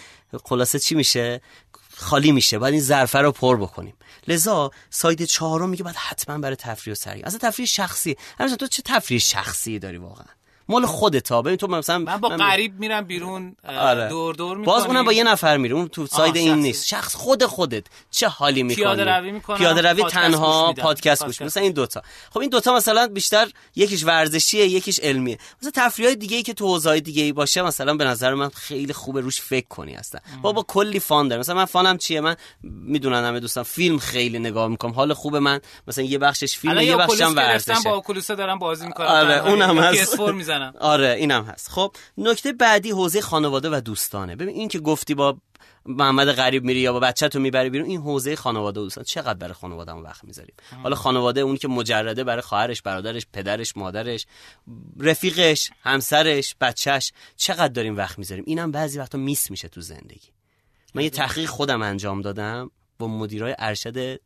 خلاصه 0.44 0.78
چی 0.78 0.94
میشه؟ 0.94 1.40
خالی 2.00 2.32
میشه 2.32 2.58
باید 2.58 2.74
این 2.74 2.82
ظرفه 2.82 3.18
رو 3.18 3.32
پر 3.32 3.56
بکنیم. 3.56 3.94
لذا 4.28 4.70
ساید 4.90 5.24
چهارم 5.24 5.68
میگه 5.68 5.82
باید 5.84 5.96
حتما 5.96 6.38
برای 6.38 6.56
تفریح 6.56 6.92
و 6.92 6.94
سرگرمی. 6.94 7.22
از 7.22 7.38
تفریح 7.38 7.66
شخصی. 7.66 8.16
همین 8.38 8.56
تو 8.56 8.66
چه 8.66 8.82
تفریح 8.82 9.20
شخصی 9.20 9.78
داری 9.78 9.96
واقعا؟ 9.96 10.26
مال 10.70 10.86
خودتا. 10.86 11.42
ببین 11.42 11.56
تو 11.56 11.66
مثلا 11.66 11.98
من 11.98 12.16
با 12.16 12.28
قریب 12.28 12.78
میرم 12.78 13.04
بیرون 13.04 13.56
آره. 13.68 14.08
دور 14.08 14.34
دور 14.34 14.56
می‌کنی 14.56 14.74
باز 14.74 14.86
اونم 14.86 15.04
با 15.04 15.12
یه 15.12 15.24
نفر 15.24 15.56
میره 15.56 15.74
اون 15.74 15.88
تو 15.88 16.06
ساید 16.06 16.36
این 16.36 16.54
نیست. 16.54 16.86
شخص 16.86 17.14
خود 17.14 17.44
خودت 17.44 17.84
چه 18.10 18.28
حالی 18.28 18.62
می‌کنی؟ 18.62 18.84
پیاده 18.84 19.04
روی 19.04 19.30
می‌کنم 19.30 19.56
پیاده 19.56 19.90
روی 19.90 20.04
تنها 20.04 20.72
پادکست 20.72 21.26
گوش 21.26 21.42
مثلا 21.42 21.62
این 21.62 21.72
دوتا. 21.72 22.02
خب 22.30 22.38
این 22.38 22.50
دوتا 22.50 22.76
مثلا 22.76 23.08
بیشتر 23.08 23.50
یکیش 23.76 24.04
ورزشیه 24.04 24.66
یکیش 24.66 25.00
علمیه. 25.00 25.38
مثلا 25.58 25.70
تفریحات 25.74 26.14
دیگه 26.14 26.36
ای 26.36 26.42
که 26.42 26.54
تو 26.54 26.66
حوزه 26.66 27.00
دیگه 27.00 27.22
ای 27.22 27.32
باشه 27.32 27.62
مثلا 27.62 27.94
به 27.94 28.04
نظر 28.04 28.34
من 28.34 28.48
خیلی 28.48 28.92
خوبه 28.92 29.20
روش 29.20 29.40
فکر 29.40 29.66
کنی 29.68 29.94
هستن 29.94 30.18
بابا 30.42 30.62
کلی 30.68 31.00
فان 31.00 31.28
داره 31.28 31.40
مثلا 31.40 31.54
من 31.54 31.64
فانم 31.64 31.98
چیه؟ 31.98 32.20
من 32.20 32.36
می‌دونن 32.62 33.24
همه 33.24 33.40
دوستان 33.40 33.64
فیلم 33.64 33.98
خیلی 33.98 34.38
نگاه 34.38 34.68
می‌کنم. 34.68 34.92
حال 34.92 35.14
خوب 35.14 35.36
من. 35.36 35.60
مثلا 35.88 36.04
یه 36.04 36.18
بخشش 36.18 36.58
فیلم 36.58 36.80
یه 36.80 36.96
بخشش 36.96 37.20
ورزشه. 37.20 37.74
با 37.84 37.94
اوکولوس 37.94 38.30
دارم 38.30 38.58
بازی 38.58 38.86
می‌کنم. 38.86 39.06
آره 39.06 39.48
اونم 39.48 39.78
هست. 39.78 40.16
می‌زنم 40.66 40.82
آره 40.82 41.08
اینم 41.08 41.44
هست. 41.44 41.68
خب 41.70 41.92
نکته 42.18 42.52
بعدی 42.52 42.90
حوزه 42.90 43.20
خانواده 43.20 43.68
و 43.72 43.80
دوستانه. 43.80 44.36
ببین 44.36 44.54
این 44.54 44.68
که 44.68 44.78
گفتی 44.78 45.14
با 45.14 45.36
محمد 45.86 46.32
غریب 46.32 46.64
میری 46.64 46.80
یا 46.80 46.92
با 46.92 47.00
بچه 47.00 47.28
تو 47.28 47.40
می‌بری 47.40 47.70
بیرون 47.70 47.86
این 47.86 48.00
حوزه 48.00 48.36
خانواده 48.36 48.80
و 48.80 48.82
دوستان. 48.82 49.04
چقدر 49.04 49.34
برای 49.34 49.54
خانواده 49.54 49.92
وقت 49.92 50.24
می‌ذاریم؟ 50.24 50.54
حالا 50.82 50.96
خانواده 50.96 51.40
اون 51.40 51.56
که 51.56 51.68
مجرده 51.68 52.24
برای 52.24 52.42
خواهرش 52.42 52.82
برادرش 52.82 53.26
پدرش 53.32 53.76
مادرش 53.76 54.26
رفیقش 54.98 55.70
همسرش 55.82 56.56
بچهش 56.60 57.12
چقدر 57.36 57.72
داریم 57.72 57.96
وقت 57.96 58.18
می‌ذاریم؟ 58.18 58.44
اینم 58.46 58.70
بعضی 58.70 58.98
وقتا 58.98 59.18
میس 59.18 59.50
میشه 59.50 59.68
تو 59.68 59.80
زندگی. 59.80 60.28
من 60.94 61.02
یه 61.02 61.10
تحقیق 61.10 61.48
خودم 61.48 61.82
انجام 61.82 62.20
دادم 62.20 62.70
با 62.98 63.06
مدیرای 63.06 63.54
ارشد 63.58 64.20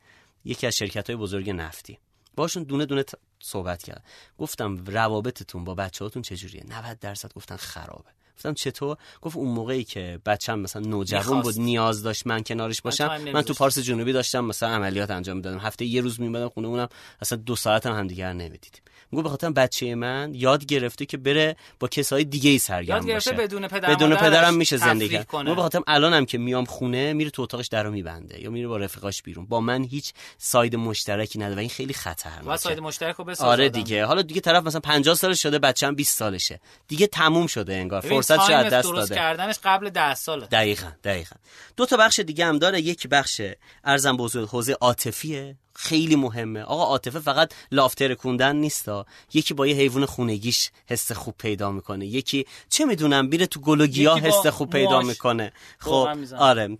یکی 0.44 0.66
از 0.66 0.76
شرکت 0.76 1.10
های 1.10 1.16
بزرگ 1.16 1.50
نفتی. 1.50 1.98
باشون 2.36 2.62
دونه 2.62 2.86
دونه 2.86 3.04
صحبت 3.44 3.82
کرد 3.82 4.04
گفتم 4.38 4.84
روابطتون 4.86 5.64
با 5.64 5.74
بچه‌هاتون 5.74 6.22
چجوریه؟ 6.22 6.64
90 6.68 6.98
درصد 6.98 7.32
گفتن 7.34 7.56
خرابه. 7.56 8.10
گفتم 8.36 8.54
چطور؟ 8.54 8.96
گفت 9.22 9.36
اون 9.36 9.48
موقعی 9.48 9.84
که 9.84 10.20
بچم 10.26 10.58
مثلا 10.58 10.82
نوجوان 10.82 11.42
بود 11.42 11.60
نیاز 11.60 12.02
داشت 12.02 12.26
من 12.26 12.42
کنارش 12.42 12.82
باشم 12.82 13.16
من, 13.32 13.42
تو 13.42 13.54
پارس 13.54 13.78
جنوبی 13.78 14.12
داشتم 14.12 14.44
مثلا 14.44 14.68
عملیات 14.68 15.10
انجام 15.10 15.36
می‌دادم. 15.36 15.58
هفته 15.58 15.84
یه 15.84 16.00
روز 16.00 16.20
میمدم 16.20 16.48
خونه 16.48 16.68
اونم 16.68 16.88
اصلا 17.20 17.38
دو 17.38 17.56
ساعت 17.56 17.86
هم 17.86 17.92
همدیگر 17.92 18.32
نمی‌دیدیم. 18.32 18.82
میگه 19.14 19.22
به 19.22 19.28
خاطر 19.28 19.50
بچه 19.50 19.94
من 19.94 20.30
یاد 20.34 20.64
گرفته 20.64 21.06
که 21.06 21.16
بره 21.16 21.56
با 21.80 21.88
کسای 21.88 22.24
دیگه 22.24 22.50
ای 22.50 22.58
سرگرم 22.58 22.96
یاد 22.96 23.06
گرفته 23.06 23.30
باشه. 23.30 23.42
بدون 23.42 23.68
پدر 23.68 23.94
بدون 23.94 24.16
پدرم 24.16 24.54
میشه 24.54 24.76
زندگی 24.76 25.24
کنه. 25.24 25.54
به 25.54 25.62
خاطر 25.62 25.80
الانم 25.86 26.26
که 26.26 26.38
میام 26.38 26.64
خونه 26.64 27.12
میره 27.12 27.30
تو 27.30 27.42
اتاقش 27.42 27.68
درو 27.68 27.90
میبنده 27.90 28.42
یا 28.42 28.50
میره 28.50 28.68
با 28.68 28.76
رفیقاش 28.76 29.22
بیرون. 29.22 29.46
با 29.46 29.60
من 29.60 29.84
هیچ 29.84 30.12
ساید 30.38 30.76
مشترکی 30.76 31.38
نداره 31.38 31.56
و 31.56 31.58
این 31.58 31.68
خیلی 31.68 31.94
خطرناکه. 31.94 32.50
و 32.50 32.56
ساید 32.56 32.80
مشترک 32.80 33.16
رو 33.16 33.34
آره 33.38 33.68
دیگه. 33.68 34.04
حالا 34.04 34.22
دیگه 34.22 34.40
طرف 34.40 34.64
مثلا 34.64 34.80
50 34.80 35.14
سالش 35.14 35.42
شده 35.42 35.58
بچه‌م 35.58 35.94
20 35.94 36.18
سالشه. 36.18 36.60
دیگه 36.88 37.06
تموم 37.06 37.46
شده 37.46 37.74
انگار. 37.74 38.00
فرصت 38.00 38.46
شاید 38.46 38.66
دست 38.72 38.92
داده. 38.92 39.14
کردنش 39.14 39.58
قبل 39.64 39.90
10 39.90 40.14
ساله. 40.14 40.46
دقیقاً 40.46 40.90
دقیقاً. 41.04 41.36
دو 41.76 41.86
تا 41.86 41.96
بخش 41.96 42.20
دیگه 42.20 42.46
هم 42.46 42.58
داره. 42.58 42.80
یک 42.80 43.08
بخش 43.08 43.40
ارزم 43.84 44.16
بزرگ 44.16 44.48
حوزه 44.48 44.76
عاطفیه. 44.80 45.56
خیلی 45.74 46.16
مهمه. 46.16 46.62
آقا 46.62 46.84
عاطفه 46.84 47.18
فقط 47.18 47.52
لافتر 47.72 48.14
کندن 48.14 48.56
نیستا. 48.56 49.06
یکی 49.34 49.54
با 49.54 49.66
یه 49.66 49.76
حیوان 49.76 50.06
خونگیش 50.06 50.70
حس 50.86 51.12
خوب 51.12 51.34
پیدا 51.38 51.70
می‌کنه. 51.70 52.06
یکی 52.06 52.46
چه 52.68 52.84
می‌دونم 52.84 53.30
بیره 53.30 53.46
تو 53.46 53.60
گل 53.60 53.80
و 53.80 53.86
گیاه 53.86 54.20
حس 54.20 54.46
خوب 54.46 54.70
پیدا 54.70 55.00
می‌کنه. 55.00 55.52
خب 55.78 56.08
آره. 56.38 56.78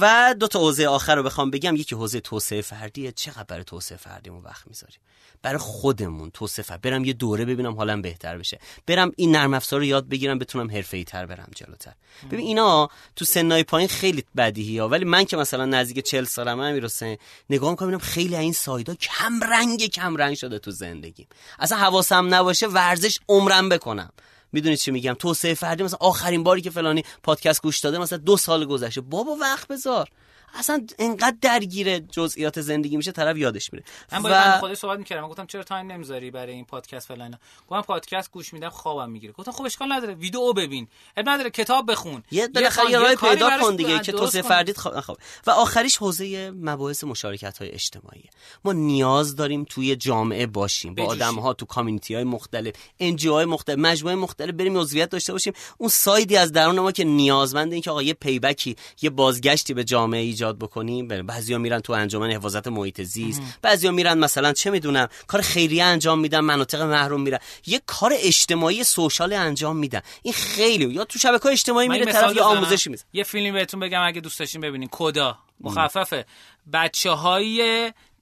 و 0.00 0.34
دو 0.40 0.48
تا 0.48 0.58
حوزه 0.58 0.86
آخر 0.86 1.14
رو 1.14 1.22
بخوام 1.22 1.50
بگم. 1.50 1.76
یکی 1.76 1.94
حوزه 1.94 2.20
توسعه 2.20 2.62
فردیه 2.62 3.12
چقدر 3.12 3.44
برای 3.44 3.64
توسعه 3.64 3.98
فردیمون 3.98 4.42
وقت 4.42 4.66
می‌ذاریم؟ 4.66 5.00
برای 5.42 5.58
خودمون 5.58 6.30
توسعه 6.30 6.62
فرد 6.62 6.80
برم 6.80 7.04
یه 7.04 7.12
دوره 7.12 7.44
ببینم 7.44 7.74
حالم 7.74 8.02
بهتر 8.02 8.38
بشه. 8.38 8.58
برم 8.86 9.12
این 9.16 9.36
نرم 9.36 9.54
افزار 9.54 9.80
رو 9.80 9.86
یاد 9.86 10.08
بگیرم 10.08 10.38
بتونم 10.38 10.70
حرفه‌ای 10.70 11.04
تر 11.04 11.26
برم 11.26 11.48
جلوتر. 11.54 11.92
ببین 12.30 12.46
اینا 12.46 12.88
تو 13.16 13.24
سنای 13.24 13.64
پایین 13.64 13.88
خیلی 13.88 14.24
بدیهی 14.36 14.78
ها. 14.78 14.88
ولی 14.88 15.04
من 15.04 15.24
که 15.24 15.36
مثلا 15.36 15.64
نزدیک 15.64 16.04
40 16.04 16.24
سالمه 16.24 16.62
امیر 16.62 16.84
حسین 16.84 17.18
نگاه 17.50 17.70
می‌کنم 17.70 17.98
خیلی 17.98 18.36
این 18.36 18.52
سایدا 18.52 18.94
کم 18.94 19.40
رنگ 19.42 19.86
کم 19.86 20.16
رنگ 20.16 20.36
شده 20.36 20.58
تو 20.58 20.70
زندگیم. 20.70 21.26
اصلا 21.58 21.78
حواسم 21.78 22.34
نباشه 22.34 22.66
ورزش 22.66 23.18
عمرم 23.28 23.68
بکنم. 23.68 24.12
می‌دونید 24.52 24.78
چی 24.78 24.90
میگم؟ 24.90 25.14
توسعه 25.14 25.54
فردی 25.54 25.82
مثلا 25.82 25.98
آخرین 26.00 26.42
باری 26.42 26.60
که 26.60 26.70
فلانی 26.70 27.04
پادکست 27.22 27.62
گوش 27.62 27.78
داده 27.80 27.98
مثلا 27.98 28.18
دو 28.18 28.36
سال 28.36 28.64
گذشته. 28.64 29.00
بابا 29.00 29.36
وقت 29.40 29.68
بذار. 29.68 30.08
اصلا 30.56 30.86
انقدر 30.98 31.36
درگیر 31.40 31.98
جزئیات 31.98 32.60
زندگی 32.60 32.96
میشه 32.96 33.12
طرف 33.12 33.36
یادش 33.36 33.72
میره. 33.72 33.84
من 34.12 34.22
با 34.22 34.28
و... 34.32 34.58
خودش 34.58 34.76
صحبت 34.76 34.98
می‌کردم. 34.98 35.22
من 35.22 35.28
گفتم 35.28 35.46
چرا 35.46 35.62
time 35.62 35.92
نمی‌ذاری 35.92 36.30
برای 36.30 36.52
این 36.52 36.64
پادکست 36.64 37.08
فلان 37.08 37.38
گفتم 37.68 37.82
پادکست 37.82 38.30
گوش 38.30 38.52
میدم 38.52 38.68
خوابم 38.68 39.10
می‌گیره. 39.10 39.32
گفتم 39.32 39.52
خب 39.52 39.64
اشکال 39.64 39.92
نداره 39.92 40.14
ویدیو 40.14 40.52
ببین. 40.52 40.88
عیب 41.16 41.28
نداره 41.28 41.50
کتاب 41.50 41.90
بخون. 41.90 42.22
یه 42.30 42.48
بالاخره 42.48 42.90
یه 42.90 43.16
پیدا 43.16 43.50
کن 43.60 43.76
دیگه 43.76 43.98
که 43.98 44.12
توسعه 44.12 44.42
فردیت 44.42 44.78
خب 44.78 45.00
خب 45.00 45.16
و 45.46 45.50
آخریش 45.50 45.96
حوزه 45.96 46.50
مباحث 46.50 47.04
مشارکت 47.04 47.58
های 47.58 47.70
اجتماعی. 47.70 48.24
ما 48.64 48.72
نیاز 48.72 49.36
داریم 49.36 49.64
توی 49.64 49.96
جامعه 49.96 50.46
باشیم. 50.46 50.94
با 50.94 51.04
آدم 51.04 51.34
ها 51.34 51.52
تو 51.52 51.66
community 51.66 52.14
های 52.14 52.24
مختلف 52.24 52.74
ان 53.00 53.18
های 53.18 53.44
مختلف 53.44 53.78
مجموعه 53.78 54.14
مختلف 54.14 54.54
بریم 54.54 54.78
عضویت 54.78 55.08
داشته 55.10 55.32
باشیم. 55.32 55.52
اون 55.78 55.88
سایدی 55.88 56.36
از 56.36 56.52
درون 56.52 56.80
ما 56.80 56.92
که 56.92 57.04
نیازمند 57.04 57.72
این 57.72 57.82
که 57.82 57.90
آقا 57.90 58.02
یه 58.02 58.14
پیبکی 58.14 58.76
یه 59.02 59.10
بازگشتی 59.10 59.74
به 59.74 59.84
جامعه 59.84 60.20
ایجاد 60.20 60.45
بکنیم 60.52 61.08
بعضیا 61.08 61.58
میرن 61.58 61.80
تو 61.80 61.92
انجمن 61.92 62.30
حفاظت 62.30 62.68
محیط 62.68 63.02
زیست. 63.02 63.42
بعضیا 63.62 63.90
میرن 63.90 64.18
مثلا 64.18 64.52
چه 64.52 64.70
می‌دونم 64.70 65.08
کار 65.26 65.40
خیریه 65.40 65.84
انجام 65.84 66.18
میدن 66.18 66.40
مناطق 66.40 66.82
محروم 66.82 67.20
میرن. 67.20 67.38
یه 67.66 67.80
کار 67.86 68.12
اجتماعی 68.14 68.84
سوشال 68.84 69.32
انجام 69.32 69.76
میدن. 69.76 70.00
این 70.22 70.34
خیلی 70.34 70.94
یا 70.94 71.04
تو 71.04 71.18
شبکه 71.18 71.48
اجتماعی 71.48 71.88
میره 71.88 72.12
طرف 72.12 72.36
یه 72.36 72.42
آموزشی 72.42 72.90
میده 72.90 73.02
یه 73.12 73.24
فیلمی 73.24 73.52
بهتون 73.52 73.80
بگم 73.80 74.02
اگه 74.02 74.20
دوست 74.20 74.38
داشتین 74.38 74.60
ببینین. 74.60 74.88
کدا. 74.92 75.38
مخففه. 75.60 76.26
بچه 76.72 77.10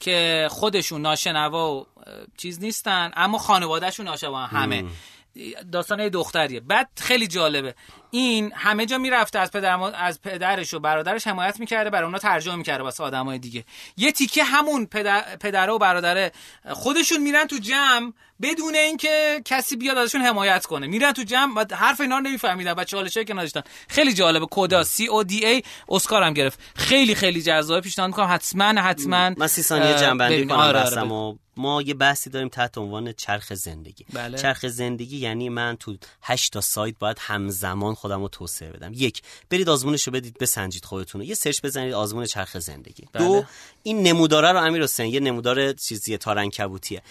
که 0.00 0.48
خودشون 0.50 1.00
ناشنوا 1.00 1.74
و 1.74 1.86
چیز 2.36 2.60
نیستن 2.60 3.10
اما 3.16 3.38
خانوادهشون 3.38 4.06
ناشنوا. 4.06 4.46
همه. 4.46 4.84
داستان 5.72 6.00
یه 6.00 6.08
دختریه. 6.08 6.60
بعد 6.60 6.88
خیلی 7.00 7.26
جالبه. 7.26 7.74
این 8.10 8.52
همه 8.54 8.86
جا 8.86 8.98
می‌رفته 8.98 9.38
از 9.38 9.50
پدر 9.50 9.80
از 9.94 10.20
پدرش 10.20 10.74
و 10.74 10.78
برادرش 10.80 11.26
حمایت 11.26 11.60
می‌کرده 11.60 11.90
برای 11.90 12.04
اونا 12.04 12.18
ترجمه 12.18 12.56
می‌کرده 12.56 12.82
واسه 12.82 13.04
آدمای 13.04 13.38
دیگه. 13.38 13.64
یه 13.96 14.12
تیکه 14.12 14.44
همون 14.44 14.86
پدر, 14.86 15.36
پدر 15.36 15.70
و 15.70 15.78
برادره 15.78 16.32
خودشون 16.70 17.22
میرن 17.22 17.46
تو 17.46 17.58
جمع 17.58 18.12
بدون 18.42 18.74
اینکه 18.74 19.42
کسی 19.44 19.76
بیاد 19.76 19.98
ازشون 19.98 20.20
حمایت 20.20 20.66
کنه. 20.66 20.86
میرن 20.86 21.12
تو 21.12 21.22
جمع 21.22 21.54
و 21.54 21.64
حرف 21.74 22.00
اینا 22.00 22.18
رو 22.18 22.22
نمیفهمیدن 22.22 22.74
و 22.76 22.84
چالشه 22.84 23.24
که 23.24 23.34
نداشتن 23.34 23.62
خیلی 23.88 24.14
جالبه. 24.14 24.46
کدا 24.50 24.84
سی 24.84 25.06
او 25.06 25.24
دی 25.24 25.46
ای 25.46 25.62
اسکار 25.88 26.22
هم 26.22 26.32
گرفت. 26.32 26.58
خیلی 26.76 27.14
خیلی 27.14 27.42
جذاب 27.42 27.80
پیشنهاد 27.80 28.10
می‌کنم. 28.10 28.26
حتما 28.30 28.82
حتما 28.82 29.30
من 29.36 29.46
سی 29.46 29.62
ثانیه 29.62 29.98
جمع 29.98 30.18
بندی 30.18 30.46
کنم 30.46 30.56
آره 30.56 30.80
آره 30.80 31.02
و 31.02 31.36
ما 31.56 31.82
یه 31.82 31.94
بحثی 31.94 32.30
داریم 32.30 32.48
تحت 32.48 32.78
عنوان 32.78 33.12
چرخ 33.12 33.54
زندگی. 33.54 34.06
بله. 34.12 34.38
چرخ 34.38 34.66
زندگی 34.66 35.16
یعنی 35.16 35.48
من 35.48 35.76
تو 35.76 35.96
8 36.22 36.52
تا 36.52 36.60
سایت 36.60 36.94
باید 36.98 37.16
همزمان 37.20 37.94
خودم 37.94 38.22
رو 38.22 38.28
توسعه 38.28 38.70
بدم. 38.70 38.92
یک 38.94 39.22
برید 39.50 39.68
آزمونش 39.68 40.02
رو 40.02 40.12
بدید 40.12 40.38
بسنجید 40.38 40.84
خودتون 40.84 41.22
یه 41.22 41.34
سرچ 41.34 41.60
بزنید 41.62 41.92
آزمون 41.92 42.24
چرخ 42.26 42.58
زندگی. 42.58 43.04
بله. 43.12 43.24
دو 43.24 43.44
این 43.82 44.02
نموداره 44.02 44.52
رو 44.52 44.58
امیر 44.58 44.82
حسین 44.82 45.06
یه 45.06 45.20
نمودار 45.20 45.72
چیزی 45.72 46.16
تارن 46.16 46.50
کبوتیه 46.50 47.02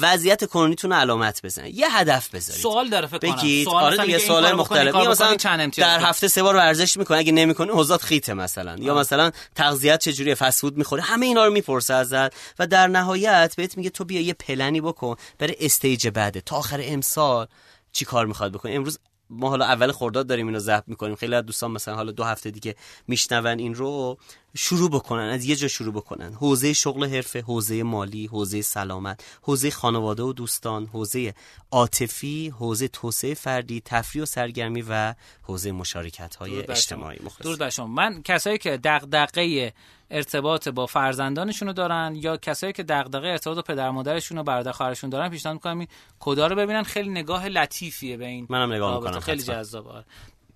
وضعیت 0.00 0.44
کنونیتون 0.44 0.92
رو 0.92 0.96
علامت 0.96 1.40
بزنید. 1.42 1.74
یه 1.74 1.96
هدف 1.96 2.34
بذارید. 2.34 2.62
سوال 2.62 2.88
داره 2.88 3.06
فکر 3.06 3.18
کنم. 3.18 3.36
بگید. 3.36 3.68
آره 3.68 3.96
دیگه 3.96 4.18
سوال 4.18 4.52
مختلف. 4.52 4.94
مثلا 4.94 5.36
در 5.76 6.00
هفته 6.00 6.28
سه 6.28 6.42
بار 6.42 6.56
ورزش 6.56 6.96
می‌کنه. 6.96 7.18
اگه 7.18 7.32
نمی‌کنه 7.32 7.72
حوزات 7.72 8.02
خیته 8.02 8.34
مثلا. 8.34 8.76
یا 8.78 8.94
مثلا 8.94 9.30
تغذیت 9.54 10.00
چجوریه؟ 10.00 10.34
فست 10.34 10.60
فود 10.60 10.76
می‌خوره 10.76 11.02
همه 11.02 11.26
اینا 11.26 11.44
رو 11.44 11.52
می‌پرسه 11.52 11.94
ازت. 11.94 12.34
و 12.58 12.66
در 12.66 12.86
نهایت 12.86 13.54
بهت 13.56 13.73
میگه 13.76 13.90
تو 13.90 14.04
بیا 14.04 14.20
یه 14.20 14.34
پلنی 14.34 14.80
بکن 14.80 15.16
برای 15.38 15.56
استیج 15.60 16.08
بعده. 16.08 16.40
تا 16.40 16.56
آخر 16.56 16.80
امسال 16.82 17.46
چی 17.92 18.04
کار 18.04 18.26
می‌خواد 18.26 18.52
بکنی 18.52 18.76
امروز 18.76 18.98
ما 19.30 19.48
حالا 19.48 19.64
اول 19.64 19.92
خرداد 19.92 20.26
داریم 20.26 20.46
اینو 20.46 20.58
ضبط 20.58 20.84
می‌کنیم. 20.86 21.14
خیلی 21.14 21.34
از 21.34 21.46
دوستان 21.46 21.70
مثلا 21.70 21.94
حالا 21.94 22.12
دو 22.12 22.24
هفته 22.24 22.50
دیگه 22.50 22.76
میشنون 23.08 23.58
این 23.58 23.74
رو. 23.74 24.18
شروع 24.56 24.90
بکنن 24.90 25.28
از 25.28 25.44
یه 25.44 25.56
جا 25.56 25.68
شروع 25.68 25.94
بکنن. 25.94 26.34
حوزه 26.34 26.72
شغل 26.72 27.04
حرفه 27.04 27.40
حوزه 27.40 27.82
مالی 27.82 28.26
حوزه 28.26 28.62
سلامت 28.62 29.24
حوزه 29.42 29.70
خانواده 29.70 30.22
و 30.22 30.32
دوستان 30.32 30.86
حوزه 30.86 31.34
عاطفی 31.70 32.48
حوزه 32.48 32.88
توسعه 32.88 33.34
فردی 33.34 33.82
تفریح 33.84 34.22
و 34.22 34.26
سرگرمی 34.26 34.84
و 34.88 35.14
حوزه 35.42 35.72
مشارکت 35.72 36.36
های 36.36 36.70
اجتماعی 36.70 37.18
مختص 37.24 37.46
دور 37.46 37.86
من 37.86 38.22
کسایی 38.22 38.58
که 38.58 38.80
دغدغه 38.84 39.72
ارتباط 40.10 40.68
با 40.68 40.86
فرزندانشون 40.86 41.68
رو 41.68 41.74
دارن 41.74 42.16
یا 42.16 42.36
کسایی 42.36 42.72
که 42.72 42.82
دغدغه 42.82 43.28
ارتباط 43.28 43.56
با 43.56 43.62
پدر 43.62 43.90
مادرشون 43.90 44.38
و 44.38 44.42
برادر 44.42 44.72
خواهرشون 44.72 45.10
دارن 45.10 45.28
پیشنهاد 45.28 45.56
می‌کنم 45.56 45.78
این 45.78 45.88
کدا 46.20 46.46
رو 46.46 46.56
ببینن. 46.56 46.82
خیلی 46.82 47.08
نگاه 47.08 47.48
لطیفیه 47.48 48.16
به 48.16 48.26
این 48.26 48.46
منم 48.50 48.72
نگاه 48.72 48.94
می‌کنم. 48.94 49.20
خیلی 49.20 49.42
جذابه. 49.42 50.04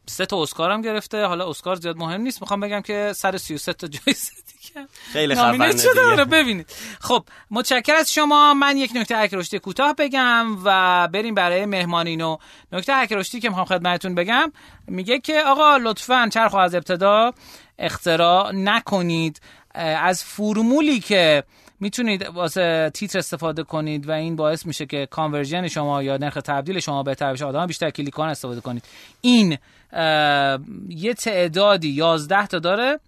سه 0.08 0.26
تا 0.26 0.42
اسکار 0.42 0.70
هم 0.70 0.82
گرفته. 0.82 1.24
حالا 1.24 1.50
اسکار 1.50 1.76
زیاد 1.76 1.96
مهم 1.96 2.20
نیست. 2.20 2.40
می‌خوام 2.40 2.60
بگم 2.60 2.80
که 2.80 3.12
133 3.16 3.72
تا 3.72 3.86
جایزه 3.86 4.32
دیگه. 4.32 4.88
خیلی 5.12 5.34
خفنه 5.34 5.72
دیگه. 5.72 6.24
ببینید. 6.24 6.66
خب 7.00 7.24
متشکر 7.50 7.94
از 7.94 8.12
شما. 8.12 8.54
من 8.54 8.76
یک 8.76 8.90
نکته 8.94 9.16
growth 9.16 9.52
ی 9.52 9.58
کوتاه 9.58 9.94
بگم 9.94 10.46
و 10.64 11.08
بریم 11.08 11.34
برای 11.34 11.66
مهمانینو 11.66 12.36
نکته 12.72 12.92
growth 12.92 13.34
ی 13.34 13.40
که 13.40 13.48
می‌خوام 13.48 13.66
خدمتتون 13.66 14.14
بگم 14.14 14.52
میگه 14.86 15.18
که 15.18 15.42
آقا 15.46 15.76
لطفا 15.76 16.28
چرخ 16.32 16.54
از 16.54 16.74
ابتدا 16.74 17.32
اختراع 17.78 18.52
نکنید. 18.52 19.40
از 19.74 20.24
فرمولی 20.24 21.00
که 21.00 21.42
می‌تونید 21.80 22.22
واسه 22.22 22.90
تیتر 22.94 23.18
استفاده 23.18 23.62
کنید 23.62 24.08
و 24.08 24.12
این 24.12 24.36
باعث 24.36 24.66
میشه 24.66 24.86
که 24.86 25.06
conversion 25.10 25.68
شما 25.68 26.02
یا 26.02 26.16
نرخ 26.16 26.34
تبدیل 26.34 26.80
شما 26.80 27.02
بهتر 27.02 27.32
بشه 27.32 27.44
آدم 27.44 27.66
بیشتر 27.66 27.90
کلیک 27.90 28.18
استفاده 28.18 28.60
کنید. 28.60 28.84
این 29.20 29.58
یه 30.88 31.14
تعدادی 31.14 31.88
11 31.88 32.46
تا 32.46 32.58
داره. 32.58 33.00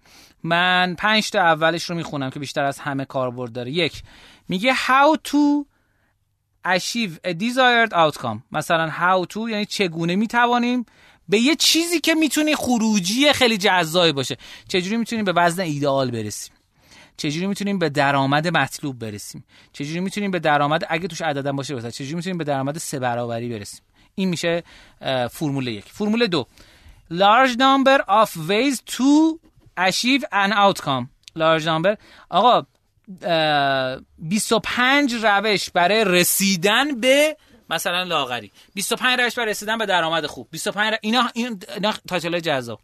من 0.43 0.95
5 0.97 1.29
تا 1.29 1.39
اولش 1.39 1.83
رو 1.83 1.95
می‌خونم 1.95 2.29
که 2.29 2.39
بیشتر 2.39 2.63
از 2.63 2.79
همه 2.79 3.05
کاربرد 3.05 3.51
داره. 3.51 3.71
یک 3.71 4.03
میگه 4.49 4.73
how 4.73 5.17
to 5.27 5.65
achieve 6.67 7.11
a 7.27 7.33
desired 7.33 7.91
outcome. 7.93 8.39
مثلا 8.51 8.91
how 8.91 9.33
to 9.33 9.37
یعنی 9.37 9.65
چگونه 9.65 10.15
می‌توانیم 10.15 10.85
به 11.29 11.39
یه 11.39 11.55
چیزی 11.55 11.99
که 11.99 12.15
می‌تونی 12.15 12.55
خروجی 12.55 13.33
خیلی 13.33 13.57
جذابی 13.57 14.11
باشه. 14.11 14.37
چجوری 14.67 14.97
می‌تونیم 14.97 15.25
به 15.25 15.33
وزن 15.33 15.63
ایدئال 15.63 16.11
برسیم؟ 16.11 16.53
چجوری 17.17 17.47
می‌تونیم 17.47 17.79
به 17.79 17.89
درآمد 17.89 18.57
مطلوب 18.57 18.99
برسیم؟ 18.99 19.43
چجوری 19.73 19.99
می‌تونیم 19.99 20.31
به 20.31 20.39
درآمد 20.39 20.85
اگه 20.89 21.07
توش 21.07 21.21
عددم 21.21 21.55
باشه 21.55 21.75
بسید 21.75 21.89
چجوری 21.89 22.15
می‌تونیم 22.15 22.37
به 22.37 22.43
درآمد 22.43 22.77
سه 22.77 22.99
برابری 22.99 23.49
برسیم؟ 23.49 23.81
این 24.15 24.29
میشه 24.29 24.63
فرمول 25.31 25.67
یک. 25.67 25.85
فرمول 25.85 26.27
دو 26.27 26.47
large 27.11 27.57
number 27.57 27.99
of 28.07 28.29
ways 28.49 28.81
to 28.81 29.39
achieve 29.77 30.23
an 30.31 30.51
outcome 30.53 31.09
large 31.35 31.65
number 31.65 31.97
آقا 32.29 32.65
25 34.17 35.13
روش 35.25 35.69
برای 35.69 36.03
رسیدن 36.05 36.99
به 36.99 37.37
مثلا 37.69 38.03
لاغری 38.03 38.51
25 38.75 39.19
روش 39.19 39.35
برای 39.35 39.51
رسیدن 39.51 39.77
به 39.77 39.85
درآمد 39.85 40.25
خوب 40.25 40.47
25 40.51 40.93
اینا 41.01 41.29
این 41.33 41.59
تایتل 42.07 42.39
جذاب 42.39 42.79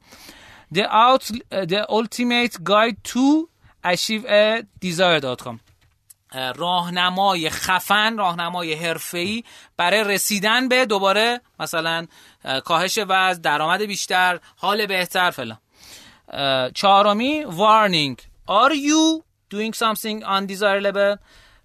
the 0.73 0.83
out 0.83 1.23
the 1.51 1.85
ultimate 1.89 2.63
guide 2.63 2.97
to 3.03 3.49
achieve 3.83 4.25
a 4.25 4.63
desired 4.81 5.25
outcome 5.25 5.59
راهنمای 6.55 7.49
خفن 7.49 8.17
راهنمای 8.17 8.73
حرفه‌ای 8.73 9.43
برای 9.77 10.03
رسیدن 10.03 10.67
به 10.67 10.85
دوباره 10.85 11.41
مثلا 11.59 12.07
کاهش 12.65 12.99
وزن 13.07 13.41
درآمد 13.41 13.81
بیشتر 13.81 14.39
حال 14.57 14.85
بهتر 14.85 15.31
فلان. 15.31 15.57
چهارمی 16.73 17.45
warning. 17.45 18.21
Are 18.47 18.73
you 18.73 19.23
doing 19.53 19.73
something 19.73 20.23
undesirable? 20.23 21.17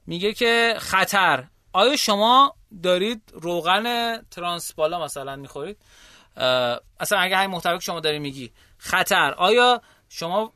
میگه 0.07 0.33
که 0.33 0.75
خطر. 0.79 1.45
آیا 1.73 1.97
شما 1.97 2.55
دارید 2.83 3.23
روغن 3.33 4.17
ترانسپالا 4.23 5.05
مثلا 5.05 5.37
می‌خورید؟ 5.37 5.79
اصلا 7.01 7.19
اگه 7.19 7.37
همین 7.37 7.51
محتوی 7.51 7.81
شما 7.81 8.01
داری 8.01 8.19
میگی. 8.19 8.53
خطر. 8.79 9.35
آیا 9.35 9.83
شما 10.09 10.53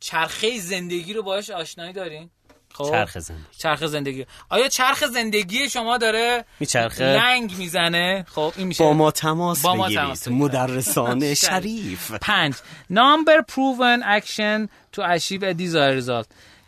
چرخه 0.00 0.58
زندگی 0.58 1.12
رو 1.12 1.22
باش 1.22 1.50
آشنایی 1.50 1.92
دارین؟ 1.92 2.30
خب. 2.74 2.90
چرخ 2.90 3.18
زندگی. 3.18 3.44
چرخ 3.58 3.86
زندگی. 3.86 4.26
آیا 4.48 4.68
چرخ 4.68 5.04
زندگی 5.06 5.68
شما 5.70 5.98
داره 5.98 6.44
میچرخه. 6.60 7.04
لنگ 7.04 7.56
می‌زنه؟ 7.58 8.24
خب 8.28 8.52
این 8.56 8.66
میشه. 8.66 8.84
با 8.84 8.92
ما 8.92 9.10
تماس 9.10 9.62
با 9.62 9.74
ما 9.74 9.88
تماس 9.90 10.28
مدرسان 10.28 11.34
شریف. 11.44 12.10
پنج. 12.12 12.54
Number 12.92 13.42
proven 13.42 14.02
action 14.02 14.68
to 14.96 15.02
achieve 15.02 15.42
a 15.42 15.54
desired 15.54 16.04
result. 16.04 16.26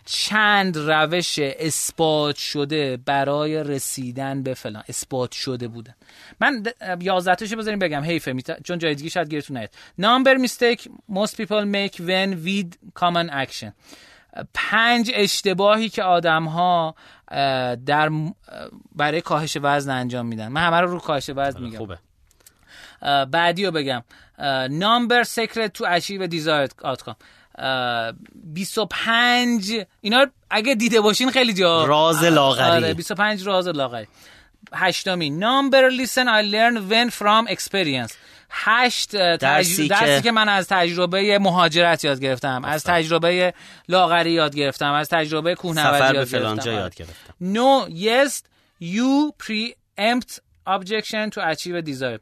چند 0.09 0.77
روش 0.77 1.39
اثبات 1.39 2.37
شده 2.37 2.97
برای 2.97 3.65
رسیدن 3.65 4.43
به 4.43 4.55
فلان. 4.55 4.83
اثبات 4.89 5.33
شده 5.33 5.69
بودن 5.69 5.95
من 6.41 6.67
11 7.01 7.35
تاشو 7.35 7.57
بذاریم 7.57 7.79
بگم. 7.79 8.03
حیفه 8.05 8.33
میتا... 8.33 8.55
چون 8.65 8.79
جای 8.79 8.95
دیگه 8.95 9.11
شاید 9.11 9.29
گیرتون 9.31 9.57
نیاد. 9.57 9.71
Number 10.01 10.39
mistake 10.49 10.81
most 11.13 11.37
people 11.37 11.65
make 11.65 11.95
when 11.99 12.45
with 12.47 13.01
common 13.01 13.31
action. 13.31 13.73
پنج 14.55 15.11
اشتباهی 15.15 15.89
که 15.89 16.03
آدم 16.03 16.45
ها 16.45 16.95
در 17.87 18.11
برای 18.95 19.21
کاهش 19.21 19.57
وزن 19.63 19.91
انجام 19.91 20.27
میدن. 20.27 20.49
من 20.49 20.61
همه 20.61 20.81
رو 20.81 20.91
رو 20.91 20.99
کاهش 20.99 21.31
وزن 21.37 21.63
میگم. 21.63 21.79
خوبه. 21.79 21.99
بعدی 23.31 23.67
رو 23.67 23.71
بگم. 23.71 24.03
secret 25.23 25.71
to 25.79 25.85
achieve 25.85 26.23
a 26.23 26.29
desired 26.29 26.73
outcome. 26.85 27.17
25 28.35 29.87
اینا 30.01 30.27
اگه 30.51 30.75
دیده 30.75 31.01
باشین 31.01 31.31
خیلی 31.31 31.55
جا 31.55 31.85
راز 31.85 32.25
لاغری. 32.25 32.71
آره 32.71 32.95
25 32.95 33.47
راز 33.47 33.69
لاغری. 33.69 34.07
هشتمی 34.75 35.41
number 35.41 35.91
listen 35.91 36.27
I 36.27 36.43
learn 36.43 36.91
when 36.91 37.11
from 37.11 37.49
experience. 37.49 38.13
هشت 38.51 39.37
درسی, 39.37 39.89
درسی 39.89 40.23
که... 40.23 40.33
من 40.33 40.49
از 40.49 40.69
تجربه 40.69 41.39
مهاجرت 41.39 42.05
یاد 42.05 42.21
گرفتم 42.21 42.65
از 42.65 42.85
تجربه 42.85 43.55
لاغری 43.89 44.33
یاد 44.33 44.57
گرفتم 44.57 44.93
از 44.93 45.09
تجربه 45.09 45.55
کوهنوردی 45.55 46.15
یاد 46.15 46.31
گرفتم. 46.31 46.73
یاد 46.73 46.95
گرفتم. 46.95 47.35
no 47.41 47.91
yes 47.91 48.43
you 48.83 49.33
preempt 49.39 50.39
objection 50.67 51.31
to 51.31 51.41
achieve 51.41 51.77
a 51.77 51.83
desire 51.83 52.21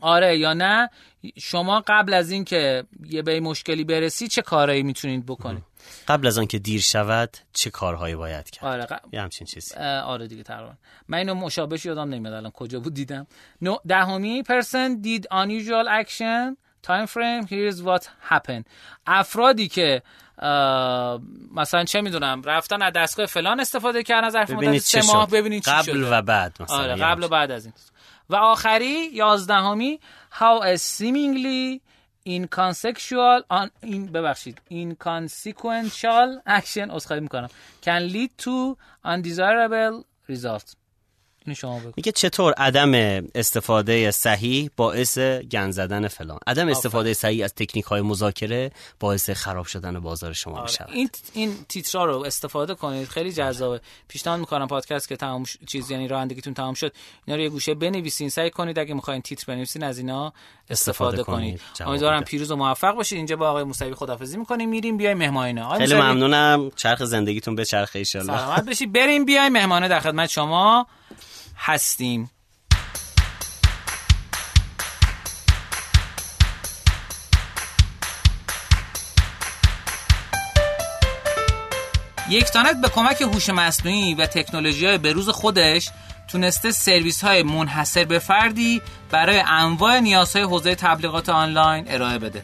آره 0.00 0.38
یا 0.38 0.52
نه 0.52 0.90
شما 1.38 1.82
قبل 1.86 2.14
از 2.14 2.30
اینکه 2.30 2.84
یه 3.10 3.22
به 3.22 3.40
مشکلی 3.40 3.84
برسی 3.84 4.28
چه 4.28 4.42
کارهایی 4.42 4.82
می‌تونید 4.82 5.26
بکنید؟ 5.26 5.69
قبل 6.08 6.26
از 6.26 6.38
آنکه 6.38 6.58
دیر 6.58 6.80
شود 6.80 7.36
چه 7.52 7.70
کارهایی 7.70 8.14
باید 8.14 8.50
کرد؟ 8.50 8.64
آره 8.64 8.84
ق... 8.84 9.00
یه 9.12 9.22
همچین 9.22 9.46
چیزی. 9.46 9.74
آره 10.04 10.26
دیگه 10.26 10.42
تقریبا. 10.42 10.72
من 11.08 11.18
اینو 11.18 11.34
مشابهش 11.34 11.84
یادم 11.84 12.08
نمیاد 12.08 12.34
الان 12.34 12.50
کجا 12.50 12.80
بود 12.80 12.94
دیدم. 12.94 13.26
نو 13.62 13.76
دهمی 13.88 14.42
person 14.46 15.04
did 15.04 15.24
unusual 15.30 15.86
action. 16.02 16.56
Time 16.82 17.06
frame 17.06 17.44
here's 17.46 17.82
what 17.82 18.04
happened. 18.30 18.64
افرادی 19.06 19.68
که 19.68 20.02
مثلا 21.54 21.84
چه 21.84 22.00
می‌دونم 22.00 22.42
رفتن 22.42 22.82
از 22.82 22.92
دستگاه 22.92 23.26
فلان 23.26 23.60
استفاده 23.60 24.02
کردن 24.02 24.26
از 24.26 24.32
ظرف 24.32 24.50
مدت 24.50 24.78
سه 24.78 25.02
ماه 25.06 25.30
ببینید 25.30 25.64
چی 25.64 25.70
قبل 25.70 26.06
و 26.10 26.22
بعد 26.22 26.56
مثلا 26.60 26.76
آره 26.76 26.94
قبل 26.94 27.22
و 27.22 27.28
بعد 27.28 27.50
از 27.50 27.64
این. 27.64 27.74
و 28.30 28.36
آخری 28.36 29.08
یازدهمی 29.12 30.00
how 30.32 30.62
a 30.62 30.78
seemingly 30.78 31.80
inconsequential 32.28 33.68
این 33.82 34.06
ببخشید. 34.06 34.60
inconsequential 34.70 36.48
action 36.48 36.90
اسخای 36.90 37.20
می‌کنم. 37.20 37.48
Can 37.82 38.12
lead 38.12 38.44
to 38.44 38.76
undesirable 39.04 40.04
results. 40.32 40.74
شما 41.56 41.80
میگه 41.96 42.12
چطور 42.12 42.52
عدم 42.52 42.92
استفاده 43.34 44.10
صحیح 44.10 44.70
باعث 44.76 45.18
گند 45.18 45.72
زدن 45.72 46.08
فلان. 46.08 46.38
عدم 46.46 46.68
استفاده 46.68 47.14
صحیح 47.14 47.44
از 47.44 47.54
تکنیک 47.54 47.84
های 47.84 48.00
مذاکره 48.00 48.70
باعث 49.00 49.30
خراب 49.30 49.66
شدن 49.66 50.00
بازار 50.00 50.32
شما 50.32 50.54
آره. 50.54 50.62
میشه 50.62 50.84
این 50.88 51.10
این 51.32 51.56
تیترا 51.68 52.04
رو 52.04 52.24
استفاده 52.24 52.74
کنید. 52.74 53.08
خیلی 53.08 53.32
جذابه. 53.32 53.80
پیشنهاد 54.08 54.40
می‌کنم 54.40 54.68
پادکست 54.68 55.08
که 55.08 55.16
تمام 55.16 55.44
ش... 55.44 55.56
چیز 55.66 55.90
یعنی 55.90 56.08
رانندگیتون 56.08 56.54
تمام 56.54 56.74
شد 56.74 56.92
اینا 57.24 57.36
رو 57.36 57.42
یه 57.42 57.48
گوشه 57.48 57.74
بنویسین. 57.74 58.28
سعی 58.28 58.50
کنید 58.50 58.78
اگه 58.78 58.94
می‌خواین 58.94 59.22
تیتر 59.22 59.44
بنویسین 59.48 59.82
از 59.82 59.98
اینا 59.98 60.32
استفاده, 60.70 61.22
کنید. 61.22 61.60
امیدوارم 61.80 62.24
پیروز 62.24 62.50
و 62.50 62.56
موفق 62.56 62.94
باشید 62.94 63.16
اینجا 63.16 63.36
با 63.36 63.50
آقای 63.50 63.64
موسوی 63.64 63.94
خدافظی 63.94 64.36
می‌کنیم. 64.36 64.68
میریم 64.68 64.96
بیایم 64.96 65.18
مهمانه. 65.18 65.78
خیلی 65.78 65.94
ممنونم. 65.94 66.70
چرخ 66.76 67.04
زندگیتون 67.04 67.54
به 67.54 67.64
چرخ 67.64 67.90
ان 67.94 68.04
سلامت 68.04 68.64
بشید 68.64 68.92
بریم 68.92 69.24
بیایم 69.24 69.52
مهمانه 69.52 69.88
در 69.88 70.00
خدمت 70.00 70.28
شما 70.28 70.86
هستیم. 71.56 72.30
یک 82.30 82.44
تانت 82.44 82.80
به 82.82 82.88
کمک 82.88 83.22
هوش 83.22 83.48
مصنوعی 83.48 84.14
و 84.14 84.26
تکنولوژی 84.26 84.86
های 84.86 84.98
بروز 84.98 85.28
خودش 85.28 85.90
تونسته 86.32 86.70
سرویس 86.70 87.24
های 87.24 87.42
منحصر 87.42 88.04
به 88.04 88.18
فردی 88.18 88.82
برای 89.10 89.42
انواع 89.46 90.00
نیازهای 90.00 90.44
حوزه 90.44 90.74
تبلیغات 90.74 91.28
آنلاین 91.28 91.84
ارائه 91.88 92.18
بده 92.18 92.42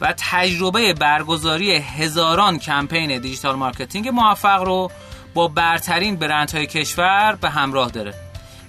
و 0.00 0.14
تجربه 0.16 0.94
برگزاری 0.94 1.76
هزاران 1.76 2.58
کمپین 2.58 3.18
digital 3.18 3.56
marketing 3.56 4.08
موفق 4.08 4.62
رو 4.62 4.90
با 5.34 5.48
برترین 5.48 6.16
برندهای 6.16 6.66
کشور 6.66 7.38
به 7.40 7.50
همراه 7.50 7.90
داره. 7.90 8.14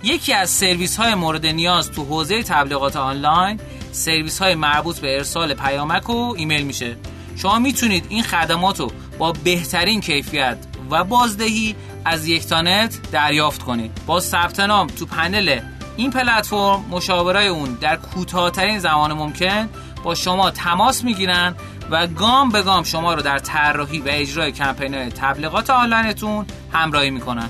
یکی 0.03 0.33
از 0.33 0.49
سرویس 0.49 0.97
های 0.97 1.15
مورد 1.15 1.45
نیاز 1.45 1.91
تو 1.91 2.05
حوزه 2.05 2.43
تبلیغات 2.43 2.95
آنلاین 2.95 3.59
سرویس 3.91 4.41
های 4.41 4.55
مربوط 4.55 4.99
به 4.99 5.15
ارسال 5.15 5.53
پیامک 5.53 6.09
و 6.09 6.33
ایمیل 6.37 6.63
میشه. 6.63 6.95
شما 7.35 7.59
می‌تونید 7.59 8.05
این 8.09 8.23
خدمات 8.23 8.79
رو 8.79 8.91
با 9.17 9.31
بهترین 9.31 10.01
کیفیت 10.01 10.57
و 10.91 11.03
بازدهی 11.03 11.75
از 12.05 12.27
یکتانت 12.27 13.11
دریافت 13.11 13.63
کنید. 13.63 13.91
با 14.05 14.19
ثبت 14.19 14.59
نام 14.59 14.87
تو 14.87 15.05
پنل 15.05 15.59
این 15.97 16.11
پلتفرم 16.11 16.85
مشاورای 16.89 17.47
اون 17.47 17.77
در 17.81 17.95
کوتاهترین 17.95 18.79
زمان 18.79 19.13
ممکن 19.13 19.69
با 20.03 20.15
شما 20.15 20.51
تماس 20.51 21.03
می‌گیرن 21.03 21.55
و 21.91 22.07
گام 22.07 22.49
به 22.49 22.61
گام 22.61 22.83
شما 22.83 23.13
رو 23.13 23.21
در 23.21 23.39
طراحی 23.39 23.99
و 23.99 24.07
اجرای 24.07 24.51
کمپین 24.51 25.09
تبلیغات 25.09 25.69
آنلاینتون 25.69 26.45
همراهی 26.71 27.09
می‌کنن. 27.09 27.49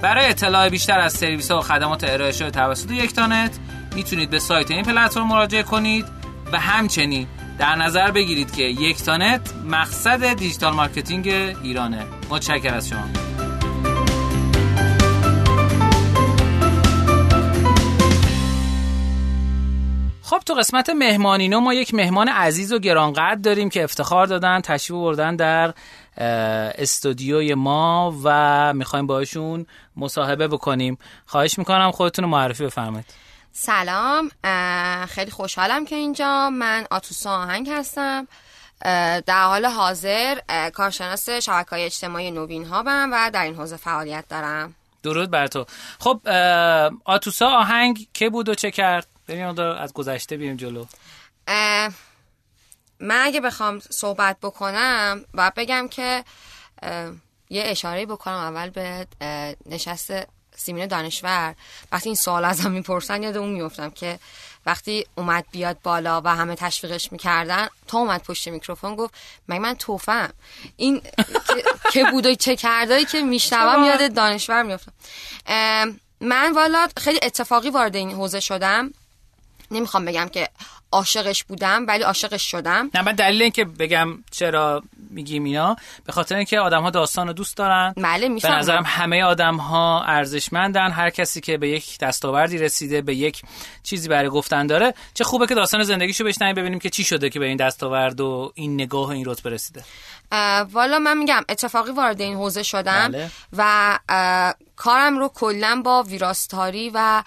برای 0.00 0.26
اطلاع 0.26 0.68
بیشتر 0.68 1.00
از 1.00 1.12
سرویس 1.12 1.50
ها 1.50 1.58
و 1.58 1.62
خدمات 1.62 2.04
ارائه 2.04 2.32
شده 2.32 2.50
توسط 2.50 2.90
یکتانت 2.90 3.58
می‌تونید 3.94 4.30
به 4.30 4.38
سایت 4.38 4.70
این 4.70 4.82
پلتفرم 4.82 5.26
مراجعه 5.26 5.62
کنید 5.62 6.06
و 6.52 6.60
همچنین 6.60 7.26
در 7.58 7.76
نظر 7.76 8.10
بگیرید 8.10 8.54
که 8.54 8.62
یکتانت 8.62 9.40
مقصد 9.64 10.34
digital 10.34 10.72
marketing 10.72 11.28
ایرانه. 11.62 12.06
متشکر 12.30 12.74
از 12.74 12.88
شما. 12.88 13.31
خب 20.32 20.42
تو 20.46 20.54
قسمت 20.54 20.90
مهمانینو 20.90 21.60
ما 21.60 21.74
یک 21.74 21.94
مهمان 21.94 22.28
عزیز 22.28 22.72
و 22.72 22.78
گرانقدر 22.78 23.34
داریم 23.34 23.68
که 23.68 23.84
افتخار 23.84 24.26
دادن 24.26 24.60
تشریف 24.60 25.00
بردن 25.00 25.36
در 25.36 25.74
استودیوی 26.78 27.54
ما 27.54 28.14
و 28.24 28.72
می‌خوایم 28.72 29.06
باشون 29.06 29.66
مصاحبه 29.96 30.48
بکنیم. 30.48 30.98
خواهش 31.26 31.58
می‌کنم 31.58 31.90
خودتون 31.90 32.24
رو 32.24 32.30
معرفی 32.30 32.64
بفرمایید. 32.64 33.06
سلام 33.52 34.30
خیلی 35.06 35.30
خوشحالم 35.30 35.84
که 35.84 35.96
اینجا. 35.96 36.50
من 36.50 36.86
آتوسا 36.90 37.30
آهنگ 37.30 37.70
هستم. 37.70 38.28
در 39.26 39.44
حال 39.44 39.66
حاضر 39.66 40.38
کارشناس 40.74 41.30
شبکه 41.30 41.70
های 41.70 41.84
اجتماعی 41.84 42.30
نوین 42.30 42.64
هابم 42.64 43.10
و 43.12 43.30
در 43.32 43.44
این 43.44 43.54
حوزه 43.54 43.76
فعالیت 43.76 44.24
دارم. 44.28 44.74
درود 45.02 45.30
بر 45.30 45.46
تو. 45.46 45.64
خب 45.98 46.20
آتوسا 47.04 47.46
آهنگ 47.46 48.06
که 48.14 48.30
بود 48.30 48.48
و 48.48 48.54
چه 48.54 48.70
کرد؟ 48.70 49.06
بریم 49.26 49.60
از 49.60 49.92
گذشته 49.92 50.36
بیم 50.36 50.56
جلو. 50.56 50.86
من 53.00 53.20
اگه 53.22 53.40
بخوام 53.40 53.78
صحبت 53.78 54.36
بکنم 54.42 55.24
باید 55.34 55.54
بگم 55.54 55.88
که 55.88 56.24
یه 57.50 57.62
اشاره 57.66 58.06
بکنم 58.06 58.34
اول 58.34 58.70
به 58.70 59.06
نشست 59.66 60.12
سیمین 60.56 60.86
دانشور. 60.86 61.54
وقتی 61.92 62.08
این 62.08 62.16
سوال 62.16 62.44
ازم 62.44 62.70
می‌پرسن 62.70 63.22
یاد 63.22 63.36
اون 63.36 63.50
میفتم 63.50 63.90
که 63.90 64.18
وقتی 64.66 65.06
اومد 65.14 65.44
بیاد 65.50 65.78
بالا 65.82 66.20
و 66.24 66.28
همه 66.28 66.54
تشویقش 66.54 67.12
می‌کردن 67.12 67.68
تا 67.86 67.98
اومد 67.98 68.22
پشت 68.22 68.48
میکروفون 68.48 68.96
گفت 68.96 69.14
مگه 69.48 69.60
من 69.60 69.74
توفم؟ 69.74 70.32
این 70.76 71.02
که 71.92 72.04
بود 72.10 72.26
و 72.26 72.34
چه 72.34 72.56
کردایی 72.56 73.04
که 73.04 73.22
میشنوم 73.22 73.84
یاد 73.84 74.14
دانشور 74.14 74.62
میفتم 74.62 74.92
من 76.20 76.52
والا 76.52 76.88
خیلی 76.96 77.20
اتفاقی 77.22 77.70
وارد 77.70 77.96
این 77.96 78.10
حوزه 78.10 78.40
شدم. 78.40 78.92
نمی‌خوام 79.72 80.04
بگم 80.04 80.28
که 80.28 80.48
عاشقش 80.92 81.44
بودم 81.44 81.86
ولی 81.88 82.02
عاشقش 82.02 82.42
شدم. 82.42 82.90
نه 82.94 83.02
من 83.02 83.12
دلیل 83.12 83.42
اینکه 83.42 83.64
بگم 83.64 84.24
چرا 84.30 84.82
میگیم 85.10 85.44
اینا 85.44 85.76
به 86.04 86.12
خاطر 86.12 86.36
اینکه 86.36 86.60
آدم 86.60 86.82
ها 86.82 86.90
داستان 86.90 87.26
رو 87.26 87.32
دوست 87.32 87.56
دارن. 87.56 87.94
بله 87.96 88.28
به 88.28 88.52
نظرم 88.52 88.82
همه 88.86 89.22
آدم 89.22 89.56
ها 89.56 90.02
ارزشمندن. 90.02 90.90
هر 90.90 91.10
کسی 91.10 91.40
که 91.40 91.58
به 91.58 91.68
یک 91.68 91.98
دستاوردی 91.98 92.58
رسیده 92.58 93.02
به 93.02 93.14
یک 93.14 93.42
چیزی 93.82 94.08
برای 94.08 94.28
گفتن 94.28 94.66
داره. 94.66 94.94
چه 95.14 95.24
خوبه 95.24 95.46
که 95.46 95.54
داستان 95.54 95.82
زندگیشو 95.82 96.24
بشنویم 96.24 96.54
ببینیم 96.54 96.78
که 96.78 96.90
چی 96.90 97.04
شده 97.04 97.30
که 97.30 97.38
به 97.38 97.46
این 97.46 97.56
دستاورد 97.56 98.20
و 98.20 98.52
این 98.54 98.74
نگاه 98.74 99.08
و 99.08 99.10
این 99.10 99.24
رتبه 99.26 99.50
رسیده. 99.50 99.84
والا 100.72 100.98
من 100.98 101.18
میگم 101.18 101.44
اتفاقی 101.48 101.92
وارد 101.92 102.20
این 102.20 102.36
حوزه 102.36 102.62
شدم 102.62 103.08
بله. 103.08 103.30
و 103.52 103.98
کارم 104.76 105.18
رو 105.18 105.28
کلا 105.28 105.82
با 105.84 106.02
ویراستاری 106.02 106.90
و 106.94 107.22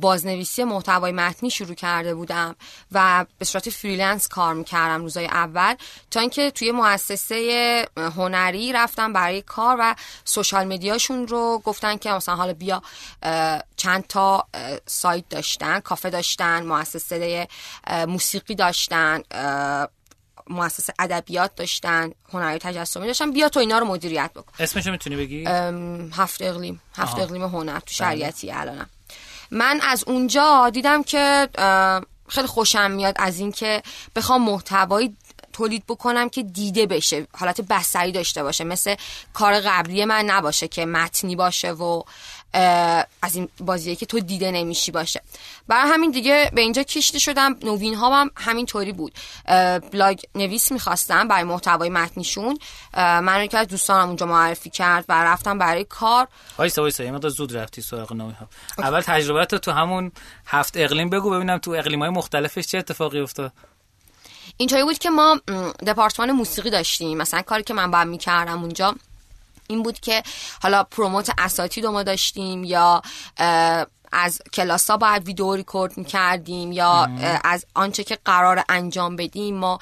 بازنویسی 0.00 0.64
محتوای 0.64 1.12
متنی 1.12 1.50
شروع 1.50 1.74
کرده 1.74 2.14
بودم 2.14 2.56
و 2.92 3.26
به 3.38 3.44
صورت 3.44 3.70
freelance 3.70 4.28
کار 4.28 4.54
می‌کردم 4.54 5.02
روزای 5.02 5.26
اول 5.26 5.74
تا 6.10 6.20
اینکه 6.20 6.50
توی 6.50 6.72
مؤسسه 6.72 7.86
هنری 7.96 8.72
رفتم 8.72 9.12
برای 9.12 9.42
کار 9.42 9.76
و 9.80 9.94
social 10.24 10.72
media 10.72 11.02
شون 11.02 11.26
رو 11.28 11.62
گفتن 11.64 11.96
که 11.96 12.12
مثلا 12.12 12.36
حالا 12.36 12.52
بیا 12.52 12.82
چند 13.76 14.06
تا 14.06 14.46
سایت 14.86 15.28
داشتن 15.28 15.80
کافه 15.80 16.10
داشتن 16.10 16.66
مؤسسه 16.66 17.48
موسیقی 18.08 18.54
داشتن 18.54 19.22
مؤسسه 20.52 20.92
ادبیات 20.98 21.54
داشتن 21.56 22.10
هنری 22.32 22.58
تجسمی 22.58 23.06
داشتن. 23.06 23.32
بیا 23.32 23.48
تو 23.48 23.60
اینا 23.60 23.78
رو 23.78 23.86
مدیریت 23.86 24.30
بکن. 24.34 24.52
اسمشو 24.58 24.90
می‌تونی 24.90 25.16
بگی؟ 25.16 25.44
هفت 26.12 26.42
اقلیم. 26.42 26.80
هفت 26.96 27.18
اقلیم 27.18 27.42
هنر 27.42 27.80
تو 27.80 27.92
شریعتی 27.92 28.46
بله. 28.46 28.60
الانم. 28.60 28.90
من 29.50 29.80
از 29.82 30.04
اونجا 30.06 30.70
دیدم 30.70 31.02
که 31.02 31.48
خیلی 32.28 32.46
خوشم 32.46 32.90
میاد 32.90 33.14
از 33.18 33.38
اینکه 33.38 33.82
بخوام 34.16 34.42
محتوایی 34.42 35.16
تولید 35.52 35.86
بکنم 35.86 36.28
که 36.28 36.42
دیده 36.42 36.86
بشه 36.86 37.26
حالت 37.38 37.60
بسری 37.60 38.12
داشته 38.12 38.42
باشه. 38.42 38.64
مثل 38.64 38.94
کار 39.34 39.60
قبلی 39.60 40.04
من 40.04 40.24
نباشه 40.24 40.68
که 40.68 40.86
متنی 40.86 41.36
باشه 41.36 41.72
و 41.72 42.02
از 43.22 43.34
این 43.36 43.48
بازیه 43.60 43.96
که 43.96 44.06
تو 44.06 44.20
دیده 44.20 44.50
نمیشی 44.50 44.92
باشه. 44.92 45.22
برای 45.68 45.92
همین 45.92 46.10
دیگه 46.10 46.50
به 46.54 46.60
اینجا 46.60 46.82
کشته 46.82 47.18
شدم. 47.18 47.56
نوین 47.62 47.94
ها 47.94 48.20
هم 48.20 48.30
همین 48.36 48.66
طوری 48.66 48.92
بود 48.92 49.12
بلاگ 49.92 50.20
نویس 50.34 50.72
می‌خواستم 50.72 51.28
برای 51.28 51.44
محتوای 51.44 51.88
متنیشون. 51.88 52.58
من 52.96 53.46
که 53.46 53.58
از 53.58 53.68
دوستانم 53.68 54.06
اونجا 54.06 54.26
معرفی 54.26 54.70
کرد 54.70 55.04
و 55.08 55.24
رفتم 55.24 55.58
برای 55.58 55.84
کار. 55.84 56.28
وایسا 56.58 56.82
وایسا 56.82 57.04
یه 57.04 57.18
زود 57.28 57.56
رفتی 57.56 57.82
سراغ 57.82 58.12
نوین 58.12 58.32
ها 58.32 58.48
اول 58.78 59.00
تجربه 59.00 59.46
تو 59.46 59.72
همون 59.72 60.12
هفت 60.46 60.76
اقلیم 60.76 61.10
بگو 61.10 61.30
ببینم 61.30 61.58
تو 61.58 61.70
اقلیم 61.70 62.00
های 62.00 62.10
مختلفش 62.10 62.66
چه 62.66 62.78
اتفاقی 62.78 63.20
افتاد. 63.20 63.52
اینطوری 64.56 64.84
بود 64.84 64.98
که 64.98 65.10
ما 65.10 65.40
دپارتمان 65.86 66.32
موسیقی 66.32 66.70
داشتیم. 66.70 67.18
مثلا 67.18 67.42
کاری 67.42 67.62
که 67.62 67.74
من 67.74 67.90
باید 67.90 68.08
می‌کردم 68.08 68.62
اونجا 68.62 68.94
این 69.72 69.82
بود 69.82 70.00
که 70.00 70.22
حالا 70.62 70.84
پروموت 70.84 71.30
اساتید 71.38 71.86
ما 71.86 72.02
داشتیم 72.02 72.64
یا 72.64 73.02
از 74.12 74.42
کلاس 74.52 74.90
ها 74.90 74.96
باید 74.96 75.26
ویدیو 75.26 75.54
ریکورد 75.54 75.98
می‌کردیم 75.98 76.72
یا 76.72 77.08
از 77.44 77.66
آنچه 77.74 78.04
که 78.04 78.18
قرار 78.24 78.64
انجام 78.68 79.16
بدیم 79.16 79.56
ما 79.56 79.78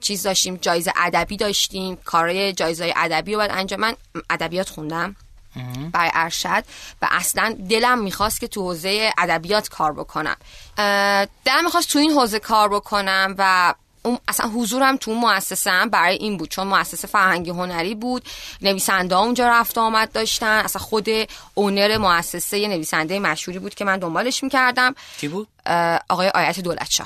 چیز 0.00 0.22
داشتیم 0.22 0.56
جایزه 0.56 0.92
ادبی 0.96 1.36
داشتیم 1.36 1.96
کارهای 1.96 2.52
جایزه 2.52 2.92
ادبی 2.96 3.32
رو 3.32 3.38
باید 3.38 3.50
انجام 3.50 3.80
من 3.80 3.96
ادبیات 4.30 4.68
خوندم 4.68 5.16
برای 5.92 6.10
ارشد 6.14 6.64
و 7.02 7.08
اصلا 7.10 7.56
دلم 7.70 7.98
می‌خواست 7.98 8.40
که 8.40 8.48
تو 8.48 8.62
حوزه 8.62 9.10
ادبیات 9.18 9.68
کار 9.68 9.92
بکنم. 9.92 10.36
دلم 11.44 11.64
می‌خواست 11.64 11.90
تو 11.90 11.98
این 11.98 12.10
حوزه 12.10 12.38
کار 12.38 12.68
بکنم 12.68 13.34
و 13.38 13.74
اون 14.04 14.18
اصلا 14.28 14.50
حضورم 14.50 14.96
تو 14.96 15.14
مؤسسه 15.14 15.70
هم 15.70 15.90
برای 15.90 16.16
این 16.16 16.36
بود 16.36 16.48
چون 16.48 16.66
مؤسسه 16.66 17.08
فرهنگی 17.08 17.50
هنری 17.50 17.94
بود 17.94 18.24
نویسنده 18.62 19.16
اونجا 19.16 19.48
رفت 19.48 19.78
آمد 19.78 20.12
داشتن. 20.12 20.58
اصلا 20.64 20.82
خود 20.82 21.08
اونر 21.54 21.98
مؤسسه 21.98 22.68
نویسنده 22.68 23.18
مشهوری 23.18 23.58
بود 23.58 23.74
که 23.74 23.84
من 23.84 23.98
دنبالش 23.98 24.42
می‌کردم. 24.42 24.94
کی 25.18 25.28
بود؟ 25.28 25.48
آقای 26.08 26.28
آیت 26.28 26.60
دولت 26.60 27.00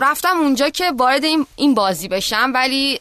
رفتم 0.00 0.38
اونجا 0.38 0.68
که 0.68 0.92
وارد 0.98 1.24
این, 1.24 1.46
این 1.56 1.74
بازی 1.74 2.08
بشم 2.08 2.50
ولی 2.54 3.00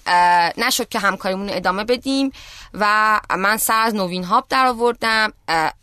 نشد 0.57 0.89
که 0.89 0.99
همکاریمون 0.99 1.49
ادامه 1.49 1.83
بدیم 1.83 2.31
و 2.73 3.19
من 3.37 3.57
سر 3.57 3.81
از 3.81 3.95
نوین 3.95 4.23
هاب 4.23 4.45
در 4.49 4.65
آوردم 4.65 5.33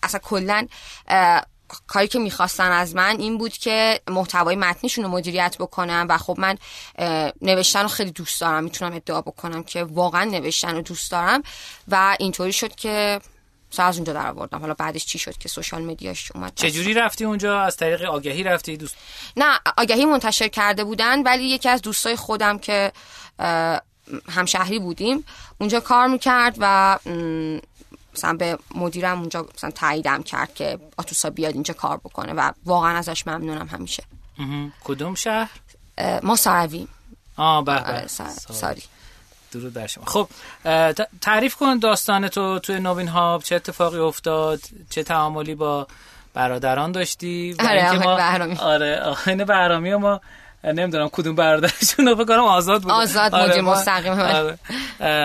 اصلا 0.03 0.21
کلا 0.23 0.67
کاری 1.87 2.09
که 2.09 2.19
می‌خواستن 2.19 2.71
از 2.71 2.95
من 2.95 3.17
این 3.19 3.39
بود 3.39 3.53
که 3.53 4.01
محتوای 4.09 4.57
متنیشون 4.57 5.05
رو 5.05 5.11
مدیریت 5.11 5.57
بکنم 5.61 6.07
و 6.09 6.19
خب 6.19 6.37
من 6.39 6.59
نوشتن 7.43 7.83
رو 7.83 7.89
خیلی 7.89 8.11
دوست 8.11 8.41
دارم 8.41 8.65
می‌تونم 8.65 8.93
ادعا 8.93 9.21
بکنم 9.21 9.63
که 9.63 9.85
واقعا 9.85 10.25
نوشتن 10.25 10.75
رو 10.75 10.83
دوست 10.83 11.11
دارم 11.11 11.43
و 11.89 12.17
اینطوری 12.21 12.53
شد 12.53 12.75
که 12.75 13.21
سر 13.71 13.87
از 13.87 13.97
اونجا 13.97 14.13
در 14.13 14.31
آوردم 14.31 14.59
حالا 14.59 14.75
بعدش 14.75 15.07
چی 15.07 15.19
شد 15.19 15.39
که 15.39 15.49
سوشال 15.49 15.83
مدیاش 15.83 16.33
اومد؟ 16.35 16.53
چجوری 16.55 16.95
رفتی 16.95 17.25
اونجا؟ 17.25 17.61
از 17.61 17.77
طریق 17.77 18.03
آگهی 18.03 18.43
رفتی؟ 18.43 18.77
دوست 18.77 18.97
نه 19.37 19.59
آگهی 19.77 20.05
منتشر 20.05 20.49
کرده 20.49 20.85
بودن 20.85 21.23
ولی 21.23 21.45
یکی 21.45 21.69
از 21.69 21.83
دوستای 21.83 22.17
خودم 22.17 22.59
که 22.59 22.93
همشهری 24.29 24.79
بودیم 24.79 25.25
اونجا 25.59 25.81
کار 25.81 26.07
می‌کرد 26.07 26.57
و 26.61 26.99
مثلا 28.15 28.33
به 28.33 28.59
مدیرم 28.75 29.19
اونجا 29.21 29.47
مثلا 29.55 29.71
تاییدم 29.71 30.23
کرد 30.23 30.55
که 30.55 30.79
آتوسا 30.97 31.31
بیاد 31.31 31.55
اینجا 31.55 31.75
کار 31.75 31.97
بکنه 31.97 32.33
و 32.33 32.53
واقعا 32.65 32.99
ازش 32.99 33.27
ممنونم 33.27 33.67
همیشه. 33.67 34.03
کدوم 34.85 35.15
شهر؟ 35.15 35.51
ما 36.23 36.37
سارویم 36.37 36.89
آه 37.37 37.65
به 37.65 37.73
آره، 37.73 38.07
ساری 38.07 38.83
درود 39.53 39.73
بر 39.73 39.87
شما. 39.87 40.05
خب 40.05 40.29
تعریف 41.21 41.57
کن 41.57 41.79
داستان 41.79 42.29
تو 42.29 42.59
توی 42.59 42.81
نوین 42.81 43.09
ها 43.09 43.41
چه 43.45 43.57
اتفاقی 43.57 43.99
افتاد 43.99 44.61
چه 44.91 45.03
تعاملی 45.03 45.55
با 45.55 45.87
برادران 46.35 46.93
داشتی 46.93 47.57
آره 47.61 47.91
آقای 47.91 48.17
بهرامی. 48.17 48.55
آره 48.57 49.01
آقای 49.01 49.35
بهرامی 49.35 49.95
ما 49.95 50.21
نمی‌دونم 50.65 51.09
کدوم 51.09 51.35
برادرشون 51.35 52.09
رو 52.09 52.25
فکر 52.25 52.33
آزاد 52.33 52.83
بود 52.83 52.93
آزاد 52.93 53.35
آره 53.35 53.61
مستقیم. 53.61 54.13
آره. 54.13 54.59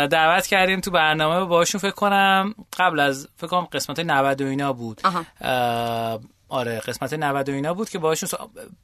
دعوت 0.08 0.48
کردیم 0.48 0.80
تو 0.80 0.92
برنامه 0.92 1.46
باشون 1.46 1.82
فکر 1.82 1.92
کنم 1.92 2.56
قبل 2.80 3.00
از 3.00 3.28
فکر 3.38 3.48
کنم 3.48 3.68
قسمت 3.72 4.00
90 4.00 4.42
و 4.42 4.46
اینا 4.46 4.74
بود. 4.74 5.02
آره 6.50 6.80
قسمت 6.80 7.14
90 7.14 7.50
و 7.50 7.52
اینا 7.52 7.74
بود 7.74 7.90
که 7.90 8.00
باشون 8.00 8.30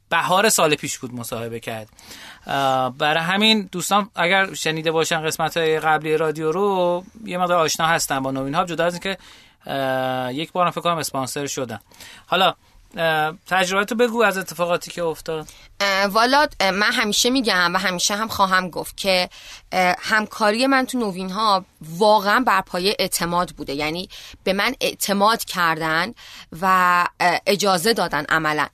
بهار 0.08 0.48
سال 0.48 0.74
پیش 0.74 0.98
بود 0.98 1.14
مصاحبه 1.14 1.60
کرد. 1.60 1.88
برای 2.98 3.22
همین 3.22 3.68
دوستان 3.72 4.10
اگر 4.14 4.54
شنیده 4.54 4.90
باشن 4.90 5.22
قسمت 5.22 5.56
قبلی 5.56 6.16
رادیو 6.16 6.52
رو 6.52 7.04
یه 7.24 7.38
مقدار 7.38 7.58
آشنا 7.58 7.86
هستن 7.86 8.20
با 8.20 8.30
نوین 8.30 8.54
ها 8.54 8.64
جدا 8.64 8.84
از 8.84 8.94
اینکه 8.94 9.18
یک 10.40 10.52
بارم 10.52 10.70
فکر 10.70 10.80
کنم 10.80 10.98
اسپانسر 10.98 11.46
شدن. 11.46 11.78
حالا 12.26 12.54
تجربه 13.46 13.94
بگو 13.94 14.22
از 14.22 14.38
اتفاقاتی 14.38 14.90
که 14.90 15.02
افتاد. 15.02 15.48
والا 16.08 16.46
من 16.60 16.92
همیشه 16.92 17.30
میگم 17.30 17.74
و 17.74 17.78
همیشه 17.78 18.16
هم 18.16 18.28
خواهم 18.28 18.70
گفت 18.70 18.96
که 18.96 19.28
همکاری 19.98 20.66
من 20.66 20.86
تو 20.86 20.98
نوین 20.98 21.30
ها 21.30 21.64
واقعا 21.80 22.40
بر 22.46 22.60
پایه 22.60 22.96
اعتماد 22.98 23.50
بوده. 23.50 23.72
یعنی 23.72 24.08
به 24.44 24.52
من 24.52 24.74
اعتماد 24.80 25.44
کردن 25.44 26.14
و 26.60 27.06
اجازه 27.46 27.92
دادن 27.92 28.24
عملا. 28.28 28.66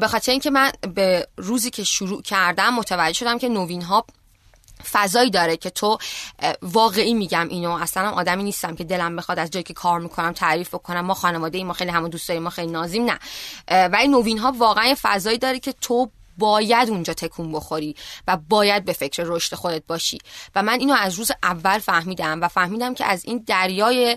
به 0.00 0.08
خاطر 0.08 0.32
اینکه 0.32 0.50
من 0.50 0.72
به 0.94 1.28
روزی 1.36 1.70
که 1.70 1.84
شروع 1.84 2.22
کردم 2.22 2.74
متوجه 2.74 3.12
شدم 3.12 3.38
که 3.38 3.48
نوین 3.48 3.82
ها 3.82 4.04
فضایی 4.92 5.30
داره 5.30 5.56
که 5.56 5.70
تو 5.70 5.98
واقعی 6.62 7.14
میگم 7.14 7.48
اینو 7.48 7.70
اصلا 7.70 8.10
آدمی 8.10 8.42
نیستم 8.42 8.74
که 8.74 8.84
دلم 8.84 9.16
بخواد 9.16 9.38
از 9.38 9.50
جایی 9.50 9.64
که 9.64 9.74
کار 9.74 10.00
می‌کنم 10.00 10.32
تعریف 10.32 10.74
بکنم. 10.74 11.00
ما 11.00 11.14
خانواده 11.14 11.58
ای 11.58 11.64
ما 11.64 11.72
خیلی 11.72 11.90
همون 11.90 12.10
دوست 12.10 12.28
داریم 12.28 12.42
ما 12.42 12.50
خیلی 12.50 12.72
نازیم 12.72 13.04
نه. 13.04 13.18
ولی 13.88 14.08
نوین 14.08 14.38
ها 14.38 14.52
واقعا 14.58 14.94
فضایی 15.02 15.38
داره 15.38 15.58
که 15.58 15.72
تو 15.72 16.10
باید 16.38 16.90
اونجا 16.90 17.14
تکون 17.14 17.52
بخوری 17.52 17.96
و 18.28 18.36
باید 18.48 18.84
به 18.84 18.92
فکر 18.92 19.22
رشد 19.26 19.54
خودت 19.54 19.82
باشی. 19.86 20.18
و 20.54 20.62
من 20.62 20.80
اینو 20.80 20.94
از 20.94 21.14
روز 21.14 21.30
اول 21.42 21.78
فهمیدم 21.78 22.40
و 22.40 22.48
فهمیدم 22.48 22.94
که 22.94 23.04
از 23.04 23.24
این 23.24 23.44
دریای 23.46 24.16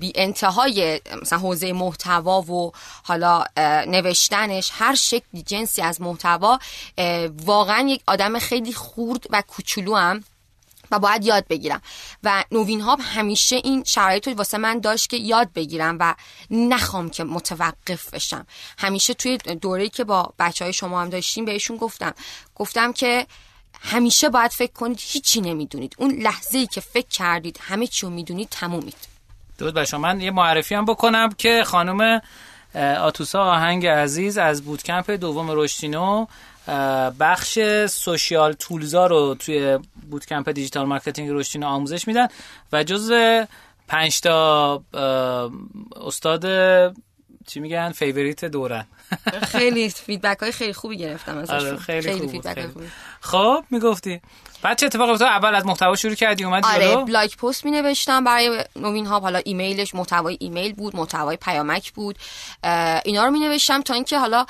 بی 0.00 0.12
انتهای 0.14 1.00
مثلا 1.22 1.38
حوزه 1.38 1.72
محتوا 1.72 2.40
و 2.42 2.72
حالا 3.02 3.44
نوشتنش 3.86 4.70
هر 4.74 4.94
شکلی 4.94 5.42
جنسی 5.42 5.82
از 5.82 6.00
محتوا 6.00 6.58
واقعا 7.44 7.88
یک 7.88 8.02
آدم 8.06 8.38
خیلی 8.38 8.72
خورد 8.72 9.26
و 9.30 9.42
کوچولو 9.48 9.94
هم 9.94 10.24
و 10.90 10.98
باید 10.98 11.24
یاد 11.24 11.46
بگیرم. 11.48 11.82
و 12.22 12.44
نوین 12.52 12.80
ها 12.80 12.96
همیشه 13.00 13.56
این 13.56 13.84
شرایط 13.84 14.28
رو 14.28 14.34
واسه 14.34 14.58
من 14.58 14.80
داشت 14.80 15.10
که 15.10 15.16
یاد 15.16 15.52
بگیرم 15.52 15.96
و 16.00 16.14
نخوام 16.50 17.10
که 17.10 17.24
متوقف 17.24 18.14
بشم. 18.14 18.46
همیشه 18.78 19.14
توی 19.14 19.36
دوره‌ای 19.36 19.88
که 19.88 20.04
با 20.04 20.32
بچه 20.38 20.64
های 20.64 20.72
شما 20.72 21.00
هم 21.00 21.08
داشتیم 21.08 21.44
بهشون 21.44 21.76
گفتم. 21.76 22.14
گفتم 22.54 22.92
که 22.92 23.26
همیشه 23.80 24.28
باید 24.28 24.50
فکر 24.50 24.72
کنید 24.72 24.98
هیچی 25.02 25.40
نمی‌دونید. 25.40 25.94
اون 25.98 26.10
لحظه 26.10 26.58
ای 26.58 26.66
که 26.66 26.80
فکر 26.80 27.08
کردید 27.08 27.60
همه 27.62 27.86
چی 27.86 28.06
رو 28.06 28.12
می‌دونید 28.12 28.48
تمومید. 28.48 28.96
درود 29.58 29.74
بر 29.74 29.96
من 29.96 30.20
یه 30.20 30.30
معرفی 30.30 30.74
هم 30.74 30.84
بکنم 30.84 31.32
که 31.32 31.64
خانم 31.66 32.20
آتوسا 33.00 33.42
آهنگ 33.42 33.86
عزیز 33.86 34.38
از 34.38 34.62
بوتکمپ 34.62 35.10
دوم 35.10 35.50
رشدینو 35.50 36.26
بخش 37.20 37.58
social 37.88 38.52
tool 38.52 38.95
زا 38.95 39.06
رو 39.06 39.34
توی 39.34 39.78
بوتکمپ 40.10 40.50
digital 40.50 40.86
marketing 40.86 41.30
رشدین 41.32 41.64
آموزش 41.64 42.08
میدن 42.08 42.28
و 42.72 42.84
جز 42.84 43.12
پنج 43.88 44.20
تا 44.20 44.82
استاد 45.96 46.46
چی 47.46 47.60
میگن 47.60 47.92
favorite 47.92 48.44
دورن. 48.44 48.86
خیلی 49.42 49.90
feedback 49.90 50.38
های 50.38 50.52
خیلی 50.52 50.72
خوبی 50.72 50.96
گرفتم 50.96 51.38
آره 51.48 51.76
خیلی, 51.76 52.02
خیلی 52.02 52.20
خوب 52.20 52.30
feedback 52.30 52.54
خیلی. 52.54 52.68
خوبی. 52.68 52.86
خب 53.20 53.64
می‌گفتی. 53.70 54.20
بعد 54.62 54.78
چه 54.78 54.86
اتفاقی 54.86 55.12
افتاد؟ 55.12 55.28
اول 55.28 55.54
از 55.54 55.66
محتوا 55.66 55.96
شروع 55.96 56.14
کردی 56.14 56.44
اومد 56.44 56.64
آره 56.66 56.96
blog 56.96 57.36
post 57.36 57.64
می 57.64 57.70
نوشتم 57.70 58.24
برای 58.24 58.64
نوین 58.76 59.06
هاب 59.06 59.20
حالا 59.20 59.40
ایمیلش 59.44 59.94
محتوای 59.94 60.36
ایمیل 60.40 60.72
بود 60.72 60.96
محتوای 60.96 61.36
پیامک 61.36 61.92
بود. 61.92 62.18
اینا 63.04 63.24
رو 63.24 63.30
می 63.30 63.40
نوشتم 63.40 63.82
تا 63.82 63.94
اینکه 63.94 64.18
حالا 64.18 64.46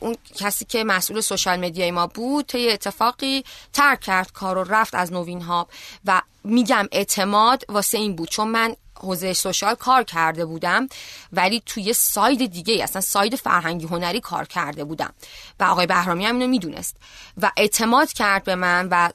اون 0.00 0.16
کسی 0.34 0.64
که 0.64 0.84
مسئول 0.84 1.20
social 1.20 1.60
media 1.60 1.85
ی 1.85 1.90
ما 1.90 2.06
بود 2.06 2.46
طی 2.46 2.70
اتفاقی 2.70 3.44
ترک 3.72 4.00
کرد 4.00 4.32
کار 4.32 4.58
و 4.58 4.64
رفت 4.64 4.94
از 4.94 5.12
نوین 5.12 5.40
هاب 5.40 5.68
و 6.04 6.22
میگم 6.44 6.88
اعتماد 6.92 7.64
واسه 7.68 7.98
این 7.98 8.16
بود. 8.16 8.28
چون 8.28 8.48
من 8.48 8.76
حوزه 9.00 9.32
social 9.32 9.74
کار 9.74 10.02
کرده 10.02 10.44
بودم 10.44 10.88
ولی 11.32 11.62
توی 11.66 11.92
side 11.92 12.46
دیگه 12.46 12.82
اصلا 12.82 13.00
side 13.00 13.36
فرهنگی 13.36 13.86
هنری 13.86 14.20
کار 14.20 14.44
کرده 14.44 14.84
بودم. 14.84 15.12
و 15.60 15.64
آقای 15.64 15.86
بهرامی 15.86 16.26
هم 16.26 16.34
اینو 16.34 16.46
می‌دونست. 16.48 16.96
و 17.42 17.50
اعتماد 17.56 18.12
کرد 18.12 18.44
به 18.44 18.54
من 18.54 18.88
و 18.90 19.10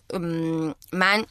من 0.91 1.25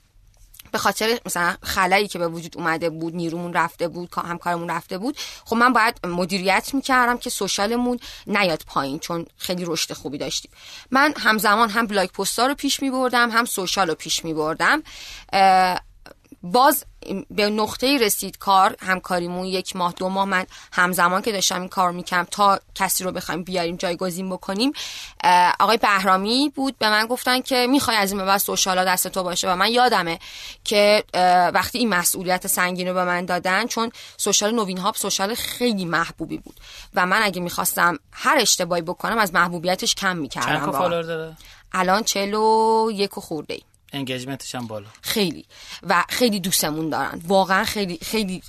به 0.73 0.79
خاطر 0.79 1.19
مثلا 1.27 1.57
خلایی 1.63 2.09
که 2.09 2.19
به 2.19 2.29
وجود 2.29 2.57
اومده 2.57 2.91
بود 2.91 3.15
نیرومون 3.15 3.53
رفته 3.53 3.89
بود 3.89 4.11
کا- 4.11 4.23
همکارمون 4.23 4.71
رفته 4.71 4.99
بود 4.99 5.17
خب 5.45 5.57
من 5.57 5.73
باید 5.73 6.07
مدیریت 6.07 6.71
می‌کردم 6.75 7.19
که 7.19 7.31
social 7.31 7.76
مون 7.76 7.99
نیاد 8.27 8.63
پایین 8.67 8.99
چون 8.99 9.27
خیلی 9.37 9.65
رشد 9.67 9.93
خوبی 9.93 10.19
داشتیم. 10.19 10.51
من 10.91 11.15
همزمان 11.17 11.71
هم 11.71 11.87
blog 11.87 12.09
post 12.09 12.39
ا 12.39 12.47
رو 12.47 12.55
پیش 12.55 12.83
میبردم 12.83 13.31
هم 13.31 13.45
social 13.45 13.89
رو 13.89 13.95
پیش 13.95 14.25
میبردم 14.25 14.83
باز 16.43 16.85
به 17.31 17.51
نقطه 17.51 17.99
رسید 17.99 18.39
کار 18.39 18.77
همکاریمون 18.81 19.47
یک 19.47 19.77
ماه 19.77 19.93
دو 19.93 20.09
ماه 20.09 20.25
من 20.25 20.47
همزمان 20.73 21.23
که 21.23 21.33
داشتم 21.33 21.61
این 21.61 21.69
کار 21.69 21.93
می‌کنم 21.93 22.27
تا 22.31 22.61
کسی 22.75 23.05
رو 23.05 23.13
بخوایم 23.13 23.45
بیاریم 23.45 23.77
جایگزین 23.77 24.31
بکنیم 24.31 24.73
آقای 25.61 25.77
بهرامی 25.77 26.53
بود 26.55 26.79
به 26.79 26.91
من 26.91 27.07
گفتن 27.07 27.41
که 27.41 27.67
می‌خوای 27.71 27.97
از 27.97 28.13
این 28.13 28.21
به 28.21 28.27
بعد 28.27 28.41
سوشالا 28.41 28.85
دست 28.85 29.09
تو 29.09 29.23
باشه 29.23 29.53
و 29.53 29.57
من 29.57 29.71
یادمه 29.71 30.19
که 30.65 31.05
وقتی 31.55 31.79
این 31.79 31.89
مسئولیت 31.89 32.47
سنگین 32.47 32.89
رو 32.89 32.95
به 32.95 33.05
من 33.05 33.25
دادن 33.25 33.67
چون 33.67 33.93
سوشال 34.17 34.55
نوین 34.55 34.79
هاب 34.79 34.95
سوشال 34.95 35.35
خیلی 35.35 35.85
محبوبی 35.85 36.39
بود 36.39 36.55
و 36.95 37.07
من 37.07 37.23
اگه 37.23 37.41
می‌خواستم 37.41 37.99
هر 38.13 38.37
اشتباهی 38.41 38.83
بکنم 38.83 39.19
از 39.19 39.35
محبوبیتش 39.35 39.95
کم 39.95 40.17
می‌کردم 40.17 40.61
چند. 40.61 40.73
فالوور 40.73 41.03
داره 41.03 41.37
الان 41.73 42.03
چلو 42.03 42.91
یک 42.95 43.19
و 43.19 43.21
خورده 43.21 43.55
ای. 43.55 43.63
انگیجمنتش 43.93 44.55
هم 44.55 44.67
بالا. 44.67 44.87
خیلی. 45.03 45.45
و 45.83 46.05
خیلی 46.09 46.41
دوستمون 46.41 46.89
دارن. 46.91 47.23
واقعا 47.27 47.65
خیلی 47.65 47.99
خیلی 48.03 48.43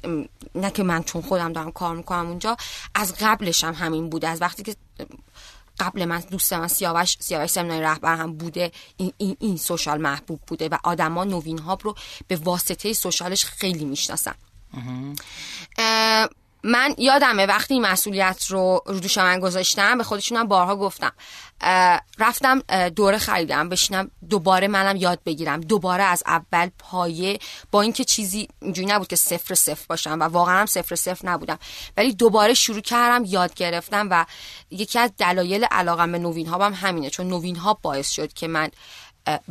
نه 0.56 0.72
که 0.72 0.84
من 0.84 1.04
چون 1.04 1.22
خودم 1.22 1.54
دارم 1.54 1.72
کار 1.72 1.96
می‌کنم 1.96 2.28
اونجا 2.28 2.58
از 2.96 3.16
قبلش 3.20 3.64
هم 3.64 3.74
همین 3.74 4.10
بوده. 4.10 4.28
از 4.28 4.42
وقتی 4.42 4.64
که 4.64 4.76
قبل 5.80 6.06
من 6.06 6.20
دوست 6.20 6.54
من 6.54 6.68
سیاوش 6.68 7.18
سیاوش 7.20 7.50
سمنای 7.50 7.82
رهبر 7.82 8.16
هم 8.16 8.34
بوده 8.34 8.72
این, 8.98 9.14
این, 9.18 9.38
این 9.40 9.58
سوشال 9.58 10.02
محبوب 10.02 10.40
بوده 10.48 10.70
و 10.70 10.78
آدما 10.84 11.24
نوین 11.24 11.60
هاب 11.60 11.82
رو 11.84 11.96
به 12.28 12.36
واسطه 12.36 12.94
سوشالش 12.94 13.46
خیلی 13.46 13.86
می‌شناسن. 13.86 14.36
من 16.64 16.96
یادمه 16.98 17.46
وقتی 17.46 17.80
مسئولیت 17.80 18.46
رو 18.50 18.84
رو 18.86 19.00
دوش 19.00 19.18
من 19.18 19.40
گذاشتم 19.40 19.98
به 19.98 20.04
خودشونم 20.04 20.48
بارها 20.48 20.76
گفتم. 20.76 21.12
رفتم 22.20 22.60
دوره 22.90 23.18
خریدم. 23.18 23.70
بشینم 23.70 24.12
دوباره 24.30 24.68
منم 24.68 24.96
یاد 24.96 25.20
بگیرم. 25.26 25.62
دوباره 25.62 26.04
از 26.04 26.24
اول 26.26 26.70
پایه 26.80 27.40
با 27.72 27.82
اینکه 27.82 28.04
چیزی 28.04 28.48
اینجوری 28.62 28.88
نبود 28.88 29.08
که 29.08 29.16
صفر 29.16 29.56
صفر 29.56 29.86
باشم 29.90 30.20
و 30.20 30.24
واقعا 30.24 30.60
هم 30.60 30.66
صفر 30.66 30.96
صفر 30.96 31.28
نبودم. 31.28 31.60
ولی 31.98 32.14
دوباره 32.14 32.54
شروع 32.54 32.82
کردم 32.82 33.26
یاد 33.26 33.54
گرفتم 33.54 34.08
و 34.12 34.26
یکی 34.72 35.00
از 35.00 35.12
دلایل 35.18 35.66
علاقم 35.66 36.12
به 36.12 36.20
نوین 36.20 36.48
ها 36.48 36.66
هم 36.66 36.74
همینه. 36.74 37.10
چون 37.10 37.28
نوین 37.28 37.56
ها 37.56 37.80
باعث 37.82 38.10
شد 38.10 38.34
که 38.34 38.48
من 38.48 38.72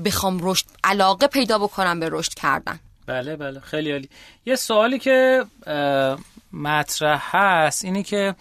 بخوام 0.04 0.38
رشد 0.42 0.66
علاقه 0.84 1.26
پیدا 1.26 1.58
بکنم 1.58 2.00
به 2.00 2.08
رشد 2.12 2.34
کردن. 2.34 2.80
بله 3.06 3.36
بله. 3.36 3.60
خیلی 3.60 3.92
عالی. 3.92 4.08
یه 4.46 4.56
سوالی 4.56 4.98
که 4.98 5.44
مطرح 6.52 7.36
هست 7.36 7.84
اینی 7.84 8.02
که 8.02 8.34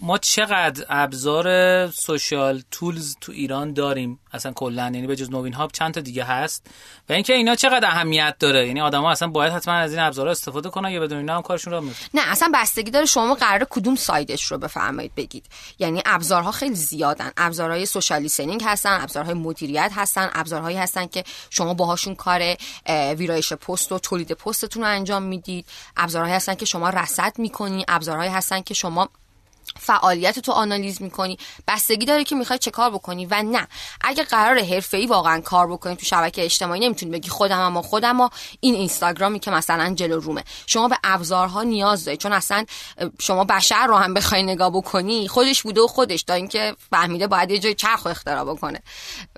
ما 0.00 0.18
چقدر 0.18 0.84
ابزار 0.88 1.90
social 1.90 2.62
tools 2.70 3.16
تو 3.20 3.32
ایران 3.32 3.72
داریم؟ 3.72 4.20
اصلا 4.32 4.52
کلا 4.52 4.82
یعنی 4.82 5.06
به 5.06 5.16
جز 5.16 5.30
نوین 5.30 5.52
هاب 5.52 5.72
چند 5.72 5.94
تا 5.94 6.00
دیگه 6.00 6.24
هست؟ 6.24 6.66
و 7.08 7.12
اینکه 7.12 7.34
اینا 7.34 7.54
چقدر 7.54 7.88
اهمیت 7.88 8.36
داره؟ 8.38 8.66
یعنی 8.66 8.80
آدما 8.80 9.10
اصلا 9.10 9.28
باید 9.28 9.52
حتما 9.52 9.74
از 9.74 9.92
این 9.92 10.00
ابزارها 10.00 10.30
استفاده 10.30 10.70
کنن 10.70 10.90
یا 10.90 11.00
بدون 11.00 11.18
اینا 11.18 11.36
هم 11.36 11.42
کارشون 11.42 11.72
رو 11.72 11.80
میفته؟ 11.80 12.06
نه 12.14 12.22
اصلا 12.24 12.50
بستگی 12.54 12.90
داره 12.90 13.06
شما 13.06 13.34
قرار 13.34 13.66
کدوم 13.70 13.96
side 13.96 14.28
ش 14.28 14.44
رو 14.44 14.58
بفرمایید 14.58 15.14
بگید. 15.14 15.46
یعنی 15.78 16.02
ابزارها 16.06 16.52
خیلی 16.52 16.74
زیادن. 16.74 17.32
ابزارهای 17.36 17.86
social 17.86 18.22
listening 18.22 18.62
هستن 18.64 19.00
ابزارهای 19.00 19.34
مدیریت 19.34 19.92
هستن 19.94 20.30
ابزارهایی 20.32 20.76
هستن 20.76 21.06
که 21.06 21.24
شما 21.50 21.74
باهاشون 21.74 22.14
کار 22.14 22.56
ویرایش 23.16 23.52
پست 23.52 23.92
و 23.92 23.98
تولید 23.98 24.32
پستتون 24.32 24.82
رو 24.82 24.88
انجام 24.88 25.22
می‌دید. 25.22 25.66
ابزارهایی 25.96 26.34
هستن 26.34 26.54
که 26.54 26.66
شما 26.66 26.90
رصد 26.90 27.38
می‌کنی. 27.38 27.84
ابزارهایی 27.88 28.30
هستن 28.30 28.60
که 28.60 28.74
شما 28.74 29.08
فعالیت 29.78 30.38
تو 30.38 30.52
آنالیز 30.52 31.02
می‌کنی. 31.02 31.38
بستگی 31.68 32.06
داره 32.06 32.24
که 32.24 32.34
می‌خوای 32.34 32.58
چه 32.58 32.70
کار 32.70 32.90
بکنی 32.90 33.26
و 33.26 33.42
نه. 33.42 33.68
اگه 34.00 34.22
قرار 34.22 34.58
حرفه‌ای 34.58 35.06
واقعا 35.06 35.40
کار 35.40 35.66
بکنی 35.72 35.96
تو 35.96 36.06
شبکه 36.06 36.44
اجتماعی 36.44 36.80
نمی‌تونی 36.80 37.12
بگی 37.12 37.28
خودم 37.28 37.58
اما 37.58 37.82
خودم 37.82 38.20
و 38.20 38.28
این 38.60 38.74
اینستاگرامی 38.74 39.40
که 39.40 39.50
مثلا 39.50 39.94
جلو 39.94 40.20
رومه. 40.20 40.44
شما 40.66 40.88
به 40.88 40.98
ابزارها 41.04 41.62
نیاز 41.62 42.04
داری. 42.04 42.16
چون 42.16 42.32
اصلا 42.32 42.64
شما 43.20 43.44
بشر 43.44 43.86
رو 43.86 43.96
هم 43.96 44.14
بخوای 44.14 44.42
نگاه 44.42 44.70
بکنی 44.70 45.28
خودش 45.28 45.62
بوده 45.62 45.80
و 45.80 45.86
خودش 45.86 46.22
تا 46.22 46.34
اینکه 46.34 46.76
فهمیده 46.90 47.26
باید 47.26 47.50
یه 47.50 47.58
جای 47.58 47.74
چرخ 47.74 48.06
اختراع 48.06 48.44
بکنه. 48.44 48.82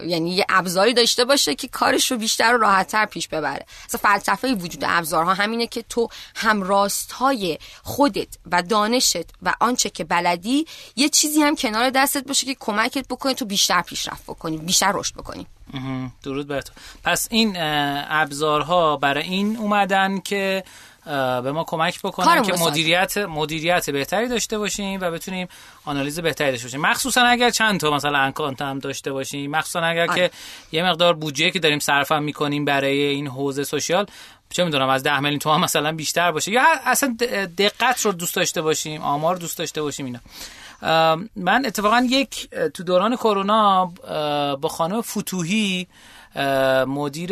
یعنی 0.07 0.35
یه 0.35 0.47
ابزاری 0.49 0.95
داشته 0.95 1.25
باشه 1.25 1.55
که 1.55 1.69
کارش 1.69 2.11
رو 2.11 2.17
بیشتر 2.17 2.55
و 2.55 2.59
راحتتر 2.59 3.07
پیش 3.07 3.29
ببره. 3.29 3.67
اصلا 3.89 4.01
فلسفه 4.03 4.55
وجود 4.55 4.85
ابزارها 4.87 5.35
همینه 5.35 5.67
که 5.67 5.83
تو 5.83 6.09
هم 6.35 6.63
راستهای 6.63 7.59
خودت 7.83 8.39
و 8.53 8.63
دانشت 8.63 9.27
و 9.43 9.55
آنچه 9.61 9.91
که 9.91 10.05
بلدی 10.31 10.67
یه 10.97 11.09
چیزی 11.09 11.43
هم 11.43 11.57
کنار 11.57 11.91
دستت 11.91 12.27
باشه 12.27 12.47
که 12.47 12.57
کمکت 12.61 13.09
بکنه 13.09 13.35
تو 13.35 13.45
بیشتر 13.45 13.83
پیشرفت 13.83 14.23
بکنی 14.23 14.57
بیشتر 14.57 14.93
رشد 14.95 15.15
بکنی. 15.15 15.47
درود 16.23 16.49
بر 16.49 16.61
تو 16.61 16.73
پس 17.05 17.29
این 17.31 17.57
ابزارها 17.59 18.97
برای 18.97 19.25
این 19.25 19.57
اومدن 19.57 20.19
که 20.21 20.65
به 21.43 21.53
ما 21.53 21.65
کمک 21.65 22.03
بکنن 22.03 22.43
که. 22.43 22.53
مدیریت 22.53 23.19
مدیریت 23.19 23.91
بهتری 23.91 24.29
داشته 24.29 24.59
باشیم 24.59 25.01
و 25.01 25.11
بتونیم 25.11 25.49
آنالیز 25.85 26.21
بهتری 26.21 26.51
داشته 26.51 26.67
باشیم 26.67 26.81
مخصوصا 26.81 27.21
اگر 27.23 27.51
چند 27.51 27.81
تا 27.81 27.91
مثلا 27.91 28.19
اکانت 28.19 28.63
هم 28.63 28.79
داشته 28.79 29.13
باشیم 29.13 29.51
مخصوصا 29.51 29.81
اگر 29.81 30.11
آره. 30.11 30.29
که 30.29 30.37
یه 30.73 30.83
مقدار 30.83 31.15
بودجه 31.15 31.51
که 31.51 31.59
داریم 31.59 31.79
صرف 31.79 32.13
هم 32.13 32.23
می‌کنیم 32.23 32.65
برای 32.65 33.03
این 33.03 33.27
حوزه 33.27 33.65
سوشیال 33.65 34.07
چه 34.51 34.65
می‌دونم 34.65 34.89
از 34.89 35.03
10 35.03 35.21
میلیون 35.21 35.39
تومان 35.39 35.61
مثلا 35.61 35.93
بیشتر 35.93 36.33
باشه. 36.33 36.53
یا 36.53 36.63
اصلا 36.85 37.17
دقت 37.59 38.01
رو 38.07 38.13
دوست 38.13 38.35
داشته 38.35 38.63
باشیم 38.63 39.03
آمار 39.03 39.37
دوست 39.37 39.59
داشته 39.59 39.83
باشیم 39.83 40.07
اینا. 40.07 40.21
من 41.37 41.67
اتفاقا 41.67 42.07
یک 42.09 42.51
تو 42.51 42.83
دوران 42.83 43.17
کرونا 43.17 43.87
با 44.57 44.69
خانم 44.69 45.01
فتوحی 45.01 45.87
اه، 46.35 46.85
مدیر 46.85 47.31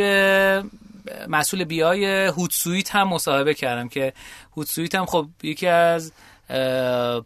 مسئول 1.28 1.64
بیای 1.64 2.26
هوتسویت 2.26 2.94
هم 2.94 3.08
مصاحبه 3.08 3.54
کردم 3.54 3.88
که 3.88 4.12
هوتسویت 4.56 4.94
هم 4.94 5.06
خب 5.06 5.26
یکی 5.42 5.66
از 5.66 6.12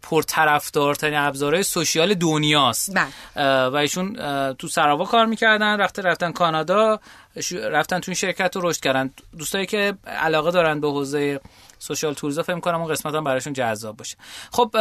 پرطرفدارترین 0.01 1.19
ابزارهای 1.19 1.63
سوشیال 1.63 2.13
دنیاست. 2.13 2.93
بله. 2.95 3.67
و 3.67 3.75
ایشون 3.75 4.13
تو 4.53 4.67
سراوا 4.67 5.05
کار 5.05 5.25
می‌کردن 5.25 5.79
رفته 5.79 6.01
رفتن 6.01 6.31
کانادا 6.31 6.99
رفتن 7.53 7.99
تو 7.99 8.11
این 8.11 8.15
شرکت 8.15 8.55
رو 8.55 8.69
رشد 8.69 8.81
کردن. 8.81 9.13
دوستایی 9.37 9.65
که 9.65 9.93
علاقه 10.07 10.51
دارن 10.51 10.79
به 10.79 10.91
حوزه 10.91 11.39
سوشال 11.79 12.13
تولز 12.13 12.39
فکر 12.39 12.59
کنم 12.59 12.81
اون 12.81 12.91
قسمت 12.91 13.15
هم 13.15 13.23
براشون 13.23 13.53
جذاب 13.53 13.97
باشه. 13.97 14.17
خب 14.51 14.75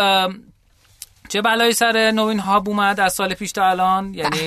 چه 1.32 1.42
بلایی 1.42 1.72
سر 1.72 2.10
نوین 2.10 2.38
هاب 2.38 2.68
اومد 2.68 3.00
از 3.00 3.14
سال 3.14 3.34
پیش 3.34 3.52
تا 3.52 3.66
الان؟ 3.66 4.14
یعنی 4.14 4.46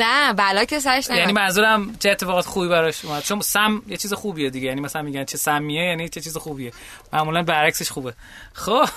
نه 0.00 0.32
بلا 0.32 0.64
که 0.64 0.78
سرش 0.78 1.08
یعنی 1.08 1.20
نیومد. 1.20 1.34
منظورم 1.34 1.96
چه 1.98 2.10
اتفاقات 2.10 2.46
خوبی 2.46 2.68
براش 2.68 3.04
اومد. 3.04 3.22
چون 3.22 3.40
سم 3.40 3.82
یه 3.88 3.96
چیز 3.96 4.12
خوبیه 4.12 4.50
دیگه. 4.50 4.66
یعنی 4.66 4.80
مثلا 4.80 5.02
میگن 5.02 5.24
چه 5.24 5.36
سمیه 5.38 5.84
یعنی 5.84 6.08
چه 6.08 6.20
چیز 6.20 6.36
خوبیه. 6.36 6.72
معمولا 7.12 7.42
برعکسش 7.42 7.90
خوبه. 7.90 8.14
خب. 8.52 8.88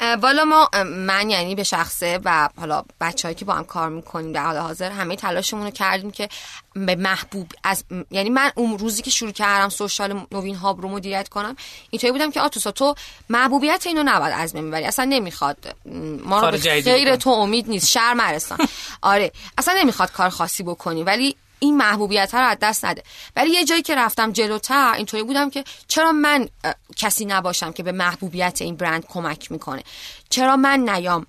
والا 0.00 0.44
ما 0.44 0.70
من 0.84 1.30
یعنی 1.30 1.54
به 1.54 1.62
شخصه 1.62 2.20
و 2.24 2.48
حالا 2.56 2.84
بچه‌هایی 3.00 3.34
که 3.34 3.44
با 3.44 3.52
هم 3.54 3.64
کار 3.64 3.88
می‌کنیم 3.88 4.32
در 4.32 4.44
حال 4.44 4.56
حاضر 4.56 4.90
همه 4.90 5.16
تلاشمون 5.16 5.64
رو 5.64 5.70
کردیم 5.70 6.10
که 6.10 6.28
به 6.74 6.94
محبوب 6.94 7.52
از 7.64 7.84
یعنی 8.10 8.30
من 8.30 8.52
اون 8.56 8.78
روزی 8.78 9.02
که 9.02 9.10
شروع 9.10 9.32
کردم 9.32 9.68
سوشال 9.68 10.26
نوین 10.32 10.54
هاب 10.54 10.80
رو 10.82 10.88
مدیریت 10.88 11.28
کنم 11.28 11.56
اینطوری 11.90 12.12
بودم 12.12 12.30
که 12.30 12.40
آتوسا 12.40 12.70
تو 12.70 12.94
محبوبیت 13.28 13.86
اینو 13.86 14.02
نباید 14.02 14.34
از 14.36 14.52
بین 14.52 14.68
ببری 14.68 14.84
اصلا 14.84 15.04
نمی‌خواد 15.04 15.76
ما 16.24 16.40
رو 16.40 16.50
به 16.50 16.58
خیر. 16.58 17.16
تو 17.16 17.30
امید 17.30 17.68
نیست 17.68 17.88
شر 17.88 18.14
مرستان 18.14 18.58
آره 19.02 19.32
اصلا 19.58 19.74
نمی‌خواد 19.80 20.12
کار 20.12 20.28
خاصی 20.28 20.62
بکنی 20.62 21.02
ولی 21.02 21.36
این 21.58 21.76
محبوبیت 21.76 22.34
رو 22.34 22.40
از 22.40 22.56
دست 22.62 22.84
نده. 22.84 23.02
ولی 23.36 23.50
یه 23.50 23.64
جایی 23.64 23.82
که 23.82 23.94
رفتم 23.94 24.32
جلوتر 24.32 24.92
اینطوری 24.96 25.22
بودم 25.22 25.50
که 25.50 25.64
چرا 25.88 26.12
من 26.12 26.48
کسی 26.96 27.24
نباشم 27.24 27.72
که 27.72 27.82
به 27.82 27.92
محبوبیت 27.92 28.62
این 28.62 28.76
برند 28.76 29.06
کمک 29.06 29.52
می‌کنه؟ 29.52 29.82
چرا 30.30 30.56
من 30.56 30.88
نیام 30.88 31.26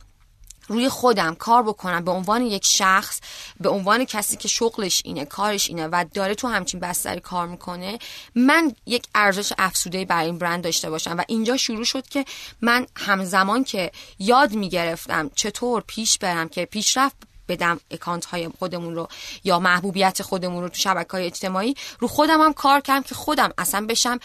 روی 0.68 0.90
خودم 0.90 1.36
کار 1.36 1.64
بکنم 1.64 2.06
به 2.06 2.12
عنوان 2.12 2.42
یک 2.42 2.66
شخص 2.66 3.20
به 3.60 3.70
عنوان 3.70 4.06
کسی 4.06 4.38
که 4.38 4.48
شغلش 4.48 5.02
اینه 5.06 5.26
کارش 5.26 5.70
اینه 5.70 5.88
و 5.88 6.06
داره 6.14 6.36
تو 6.36 6.48
همچین 6.48 6.80
بستری 6.80 7.20
کار 7.20 7.48
می‌کنه 7.48 8.00
من 8.36 8.76
یک 8.86 9.08
ارزش 9.16 9.54
افسوده 9.58 10.06
برای 10.06 10.26
این 10.26 10.38
برند 10.38 10.64
داشته 10.64 10.90
باشم؟ 10.90 11.18
و 11.18 11.24
اینجا 11.28 11.58
شروع 11.58 11.84
شد 11.84 12.08
که 12.08 12.26
من 12.62 12.88
همزمان 12.96 13.64
که 13.64 13.92
یاد 14.20 14.52
می‌گرفتم 14.52 15.30
چطور 15.36 15.84
پیش 15.88 16.18
برم 16.18 16.50
که 16.50 16.66
پیشرفت 16.66 17.29
بدم 17.50 17.80
اکانت 17.92 18.26
های 18.26 18.50
خودمون 18.60 18.96
رو 18.96 19.08
یا 19.44 19.60
محبوبیت 19.60 20.22
خودمون 20.22 20.64
رو 20.64 20.70
تو 20.70 20.76
شبکه 20.76 21.12
های 21.12 21.26
اجتماعی 21.26 21.76
رو 22.00 22.08
خودم 22.08 22.42
هم 22.42 22.54
کار 22.54 22.82
کردم 22.82 23.04
که 23.04 23.16
خودم 23.16 23.54
اصلا 23.58 23.86
بشم 23.86 24.20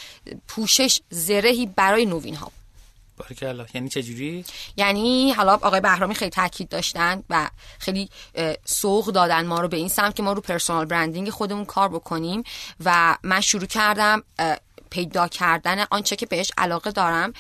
پوشش 0.49 1.01
زرهی 1.11 1.67
برای 1.67 2.07
نوین 2.07 2.35
ها 2.35 2.53
الله 3.43 3.67
یعنی 3.75 3.89
چجوری؟ 3.89 4.45
یعنی 4.77 5.33
حالا 5.33 5.53
آقای 5.53 5.81
بهرامی 5.81 6.15
خیلی 6.15 6.31
تاکید 6.31 6.69
داشتن 6.69 7.23
و 7.31 7.51
خیلی 7.79 8.09
سوق 8.65 9.07
دادن 9.07 9.47
ما 9.47 9.61
رو 9.61 9.69
به 9.69 9.77
این 9.77 9.89
سمت 9.89 10.17
که 10.17 10.23
ما 10.23 10.33
رو 10.33 10.41
personal 10.41 10.85
branding 10.85 11.31
خودمون 11.31 11.65
کار 11.65 11.89
بکنیم 11.89 12.43
و 12.85 13.17
من 13.23 13.41
شروع 13.41 13.67
کردم 13.67 14.23
پیدا 14.91 15.29
کردن 15.29 15.85
آنچه 15.91 16.17
که 16.17 16.27
بهش 16.27 16.53
علاقه 16.59 16.91
دارم 16.91 17.33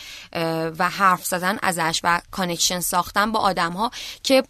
و 0.78 0.89
حرف 0.89 1.26
زدن 1.26 1.59
ازش 1.62 2.01
و 2.05 2.20
connection 2.30 2.80
ساختن 2.80 3.32
با 3.32 3.39
آدم 3.39 3.72
ها 3.72 3.91
که 4.22 4.43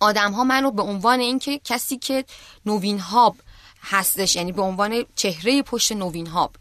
آدم 0.00 0.32
ها 0.32 0.44
من 0.44 0.62
رو 0.62 0.70
به 0.70 0.82
عنوان 0.82 1.20
اینکه 1.20 1.58
کسی 1.58 1.96
که 1.96 2.24
نوین 2.66 2.98
هاب 2.98 3.36
هستش 3.82 4.36
یعنی 4.36 4.52
به 4.52 4.62
عنوان 4.62 5.04
چهره 5.16 5.62
پشت 5.62 5.92
نوین 5.92 6.26
هاب 6.26 6.56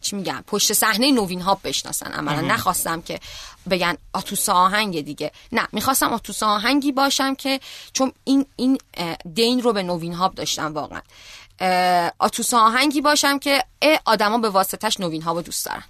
چی 0.00 0.16
میگم 0.16 0.44
پشت 0.46 0.72
صحنه 0.72 1.12
نوین 1.12 1.40
ها 1.40 1.60
بشناسن. 1.64 2.12
عملا 2.12 2.40
نخواستم 2.40 3.02
که 3.02 3.20
بگن 3.70 3.96
آتوس 4.12 4.48
آهنگ 4.48 5.00
دیگه. 5.00 5.32
نه 5.52 5.68
می‌خواستم 5.72 6.12
آتوس 6.12 6.42
آهنگی 6.42 6.92
باشم 6.92 7.34
که 7.34 7.60
چون 7.92 8.12
این 8.24 8.46
این 8.56 8.78
دین 9.34 9.62
رو 9.62 9.72
به 9.72 9.82
نوین 9.82 10.12
هاب 10.12 10.34
داشتم 10.34 10.74
واقعا. 10.74 11.00
آتوس 12.18 12.54
آهنگی 12.54 13.00
باشم 13.00 13.38
که 13.38 13.64
آدما 14.04 14.38
به 14.38 14.48
واسطش 14.48 15.00
نوین 15.00 15.22
ها 15.22 15.42
دوست 15.42 15.66
دارن. 15.66 15.84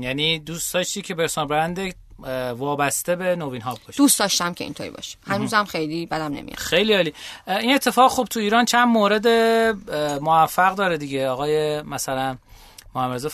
یعنی 0.00 0.38
دوست 0.38 0.74
داشتی 0.74 1.02
که 1.02 1.14
برسان 1.14 1.46
برند 1.46 1.94
وابسته 2.56 3.16
به 3.16 3.36
نوین 3.36 3.62
هاب 3.62 3.78
باشه. 3.86 3.96
دوست 3.96 4.18
داشتم 4.18 4.54
که 4.54 4.64
اینطوری 4.64 4.90
باشه. 4.90 5.16
هنوزم 5.26 5.64
خیلی 5.64 6.06
بدم 6.06 6.32
نمیاد. 6.32 6.56
خیلی 6.56 6.94
عالی. 6.94 7.14
این 7.46 7.74
اتفاق 7.74 8.10
خوب 8.10 8.28
تو 8.28 8.40
ایران 8.40 8.64
چند 8.64 8.88
مورد 8.88 9.28
موفق 10.20 10.74
داره 10.74 10.98
دیگه. 10.98 11.28
آقای 11.28 11.82
مثلا 11.82 12.36
محمد 12.94 13.28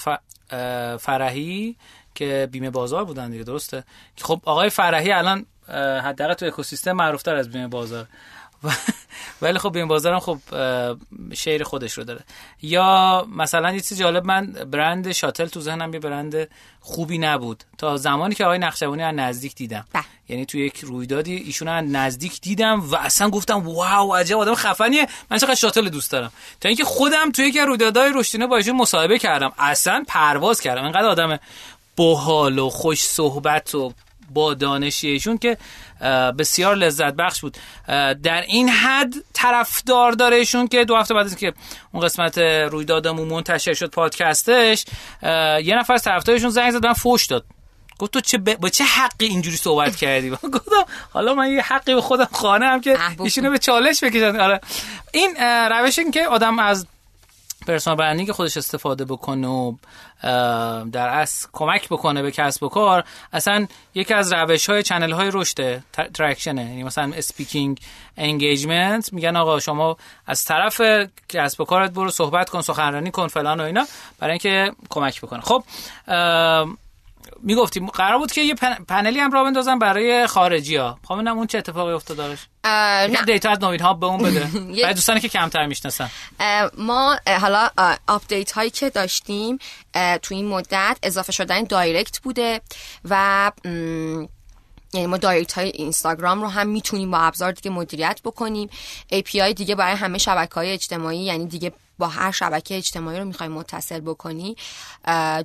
فرحی 0.96 1.76
که 2.14 2.48
بیمه 2.52 2.70
بازار 2.70 3.04
بودن 3.04 3.30
دیگه 3.30 3.44
درسته؟ 3.44 3.84
خب 4.22 4.40
آقای 4.44 4.70
فرحی 4.70 5.12
الان 5.12 5.46
حداقل 6.04 6.34
تو 6.34 6.46
اکوسیستم 6.46 6.92
معروفتر 6.92 7.34
از 7.34 7.50
بیمه 7.50 7.68
بازار. 7.68 8.06
ولی 9.42 9.58
خب 9.58 9.76
این 9.76 9.88
بازارم 9.88 10.20
خب 10.20 10.38
شیر 11.34 11.64
خودش 11.64 11.92
رو 11.92 12.04
داره. 12.04 12.20
یا 12.62 13.26
مثلا 13.36 13.72
یه 13.72 13.80
چیز 13.80 13.98
جالب 13.98 14.24
من 14.24 14.46
برند 14.46 15.12
شاتل 15.12 15.46
تو 15.46 15.60
ذهنم 15.60 15.94
یه 15.94 16.00
برند 16.00 16.48
خوبی 16.80 17.18
نبود. 17.18 17.64
تا 17.78 17.96
زمانی 17.96 18.34
که 18.34 18.44
آقای 18.44 18.58
نقشبانی 18.58 19.02
از 19.02 19.14
نزدیک 19.14 19.54
دیدم. 19.54 19.84
بله. 19.92 20.04
یعنی 20.28 20.46
تو 20.46 20.58
یک 20.58 20.80
رویدادی 20.80 21.36
ایشون 21.36 21.68
از 21.68 21.84
نزدیک 21.84 22.40
دیدم 22.40 22.80
و 22.80 22.96
اصلا 22.96 23.30
گفتم 23.30 23.66
واو 23.66 24.14
عجب 24.14 24.38
آدم 24.38 24.54
خفنیه. 24.54 25.06
من 25.30 25.38
چقدر 25.38 25.54
شاتل 25.54 25.88
دوست 25.88 26.10
دارم. 26.10 26.32
تا 26.60 26.68
اینکه 26.68 26.84
خودم 26.84 27.32
توی 27.32 27.46
یک 27.46 27.58
رویدادهای 27.58 28.12
رشدینه 28.14 28.46
با 28.46 28.56
ایشون 28.56 28.76
مصاحبه 28.76 29.18
کردم. 29.18 29.52
اصلا 29.58 30.04
پرواز 30.08 30.60
کردم. 30.60 30.82
اینقدر 30.82 31.06
آدم 31.06 31.38
باحال 31.96 32.58
و 32.58 32.68
خوش 32.70 33.02
صحبت 33.02 33.74
و 33.74 33.92
با 34.30 34.54
دانشیشون 34.54 35.38
که 35.38 35.56
بسیار 36.38 36.76
لذت 36.76 37.14
بخش 37.14 37.40
بود. 37.40 37.56
در 38.22 38.40
این 38.40 38.68
حد 38.68 39.14
طرفدار 39.32 40.12
دارهشون 40.12 40.68
که 40.68 40.84
دو 40.84 40.96
هفته 40.96 41.14
بعد 41.14 41.26
از 41.26 41.36
که 41.36 41.52
اون 41.92 42.02
قسمت 42.02 42.38
رویدادمون 42.38 43.28
منتشر 43.28 43.74
شد 43.74 43.90
پادکستش 43.90 44.84
یه 45.62 45.78
نفر 45.78 45.94
از 45.94 46.02
طرفدارشون 46.02 46.50
زنگ 46.50 46.70
زد 46.70 46.86
من 46.86 46.92
فوش 46.92 47.26
داد. 47.26 47.44
گفت 47.98 48.12
تو 48.12 48.20
چه 48.20 48.38
با 48.38 48.68
چه 48.68 48.84
حقی 48.84 49.26
اینجوری 49.26 49.56
صحبت 49.56 49.96
کردی؟ 49.96 50.30
گفتم 50.54 50.84
حالا 51.10 51.34
من 51.34 51.50
یه 51.50 51.62
حقی 51.62 51.94
به 51.94 52.00
خودم 52.00 52.28
خانه 52.32 52.66
هم 52.66 52.80
که 52.80 52.98
ایشونو 53.20 53.50
به 53.50 53.58
چالش 53.58 54.04
بکشن. 54.04 54.40
آره. 54.40 54.60
این 55.12 55.36
روش 55.70 55.98
این 55.98 56.10
که 56.10 56.26
آدم 56.26 56.58
از 56.58 56.86
personal 57.66 57.96
branding 57.96 58.32
خودش 58.32 58.56
استفاده 58.56 59.04
بکنه 59.04 59.48
و 59.48 59.74
در 60.92 61.08
اصل 61.08 61.48
کمک 61.52 61.88
بکنه 61.88 62.22
به 62.22 62.30
کسب 62.30 62.62
و 62.62 62.68
کار. 62.68 63.04
اصلا 63.32 63.66
یکی 63.94 64.14
از 64.14 64.32
روش 64.32 64.70
های 64.70 64.82
channel 64.82 65.12
های 65.12 65.30
رشد 65.32 65.82
traction 66.14 66.57
ه 66.57 66.62
یعنی 66.62 66.82
مثلا 66.82 67.12
speaking 67.16 67.80
engagement 68.16 69.12
میگن 69.12 69.36
آقا 69.36 69.60
شما 69.60 69.96
از 70.26 70.44
طرف 70.44 70.80
کسب 71.28 71.60
و 71.60 71.64
کارت 71.64 71.90
برو 71.90 72.10
صحبت 72.10 72.50
کن 72.50 72.60
سخنرانی 72.60 73.10
کن 73.10 73.28
فلان 73.28 73.60
و 73.60 73.64
اینا 73.64 73.86
برای 74.18 74.32
اینکه 74.32 74.72
کمک 74.90 75.20
بکنه. 75.20 75.40
خب 75.40 75.64
می‌گفتیم 77.42 77.86
قرار 77.86 78.18
بود 78.18 78.32
که 78.32 78.40
یه 78.40 78.54
پنلی 78.88 79.18
هم 79.18 79.32
را 79.32 79.44
بندازم 79.44 79.78
برای 79.78 80.26
خارجی 80.26 80.76
ها. 80.76 80.98
خب 81.04 81.12
اون 81.12 81.46
چه 81.46 81.58
اتفاقی 81.58 81.92
افتاد 81.92 82.16
دارش 82.16 82.38
نه. 82.64 83.22
data 83.26 83.50
از 83.50 83.62
نوین 83.62 83.80
هاب 83.80 83.94
به 83.94 84.06
اون 84.06 84.22
بده. 84.22 84.48
برای 84.82 84.94
دوستانی 84.94 85.20
که 85.20 85.28
کمتر 85.28 85.66
می‌شناسن. 85.66 86.10
ما 86.78 87.16
حالا 87.40 87.68
update 88.08 88.52
هایی 88.52 88.70
که 88.70 88.90
داشتیم 88.90 89.58
تو 90.22 90.34
این 90.34 90.48
مدت 90.48 90.98
اضافه 91.02 91.32
شدن 91.32 91.64
direct 91.64 92.18
بوده 92.18 92.60
و 93.10 93.52
یعنی 94.94 95.06
ما 95.06 95.16
direct 95.16 95.52
های 95.52 95.68
اینستاگرام 95.68 96.42
رو 96.42 96.48
هم 96.48 96.68
می‌تونیم 96.68 97.10
با 97.10 97.18
ابزار 97.18 97.52
دیگه 97.52 97.70
مدیریت 97.70 98.20
بکنیم. 98.24 98.70
API 99.12 99.52
دیگه 99.56 99.74
برای 99.74 99.96
همه 99.96 100.18
شبکه 100.18 100.54
های 100.54 100.70
اجتماعی 100.70 101.18
یعنی 101.18 101.46
دیگه 101.46 101.72
با 102.00 102.08
هر 102.08 102.30
شبکه 102.30 102.76
اجتماعی 102.76 103.18
رو 103.18 103.24
می‌خوای 103.24 103.48
متصل 103.48 104.00
بکنی 104.00 104.56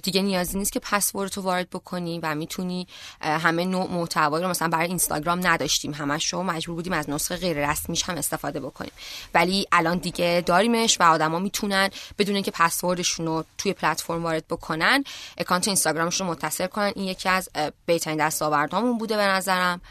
دیگه 0.03 0.22
نیازی 0.22 0.58
نیست 0.58 0.72
که 0.72 0.80
پسورد 0.80 1.38
رو 1.38 1.43
وارد 1.43 1.70
بکنی 1.70 2.20
و 2.20 2.36
می‌تونی 2.36 2.88
همه 3.22 3.66
نوع 3.66 3.91
محتوایی 3.91 4.43
رو 4.43 4.49
مثلا 4.49 4.68
برای 4.68 4.88
اینستاگرام 4.88 5.47
نداشتیم 5.47 5.93
همش 5.93 6.34
رو 6.34 6.43
مجبور 6.43 6.76
بودیم 6.76 6.93
از 6.93 7.10
نسخه 7.10 7.38
غیر 7.38 7.70
رسمیش 7.70 8.03
هم 8.03 8.16
استفاده 8.16 8.60
بکنیم. 8.60 8.91
ولی 9.34 9.68
الان 9.72 9.97
دیگه 9.97 10.43
داریمش 10.45 10.97
و 10.99 11.03
آدما 11.03 11.39
می‌تونن 11.39 11.89
بدون 12.18 12.36
اینکه 12.36 12.51
پسوردشون 12.51 13.26
رو 13.26 13.45
توی 13.58 13.74
پلتفرم 13.74 14.24
وارد 14.24 14.47
بکنن 14.47 15.03
اکانت 15.38 15.68
اینستاگرامش 15.68 16.22
رو 16.22 16.28
متصل 16.28 16.68
کنن. 16.68 16.91
این 16.95 17.06
یکی 17.06 17.30
از 17.30 17.49
بهترین 17.86 18.18
دستاوردهامون 18.18 18.97
بوده 18.97 19.18
به 19.18 19.24
نظرم. 19.24 19.82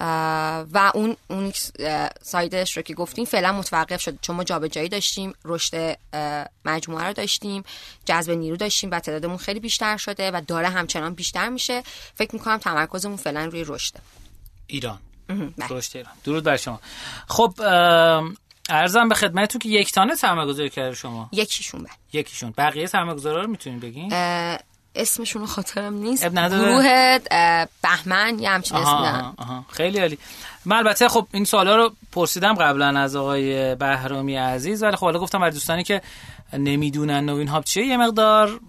و 0.00 0.92
اون 0.94 1.16
اون 1.30 1.52
سایدش 2.22 2.76
رو 2.76 2.82
که 2.82 2.94
گفتیم 2.94 3.24
فعلا 3.24 3.52
متوقف 3.52 4.00
شد 4.00 4.18
چون 4.20 4.36
ما 4.36 4.44
جابجایی 4.44 4.88
داشتیم 4.88 5.32
رشد 5.44 5.98
مجموعه 6.64 7.06
رو 7.06 7.12
داشتیم 7.12 7.62
جذب 8.04 8.32
نیرو 8.32 8.56
داشتیم 8.56 8.90
و 8.90 9.00
تعدادمون 9.00 9.36
خیلی 9.36 9.60
بیشتر 9.60 9.96
شده 9.96 10.30
و 10.30 10.40
داره 10.46 10.68
همچنان 10.68 11.14
بیشتر 11.14 11.48
میشه. 11.48 11.82
فکر 12.14 12.34
می‌کنم 12.34 12.58
تمرکزمون 12.58 13.16
فعلا 13.16 13.44
روی 13.44 13.64
رشد 13.66 13.94
ایران. 14.66 14.98
بله. 15.28 15.68
رشد 15.70 15.96
ایران. 15.96 16.12
درود 16.24 16.44
بر 16.44 16.56
شما. 16.56 16.80
خب 17.28 17.54
ارزم 18.70 19.08
به 19.08 19.14
خدمتتون 19.14 19.58
که 19.58 19.68
یک 19.68 19.92
تانه 19.92 20.14
سرمایه 20.14 20.48
گذاری 20.48 20.70
کرده 20.70 20.94
شما. 20.94 21.28
یکیشون 21.32 21.82
بله. 21.82 21.92
یکیشون. 22.12 22.54
بقیه 22.58 22.86
سرمایه 22.86 23.22
رو 23.22 23.46
می‌تونین 23.46 23.80
بگین؟ 23.80 24.08
اسمشون 24.94 25.46
خاطرم 25.46 25.94
نیست. 25.94 26.26
گروه 26.26 27.18
بهمن 27.82 28.38
یه 28.38 28.50
همچین 28.50 28.76
اسم 28.76 29.34
خیلی 29.70 29.98
عالی. 29.98 30.18
من 30.64 30.76
البته 30.76 31.08
خب 31.08 31.26
این 31.32 31.44
سوالا 31.44 31.76
رو 31.76 31.92
پرسیدم 32.12 32.54
قبلا 32.54 33.00
از 33.00 33.16
آقای 33.16 33.74
بهرامی 33.74 34.36
عزیز 34.36 34.82
ولی 34.82 34.96
خب 34.96 35.04
حالا 35.04 35.18
گفتم 35.18 35.38
برای 35.38 35.50
دوستانی 35.52 35.84
که 35.84 36.02
نمی‌دونن 36.52 37.24
نوین 37.24 37.48
هاب 37.48 37.64
چیه؟ 37.64 37.86
یه 37.86 37.96
مقدار 37.96 38.60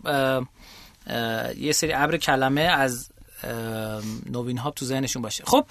یه 1.57 1.71
سری 1.71 1.93
ابر 1.93 2.17
کلمه 2.17 2.61
از 2.61 3.09
نوین 4.29 4.57
هاب 4.57 4.75
تو 4.75 4.85
ذهنشون 4.85 5.21
باشه. 5.21 5.43
خب 5.47 5.65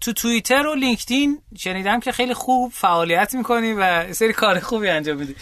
تو 0.00 0.12
توییتر 0.12 0.66
و 0.66 0.74
لینکدین 0.74 1.42
شنیدم 1.58 2.00
که 2.00 2.12
خیلی 2.12 2.34
خوب 2.34 2.72
فعالیت 2.72 3.34
می‌کنی 3.34 3.72
و 3.72 4.12
سری 4.12 4.32
کار 4.32 4.60
خوبی 4.60 4.88
انجام 4.88 5.16
میدی. 5.16 5.34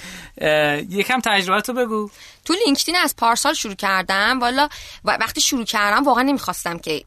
یکم 0.97 1.21
تجربه 1.21 1.73
بگو. 1.73 2.11
تو 2.45 2.55
لینکدین 2.67 2.97
از 2.97 3.17
پارسال 3.17 3.55
شروع 3.55 3.75
کردم. 3.75 4.41
والا 4.41 4.69
وقتی 5.05 5.41
شروع 5.41 5.65
کردم 5.65 6.05
واقعا 6.05 6.23
نمی‌خواستم 6.23 6.79
که 6.79 7.05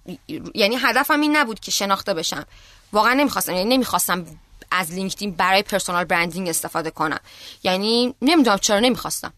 یعنی 0.55 0.77
هدفم 0.81 1.21
این 1.21 1.37
نبود 1.37 1.59
که 1.59 1.71
شناخته 1.71 2.13
بشم. 2.13 2.45
واقعا 2.93 3.13
نمی‌خواستم 3.13 3.55
یعنی 3.55 3.75
نمی‌خواستم 3.75 4.25
از 4.71 4.91
لینکدین 4.91 5.31
برای 5.31 5.63
personal 5.63 6.03
branding 6.03 6.49
استفاده 6.49 6.91
کنم. 6.91 7.19
یعنی 7.63 8.15
نمی‌دونم 8.21 8.57
چرا 8.57 8.79
نمی‌خواستم. 8.79 9.33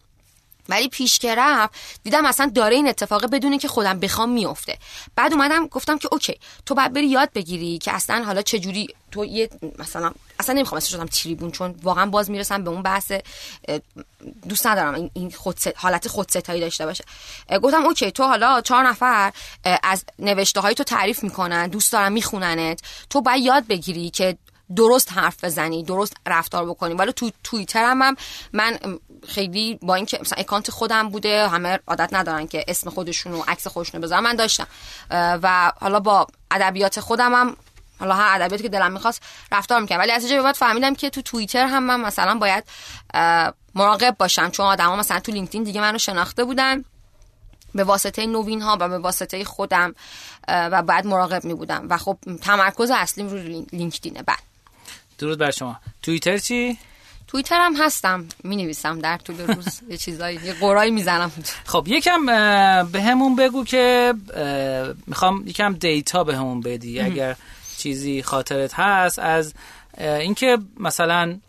ولی 0.70 0.88
پیش 0.88 1.20
که 1.20 1.36
رفت 1.36 1.74
دیدم 2.04 2.26
اصلا 2.26 2.52
داره 2.56 2.76
این 2.76 2.88
اتفاقه 2.88 3.28
بدون 3.28 3.58
که 3.58 3.68
خودم 3.68 4.00
بخوام 4.00 4.30
میفته. 4.30 4.78
بعد 5.16 5.34
اومدم 5.34 5.68
گفتم 5.68 5.98
که 5.98 6.10
okay 6.12 6.40
تو 6.66 6.76
باید 6.76 6.94
بری 6.94 7.08
یاد 7.08 7.30
بگیری 7.34 7.78
که 7.78 7.94
اصلا 7.94 8.24
حالا 8.24 8.42
چه 8.42 8.60
جوری 8.60 8.88
تو 9.12 9.26
یه 9.26 9.50
مثلا 9.80 10.12
اصلا 10.40 10.56
نمی‌خوام 10.56 10.78
اسمش 10.78 10.92
شدم 10.92 11.06
تریبون 11.06 11.52
چون 11.52 11.76
واقعا 11.84 12.06
باز 12.06 12.32
می‌رسم 12.32 12.64
به 12.64 12.70
اون 12.70 12.82
بحث 12.82 13.12
دوست 14.50 14.68
ندارم 14.68 15.10
این 15.14 15.32
خود 15.32 15.58
حالت 15.76 16.08
خودستایی 16.08 16.62
داشته 16.62 16.86
باشه. 16.86 17.04
گفتم 17.64 17.86
okay 17.86 18.12
تو 18.12 18.24
حالا 18.24 18.62
چهار 18.62 18.88
نفر 18.88 19.34
از 19.84 20.06
نوشته 20.20 20.60
های 20.60 20.74
تو 20.74 20.84
تعریف 20.84 21.24
می‌کنن 21.24 21.68
دوست 21.68 21.94
دارن 21.94 22.12
میخوننت 22.12 22.82
تو 23.10 23.22
باید 23.22 23.44
یاد 23.44 23.68
بگیری 23.68 24.10
که 24.10 24.38
درست 24.76 25.12
حرف 25.12 25.44
بزنی 25.44 25.84
درست 25.84 26.14
رفتار 26.28 26.66
بکنی. 26.66 26.94
ولی 26.94 27.14
تو 27.14 27.32
توییتر 27.44 27.84
هم, 27.84 28.02
هم 28.02 28.16
من 28.54 28.80
خیلی 29.28 29.80
با 29.82 29.96
اینکه 29.96 30.20
مثلا 30.22 30.38
اکانت 30.40 30.72
خودم 30.72 31.10
بوده 31.10 31.48
همه 31.48 31.80
عادت 31.88 32.10
ندارن 32.14 32.48
که 32.48 32.66
اسم 32.68 32.90
خودشون 32.90 33.34
و 33.34 33.44
عکس 33.48 33.68
خودشون 33.68 34.02
بذارن 34.02 34.24
من 34.24 34.36
داشتم. 34.36 34.68
و 35.12 35.72
حالا 35.82 36.00
با 36.00 36.28
ادبیات 36.52 37.00
خودم 37.00 37.34
هم 37.34 37.58
حالا 38.00 38.16
هر 38.16 38.42
ادبیاتی 38.42 38.64
که 38.64 38.70
دلم 38.70 38.92
می‌خواست 38.92 39.22
رفتار 39.52 39.82
می‌کنم 39.82 40.00
ولی 40.00 40.12
از 40.12 40.32
بعد 40.32 40.56
فهمیدم 40.56 40.96
که 40.96 41.10
تو 41.10 41.22
توییتر 41.22 41.66
هم 41.66 41.84
من 41.84 42.02
مثلا 42.02 42.36
باید 42.36 42.64
مراقب 43.76 44.16
باشم. 44.20 44.50
چون 44.50 44.66
آدما 44.66 44.96
مثلا 44.96 45.20
تو 45.20 45.32
لینکدین 45.32 45.64
دیگه 45.64 45.82
منو 45.82 45.98
شناخته 45.98 46.44
بودن. 46.44 46.86
به 47.76 47.84
واسطه 47.84 48.26
نوین 48.26 48.62
ها 48.62 48.78
و 48.80 48.90
به 48.90 48.98
واسطه 48.98 49.44
خودم 49.44 49.96
و 50.48 50.84
بعد 50.84 51.08
مراقب 51.08 51.44
می 51.44 51.54
بودم 51.54 51.88
و 51.90 51.98
خب 51.98 52.18
تمرکز 52.42 52.92
اصلیم 52.92 53.30
رو 53.30 53.38
لینکدینه. 53.72 54.24
بعد. 54.24 54.53
درود 55.18 55.40
بر 55.40 55.52
شما. 55.52 55.80
توییتر 56.02 56.38
چی؟ 56.38 56.78
توییتر 57.28 57.60
هم 57.60 57.76
هستم. 57.76 58.26
می 58.44 58.56
نویسم 58.56 59.00
در 59.00 59.18
طول 59.18 59.38
روز. 59.38 59.82
یه 59.90 59.98
چیزایی 59.98 60.40
یه 60.44 60.54
قرایی 60.54 60.92
می‌زنم. 60.92 61.32
خب 61.66 61.86
یکم 61.88 62.26
به 62.92 63.02
همون 63.02 63.36
بگو 63.36 63.64
که 63.64 64.14
می‌خوام 65.08 65.48
یکم 65.48 65.74
دیتا 65.74 66.24
به 66.24 66.38
همون 66.38 66.62
بدی 66.62 67.00
اگر 67.00 67.36
چیزی 67.78 68.24
خاطرت 68.24 68.74
هست 68.74 69.20
از 69.20 69.54
اینکه 69.98 70.58
مثلا 70.80 71.40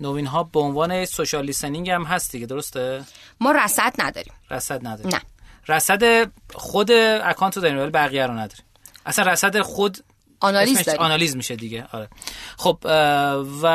نوین 0.00 0.26
ها 0.26 0.42
به 0.42 0.60
عنوان 0.60 1.04
سوشال 1.04 1.44
لیسنینگ 1.44 1.90
هم 1.90 2.04
هست 2.04 2.32
دیگه 2.32 2.46
درسته؟ 2.46 3.04
ما 3.40 3.52
رصد 3.52 3.94
نداریم. 3.98 4.32
رصد 4.50 4.86
نداریم. 4.86 5.14
نه. 5.14 5.20
رصد 5.68 6.30
خود 6.54 6.90
اکانت 6.92 7.56
رو 7.56 7.62
داریم 7.62 7.78
ولی 7.78 7.90
بقیه 7.90 8.26
رو 8.26 8.32
نداریم. 8.32 8.64
اصلا 9.06 9.32
رصد 9.32 9.60
خود 9.60 9.98
آنالیز 10.40 10.84
داریم. 10.84 11.00
آنالیز 11.00 11.36
میشه 11.36 11.56
دیگه 11.56 11.86
آره 11.92 12.08
خب 12.56 12.78
و 13.62 13.66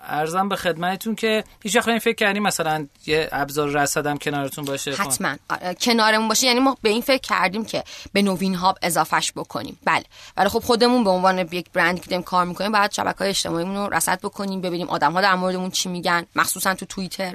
ارزم 0.00 0.48
به 0.48 0.56
خدمتتون 0.56 1.14
که 1.14 1.44
هیچ 1.62 1.76
وقت 1.76 1.98
فکر 1.98 2.14
کردیم 2.14 2.42
مثلا 2.42 2.86
یه 3.06 3.28
ابزار 3.32 3.68
رصدم 3.68 4.16
کنارتون 4.16 4.64
باشه 4.64 4.92
خب. 4.92 5.02
حتما 5.02 5.36
آره. 5.50 5.74
کنارمون 5.74 6.28
باشه 6.28 6.46
یعنی 6.46 6.60
ما 6.60 6.76
به 6.82 6.88
این 6.88 7.02
فکر 7.02 7.20
کردیم 7.20 7.64
که 7.64 7.84
به 8.12 8.22
نوین 8.22 8.54
هاب 8.54 8.78
اضافهش 8.82 9.32
بکنیم 9.32 9.78
بله 9.84 10.04
ولی 10.36 10.48
خب 10.48 10.58
خودمون 10.58 11.04
به 11.04 11.10
عنوان 11.10 11.38
یک 11.38 11.66
برند 11.72 12.00
که 12.00 12.10
داریم 12.10 12.22
کار 12.22 12.44
می‌کنیم 12.44 12.72
بعد 12.72 12.92
شبکه 12.92 13.18
های 13.18 13.28
اجتماعیمون 13.28 13.76
رو 13.76 13.94
رصد 13.94 14.20
بکنیم 14.20 14.60
ببینیم 14.60 14.88
آدم 14.88 15.12
ها 15.12 15.20
در 15.20 15.34
موردمون 15.34 15.70
چی 15.70 15.88
میگن 15.88 16.26
مخصوصا 16.36 16.74
تو 16.74 16.86
توییتر 16.86 17.34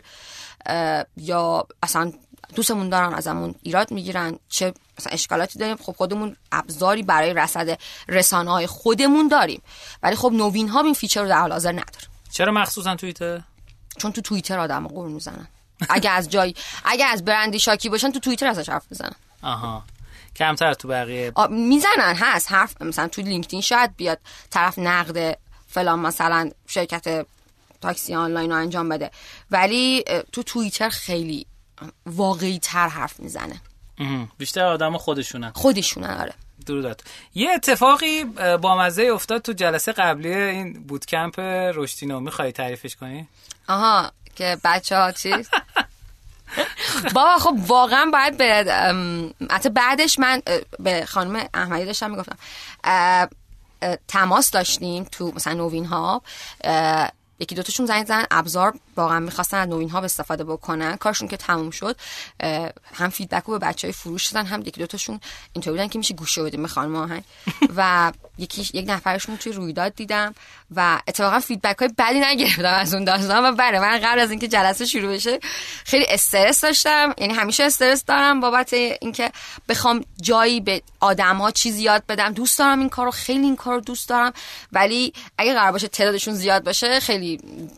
یا 1.18 1.68
اصلا 1.84 2.11
دوستمون 2.55 2.89
دارن 2.89 3.13
ازمون 3.13 3.55
ایراد 3.63 3.91
می‌گیرن 3.91 4.39
چه 4.49 4.73
مثلا 4.99 5.13
اشکالاتی 5.13 5.59
داریم. 5.59 5.75
خب 5.75 5.95
خودمون 5.97 6.35
ابزاری 6.51 7.03
برای 7.03 7.33
رصد 7.33 7.79
رسانه 8.07 8.51
های 8.51 8.67
خودمون 8.67 9.27
داریم. 9.27 9.61
ولی 10.03 10.15
خب 10.15 10.31
نوین 10.33 10.69
هاب 10.69 10.81
این 10.81 10.93
feature 10.93 11.21
رو 11.21 11.29
در 11.29 11.39
حال 11.39 11.51
حاضر 11.51 11.71
نداره. 11.71 12.07
چرا 12.31 12.51
مخصوصا 12.51 12.95
توییتر؟ 12.95 13.41
چون 13.97 14.11
تو 14.11 14.21
توییتر 14.21 14.59
آدم 14.59 14.87
غر 14.88 15.11
می‌زنن. 15.11 15.47
اگه 15.89 16.09
از 16.09 16.29
جای 16.29 16.53
اگه 16.85 17.05
از 17.05 17.25
برندی 17.25 17.59
شاکی 17.59 17.89
باشن 17.89 18.11
تو 18.11 18.19
توییتر 18.19 18.47
ازش 18.47 18.69
حرف 18.69 18.85
می‌زنن. 18.89 19.15
آها. 19.41 19.83
کمتر 20.35 20.73
تو 20.73 20.87
بقیه 20.87 21.33
می‌زنن 21.49 22.15
هست. 22.15 22.51
حرف 22.51 22.81
مثلا 22.81 23.07
تو 23.07 23.21
لینکدین 23.21 23.61
شاید 23.61 23.95
بیاد 23.95 24.19
طرف 24.49 24.79
نقد 24.79 25.37
فلان 25.67 25.99
مثلا 25.99 26.49
شرکت 26.67 27.25
تاکسی 27.81 28.15
آنلاین 28.15 28.51
رو 28.51 28.57
انجام 28.57 28.89
بده. 28.89 29.11
ولی 29.51 30.03
تو 30.31 30.43
توییتر 30.43 30.89
خیلی 30.89 31.45
واقعی 32.05 32.59
تر 32.59 32.88
حرف 32.88 33.19
می‌زنه. 33.19 33.61
بیشتر 34.38 34.65
آدم 34.65 34.97
خودشونن 34.97 35.51
خودشونن 35.55 36.17
آره. 36.19 36.34
درودت. 36.65 36.99
یه 37.36 37.51
اتفاقی 37.51 38.23
با 38.61 38.78
مزه 38.78 39.03
افتاد 39.13 39.41
تو 39.41 39.53
جلسه 39.53 39.91
قبلی 39.91 40.34
این 40.34 40.84
بودکمپ 40.84 41.39
رشتینو 41.75 42.19
می‌خوای 42.19 42.51
تعریفش 42.51 42.95
کنی؟ 42.95 43.28
آها 43.67 44.11
که 44.36 44.57
بچه 44.63 44.97
ها 44.97 45.11
چیز 45.11 45.49
بابا 47.13 47.38
خب 47.38 47.55
واقعا 47.67 48.11
باید 48.13 48.38
به 48.38 48.65
حتی 49.51 49.69
بعدش 49.69 50.19
من 50.19 50.41
به 50.80 51.05
خانم 51.05 51.47
احمدی 51.53 51.86
داشتم 51.86 52.11
می‌گفتم 52.11 52.38
تماس 54.07 54.51
داشتیم 54.51 55.03
تو 55.03 55.32
مثلا 55.36 55.53
نوین 55.53 55.86
هاب 55.85 56.21
یکی 57.39 57.55
دوتاشون 57.55 57.85
زنگ 57.85 58.05
زدن 58.05 58.25
ابزار 58.31 58.73
واقعا 58.95 59.19
می‌خواستن 59.19 59.57
از 59.57 59.69
نوین 59.69 59.89
هاب 59.89 59.99
استفاده 59.99 60.43
بکنن. 60.43 60.95
کارشون 60.95 61.27
که 61.27 61.38
تموم 61.38 61.71
شد 61.71 61.95
هم 62.93 63.09
feedback 63.09 63.43
رو 63.43 63.59
به 63.59 63.67
بچه 63.67 63.88
های 63.88 63.93
فروش 63.93 64.27
دادن 64.27 64.47
هم 64.47 64.61
یکی 64.61 64.79
دوتاشون 64.79 65.19
اینطور 65.53 65.73
بودن 65.73 65.88
که 65.88 65.97
میشه 65.97 66.13
گوشیو 66.13 66.43
بدید 66.43 66.61
به 66.61 66.67
خانم 66.67 66.95
آهنگ. 66.95 67.23
و 67.77 68.11
یکی 68.38 68.69
یک 68.73 68.85
نفرشون 68.88 69.38
توی 69.38 69.51
رویداد 69.51 69.95
دیدم 69.95 70.35
و 70.75 71.01
اتفاقا 71.07 71.39
feedback 71.39 71.79
های 71.79 71.89
بدی 71.97 72.19
نگرفتم 72.19 72.73
از 72.73 72.93
اون 72.93 73.03
داستان 73.03 73.43
و 73.45 73.55
بله 73.55 73.79
من 73.79 73.99
قبل 73.99 74.19
از 74.19 74.31
اینکه 74.31 74.47
جلسه 74.47 74.85
شروع 74.85 75.13
بشه 75.13 75.39
خیلی 75.85 76.05
استرس 76.09 76.61
داشتم. 76.61 77.13
یعنی 77.17 77.33
همیشه 77.33 77.63
استرس 77.63 78.05
دارم 78.05 78.39
بابت 78.39 78.73
اینکه 78.73 79.31
بخوام 79.69 80.05
جایی 80.21 80.61
به 80.61 80.81
آدم 80.99 81.38
ها 81.38 81.51
چیزی 81.51 81.83
یاد 81.83 82.03
بدم. 82.09 82.33
دوست 82.33 82.59
دارم 82.59 82.79
این 82.79 82.89
کارو 82.89 83.11
خیلی 83.11 83.45
این 83.45 83.55
کارو 83.55 83.81
دوست 83.81 84.09
دارم. 84.09 84.33
ولی 84.71 85.13
اگه 85.38 85.53
قرار 85.53 85.71
باشه 85.71 85.88
تعدادشون 85.88 86.33
زیاد 86.33 86.63
باشه 86.63 86.99
خیلی 86.99 87.26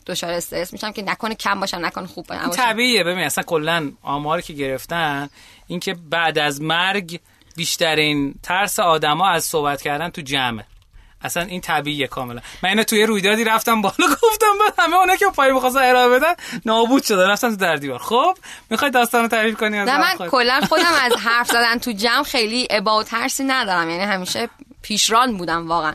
دچار 0.05 0.31
استرس 0.31 0.73
میشم 0.73 0.91
که 0.91 1.01
نکنه 1.01 1.35
کم 1.35 1.59
باشن 1.59 1.85
نکنه 1.85 2.07
خوب 2.07 2.25
باشن. 2.27 2.49
طبیعیه. 2.49 3.03
ببین 3.03 3.23
اصلا 3.23 3.43
کلا 3.43 3.91
آماری 4.03 4.41
که 4.41 4.53
گرفتن 4.53 5.29
اینکه 5.67 5.95
بعد 6.09 6.37
از 6.37 6.61
مرگ 6.61 7.19
بیشترین 7.55 8.35
ترس 8.43 8.79
آدما 8.79 9.29
از 9.29 9.43
صحبت 9.43 9.81
کردن 9.81 10.09
تو 10.09 10.21
جمعه. 10.21 10.65
اصلا 11.21 11.43
این 11.43 11.61
طبیعیه 11.61 12.07
کاملا. 12.07 12.41
من 12.63 12.69
اینو 12.69 12.83
توی 12.83 13.03
رویدادی 13.03 13.43
رفتم 13.43 13.81
بالا 13.81 13.95
گفتم 14.23 14.57
بعد 14.59 14.73
همه 14.77 14.95
اونا 14.95 15.15
که 15.15 15.25
پای 15.35 15.51
می‌خواستن 15.51 15.79
ارائه 15.79 16.09
بدن 16.09 16.33
نابود 16.65 17.03
شده 17.03 17.27
رفتن 17.27 17.49
تو 17.49 17.55
در 17.55 17.75
دیوار 17.75 17.99
خب 17.99 18.37
می‌خوای 18.69 18.91
داستانو 18.91 19.27
تعریف 19.27 19.55
کنی 19.55 19.77
از 19.77 19.89
نه 19.89 19.97
من 19.97 20.29
کلا 20.29 20.61
خودم 20.69 20.93
از 21.01 21.13
حرف 21.13 21.47
زدن 21.47 21.77
تو 21.77 21.91
جمع 21.91 22.23
خیلی 22.23 22.67
ابا 22.69 22.99
و 22.99 23.03
ترسی 23.03 23.43
ندارم. 23.43 23.89
یعنی 23.89 24.03
همیشه 24.03 24.49
پیشران 24.81 25.37
بودم 25.37 25.67
واقعا. 25.67 25.93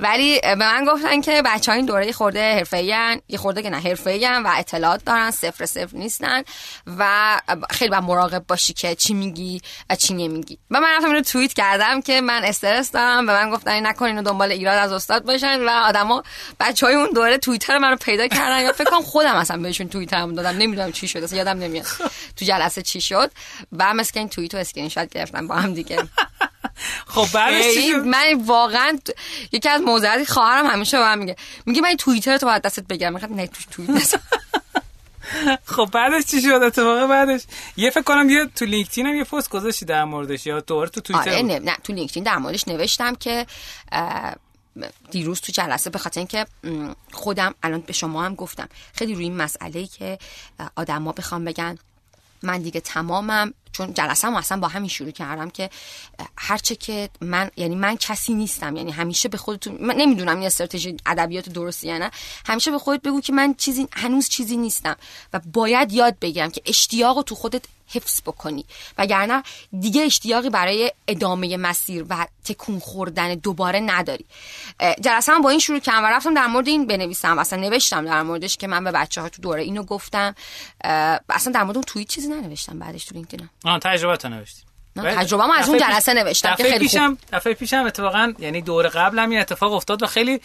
ولی 0.00 0.40
به 0.40 0.54
من 0.54 0.84
گفتن 0.88 1.20
که 1.20 1.42
بچه 1.44 1.72
ها 1.72 1.76
این 1.76 1.86
دوره 1.86 2.12
خورده 2.12 2.54
حرفه 2.54 2.82
یه 3.28 3.38
خورده 3.38 3.62
که 3.62 3.70
نه 3.70 3.80
حرفه 3.80 4.28
و 4.28 4.52
اطلاعات 4.56 5.04
دارن 5.04 5.30
صفر 5.30 5.66
صفر 5.66 5.96
نیستن 5.96 6.42
و 6.86 7.40
خیلی 7.70 7.90
با 7.90 8.00
مراقب 8.00 8.44
باشی 8.48 8.72
که 8.72 8.94
چی 8.94 9.14
میگی 9.14 9.60
و 9.90 9.96
چی 9.96 10.14
نمیگی. 10.14 10.58
و 10.70 10.80
من 10.80 10.88
رفتم 10.96 11.08
اینو 11.08 11.20
توییت 11.22 11.52
کردم 11.52 12.00
که 12.00 12.20
من 12.20 12.44
استرس 12.44 12.92
دارم 12.92 13.26
به 13.26 13.32
من 13.32 13.50
گفتن 13.50 13.86
نکنین 13.86 14.22
دنبال 14.22 14.52
ایراد 14.52 14.78
از 14.78 14.92
استاد 14.92 15.24
باشن 15.24 15.60
و 15.60 15.70
آدما 15.70 16.22
بچه 16.60 16.86
های 16.86 16.94
اون 16.94 17.08
دوره 17.14 17.38
توییتر 17.38 17.78
منو 17.78 17.96
پیدا 17.96 18.28
کردن. 18.28 18.60
یا 18.60 18.72
فکر 18.72 18.90
کنم 18.90 19.02
خودم 19.02 19.34
اصلا 19.34 19.56
بهشون 19.56 19.88
توییترم 19.88 20.34
دادم. 20.34 20.56
نمی‌دونم 20.58 20.92
چی 20.92 21.08
شد 21.08 21.22
اصلا 21.22 21.38
یادم 21.38 21.58
نمیاد 21.58 21.86
تو 22.36 22.44
جلسه 22.44 22.82
چی 22.82 23.00
شد. 23.00 23.30
و 23.72 23.94
توییت 24.30 24.54
رو 24.54 24.56
اسکرین 24.56 24.88
شات 24.88 25.08
گرفتم 25.08 25.46
با 25.46 25.54
هم 25.54 25.74
دیگه. 25.74 25.98
خب 27.06 27.26
بعدش 27.34 27.76
من 28.04 28.42
واقعا 28.44 28.98
یکی 29.52 29.68
از 29.68 29.80
موضوعاتی 29.80 30.24
خواهرم 30.24 30.66
همیشه 30.66 30.98
به 30.98 31.04
من 31.04 31.18
میگه. 31.18 31.36
میگه 31.66 31.80
من 31.80 31.96
توییتر 31.96 32.38
تو 32.38 32.46
باید 32.46 32.62
دستت 32.62 32.86
بگیرم. 32.86 33.14
میگم 33.14 33.34
نه 33.34 33.46
توش 33.46 33.66
توییت 33.70 34.14
خب 35.64 35.88
بعدش 35.92 36.24
چی 36.24 36.42
شد؟ 36.42 36.48
اتفاق 36.48 37.08
بعدش 37.08 37.42
یه 37.76 37.90
فکر 37.90 38.02
کنم 38.02 38.30
یه 38.30 38.46
تو 38.46 38.64
لینکدین 38.64 39.06
هم 39.06 39.14
یه 39.14 39.24
پست 39.24 39.50
گذاشتی 39.50 39.84
در 39.84 40.04
موردش 40.04 40.46
یا 40.46 40.60
دوباره 40.60 40.90
تو 40.90 41.00
توییتر 41.00 41.30
آره 41.30 41.42
نه, 41.42 41.58
نه 41.58 41.76
تو 41.84 41.92
لینکدین 41.92 42.22
در 42.24 42.36
موردش 42.36 42.68
نوشتم 42.68 43.14
که 43.14 43.46
دیروز 45.10 45.40
تو 45.40 45.52
جلسه 45.52 45.90
به 45.90 45.98
خاطر 45.98 46.20
اینکه 46.20 46.46
خودم 47.12 47.54
الان 47.62 47.80
به 47.80 47.92
شما 47.92 48.24
هم 48.24 48.34
گفتم. 48.34 48.68
خیلی 48.94 49.14
روی 49.14 49.24
این 49.24 49.36
مسئله 49.36 49.86
که 49.86 50.18
آدما 50.76 51.12
بخوام 51.12 51.44
بگن 51.44 51.78
من 52.42 52.62
دیگه 52.62 52.80
تمامم 52.80 53.54
چون 53.72 53.94
جلسه 53.94 54.26
هم 54.26 54.34
اصلا 54.34 54.60
با 54.60 54.68
همین 54.68 54.88
شروع 54.88 55.10
کردم 55.10 55.50
که 55.50 55.70
هرچه 56.38 56.76
که 56.76 57.10
من 57.20 57.50
یعنی 57.56 57.74
من 57.74 57.96
کسی 57.96 58.34
نیستم 58.34 58.76
یعنی 58.76 58.90
همیشه 58.90 59.28
به 59.28 59.36
خودتون 59.36 59.78
من 59.80 59.94
نمی‌دونم 59.94 60.36
این 60.36 60.46
استراتژی 60.46 60.96
ادبیات 61.06 61.48
درستی 61.48 61.88
یا 61.88 61.98
نه 61.98 62.10
همیشه 62.46 62.70
به 62.70 62.78
خودت 62.78 63.02
بگو 63.02 63.20
که 63.20 63.32
من 63.32 63.54
چیزی 63.54 63.88
هنوز 63.92 64.28
چیزی 64.28 64.56
نیستم 64.56 64.96
و 65.32 65.40
باید 65.52 65.92
یاد 65.92 66.18
بگیرم 66.18 66.50
که 66.50 66.62
اشتیاق 66.66 67.22
تو 67.22 67.34
خودت 67.34 67.62
حفظ 67.88 68.20
بکنی. 68.26 68.64
وگرنه 68.98 69.42
دیگه 69.80 70.02
اشتیاقی 70.02 70.50
برای 70.50 70.92
ادامه 71.08 71.56
مسیر 71.56 72.04
و 72.08 72.26
تکون 72.44 72.78
خوردن 72.78 73.34
دوباره 73.34 73.80
نداری. 73.80 74.24
جلسه 75.00 75.32
با 75.38 75.50
این 75.50 75.58
شروع 75.58 75.78
کردم 75.78 76.04
و 76.04 76.06
رفتم 76.06 76.34
در 76.34 76.46
مورد 76.46 76.68
این 76.68 76.86
بنویسم. 76.86 77.38
اصلا 77.38 77.60
نوشتم 77.60 78.04
در 78.04 78.22
موردش 78.22 78.56
که 78.56 78.66
من 78.66 78.84
به 78.84 78.92
بچه 78.92 79.20
ها 79.20 79.28
تو 79.28 79.42
دوره 79.42 79.62
اینو 79.62 79.82
گفتم. 79.82 80.34
اصلا 81.28 81.52
در 81.52 81.62
مورد 81.62 81.76
اون 81.76 81.84
توییت 81.84 82.08
چیزی 82.08 82.28
ننوشتم 82.28 82.78
بعدش 82.78 83.04
تو 83.04 83.14
لینکدینم 83.14 83.50
آه 83.64 83.78
تجربه 83.78 84.16
تا 84.16 84.28
تجربه 84.96 85.58
از 85.58 85.68
اون 85.68 85.78
جلسه 85.78 86.14
نوشتم 86.14 86.54
که 86.54 86.62
خیلی 86.64 86.78
پیشم 86.78 87.18
دفعه 87.32 87.54
پیشم 87.54 87.84
اتفاقا 87.86 88.34
یعنی 88.38 88.62
دور 88.62 88.88
قبلم 88.88 89.30
این 89.30 89.40
اتفاق 89.40 89.72
افتاد 89.72 90.02
و 90.02 90.06
خیلی 90.06 90.40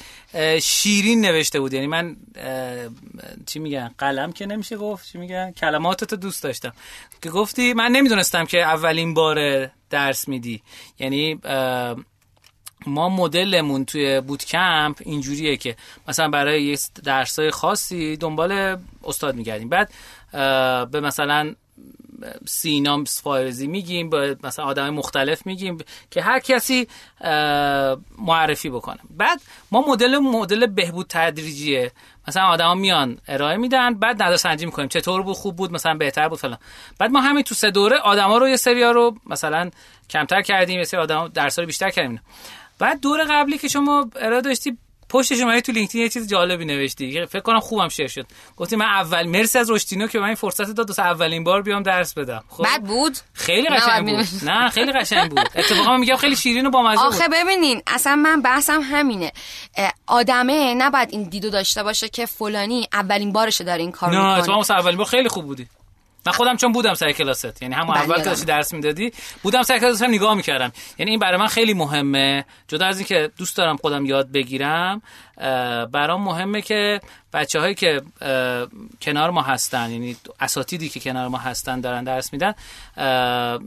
شیرین 0.62 1.22
نوشته 1.22 1.60
بود. 1.60 1.74
یعنی 1.74 1.88
من 1.88 2.16
چی 3.46 3.60
میگن؟ 3.60 3.92
قلم 3.98 4.32
که 4.32 4.46
نمیشه 4.46 4.78
گفت. 4.78 5.12
چی 5.12 5.18
میگن؟ 5.18 5.52
کلماتتو 5.52 6.16
دوست 6.16 6.44
داشتم. 6.44 6.74
که 7.22 7.30
گفتی 7.30 7.74
من 7.74 7.92
نمی‌دونستم 7.92 8.46
که 8.46 8.62
اولین 8.62 9.14
بار 9.14 9.70
درس 9.90 10.28
میدی. 10.28 10.62
یعنی 11.00 11.40
ما 12.86 13.10
مدلمون 13.10 13.86
توی 13.86 14.22
بوت 14.22 14.46
کمپ 14.46 14.98
اینجوریه 15.00 15.58
که 15.58 15.76
مثلا 16.08 16.30
برای 16.30 16.64
یه 16.64 16.78
درسای 17.04 17.52
خاصی 17.52 18.18
دنبال 18.18 18.78
استاد 19.04 19.36
میگردیم. 19.36 19.70
بعد 19.70 19.92
به 20.92 21.02
مثلا 21.02 21.56
سینام 22.48 23.04
فایرزی 23.04 23.68
میگیم 23.68 24.10
با 24.10 24.36
مثلا 24.44 24.66
آدم 24.66 24.90
مختلف 24.90 25.46
میگیم 25.46 25.78
که 26.12 26.22
هر 26.22 26.40
کسی 26.40 26.88
معرفی 28.18 28.70
بکنه. 28.70 29.00
بعد 29.10 29.42
ما 29.72 29.86
مدل 29.88 30.18
مدل 30.18 30.68
بهبود 30.68 31.06
تدریجیه. 31.10 31.92
مثلا 32.28 32.44
آدما 32.44 32.76
میان 32.76 33.18
ارائه 33.28 33.58
میدن 33.58 33.94
بعد 33.94 34.24
نظر 34.24 34.36
سنجی 34.36 34.66
می‌کنیم. 34.66 34.88
چطور 34.88 35.22
بود؟ 35.22 35.36
خوب 35.36 35.56
بود؟ 35.56 35.72
مثلا 35.72 35.94
بهتر 35.94 36.30
بود 36.30 36.40
فلان. 36.40 36.58
بعد 37.00 37.12
ما 37.12 37.22
همین 37.22 37.44
تو 37.44 37.56
سه 37.56 37.72
دوره 37.72 37.98
آدما 37.98 38.38
رو 38.38 38.50
یه 38.50 38.56
سریا 38.56 38.92
رو 38.92 39.18
مثلا 39.26 39.70
کمتر 40.10 40.42
کردیم 40.42 40.78
یه 40.78 40.84
سری 40.84 41.00
آدما 41.00 41.28
درس 41.28 41.60
رو 41.60 41.66
بیشتر 41.66 41.90
کردیم. 41.90 42.22
بعد 42.80 43.02
دور 43.02 43.24
قبلی 43.30 43.58
که 43.58 43.68
شما 43.68 44.10
ارائه 44.16 44.42
داشتی 44.42 44.78
پشتش 45.10 45.40
اومدی 45.40 45.62
تو 45.62 45.72
لینکدین 45.72 46.02
یه 46.02 46.10
چیز 46.10 46.28
جالبی 46.28 46.66
نوشتی. 46.66 47.26
فکر 47.26 47.40
کنم 47.40 47.60
خوبم 47.60 47.88
شیر 47.88 48.08
شد. 48.08 48.26
گفتی 48.58 48.76
من 48.76 48.86
اول 48.86 49.28
مرسی 49.28 49.60
از 49.60 49.72
رشتینو 49.72 50.08
که 50.08 50.20
من 50.20 50.26
این 50.26 50.36
فرصت 50.36 50.72
داد 50.72 50.88
دوست 50.88 51.00
اولین 51.00 51.44
بار 51.44 51.62
بیام 51.62 51.84
درس 51.84 52.14
بدم. 52.14 52.44
خب. 52.50 52.64
بد 52.64 52.82
بود؟ 52.82 53.18
خیلی 53.34 53.68
قشنگ 53.68 54.18
بود. 54.18 54.50
نه 54.50 54.70
خیلی 54.70 54.92
قشنگ 54.92 55.30
بود. 55.30 55.40
اتفاقا 55.56 55.98
میگم 55.98 56.16
خیلی 56.16 56.36
شیرین 56.36 56.66
و 56.66 56.70
بامزه 56.70 57.02
آخه 57.02 57.28
ببینین 57.34 57.82
اصلا 57.88 58.16
من 58.16 58.42
بحثم 58.42 58.82
همینه. 58.82 59.32
آدمه 60.08 60.74
نباید 60.74 61.10
این 61.12 61.24
دیدو 61.24 61.50
داشته 61.50 61.84
باشه 61.84 62.10
که 62.10 62.26
فلانی 62.26 62.88
اولین 62.94 63.32
بارشه 63.32 63.64
داره 63.64 63.82
این 63.82 63.92
کارو 63.92 64.12
می‌کنه. 64.12 64.58
نه 64.58 64.64
تو 64.64 64.74
اولین 64.74 64.98
بار 64.98 65.08
خیلی 65.08 65.30
خوب 65.30 65.46
بودی. 65.46 65.68
من 66.26 66.32
خودم 66.32 66.58
چون 66.58 66.72
بودم 66.72 66.94
سر 66.94 67.12
کلاست. 67.12 67.62
یعنی 67.62 67.76
همون 67.76 67.98
اول 67.98 68.24
که 68.24 68.46
درس 68.46 68.74
می‌دادی 68.74 69.12
بودم 69.44 69.62
سر 69.62 69.80
کلاست 69.80 70.02
هم 70.02 70.10
نگاه 70.10 70.34
می‌کردم. 70.34 70.72
یعنی 70.98 71.12
این 71.12 71.20
برای 71.20 71.38
من 71.38 71.48
خیلی 71.48 71.74
مهمه. 71.74 72.46
جدا 72.68 72.86
از 72.86 72.98
اینکه 72.98 73.32
دوست 73.38 73.58
دارم 73.58 73.78
خودم 73.78 74.06
یاد 74.06 74.32
بگیرم 74.32 75.02
برام 75.92 76.24
مهمه 76.24 76.62
که 76.62 77.00
بچه 77.34 77.60
هایی 77.60 77.76
که 77.76 78.02
کنار 79.02 79.30
ما 79.30 79.42
هستن 79.42 79.92
یعنی 79.92 80.18
اساتیدی 80.40 80.90
که 80.90 81.00
کنار 81.00 81.28
ما 81.28 81.38
هستن 81.38 81.82
دارن 81.82 82.04
درس 82.04 82.34
میدن 82.34 82.54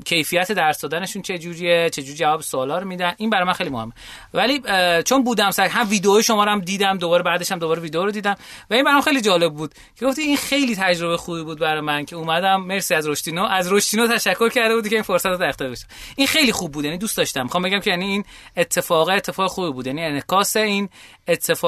کیفیت 0.05 0.53
درس 0.53 0.81
دادنشون 0.81 1.23
چه 1.23 1.39
جوریه 1.39 1.91
چه 1.91 2.03
جوری 2.03 2.17
جواب 2.19 2.41
سوالا 2.41 2.79
رو 2.79 2.89
میدن 2.89 3.13
این 3.17 3.31
برای 3.31 3.45
من 3.45 3.53
خیلی 3.53 3.71
مهمه. 3.71 3.93
ولی 4.35 4.63
چون 5.03 5.25
بودم 5.25 5.51
سر 5.51 5.69
هم 5.69 5.91
ویدیو 5.91 6.23
شما 6.23 6.45
رو 6.45 6.51
هم 6.51 6.61
دیدم 6.61 6.99
دوباره 6.99 7.23
بعدش 7.23 7.53
هم 7.53 7.59
دوباره 7.59 7.81
ویدیو 7.81 8.05
رو 8.05 8.11
دیدم 8.11 8.37
و 8.71 8.75
این 8.75 8.85
برام 8.85 9.01
خیلی 9.01 9.21
جالب 9.21 9.55
بود 9.55 9.75
که 9.97 10.07
گفتی 10.07 10.23
این 10.23 10.37
خیلی 10.37 10.77
تجربه 10.77 11.17
خوبی 11.17 11.43
بود 11.43 11.59
برای 11.59 11.81
من 11.81 12.05
که 12.05 12.17
اومدم 12.17 12.61
مرسی 12.61 12.95
از 12.95 13.09
رشتینو 13.09 13.45
از 13.45 13.73
رشتینو 13.73 14.07
تشکر 14.09 14.49
کرده 14.49 14.75
بودی 14.75 14.89
که 14.89 14.97
این 14.97 15.03
فرصت 15.03 15.27
رو 15.27 15.43
اختیار 15.43 15.71
بشه 15.71 15.87
این 16.17 16.27
خیلی 16.27 16.53
خوب 16.53 16.73
بود 16.73 16.85
یعنی 16.85 16.99
دوست 16.99 17.17
داشتم. 17.17 17.43
می‌خوام 17.43 17.63
بگم 17.63 17.81
که 17.81 17.91
یعنی 17.91 18.05
این 18.05 18.25
اتفاق 18.57 19.09
اتفاق 19.09 19.51
خوبی 19.51 19.73
بود. 19.73 19.87
یعنی 19.87 20.05
انعکاس 20.05 20.57
این 20.57 20.89
اتفاق 21.29 21.62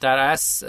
در 0.00 0.18
از 0.18 0.64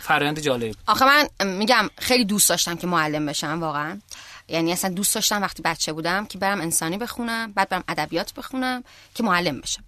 فرآیند 0.00 0.40
جالب. 0.40 0.74
آخه 0.86 1.04
من 1.04 1.28
میگم 1.56 1.90
خیلی 1.98 2.24
دوست 2.24 2.48
داشتم 2.48 2.76
که 2.76 2.86
معلم 2.86 3.26
بشم 3.26 3.60
واقعا. 3.60 4.00
یعنی 4.48 4.72
اصلا 4.72 4.90
دوست 4.90 5.14
داشتم 5.14 5.42
وقتی 5.42 5.62
بچه 5.62 5.92
بودم 5.92 6.26
که 6.26 6.38
برم 6.38 6.60
انسانی 6.60 6.98
بخونم 6.98 7.52
بعد 7.52 7.68
برم 7.68 7.84
ادبیات 7.88 8.34
بخونم 8.34 8.84
که 9.14 9.22
معلم 9.22 9.60
بشم. 9.60 9.84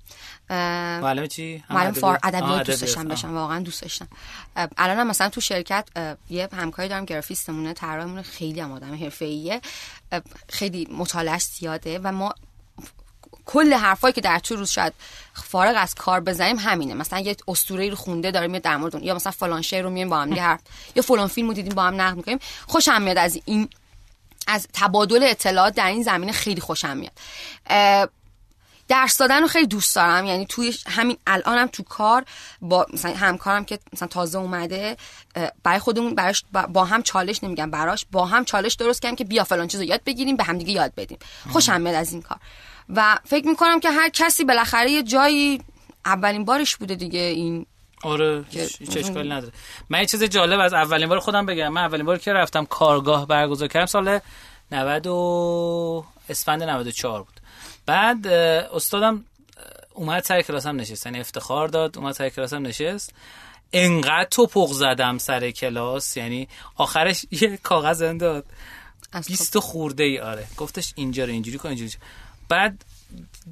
معلم 0.51 1.27
چی؟ 1.27 1.65
معلم 1.71 1.93
فار 1.93 2.19
ادبیات 2.23 2.67
دوست 2.67 2.81
داشتم 2.81 3.09
بشم 3.09 3.35
واقعا 3.35 3.61
دوست 3.61 3.83
داشتم. 3.83 4.09
الان 4.77 5.07
مثلا 5.07 5.29
تو 5.29 5.41
شرکت 5.41 5.89
یه 6.31 6.49
همکاری 6.53 6.89
دارم 6.89 7.05
گرافیستمونه 7.05 7.73
طراحمون 7.73 8.23
خیلی 8.23 8.61
هم 8.61 8.73
آدم 8.73 8.95
حرفه‌ایه. 8.95 9.61
خیلی 10.49 10.89
مطالعه 10.91 11.39
زیاده 11.39 11.99
و 11.99 12.13
ما 12.13 12.35
کل 13.53 13.73
حرفایی 13.75 14.13
که 14.13 14.21
در 14.21 14.39
طول 14.39 14.59
روز 14.59 14.71
شاید 14.71 14.93
فارغ 15.35 15.75
از 15.77 15.95
کار 15.95 16.21
بزنیم 16.21 16.59
همینه. 16.59 16.95
مثلا 16.95 17.19
یه 17.19 17.37
اسطوره 17.49 17.89
رو 17.89 17.97
خونده 17.97 18.31
داریم 18.31 18.59
در 18.59 18.77
مورد 18.77 19.03
یا 19.03 19.15
مثلا 19.15 19.33
فلان 19.33 19.63
شعر 19.63 19.83
رو 19.83 19.91
میایم 19.91 20.09
با 20.09 20.21
هم 20.21 20.35
حرف. 20.35 20.61
یا 20.95 21.03
فلان 21.03 21.29
فیلم 21.29 21.49
رو 21.49 21.55
دیدیم 21.55 21.75
با 21.75 21.83
هم 21.83 22.01
نقد 22.01 22.17
می‌کنیم. 22.17 22.39
خوشم 22.67 23.03
میاد 23.03 23.19
از 23.19 23.41
این 23.45 23.69
از 24.47 24.69
تبادل 24.73 25.23
اطلاعات 25.23 25.75
در 25.75 25.87
این 25.87 26.03
زمینه 26.03 26.33
خیلی 26.33 26.61
خوشم 26.61 26.97
میاد. 26.97 27.13
درس 28.89 29.17
دادن 29.17 29.41
رو 29.41 29.49
خیلی 29.49 29.67
دوست 29.67 29.97
دارم. 29.97 30.27
یعنی 30.27 30.47
توی 30.47 30.75
همین 30.87 31.17
الانم 31.27 31.67
تو 31.67 31.83
کار 31.83 32.25
با 32.61 32.87
مثلا 32.93 33.15
همکارم 33.15 33.65
که 33.65 33.79
مثلا 33.93 34.09
تازه 34.09 34.39
اومده 34.39 34.97
برای 35.63 35.79
خودمون 35.79 36.15
براش 36.15 36.45
با 36.69 36.85
هم 36.85 37.03
چالش 37.03 37.45
نمیگم 37.45 37.71
براش 37.71 38.07
با 38.13 38.27
هم 38.27 38.45
چالش 38.45 38.75
درست 38.75 39.03
کردیم 39.03 39.17
که 39.17 39.25
بیا 39.25 39.45
فلان 39.45 39.69
چیزو 39.69 39.85
یاد 39.85 40.01
بگیریم 40.07 40.37
به 40.37 40.45
همدیگه 40.45 40.73
یاد 40.73 40.95
بدیم. 40.95 41.19
خوشم 41.51 41.81
میاد 41.81 41.95
از 41.95 42.13
این 42.13 42.23
کار. 42.23 42.39
و 42.97 43.19
فکر 43.25 43.49
می‌کنم 43.49 43.81
که 43.81 43.91
هر 43.91 44.09
کسی 44.09 44.45
بالاخره 44.45 44.91
یه 44.91 45.03
جایی 45.03 45.61
اولین 46.05 46.45
بارش 46.45 46.77
بوده 46.77 46.95
دیگه 46.95 47.21
این 47.21 47.67
آره 48.03 48.45
هیچ 48.51 48.97
اشکالی 48.97 49.29
نداره. 49.29 49.53
من 49.91 50.01
یه 50.01 50.07
چیز 50.07 50.23
جالب 50.23 50.61
از 50.61 50.73
اولین 50.75 51.09
بار 51.09 51.19
خودم 51.19 51.47
بگم. 51.47 51.69
من 51.69 51.85
اولین 51.85 52.07
بار 52.07 52.19
که 52.19 52.33
رفتم 52.33 52.65
کارگاه 52.65 53.27
برگزار 53.27 53.69
کردم 53.69 53.87
سال 53.87 54.19
90 54.73 55.07
و 55.07 56.05
اسفند 56.29 56.63
94 56.63 57.23
بود. 57.23 57.41
بعد 57.87 58.27
استادم 58.27 59.25
اومد 59.95 60.23
سر 60.23 60.43
کلاسم 60.43 60.77
نشست. 60.77 61.07
یعنی 61.07 61.21
افتخار 61.21 61.69
داد 61.69 61.99
اومد 61.99 62.13
سر 62.13 62.29
کلاسم 62.29 62.67
نشست. 62.67 63.15
انقدر 63.73 64.29
توپق 64.31 64.73
زدم 64.73 65.19
سر 65.19 65.51
کلاس. 65.51 66.17
یعنی 66.17 66.49
آخرش 66.77 67.27
یه 67.31 67.57
کاغذ 67.63 68.03
انداد 68.03 68.45
20 69.27 69.59
خورده 69.59 70.05
ای 70.05 70.19
آره. 70.19 70.47
گفتش 70.57 70.93
اینجا 70.97 71.25
رو 71.25 71.31
اینجوری 71.31 71.59
کن 71.59 71.69
اینجوری 71.69 71.93
بعد 72.53 72.85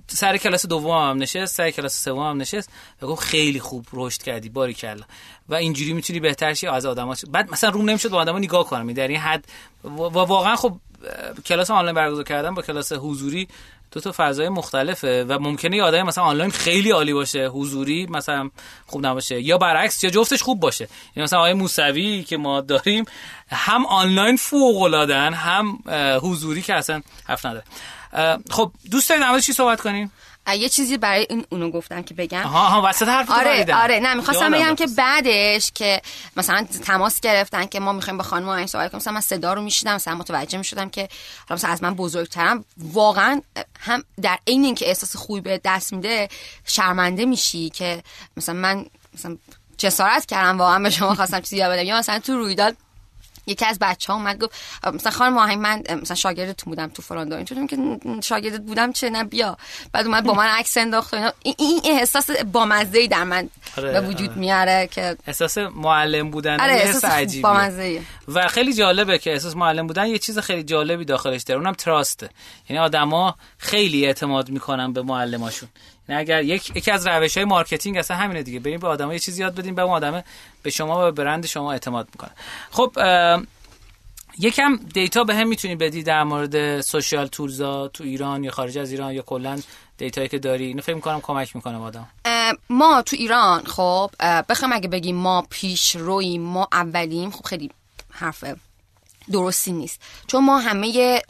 سر 0.07 0.37
کلاس 0.37 0.67
دوم 0.67 1.11
هم 1.11 1.23
نشست 1.23 1.55
سر 1.55 1.71
کلاس 1.71 2.05
سوم 2.05 2.31
هم 2.31 2.41
نشست. 2.41 2.71
و 3.03 3.07
گفت 3.07 3.23
خیلی 3.23 3.61
خوب 3.61 3.87
رشد 3.93 4.23
کردی 4.23 4.49
باری 4.49 4.75
کلا 4.75 5.05
و 5.49 5.55
اینجوری 5.55 5.93
می‌تونی 5.93 6.21
بهتر 6.21 6.55
شی 6.55 6.67
از 6.67 6.87
آدما 6.87 7.15
بعد 7.31 7.53
مثلا 7.53 7.71
روم 7.71 7.91
نمی‌شد 7.91 8.09
با 8.09 8.19
آدما 8.19 8.39
نگاه 8.39 8.65
کنم. 8.65 8.93
در 8.93 9.09
این 9.09 9.21
حد 9.21 9.45
و 9.85 9.89
واقعا 10.05 10.57
خب 10.57 10.77
کلاس 11.47 11.71
آنلاین 11.71 11.95
برگزار 11.95 12.25
کردن 12.25 12.55
با 12.55 12.63
کلاس 12.63 12.93
حضوری. 12.93 13.49
دو 13.93 14.01
تا 14.01 14.13
فضای 14.17 14.49
مختلفه 14.49 15.25
و 15.25 15.39
ممکنه 15.39 15.77
یه 15.77 15.83
آدمی 15.83 16.03
مثلا 16.03 16.25
آنلاین 16.25 16.51
خیلی 16.51 16.91
عالی 16.91 17.13
باشه. 17.13 17.47
حضوری 17.47 18.07
مثلا 18.07 18.51
خوب 18.87 19.07
نباشه. 19.07 19.41
یا 19.41 19.59
برعکس 19.59 20.05
یا 20.05 20.11
جفتش 20.11 20.43
خوب 20.43 20.61
باشه. 20.61 20.89
یعنی 21.17 21.25
مثلا 21.25 21.39
آقای 21.39 21.53
موسوی 21.53 22.25
که 22.25 22.37
ما 22.37 22.61
داریم 22.61 23.05
هم 23.49 23.87
آنلاین 23.87 24.37
فوق 24.37 24.83
العاده 24.83 25.17
هم 25.17 25.79
حضوری 26.23 26.63
که 26.63 26.75
اصلا 26.75 27.03
حرف 27.25 27.47
نداره. 27.47 27.65
خب 28.51 28.73
دوست 28.91 29.09
دارید 29.09 29.25
در 29.25 29.41
چی 29.41 29.53
صحبت 29.53 29.81
کنیم؟ 29.81 30.13
یه 30.59 30.69
چیزی 30.69 30.97
برای 30.97 31.27
این 31.31 31.47
اونو 31.51 31.71
گفتن 31.71 32.03
که 32.03 32.15
بگم 32.15 32.43
آها 32.43 32.67
آها 32.67 32.89
وسط 32.89 33.09
حرف 33.09 33.31
آره 33.31 33.75
آره 33.75 34.01
نه 34.01 34.15
می‌خواستم 34.15 34.51
بگم 34.51 34.75
که 34.75 34.87
بعدش 34.87 35.73
که 35.75 36.03
مثلا 36.37 36.67
تماس 36.85 37.21
گرفتن 37.21 37.67
که 37.67 37.81
ما 37.81 37.93
می‌خوایم 37.93 38.19
با 38.19 38.25
خانم 38.25 38.49
این 38.49 38.67
صحبت 38.67 38.91
کنیم 38.91 39.01
مثلا 39.01 39.13
من 39.13 39.21
صدا 39.21 39.55
رو 39.55 39.63
میشیدم 39.63 39.95
مثلا 39.95 40.15
متوجه 40.15 40.59
می‌شدم 40.59 40.91
که 40.91 41.09
مثلا 41.51 41.71
از 41.71 41.83
من 41.83 41.95
بزرگترم. 41.95 42.65
واقعا 42.77 43.41
هم 43.81 44.05
در 44.23 44.39
عین 44.47 44.65
اینکه 44.65 44.89
احساس 44.89 45.17
خوبی 45.17 45.41
به 45.41 45.61
دست 45.65 45.93
میده 45.93 46.29
شرمنده 46.65 47.25
میشی 47.25 47.71
که 47.71 48.03
مثلا 48.37 48.55
من 48.55 48.87
مثلا 49.15 49.37
جسارت 49.79 50.27
کردم 50.27 50.59
واقعا 50.59 50.79
به 50.79 50.91
شما 50.91 51.15
خواستم 51.15 51.41
چیزی 51.41 51.61
بدم. 51.61 51.85
یا 51.85 51.99
مثلا 51.99 52.19
تو 52.19 52.37
رویداد 52.37 52.77
یکی 53.51 53.67
از 53.67 53.79
بچه 53.81 54.13
ها 54.13 54.19
اومد 54.19 54.39
گفت 54.39 54.55
مثلا 54.95 55.13
خانم 55.13 55.35
ماهی 55.35 55.57
من 55.57 55.83
مثلا 56.03 56.17
شاگردتون 56.17 56.71
بودم 56.71 56.89
تو 56.89 57.03
فلان 57.03 57.29
دارین 57.29 57.45
چون 57.45 57.67
که 57.67 57.77
شاگردت 58.23 58.61
بودم 58.61 58.93
چه 58.93 59.11
نه 59.11 59.25
بیا. 59.25 59.57
بعد 59.93 60.07
اومد 60.07 60.25
با 60.25 60.35
من 60.35 60.47
عکس 60.47 60.77
انداخت 60.77 61.15
این 61.43 61.55
این 61.59 61.81
احساس 61.85 62.31
بامزه 62.31 62.99
ای 62.99 63.09
در 63.09 63.25
من 63.25 63.49
آره، 63.79 63.93
به 63.93 64.01
وجود 64.01 64.31
آره. 64.31 64.39
میاره 64.39 64.89
که 64.91 65.17
احساس 65.27 65.59
معلم 65.59 66.31
بودن 66.31 66.61
آره 66.61 66.73
احساس 66.73 67.05
عجیبیه. 67.05 68.03
و 68.29 68.49
خیلی 68.49 68.75
جالبه 68.75 69.19
که 69.19 69.33
احساس 69.33 69.57
معلم 69.57 69.87
بودن 69.87 70.07
یه 70.07 70.19
چیز 70.19 70.39
خیلی 70.39 70.63
جالبی 70.63 71.05
داخلش 71.05 71.43
داره. 71.43 71.61
اونم 71.61 71.73
trust 71.73 72.21
ه 72.21 72.31
یعنی 72.69 72.81
آدما 72.81 73.35
خیلی 73.59 74.07
اعتماد 74.07 74.51
می‌کنن 74.51 74.93
به 74.93 75.03
معلماشون. 75.03 75.69
اگر 76.19 76.43
یک 76.43 76.77
یکی 76.77 76.91
از 76.91 77.07
روش 77.07 77.37
های 77.37 77.45
marketing 77.45 77.97
اصلا 77.97 78.17
همینه 78.17 78.43
دیگه. 78.43 78.61
بریم 78.61 78.81
به 78.81 78.89
آدم 78.89 79.13
یه 79.13 79.19
چیزی 79.19 79.43
یاد 79.43 79.55
بدیم 79.55 79.75
به 79.75 79.83
اون 79.83 79.93
آدم 79.93 80.25
به 80.63 80.71
شما 80.71 80.99
و 80.99 81.03
به 81.03 81.11
برند 81.11 81.47
شما 81.47 81.73
اعتماد 81.73 82.09
می‌کنه. 82.13 82.31
خب 82.71 82.97
یکم 84.39 84.77
data 84.95 85.25
بهم 85.25 85.49
می‌تونی 85.49 85.77
بدی 85.77 86.03
در 86.03 86.25
مورد 86.25 86.81
social 86.81 87.27
tools 87.27 87.78
ا 87.78 87.89
تو 87.89 88.05
ایران 88.05 88.45
یا 88.45 88.51
خارج 88.51 88.79
از 88.79 88.91
ایران 88.91 89.13
یا 89.13 89.23
کلا 89.23 89.61
data 89.99 90.19
یی 90.19 90.29
که 90.29 90.39
داری؟ 90.39 90.65
اینو 90.65 90.83
فکر 90.83 90.95
می‌کنم 90.95 91.21
کمک 91.21 91.57
می‌کنه 91.57 91.79
آدم. 91.79 92.09
ما 92.71 93.03
تو 93.03 93.17
ایران 93.17 93.65
خب 93.65 94.11
بخوام 94.49 94.73
اگه 94.73 94.89
بگیم 94.89 95.17
ما 95.17 95.47
پیش 95.51 95.97
روی 95.97 96.39
ما 96.39 96.69
اولیم 96.73 97.31
خب 97.31 97.45
خیلی 97.45 97.71
حرف 98.11 98.45
درستی 99.33 99.73
نیست. 99.73 100.01
چون 100.27 100.45
ما 100.45 100.59
همه 100.59 101.21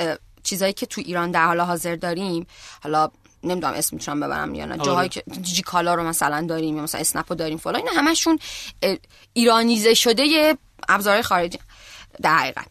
چیزایی 0.43 0.73
که 0.73 0.86
تو 0.86 1.01
ایران 1.05 1.31
در 1.31 1.47
حال 1.47 1.61
حاضر 1.61 1.97
داریم 1.97 2.47
حالا 2.82 3.11
نمی‌دونم 3.45 3.75
اسم 3.75 3.97
می‌تونم 3.97 4.21
ببرم 4.21 4.55
یا 4.55 4.65
نه. 4.65 4.75
آره. 4.75 4.83
جاهایی 4.85 5.09
که 5.09 5.23
دیجی 5.43 5.62
کالا 5.62 5.95
رو 5.95 6.05
مثلا 6.05 6.47
داریم 6.47 6.77
یا 6.77 6.83
مثلا 6.83 7.01
اسنپ 7.01 7.25
رو 7.29 7.37
داریم 7.37 7.59
فلان 7.59 7.77
اینا 7.77 7.91
همشون 7.91 8.39
ایرانیزه 9.33 9.95
شده 9.95 10.23
یه 10.23 10.59
ابزار 10.89 11.23
خارجی. 11.23 11.59
در 12.23 12.37
حقیقت. 12.37 12.67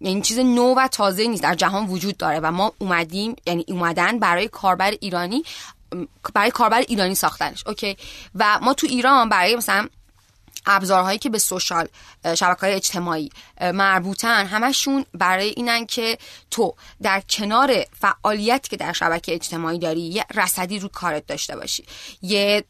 یعنی 0.00 0.20
چیز 0.22 0.38
نو 0.38 0.74
و 0.74 0.88
تازه 0.88 1.26
نیست. 1.26 1.42
در 1.42 1.54
جهان 1.54 1.86
وجود 1.86 2.16
داره 2.16 2.40
و 2.40 2.50
ما 2.50 2.72
اومدیم 2.78 3.36
یعنی 3.46 3.64
اومدن 3.68 4.18
برای 4.18 4.48
کاربر 4.48 4.90
ایرانی 5.00 5.44
برای 6.34 6.50
کاربر 6.50 6.78
ایرانی 6.88 7.14
ساختنش. 7.14 7.66
اوکی؟ 7.66 7.96
و 8.34 8.58
ما 8.62 8.74
تو 8.74 8.86
ایران 8.86 9.28
برای 9.28 9.56
مثلا 9.56 9.88
ابزارهایی 10.66 11.18
که 11.18 11.30
به 11.30 11.38
سوشال 11.38 11.88
شبکه 12.34 12.60
های 12.60 12.74
اجتماعی 12.74 13.30
مربوطن 13.60 14.46
همشون 14.46 15.04
برای 15.14 15.48
اینن 15.48 15.86
که 15.86 16.18
تو 16.50 16.74
در 17.02 17.20
کنار 17.20 17.84
فعالیت 18.00 18.68
که 18.68 18.76
در 18.76 18.92
شبکه 18.92 19.34
اجتماعی 19.34 19.78
داری 19.78 20.00
یه 20.00 20.24
رصدی 20.34 20.78
رو 20.78 20.88
کارت 20.88 21.26
داشته 21.26 21.56
باشی 21.56 21.84
یه 22.22 22.64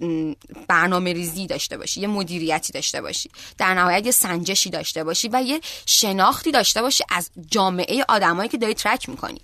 برنامه 0.68 1.12
ریزی 1.12 1.46
داشته 1.46 1.76
باشی 1.76 2.00
یه 2.00 2.06
مدیریتی 2.08 2.72
داشته 2.72 3.00
باشی 3.00 3.30
در 3.58 3.74
نهایت 3.74 4.06
یه 4.06 4.12
سنجشی 4.12 4.70
داشته 4.70 5.04
باشی 5.04 5.28
و 5.32 5.42
یه 5.42 5.60
شناختی 5.86 6.50
داشته 6.50 6.82
باشی 6.82 7.04
از 7.08 7.30
جامعه 7.50 8.04
آدمایی 8.08 8.48
که 8.48 8.58
داری 8.58 8.74
ترک 8.74 9.08
می‌کنی. 9.08 9.40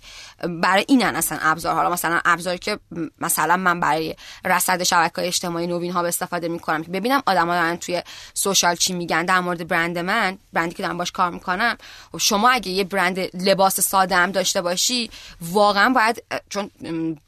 برای 0.47 0.85
اینن 0.87 1.15
اصلا 1.15 1.37
ابزار. 1.41 1.75
حالا 1.75 1.89
مثلا 1.89 2.21
ابزاری 2.25 2.57
که 2.57 2.79
مثلا 3.19 3.57
من 3.57 3.79
برای 3.79 4.15
رصد 4.45 4.83
شبکه 4.83 5.27
اجتماعی 5.27 5.67
نوین 5.67 5.91
ها 5.91 6.05
استفاده 6.05 6.47
می‌کنم 6.47 6.83
که 6.83 6.91
ببینم 6.91 7.23
آدما 7.25 7.53
دارن 7.53 7.77
توی 7.77 8.03
سوشال 8.33 8.75
چی 8.75 8.93
میگن 8.93 9.25
در 9.25 9.39
مورد 9.39 9.67
برند 9.67 9.97
من 9.97 10.37
برندی 10.53 10.75
که 10.75 10.83
دارم 10.83 10.97
باش 10.97 11.11
کار 11.11 11.31
می‌کنم 11.31 11.77
شما 12.19 12.49
اگه 12.49 12.71
یه 12.71 12.83
برند 12.83 13.19
لباس 13.33 13.79
ساده 13.79 14.15
هم 14.15 14.31
داشته 14.31 14.61
باشی 14.61 15.09
واقعا 15.41 15.89
باید 15.89 16.23
چون 16.49 16.69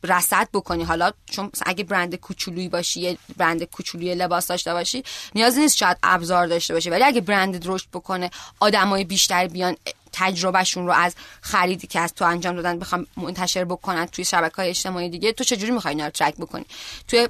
رصد 0.03 0.47
بکنی. 0.53 0.83
حالا 0.83 1.11
چون 1.25 1.51
اگه 1.65 1.83
برند 1.83 2.15
کوچولویی 2.15 2.69
باشی 2.69 3.01
یه 3.01 3.17
برند 3.37 3.63
کوچولوی 3.63 4.15
لباس 4.15 4.47
داشته 4.47 4.73
باشی 4.73 5.03
نیازی 5.35 5.61
نیست 5.61 5.77
شاید 5.77 5.97
ابزار 6.03 6.47
داشته 6.47 6.73
باشی. 6.73 6.89
ولی 6.89 7.03
اگه 7.03 7.21
برند 7.21 7.67
رشد 7.67 7.87
بکنه 7.93 8.31
آدمای 8.59 9.03
بیشتر 9.03 9.47
بیان 9.47 9.75
تجربهشون 10.13 10.85
رو 10.85 10.91
از 10.93 11.15
خریدی 11.41 11.87
که 11.87 11.99
از 11.99 12.13
تو 12.13 12.25
انجام 12.25 12.55
دادن 12.55 12.79
بخوام 12.79 13.07
منتشر 13.17 13.65
بکنن 13.65 14.05
توی 14.05 14.25
شبکه 14.25 14.55
های 14.55 14.69
اجتماعی 14.69 15.09
دیگه 15.09 15.33
تو 15.33 15.43
چجوری 15.43 15.71
می‌خوای 15.71 15.93
اینا 15.93 16.05
رو 16.05 16.11
ترک 16.11 16.35
بکنی؟ 16.35 16.65
توی 17.07 17.27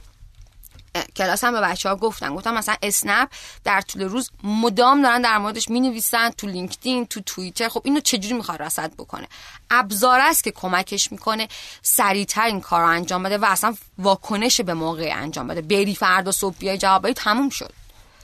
کلاس 1.16 1.44
هم 1.44 1.54
به 1.54 1.62
بچه 1.62 1.90
ها 1.90 1.96
گفتم 1.96 2.36
گفتم 2.36 2.54
مثلا 2.54 2.76
اسنپ 2.82 3.30
در 3.64 3.82
طول 3.82 4.02
روز 4.02 4.30
مدام 4.44 5.02
دارن 5.02 5.22
در 5.22 5.38
موردش 5.38 5.70
می 5.70 5.80
نویسن 5.80 6.30
تو 6.30 6.48
لینکدین 6.48 7.06
تو 7.06 7.22
توییتر 7.26 7.70
خب 7.70 7.82
اینو 7.84 8.00
چجوری 8.00 8.34
می‌خواد 8.34 8.62
رصد 8.62 8.94
بکنه؟ 8.94 9.28
ابزار 9.70 10.20
است 10.20 10.44
که 10.44 10.52
کمکش 10.52 11.12
می‌کنه 11.12 11.48
سریعتر 11.82 12.46
این 12.46 12.62
کار 12.62 12.82
رو 12.82 12.88
انجام 12.88 13.24
بده 13.24 13.38
و 13.38 13.46
اصلا 13.46 13.76
واکنش 13.98 14.62
به 14.62 14.74
موقع 14.74 15.12
انجام 15.14 15.48
بده. 15.48 15.62
بری 15.62 15.96
فردا 15.96 16.32
صبح 16.32 16.56
بیای 16.60 16.78
جوابایی 16.78 17.14
تموم 17.14 17.50
شد. 17.50 17.74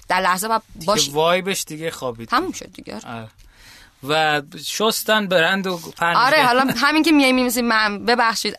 در 0.08 0.22
لحظه 0.22 0.50
باش. 0.86 1.10
وایبش 1.10 1.64
دیگه 1.64 1.92
خوابید. 1.92 2.30
تموم 2.30 2.52
شد 2.52 2.72
دیگه. 2.74 2.96
آره. 2.96 3.28
و 4.04 4.42
شستن 4.66 5.28
برند 5.28 5.68
و 5.68 5.80
آره 6.02 6.44
حالا 6.44 6.74
همین 6.84 7.04
که 7.04 7.12
میای 7.12 7.34
میمیسی 7.34 7.62
من 7.62 8.06
ببخشید 8.06 8.58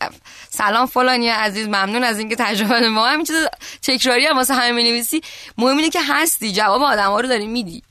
سلام 0.48 0.86
فلانی 0.86 1.28
عزیز 1.28 1.66
ممنون 1.66 2.04
از 2.04 2.18
اینکه 2.18 2.36
تجربه 2.36 2.88
ما 2.88 3.08
همین 3.08 3.26
چیز 3.26 3.46
تکراری 3.82 4.26
هم 4.26 4.36
واسه 4.36 4.54
همه 4.54 4.72
می‌نویسی. 4.72 5.20
مهم 5.58 5.76
اینه 5.76 5.90
که 5.90 6.00
هستی 6.08 6.52
جواب 6.52 6.82
آدم 6.82 7.10
ها 7.10 7.20
رو 7.20 7.28
داری 7.28 7.46
میدی. 7.46 7.82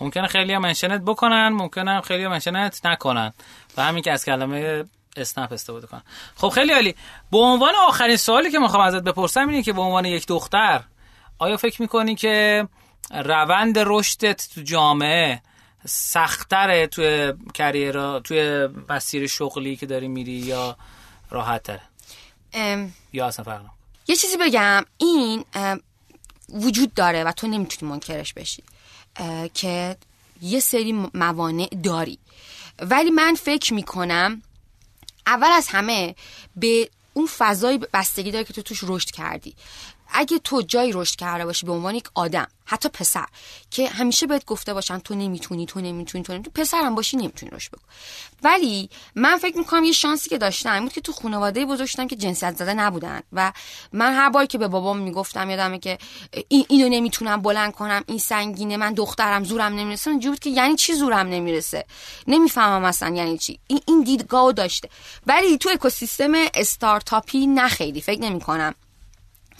ممکنه 0.00 0.26
خیلی 0.26 0.52
هم 0.52 0.62
منشنت 0.62 1.00
بکنن 1.00 1.48
ممکنه 1.48 2.00
خیلی 2.00 2.24
هم 2.24 2.30
منشنت 2.30 2.86
نکنن. 2.86 3.32
و 3.76 3.82
همین 3.82 4.02
که 4.02 4.12
از 4.12 4.24
کلمه 4.24 4.84
اسنپ 5.16 5.52
استفاده 5.52 5.86
کنن. 5.86 6.02
خب 6.36 6.48
خیلی 6.48 6.72
عالی. 6.72 6.94
به 7.32 7.38
عنوان 7.38 7.72
آخرین 7.88 8.16
سوالی 8.16 8.50
که 8.50 8.58
می‌خوام 8.58 8.82
ازت 8.82 9.02
بپرسم 9.02 9.48
اینه 9.48 9.62
که 9.62 9.72
به 9.72 9.80
عنوان 9.80 10.04
یک 10.04 10.26
دختر 10.26 10.80
آیا 11.38 11.56
فکر 11.56 11.82
می‌کنی 11.82 12.14
که 12.14 12.68
روند 13.10 13.78
رشدت 13.78 14.48
تو 14.54 14.60
جامعه 14.60 15.42
سختره 15.86 16.86
توی 16.86 17.32
کریر 17.54 18.18
توی 18.18 18.68
مسیر 18.88 19.26
شغلی 19.26 19.76
که 19.76 19.86
داری 19.86 20.08
میری 20.08 20.32
یا 20.32 20.76
راحت 21.30 21.62
تره 21.62 21.82
یا 23.12 23.26
اصلا 23.26 23.44
فرق 23.44 23.64
یه 24.08 24.16
چیزی 24.16 24.36
بگم. 24.36 24.84
این 24.96 25.44
وجود 26.48 26.94
داره 26.94 27.24
و 27.24 27.32
تو 27.32 27.46
نمی‌تونی 27.46 27.92
منکرش 27.92 28.32
بشی 28.34 28.62
که 29.54 29.96
یه 30.42 30.60
سری 30.60 30.92
موانع 31.14 31.68
داری. 31.82 32.18
ولی 32.78 33.10
من 33.10 33.34
فکر 33.34 33.74
می‌کنم 33.74 34.42
اول 35.26 35.48
از 35.48 35.68
همه 35.68 36.14
به 36.56 36.90
اون 37.12 37.26
فضای 37.26 37.78
بستگی 37.92 38.30
داره 38.30 38.44
که 38.44 38.52
تو 38.52 38.62
توش 38.62 38.80
رشد 38.82 39.10
کردی. 39.10 39.54
اگه 40.08 40.38
تو 40.38 40.62
جایی 40.62 40.92
رشد 40.92 41.16
کرده 41.16 41.44
باشی 41.44 41.66
به 41.66 41.72
عنوان 41.72 41.94
یک 41.94 42.08
آدم 42.14 42.48
حتی 42.64 42.88
پسر 42.88 43.26
که 43.70 43.88
همیشه 43.88 44.26
بهت 44.26 44.44
گفته 44.44 44.74
باشن 44.74 44.98
تو 44.98 45.14
نمی‌تونی 45.14 45.66
تو 45.66 45.80
نمی‌تونی 45.80 46.24
تو 46.24 46.32
نمی‌تونی. 46.32 46.54
پسرم 46.54 46.94
باشی 46.94 47.16
نمی‌تونی 47.16 47.50
رشد 47.50 47.70
بکن 47.70 47.82
ولی 48.42 48.90
من 49.14 49.36
فکر 49.36 49.58
می‌کنم 49.58 49.84
یه 49.84 49.92
شانسی 49.92 50.30
که 50.30 50.38
داشتم 50.38 50.80
بود 50.80 50.92
که 50.92 51.00
تو 51.00 51.12
خانواده 51.12 51.66
بزرگ 51.66 51.86
شدم 51.86 52.08
که 52.08 52.16
جنسیت 52.16 52.56
زده 52.56 52.74
نبودن. 52.74 53.20
و 53.32 53.52
من 53.92 54.14
هر 54.14 54.30
باری 54.30 54.46
که 54.46 54.58
به 54.58 54.68
بابام 54.68 54.98
می‌گفتم 54.98 55.50
یادمه 55.50 55.78
که 55.78 55.98
این 56.48 56.66
اینو 56.68 56.88
نمی‌تونم 56.88 57.42
بلند 57.42 57.72
کنم 57.72 58.04
این 58.06 58.18
سنگینه 58.18 58.76
من 58.76 58.92
دخترم 58.92 59.44
زورم 59.44 59.74
نمی‌رسه 59.74 60.10
اونجوری 60.10 60.30
بود 60.30 60.38
که 60.38 60.50
یعنی 60.50 60.76
چی 60.76 60.94
زورم 60.94 61.28
نمی‌رسه؟ 61.28 61.84
نمی‌فهمم 62.26 62.84
اصلا 62.84 63.14
یعنی 63.14 63.38
چی. 63.38 63.58
این 63.66 63.80
این 63.86 64.02
دیدگاهو 64.02 64.52
داشته. 64.52 64.88
ولی 65.26 65.58
تو 65.58 65.68
اکوسیستم 65.68 66.32
استارتاپی 66.54 67.46
نه 67.46 67.68
خیلی 67.68 68.00
فکر 68.00 68.20
نمی‌کنم. 68.20 68.74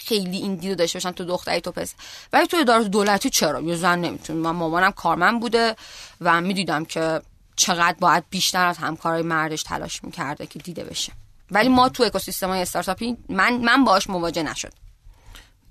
خیلی 0.06 0.36
این 0.36 0.55
دیدو 0.55 0.74
داشته 0.74 0.97
باشن 0.97 1.12
تو 1.12 1.24
دختری 1.24 1.60
تو 1.60 1.72
پس 1.72 1.94
ولی 2.32 2.47
تو 2.47 2.56
اداره 2.56 2.85
دولتی 2.85 3.31
چرا؟ 3.31 3.60
یه 3.60 3.76
زن 3.76 3.98
نمی‌تونه 3.98 4.40
من 4.40 4.51
مامانم 4.51 4.90
کارمند 4.90 5.40
بوده 5.40 5.76
و 6.20 6.40
می‌دیدم 6.40 6.85
که 6.85 7.22
چقدر 7.56 7.97
باید 8.01 8.24
بیشتر 8.31 8.66
از 8.66 8.78
همکارای 8.78 9.22
مردش 9.22 9.62
تلاش 9.62 10.05
می‌کرده 10.05 10.47
که 10.47 10.59
دیده 10.59 10.85
بشه. 10.85 11.12
ولی 11.51 11.68
ما 11.68 11.89
تو 11.89 12.02
اکوسیستم 12.02 12.48
های 12.48 12.62
استارتاپی 12.62 13.16
من 13.28 13.52
من 13.56 13.85
باش 13.85 14.10
مواجه 14.10 14.43
نشد 14.43 14.72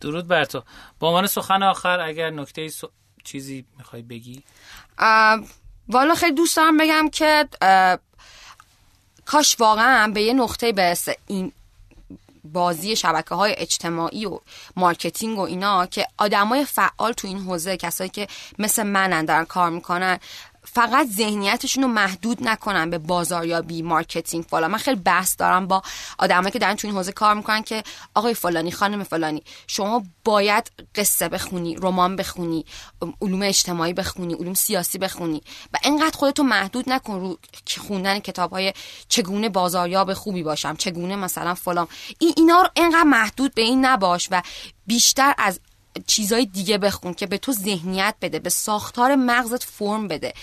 درود 0.01 0.27
بر 0.27 0.45
تو. 0.45 0.63
با 0.99 1.07
عنوان 1.07 1.27
سخن 1.27 1.63
آخر 1.63 1.99
اگر 1.99 2.29
نکته 2.29 2.71
چیزی 3.23 3.65
می‌خوای 3.77 4.01
بگی؟ 4.01 4.43
والا 5.89 6.15
خیلی 6.15 6.35
دوست 6.35 6.57
دارم 6.57 6.77
بگم 6.77 7.09
که 7.09 7.49
کاش 9.25 9.55
واقعا 9.59 10.07
به 10.07 10.21
یه 10.21 10.33
نقطه 10.33 10.71
برسه. 10.71 11.17
این 11.27 11.51
بازی 12.43 12.95
شبکه 12.95 13.35
های 13.35 13.55
اجتماعی 13.57 14.25
و 14.25 14.39
marketing 14.75 15.37
و 15.37 15.41
اینا 15.41 15.85
که 15.85 16.07
آدمای 16.17 16.65
فعال 16.65 17.11
تو 17.11 17.27
این 17.27 17.39
حوزه 17.39 17.77
کسایی 17.77 18.09
که 18.09 18.27
مثل 18.59 18.83
منن 18.83 19.25
دارن 19.25 19.45
کار 19.45 19.69
می‌کنن 19.69 20.19
فقط 20.73 21.07
ذهنیتشون 21.07 21.83
رو 21.83 21.89
محدود 21.89 22.37
نکنن 22.41 22.89
به 22.89 22.97
بازاریابی 22.97 23.81
marketing 23.81 24.43
فلان. 24.43 24.71
من 24.71 24.77
خیلی 24.77 24.99
بحث 24.99 25.35
دارم 25.37 25.67
با 25.67 25.81
آدمایی 26.19 26.51
که 26.51 26.59
دارن 26.59 26.75
تو 26.75 26.87
این 26.87 26.97
حوزه 26.97 27.11
کار 27.11 27.33
می‌کنن 27.33 27.63
که 27.63 27.83
آقای 28.13 28.33
فلانی 28.33 28.71
خانم 28.71 29.03
فلانی 29.03 29.43
شما 29.67 30.03
باید 30.23 30.71
قصه 30.95 31.29
بخونی 31.29 31.75
رمان 31.75 32.15
بخونی 32.15 32.65
علوم 33.21 33.41
اجتماعی 33.41 33.93
بخونی 33.93 34.33
علوم 34.33 34.53
سیاسی 34.53 34.97
بخونی 34.97 35.41
و 35.73 35.77
انقدر 35.83 36.17
خودتو 36.17 36.43
محدود 36.43 36.89
نکن 36.89 37.19
رو 37.19 37.37
خوندن 37.87 38.19
کتاب 38.19 38.51
های 38.51 38.73
چگونه 39.07 39.49
بازاریاب 39.49 40.13
خوبی 40.13 40.43
باشم 40.43 40.75
چگونه 40.75 41.15
مثلا 41.15 41.53
فلان. 41.53 41.87
این 42.19 42.33
اینا 42.37 42.61
رو 42.61 42.69
انقدر 42.75 43.03
محدود 43.03 43.53
به 43.53 43.61
این 43.61 43.85
نباش 43.85 44.27
و 44.31 44.41
بیشتر 44.87 45.33
از 45.37 45.59
چیزای 46.07 46.45
دیگه 46.45 46.77
بخون 46.77 47.13
که 47.13 47.25
به 47.25 47.37
تو 47.37 47.51
ذهنیت 47.51 48.15
بده 48.21 48.39
به 48.39 48.49
ساختار 48.49 49.15
مغزت 49.15 49.63
فرم 49.63 50.07
بده. 50.07 50.33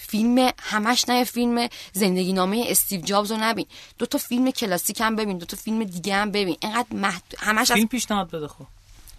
فیلم 0.00 0.50
همش 0.58 1.08
نه 1.08 1.24
فیلم 1.24 1.68
زندگی 1.92 2.32
نامه 2.32 2.64
استیو 2.68 3.00
جابز 3.00 3.30
رو 3.30 3.36
نبین. 3.40 3.66
دو 3.98 4.06
تا 4.06 4.18
فیلم 4.18 4.50
کلاسیک 4.50 5.00
هم 5.00 5.16
ببین 5.16 5.38
دو 5.38 5.46
تا 5.46 5.56
فیلم 5.56 5.84
دیگه 5.84 6.14
هم 6.14 6.30
ببین. 6.30 6.56
اینقدر 6.60 6.86
محد... 6.92 7.22
همش 7.38 7.72
فیلم 7.72 7.88
پیشنهاد 7.88 8.30
بده 8.30 8.48
خب. 8.48 8.66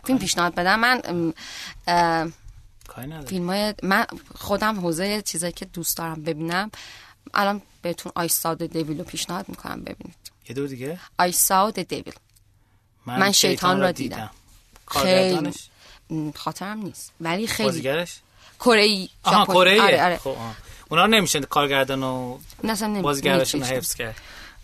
فیلم 0.04 0.20
پیشنهاد 0.20 0.56
بدم. 0.56 0.80
من 0.80 1.34
فیلم 3.28 3.50
های 3.50 3.74
من 3.84 4.06
خودم 4.36 4.80
حوزه 4.80 5.22
چیزایی 5.22 5.54
که 5.54 5.66
دوست 5.66 5.98
دارم 5.98 6.24
ببینم. 6.24 6.72
الان 7.34 7.62
بهتون 7.82 8.12
آی 8.16 8.28
ساو 8.28 8.56
دیویل 8.56 8.98
رو 8.98 9.04
پیشنهاد 9.04 9.50
می‌کنم 9.50 9.82
ببینید. 9.82 10.16
یه 10.50 10.56
دور 10.56 10.68
دیگه؟ 10.68 11.00
آی 11.20 11.32
ساو 11.32 11.72
دیویل 11.72 12.14
من, 13.06 13.20
من 13.20 13.32
شیطان 13.32 13.80
را 13.80 13.92
دیدم, 13.92 14.16
دیدم. 14.16 14.32
خیلی. 15.02 15.54
خاطرم 16.36 16.80
نیست. 16.80 17.12
ولی 17.22 17.48
خیلی. 17.48 17.70
بازیگرش؟ 17.70 18.16
کره 18.60 18.82
ای 18.82 19.10
آها 19.24 19.46
کره. 19.46 19.82
آره 19.82 20.04
آره. 20.04 20.18
خب 20.18 20.36
اونا 20.90 21.06
نمیشه 21.06 21.40
کارگردان 21.40 22.04
و 22.04 22.38
بازیگراشون 23.02 23.64
حفظ 23.64 23.94
کرد. 23.94 24.16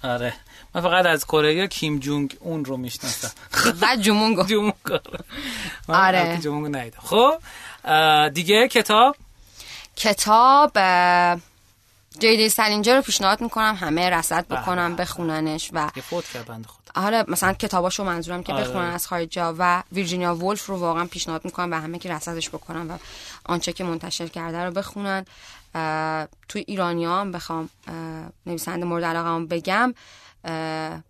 آره. 0.03 0.33
من 0.75 0.81
فقط 0.81 1.05
از 1.05 1.25
کره 1.25 1.67
کیم 1.67 1.99
جونگ 1.99 2.37
اون 2.39 2.65
رو 2.65 2.77
می‌شناسم. 2.77 3.31
و 3.81 3.97
جومونگو. 4.01 4.43
جومونگو. 4.51 4.97
آره. 5.87 6.39
جومونگو 6.43 6.67
نیدم 6.77 6.99
خب 7.03 7.33
دیگه 8.33 8.67
کتاب؟ 8.67 9.15
کتاب 9.95 10.71
جیدی 12.19 12.49
سالینجر 12.49 12.95
رو 12.95 13.01
پیشنهاد 13.01 13.41
می‌کنم 13.41 13.77
همه 13.81 14.09
رصد 14.09 14.45
بله. 14.49 14.61
بکنم 14.61 14.95
بخوننش 14.95 15.69
و 15.73 15.89
خود 16.95 17.03
آره 17.03 17.23
مثلا 17.27 17.53
کتاباشو 17.53 18.03
منظورم 18.03 18.43
که 18.43 18.53
آره. 18.53 18.63
بخونن 18.63 18.89
از 18.89 19.07
خارجا 19.07 19.55
و 19.57 19.83
ویرجینیا 19.91 20.35
ولف 20.35 20.65
رو 20.65 20.77
واقعا 20.77 21.05
پیشنهاد 21.05 21.45
می‌کنم 21.45 21.69
به 21.69 21.77
همه 21.77 21.99
که 21.99 22.11
رصدش 22.11 22.49
بکنن 22.49 22.87
و 22.87 22.97
آنچه 23.43 23.73
که 23.73 23.83
منتشر 23.83 24.27
کرده 24.27 24.63
رو 24.63 24.71
بخونن. 24.71 25.25
توی 26.49 26.63
ایرانی 26.67 27.05
هم 27.05 27.31
بخوام 27.31 27.69
نویسنده 28.45 28.85
مورد 28.85 29.03
علاقه 29.03 29.29
هم 29.29 29.47
بگم 29.47 29.93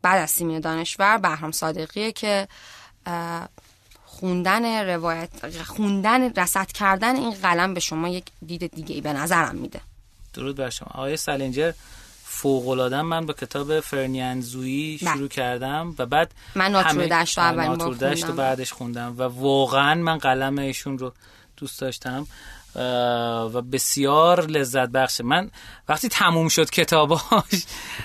بعد 0.01 0.21
از 0.21 0.31
سیمین 0.31 0.59
دانشور 0.59 1.17
بهرام 1.17 1.51
صادقیه 1.51 2.11
که 2.11 2.47
خوندن 4.05 4.89
روایت 4.89 5.29
خوندن 5.63 6.33
رصد 6.33 6.71
کردن 6.71 7.15
این 7.15 7.31
قلم 7.31 7.73
به 7.73 7.79
شما 7.79 8.09
یک 8.09 8.25
دید 8.45 8.75
دیگه 8.75 8.95
ای 8.95 9.01
به 9.01 9.13
نظرم 9.13 9.55
میده. 9.55 9.81
درود 10.33 10.55
بر 10.55 10.69
شما. 10.69 10.87
آقای 10.93 11.17
سالنجر 11.17 11.71
فوق 12.31 12.67
العاده 12.67 13.01
من 13.01 13.25
با 13.25 13.33
کتاب 13.33 13.79
فرنیانزویی 13.79 14.97
بله. 15.01 15.13
شروع 15.13 15.27
کردم 15.27 15.95
و 15.99 16.05
بعد 16.05 16.31
من 16.55 16.71
ناتور 16.71 17.05
دشت 17.05 17.37
رو 17.37 17.43
اولین 17.43 17.75
بار 17.75 17.95
خوندم. 17.95 18.33
و 18.33 18.35
بعدش 18.35 18.73
خوندم 18.73 19.15
و 19.17 19.21
واقعا 19.21 19.95
من 19.95 20.17
قلم 20.17 20.57
ایشون 20.57 20.97
رو 20.97 21.13
دوست 21.57 21.81
داشتم. 21.81 22.27
و 23.53 23.61
بسیار 23.61 24.45
لذت 24.45 24.89
بخشه 24.89 25.23
من 25.23 25.51
وقتی 25.89 26.09
تموم 26.09 26.47
شد 26.47 26.69
کتاباش 26.69 27.21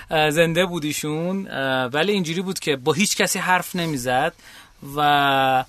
زنده 0.09 0.65
بودیشون 0.65 1.47
ولی 1.87 2.11
اینجوری 2.11 2.41
بود 2.41 2.59
که 2.59 2.75
با 2.75 2.93
هیچ 2.93 3.17
کسی 3.17 3.39
حرف 3.39 3.75
نمی‌زد 3.75 4.33
و 4.95 5.65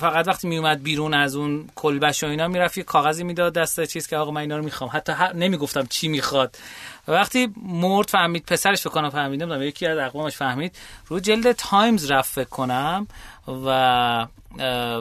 فقط 0.00 0.28
وقتی 0.28 0.48
میومد 0.48 0.82
بیرون 0.82 1.14
از 1.14 1.36
اون 1.36 1.70
کلبش 1.74 2.24
و 2.24 2.26
اینا 2.26 2.48
می‌رفت 2.48 2.78
یه 2.78 2.84
کاغذی 2.84 3.24
می‌داد 3.24 3.52
دست 3.52 3.84
چیز 3.84 4.06
که 4.06 4.16
آقا 4.16 4.30
من 4.30 4.40
اینا 4.40 4.56
رو 4.56 4.64
می‌خوام. 4.64 4.90
حتی 4.92 5.12
نمی‌گفتم 5.34 5.86
چی 5.86 6.08
می‌خواد. 6.08 6.56
وقتی 7.08 7.48
مرد 7.62 8.08
فهمید 8.08 8.44
پسرش 8.44 8.86
بکنم 8.86 9.10
فهمید 9.10 9.42
نمی‌دونم 9.42 9.62
یکی 9.62 9.86
از 9.86 9.98
اقوامش 9.98 10.36
فهمید 10.36 10.76
رو 11.06 11.20
جلد 11.20 11.52
تایمز 11.52 12.10
رفت 12.10 12.32
فکر 12.32 12.48
کنم 12.48 13.06
و 13.66 14.26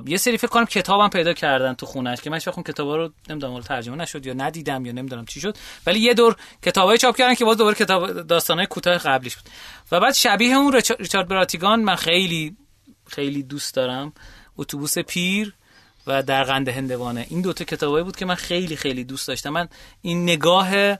یه 0.05 0.17
سری 0.17 0.37
فکر 0.37 0.47
کنم 0.47 0.65
کتابم 0.65 1.09
پیدا 1.09 1.33
کردن 1.33 1.73
تو 1.73 1.85
خونش 1.85 2.21
که 2.21 2.29
من 2.29 2.39
شاید 2.39 2.67
کتابا 2.67 2.95
رو 2.95 3.09
نمی‌دونم 3.29 3.61
ترجمه 3.61 3.95
نشد 3.95 4.25
یا 4.25 4.33
ندیدم 4.33 4.85
یا 4.85 4.91
نمی‌دونم 4.91 5.25
چی 5.25 5.39
شد. 5.39 5.57
ولی 5.87 5.99
یه 5.99 6.13
دور 6.13 6.35
کتابای 6.61 6.97
چاپ 6.97 7.17
کردن 7.17 7.33
که 7.33 7.45
باز 7.45 7.57
دوباره 7.57 7.75
کتاب 7.75 8.21
داستانای 8.21 8.65
کوتاه 8.65 8.97
قبلیش 8.97 9.35
بود. 9.35 9.45
و 9.91 9.99
بعد 9.99 10.13
شبیه 10.13 10.55
اون 10.55 10.81
ریچارد 10.99 11.27
براتیگان 11.27 11.79
من 11.79 11.95
خیلی 11.95 12.57
خیلی 13.07 13.43
دوست 13.43 13.75
دارم. 13.75 14.13
اتوبوس 14.57 14.97
پیر 14.97 15.53
و 16.07 16.23
در 16.23 16.43
قند 16.43 16.69
هندوانه. 16.69 17.25
این 17.29 17.41
دوتا 17.41 17.65
کتابایی 17.65 18.03
بود 18.03 18.15
که 18.15 18.25
من 18.25 18.35
خیلی 18.35 18.75
خیلی 18.75 19.03
دوست 19.03 19.27
داشتم. 19.27 19.49
من 19.49 19.67
این 20.01 20.23
نگاه 20.23 20.97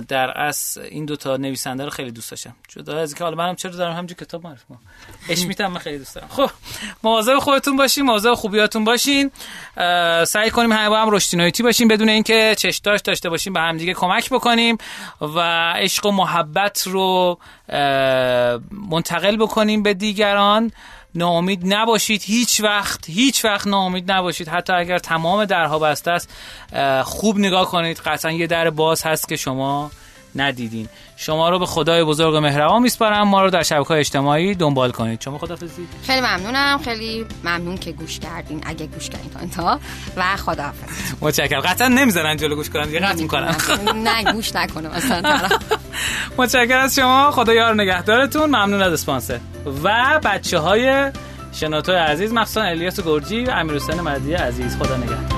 در 0.00 0.40
از 0.40 0.78
این 0.90 1.04
دوتا 1.04 1.36
نویسنده 1.36 1.84
رو 1.84 1.90
خیلی 1.90 2.10
دوست 2.10 2.30
داشتم. 2.30 2.54
جدا 2.68 2.98
از 2.98 3.10
اینکه 3.10 3.24
حالا 3.24 3.36
منم 3.36 3.54
چرا 3.54 3.70
دارم 3.70 3.92
همینجور 3.92 4.16
کتاب 4.16 4.44
معرفی 4.44 4.64
کنم 4.68 4.78
اشمیتم 5.28 5.66
من 5.66 5.78
خیلی 5.78 5.98
دوست 5.98 6.14
دارم. 6.14 6.28
خب 6.28 6.50
مواظب 7.02 7.38
خودتون 7.38 7.76
باشین 7.76 8.04
مواظب 8.04 8.34
خوبیاتون 8.34 8.84
باشین. 8.84 9.30
سعی 10.26 10.50
کنیم 10.50 10.72
همه 10.72 10.88
با 10.88 11.02
هم 11.02 11.10
رشدینایتی 11.10 11.62
باشیم 11.62 11.88
بدون 11.88 12.08
اینکه 12.08 12.54
چشتاش 12.58 13.00
داشته 13.00 13.30
باشیم 13.30 13.52
به 13.52 13.60
هم 13.60 13.76
دیگه 13.76 13.94
کمک 13.94 14.30
بکنیم 14.30 14.78
و 15.20 15.40
عشق 15.72 16.06
و 16.06 16.10
محبت 16.10 16.86
رو 16.86 17.38
منتقل 18.90 19.36
بکنیم 19.36 19.82
به 19.82 19.94
دیگران. 19.94 20.72
ناامید 21.16 21.62
نباشید. 21.64 22.22
هیچ 22.22 22.60
وقت 22.60 23.10
هیچ 23.10 23.44
وقت 23.44 23.66
ناامید 23.66 24.12
نباشید. 24.12 24.48
حتی 24.48 24.72
اگر 24.72 24.98
تمام 24.98 25.44
درها 25.44 25.78
بسته 25.78 26.10
است 26.10 26.28
خوب 27.02 27.38
نگاه 27.38 27.70
کنید. 27.70 27.98
قطعا 27.98 28.32
یه 28.32 28.46
در 28.46 28.70
باز 28.70 29.02
هست 29.02 29.28
که 29.28 29.36
شما 29.36 29.90
ندیدین. 30.34 30.88
شما 31.18 31.48
رو 31.50 31.58
به 31.58 31.66
خدای 31.66 32.04
بزرگ 32.04 32.34
و 32.34 32.40
مهربان 32.40 32.82
میسپارم. 32.82 33.28
ما 33.28 33.44
رو 33.44 33.50
در 33.50 33.62
شبکه 33.62 33.90
اجتماعی 33.90 34.54
دنبال 34.54 34.90
کنید. 34.90 35.20
شما 35.20 35.38
خدافظی 35.38 35.88
خیلی 36.06 36.20
ممنونم. 36.20 36.80
خیلی 36.84 37.26
ممنون 37.44 37.78
که 37.78 37.92
گوش 37.92 38.18
کردین. 38.18 38.62
اگه 38.66 38.86
گوش 38.86 39.08
کردین 39.08 39.30
تا 39.30 39.40
انتها 39.40 39.80
و 40.16 40.36
خداحافظ. 40.36 41.14
متشکرم. 41.20 41.60
قطعا 41.60 41.88
نمی‌ذارن 41.88 42.36
جلو 42.36 42.54
گوش 42.56 42.70
کنن 42.70 42.92
یه 42.92 43.00
قطع 43.00 43.22
می‌کنن. 43.22 43.56
نه 43.94 44.32
گوش 44.32 44.56
نکنه 44.56 44.96
مثلا. 44.96 45.38
متشکرم 46.38 46.84
از 46.84 46.94
شما. 46.94 47.30
خدا 47.30 47.54
یار 47.54 47.74
نگهدارتون. 47.74 48.46
ممنون 48.46 48.82
از 48.82 48.92
اسپانسر. 48.92 49.40
و 49.84 50.20
بچه 50.24 50.58
های 50.58 51.12
شنوتو 51.52 51.92
عزیز 51.92 52.32
مخصوصا 52.32 52.62
الیاس 52.62 53.00
گرجی 53.00 53.44
و 53.44 53.50
امیر 53.50 53.74
حسین 53.76 54.00
مدی 54.00 54.34
عزیز. 54.34 54.76
خدا 54.76 54.96
نگهدار. 54.96 55.35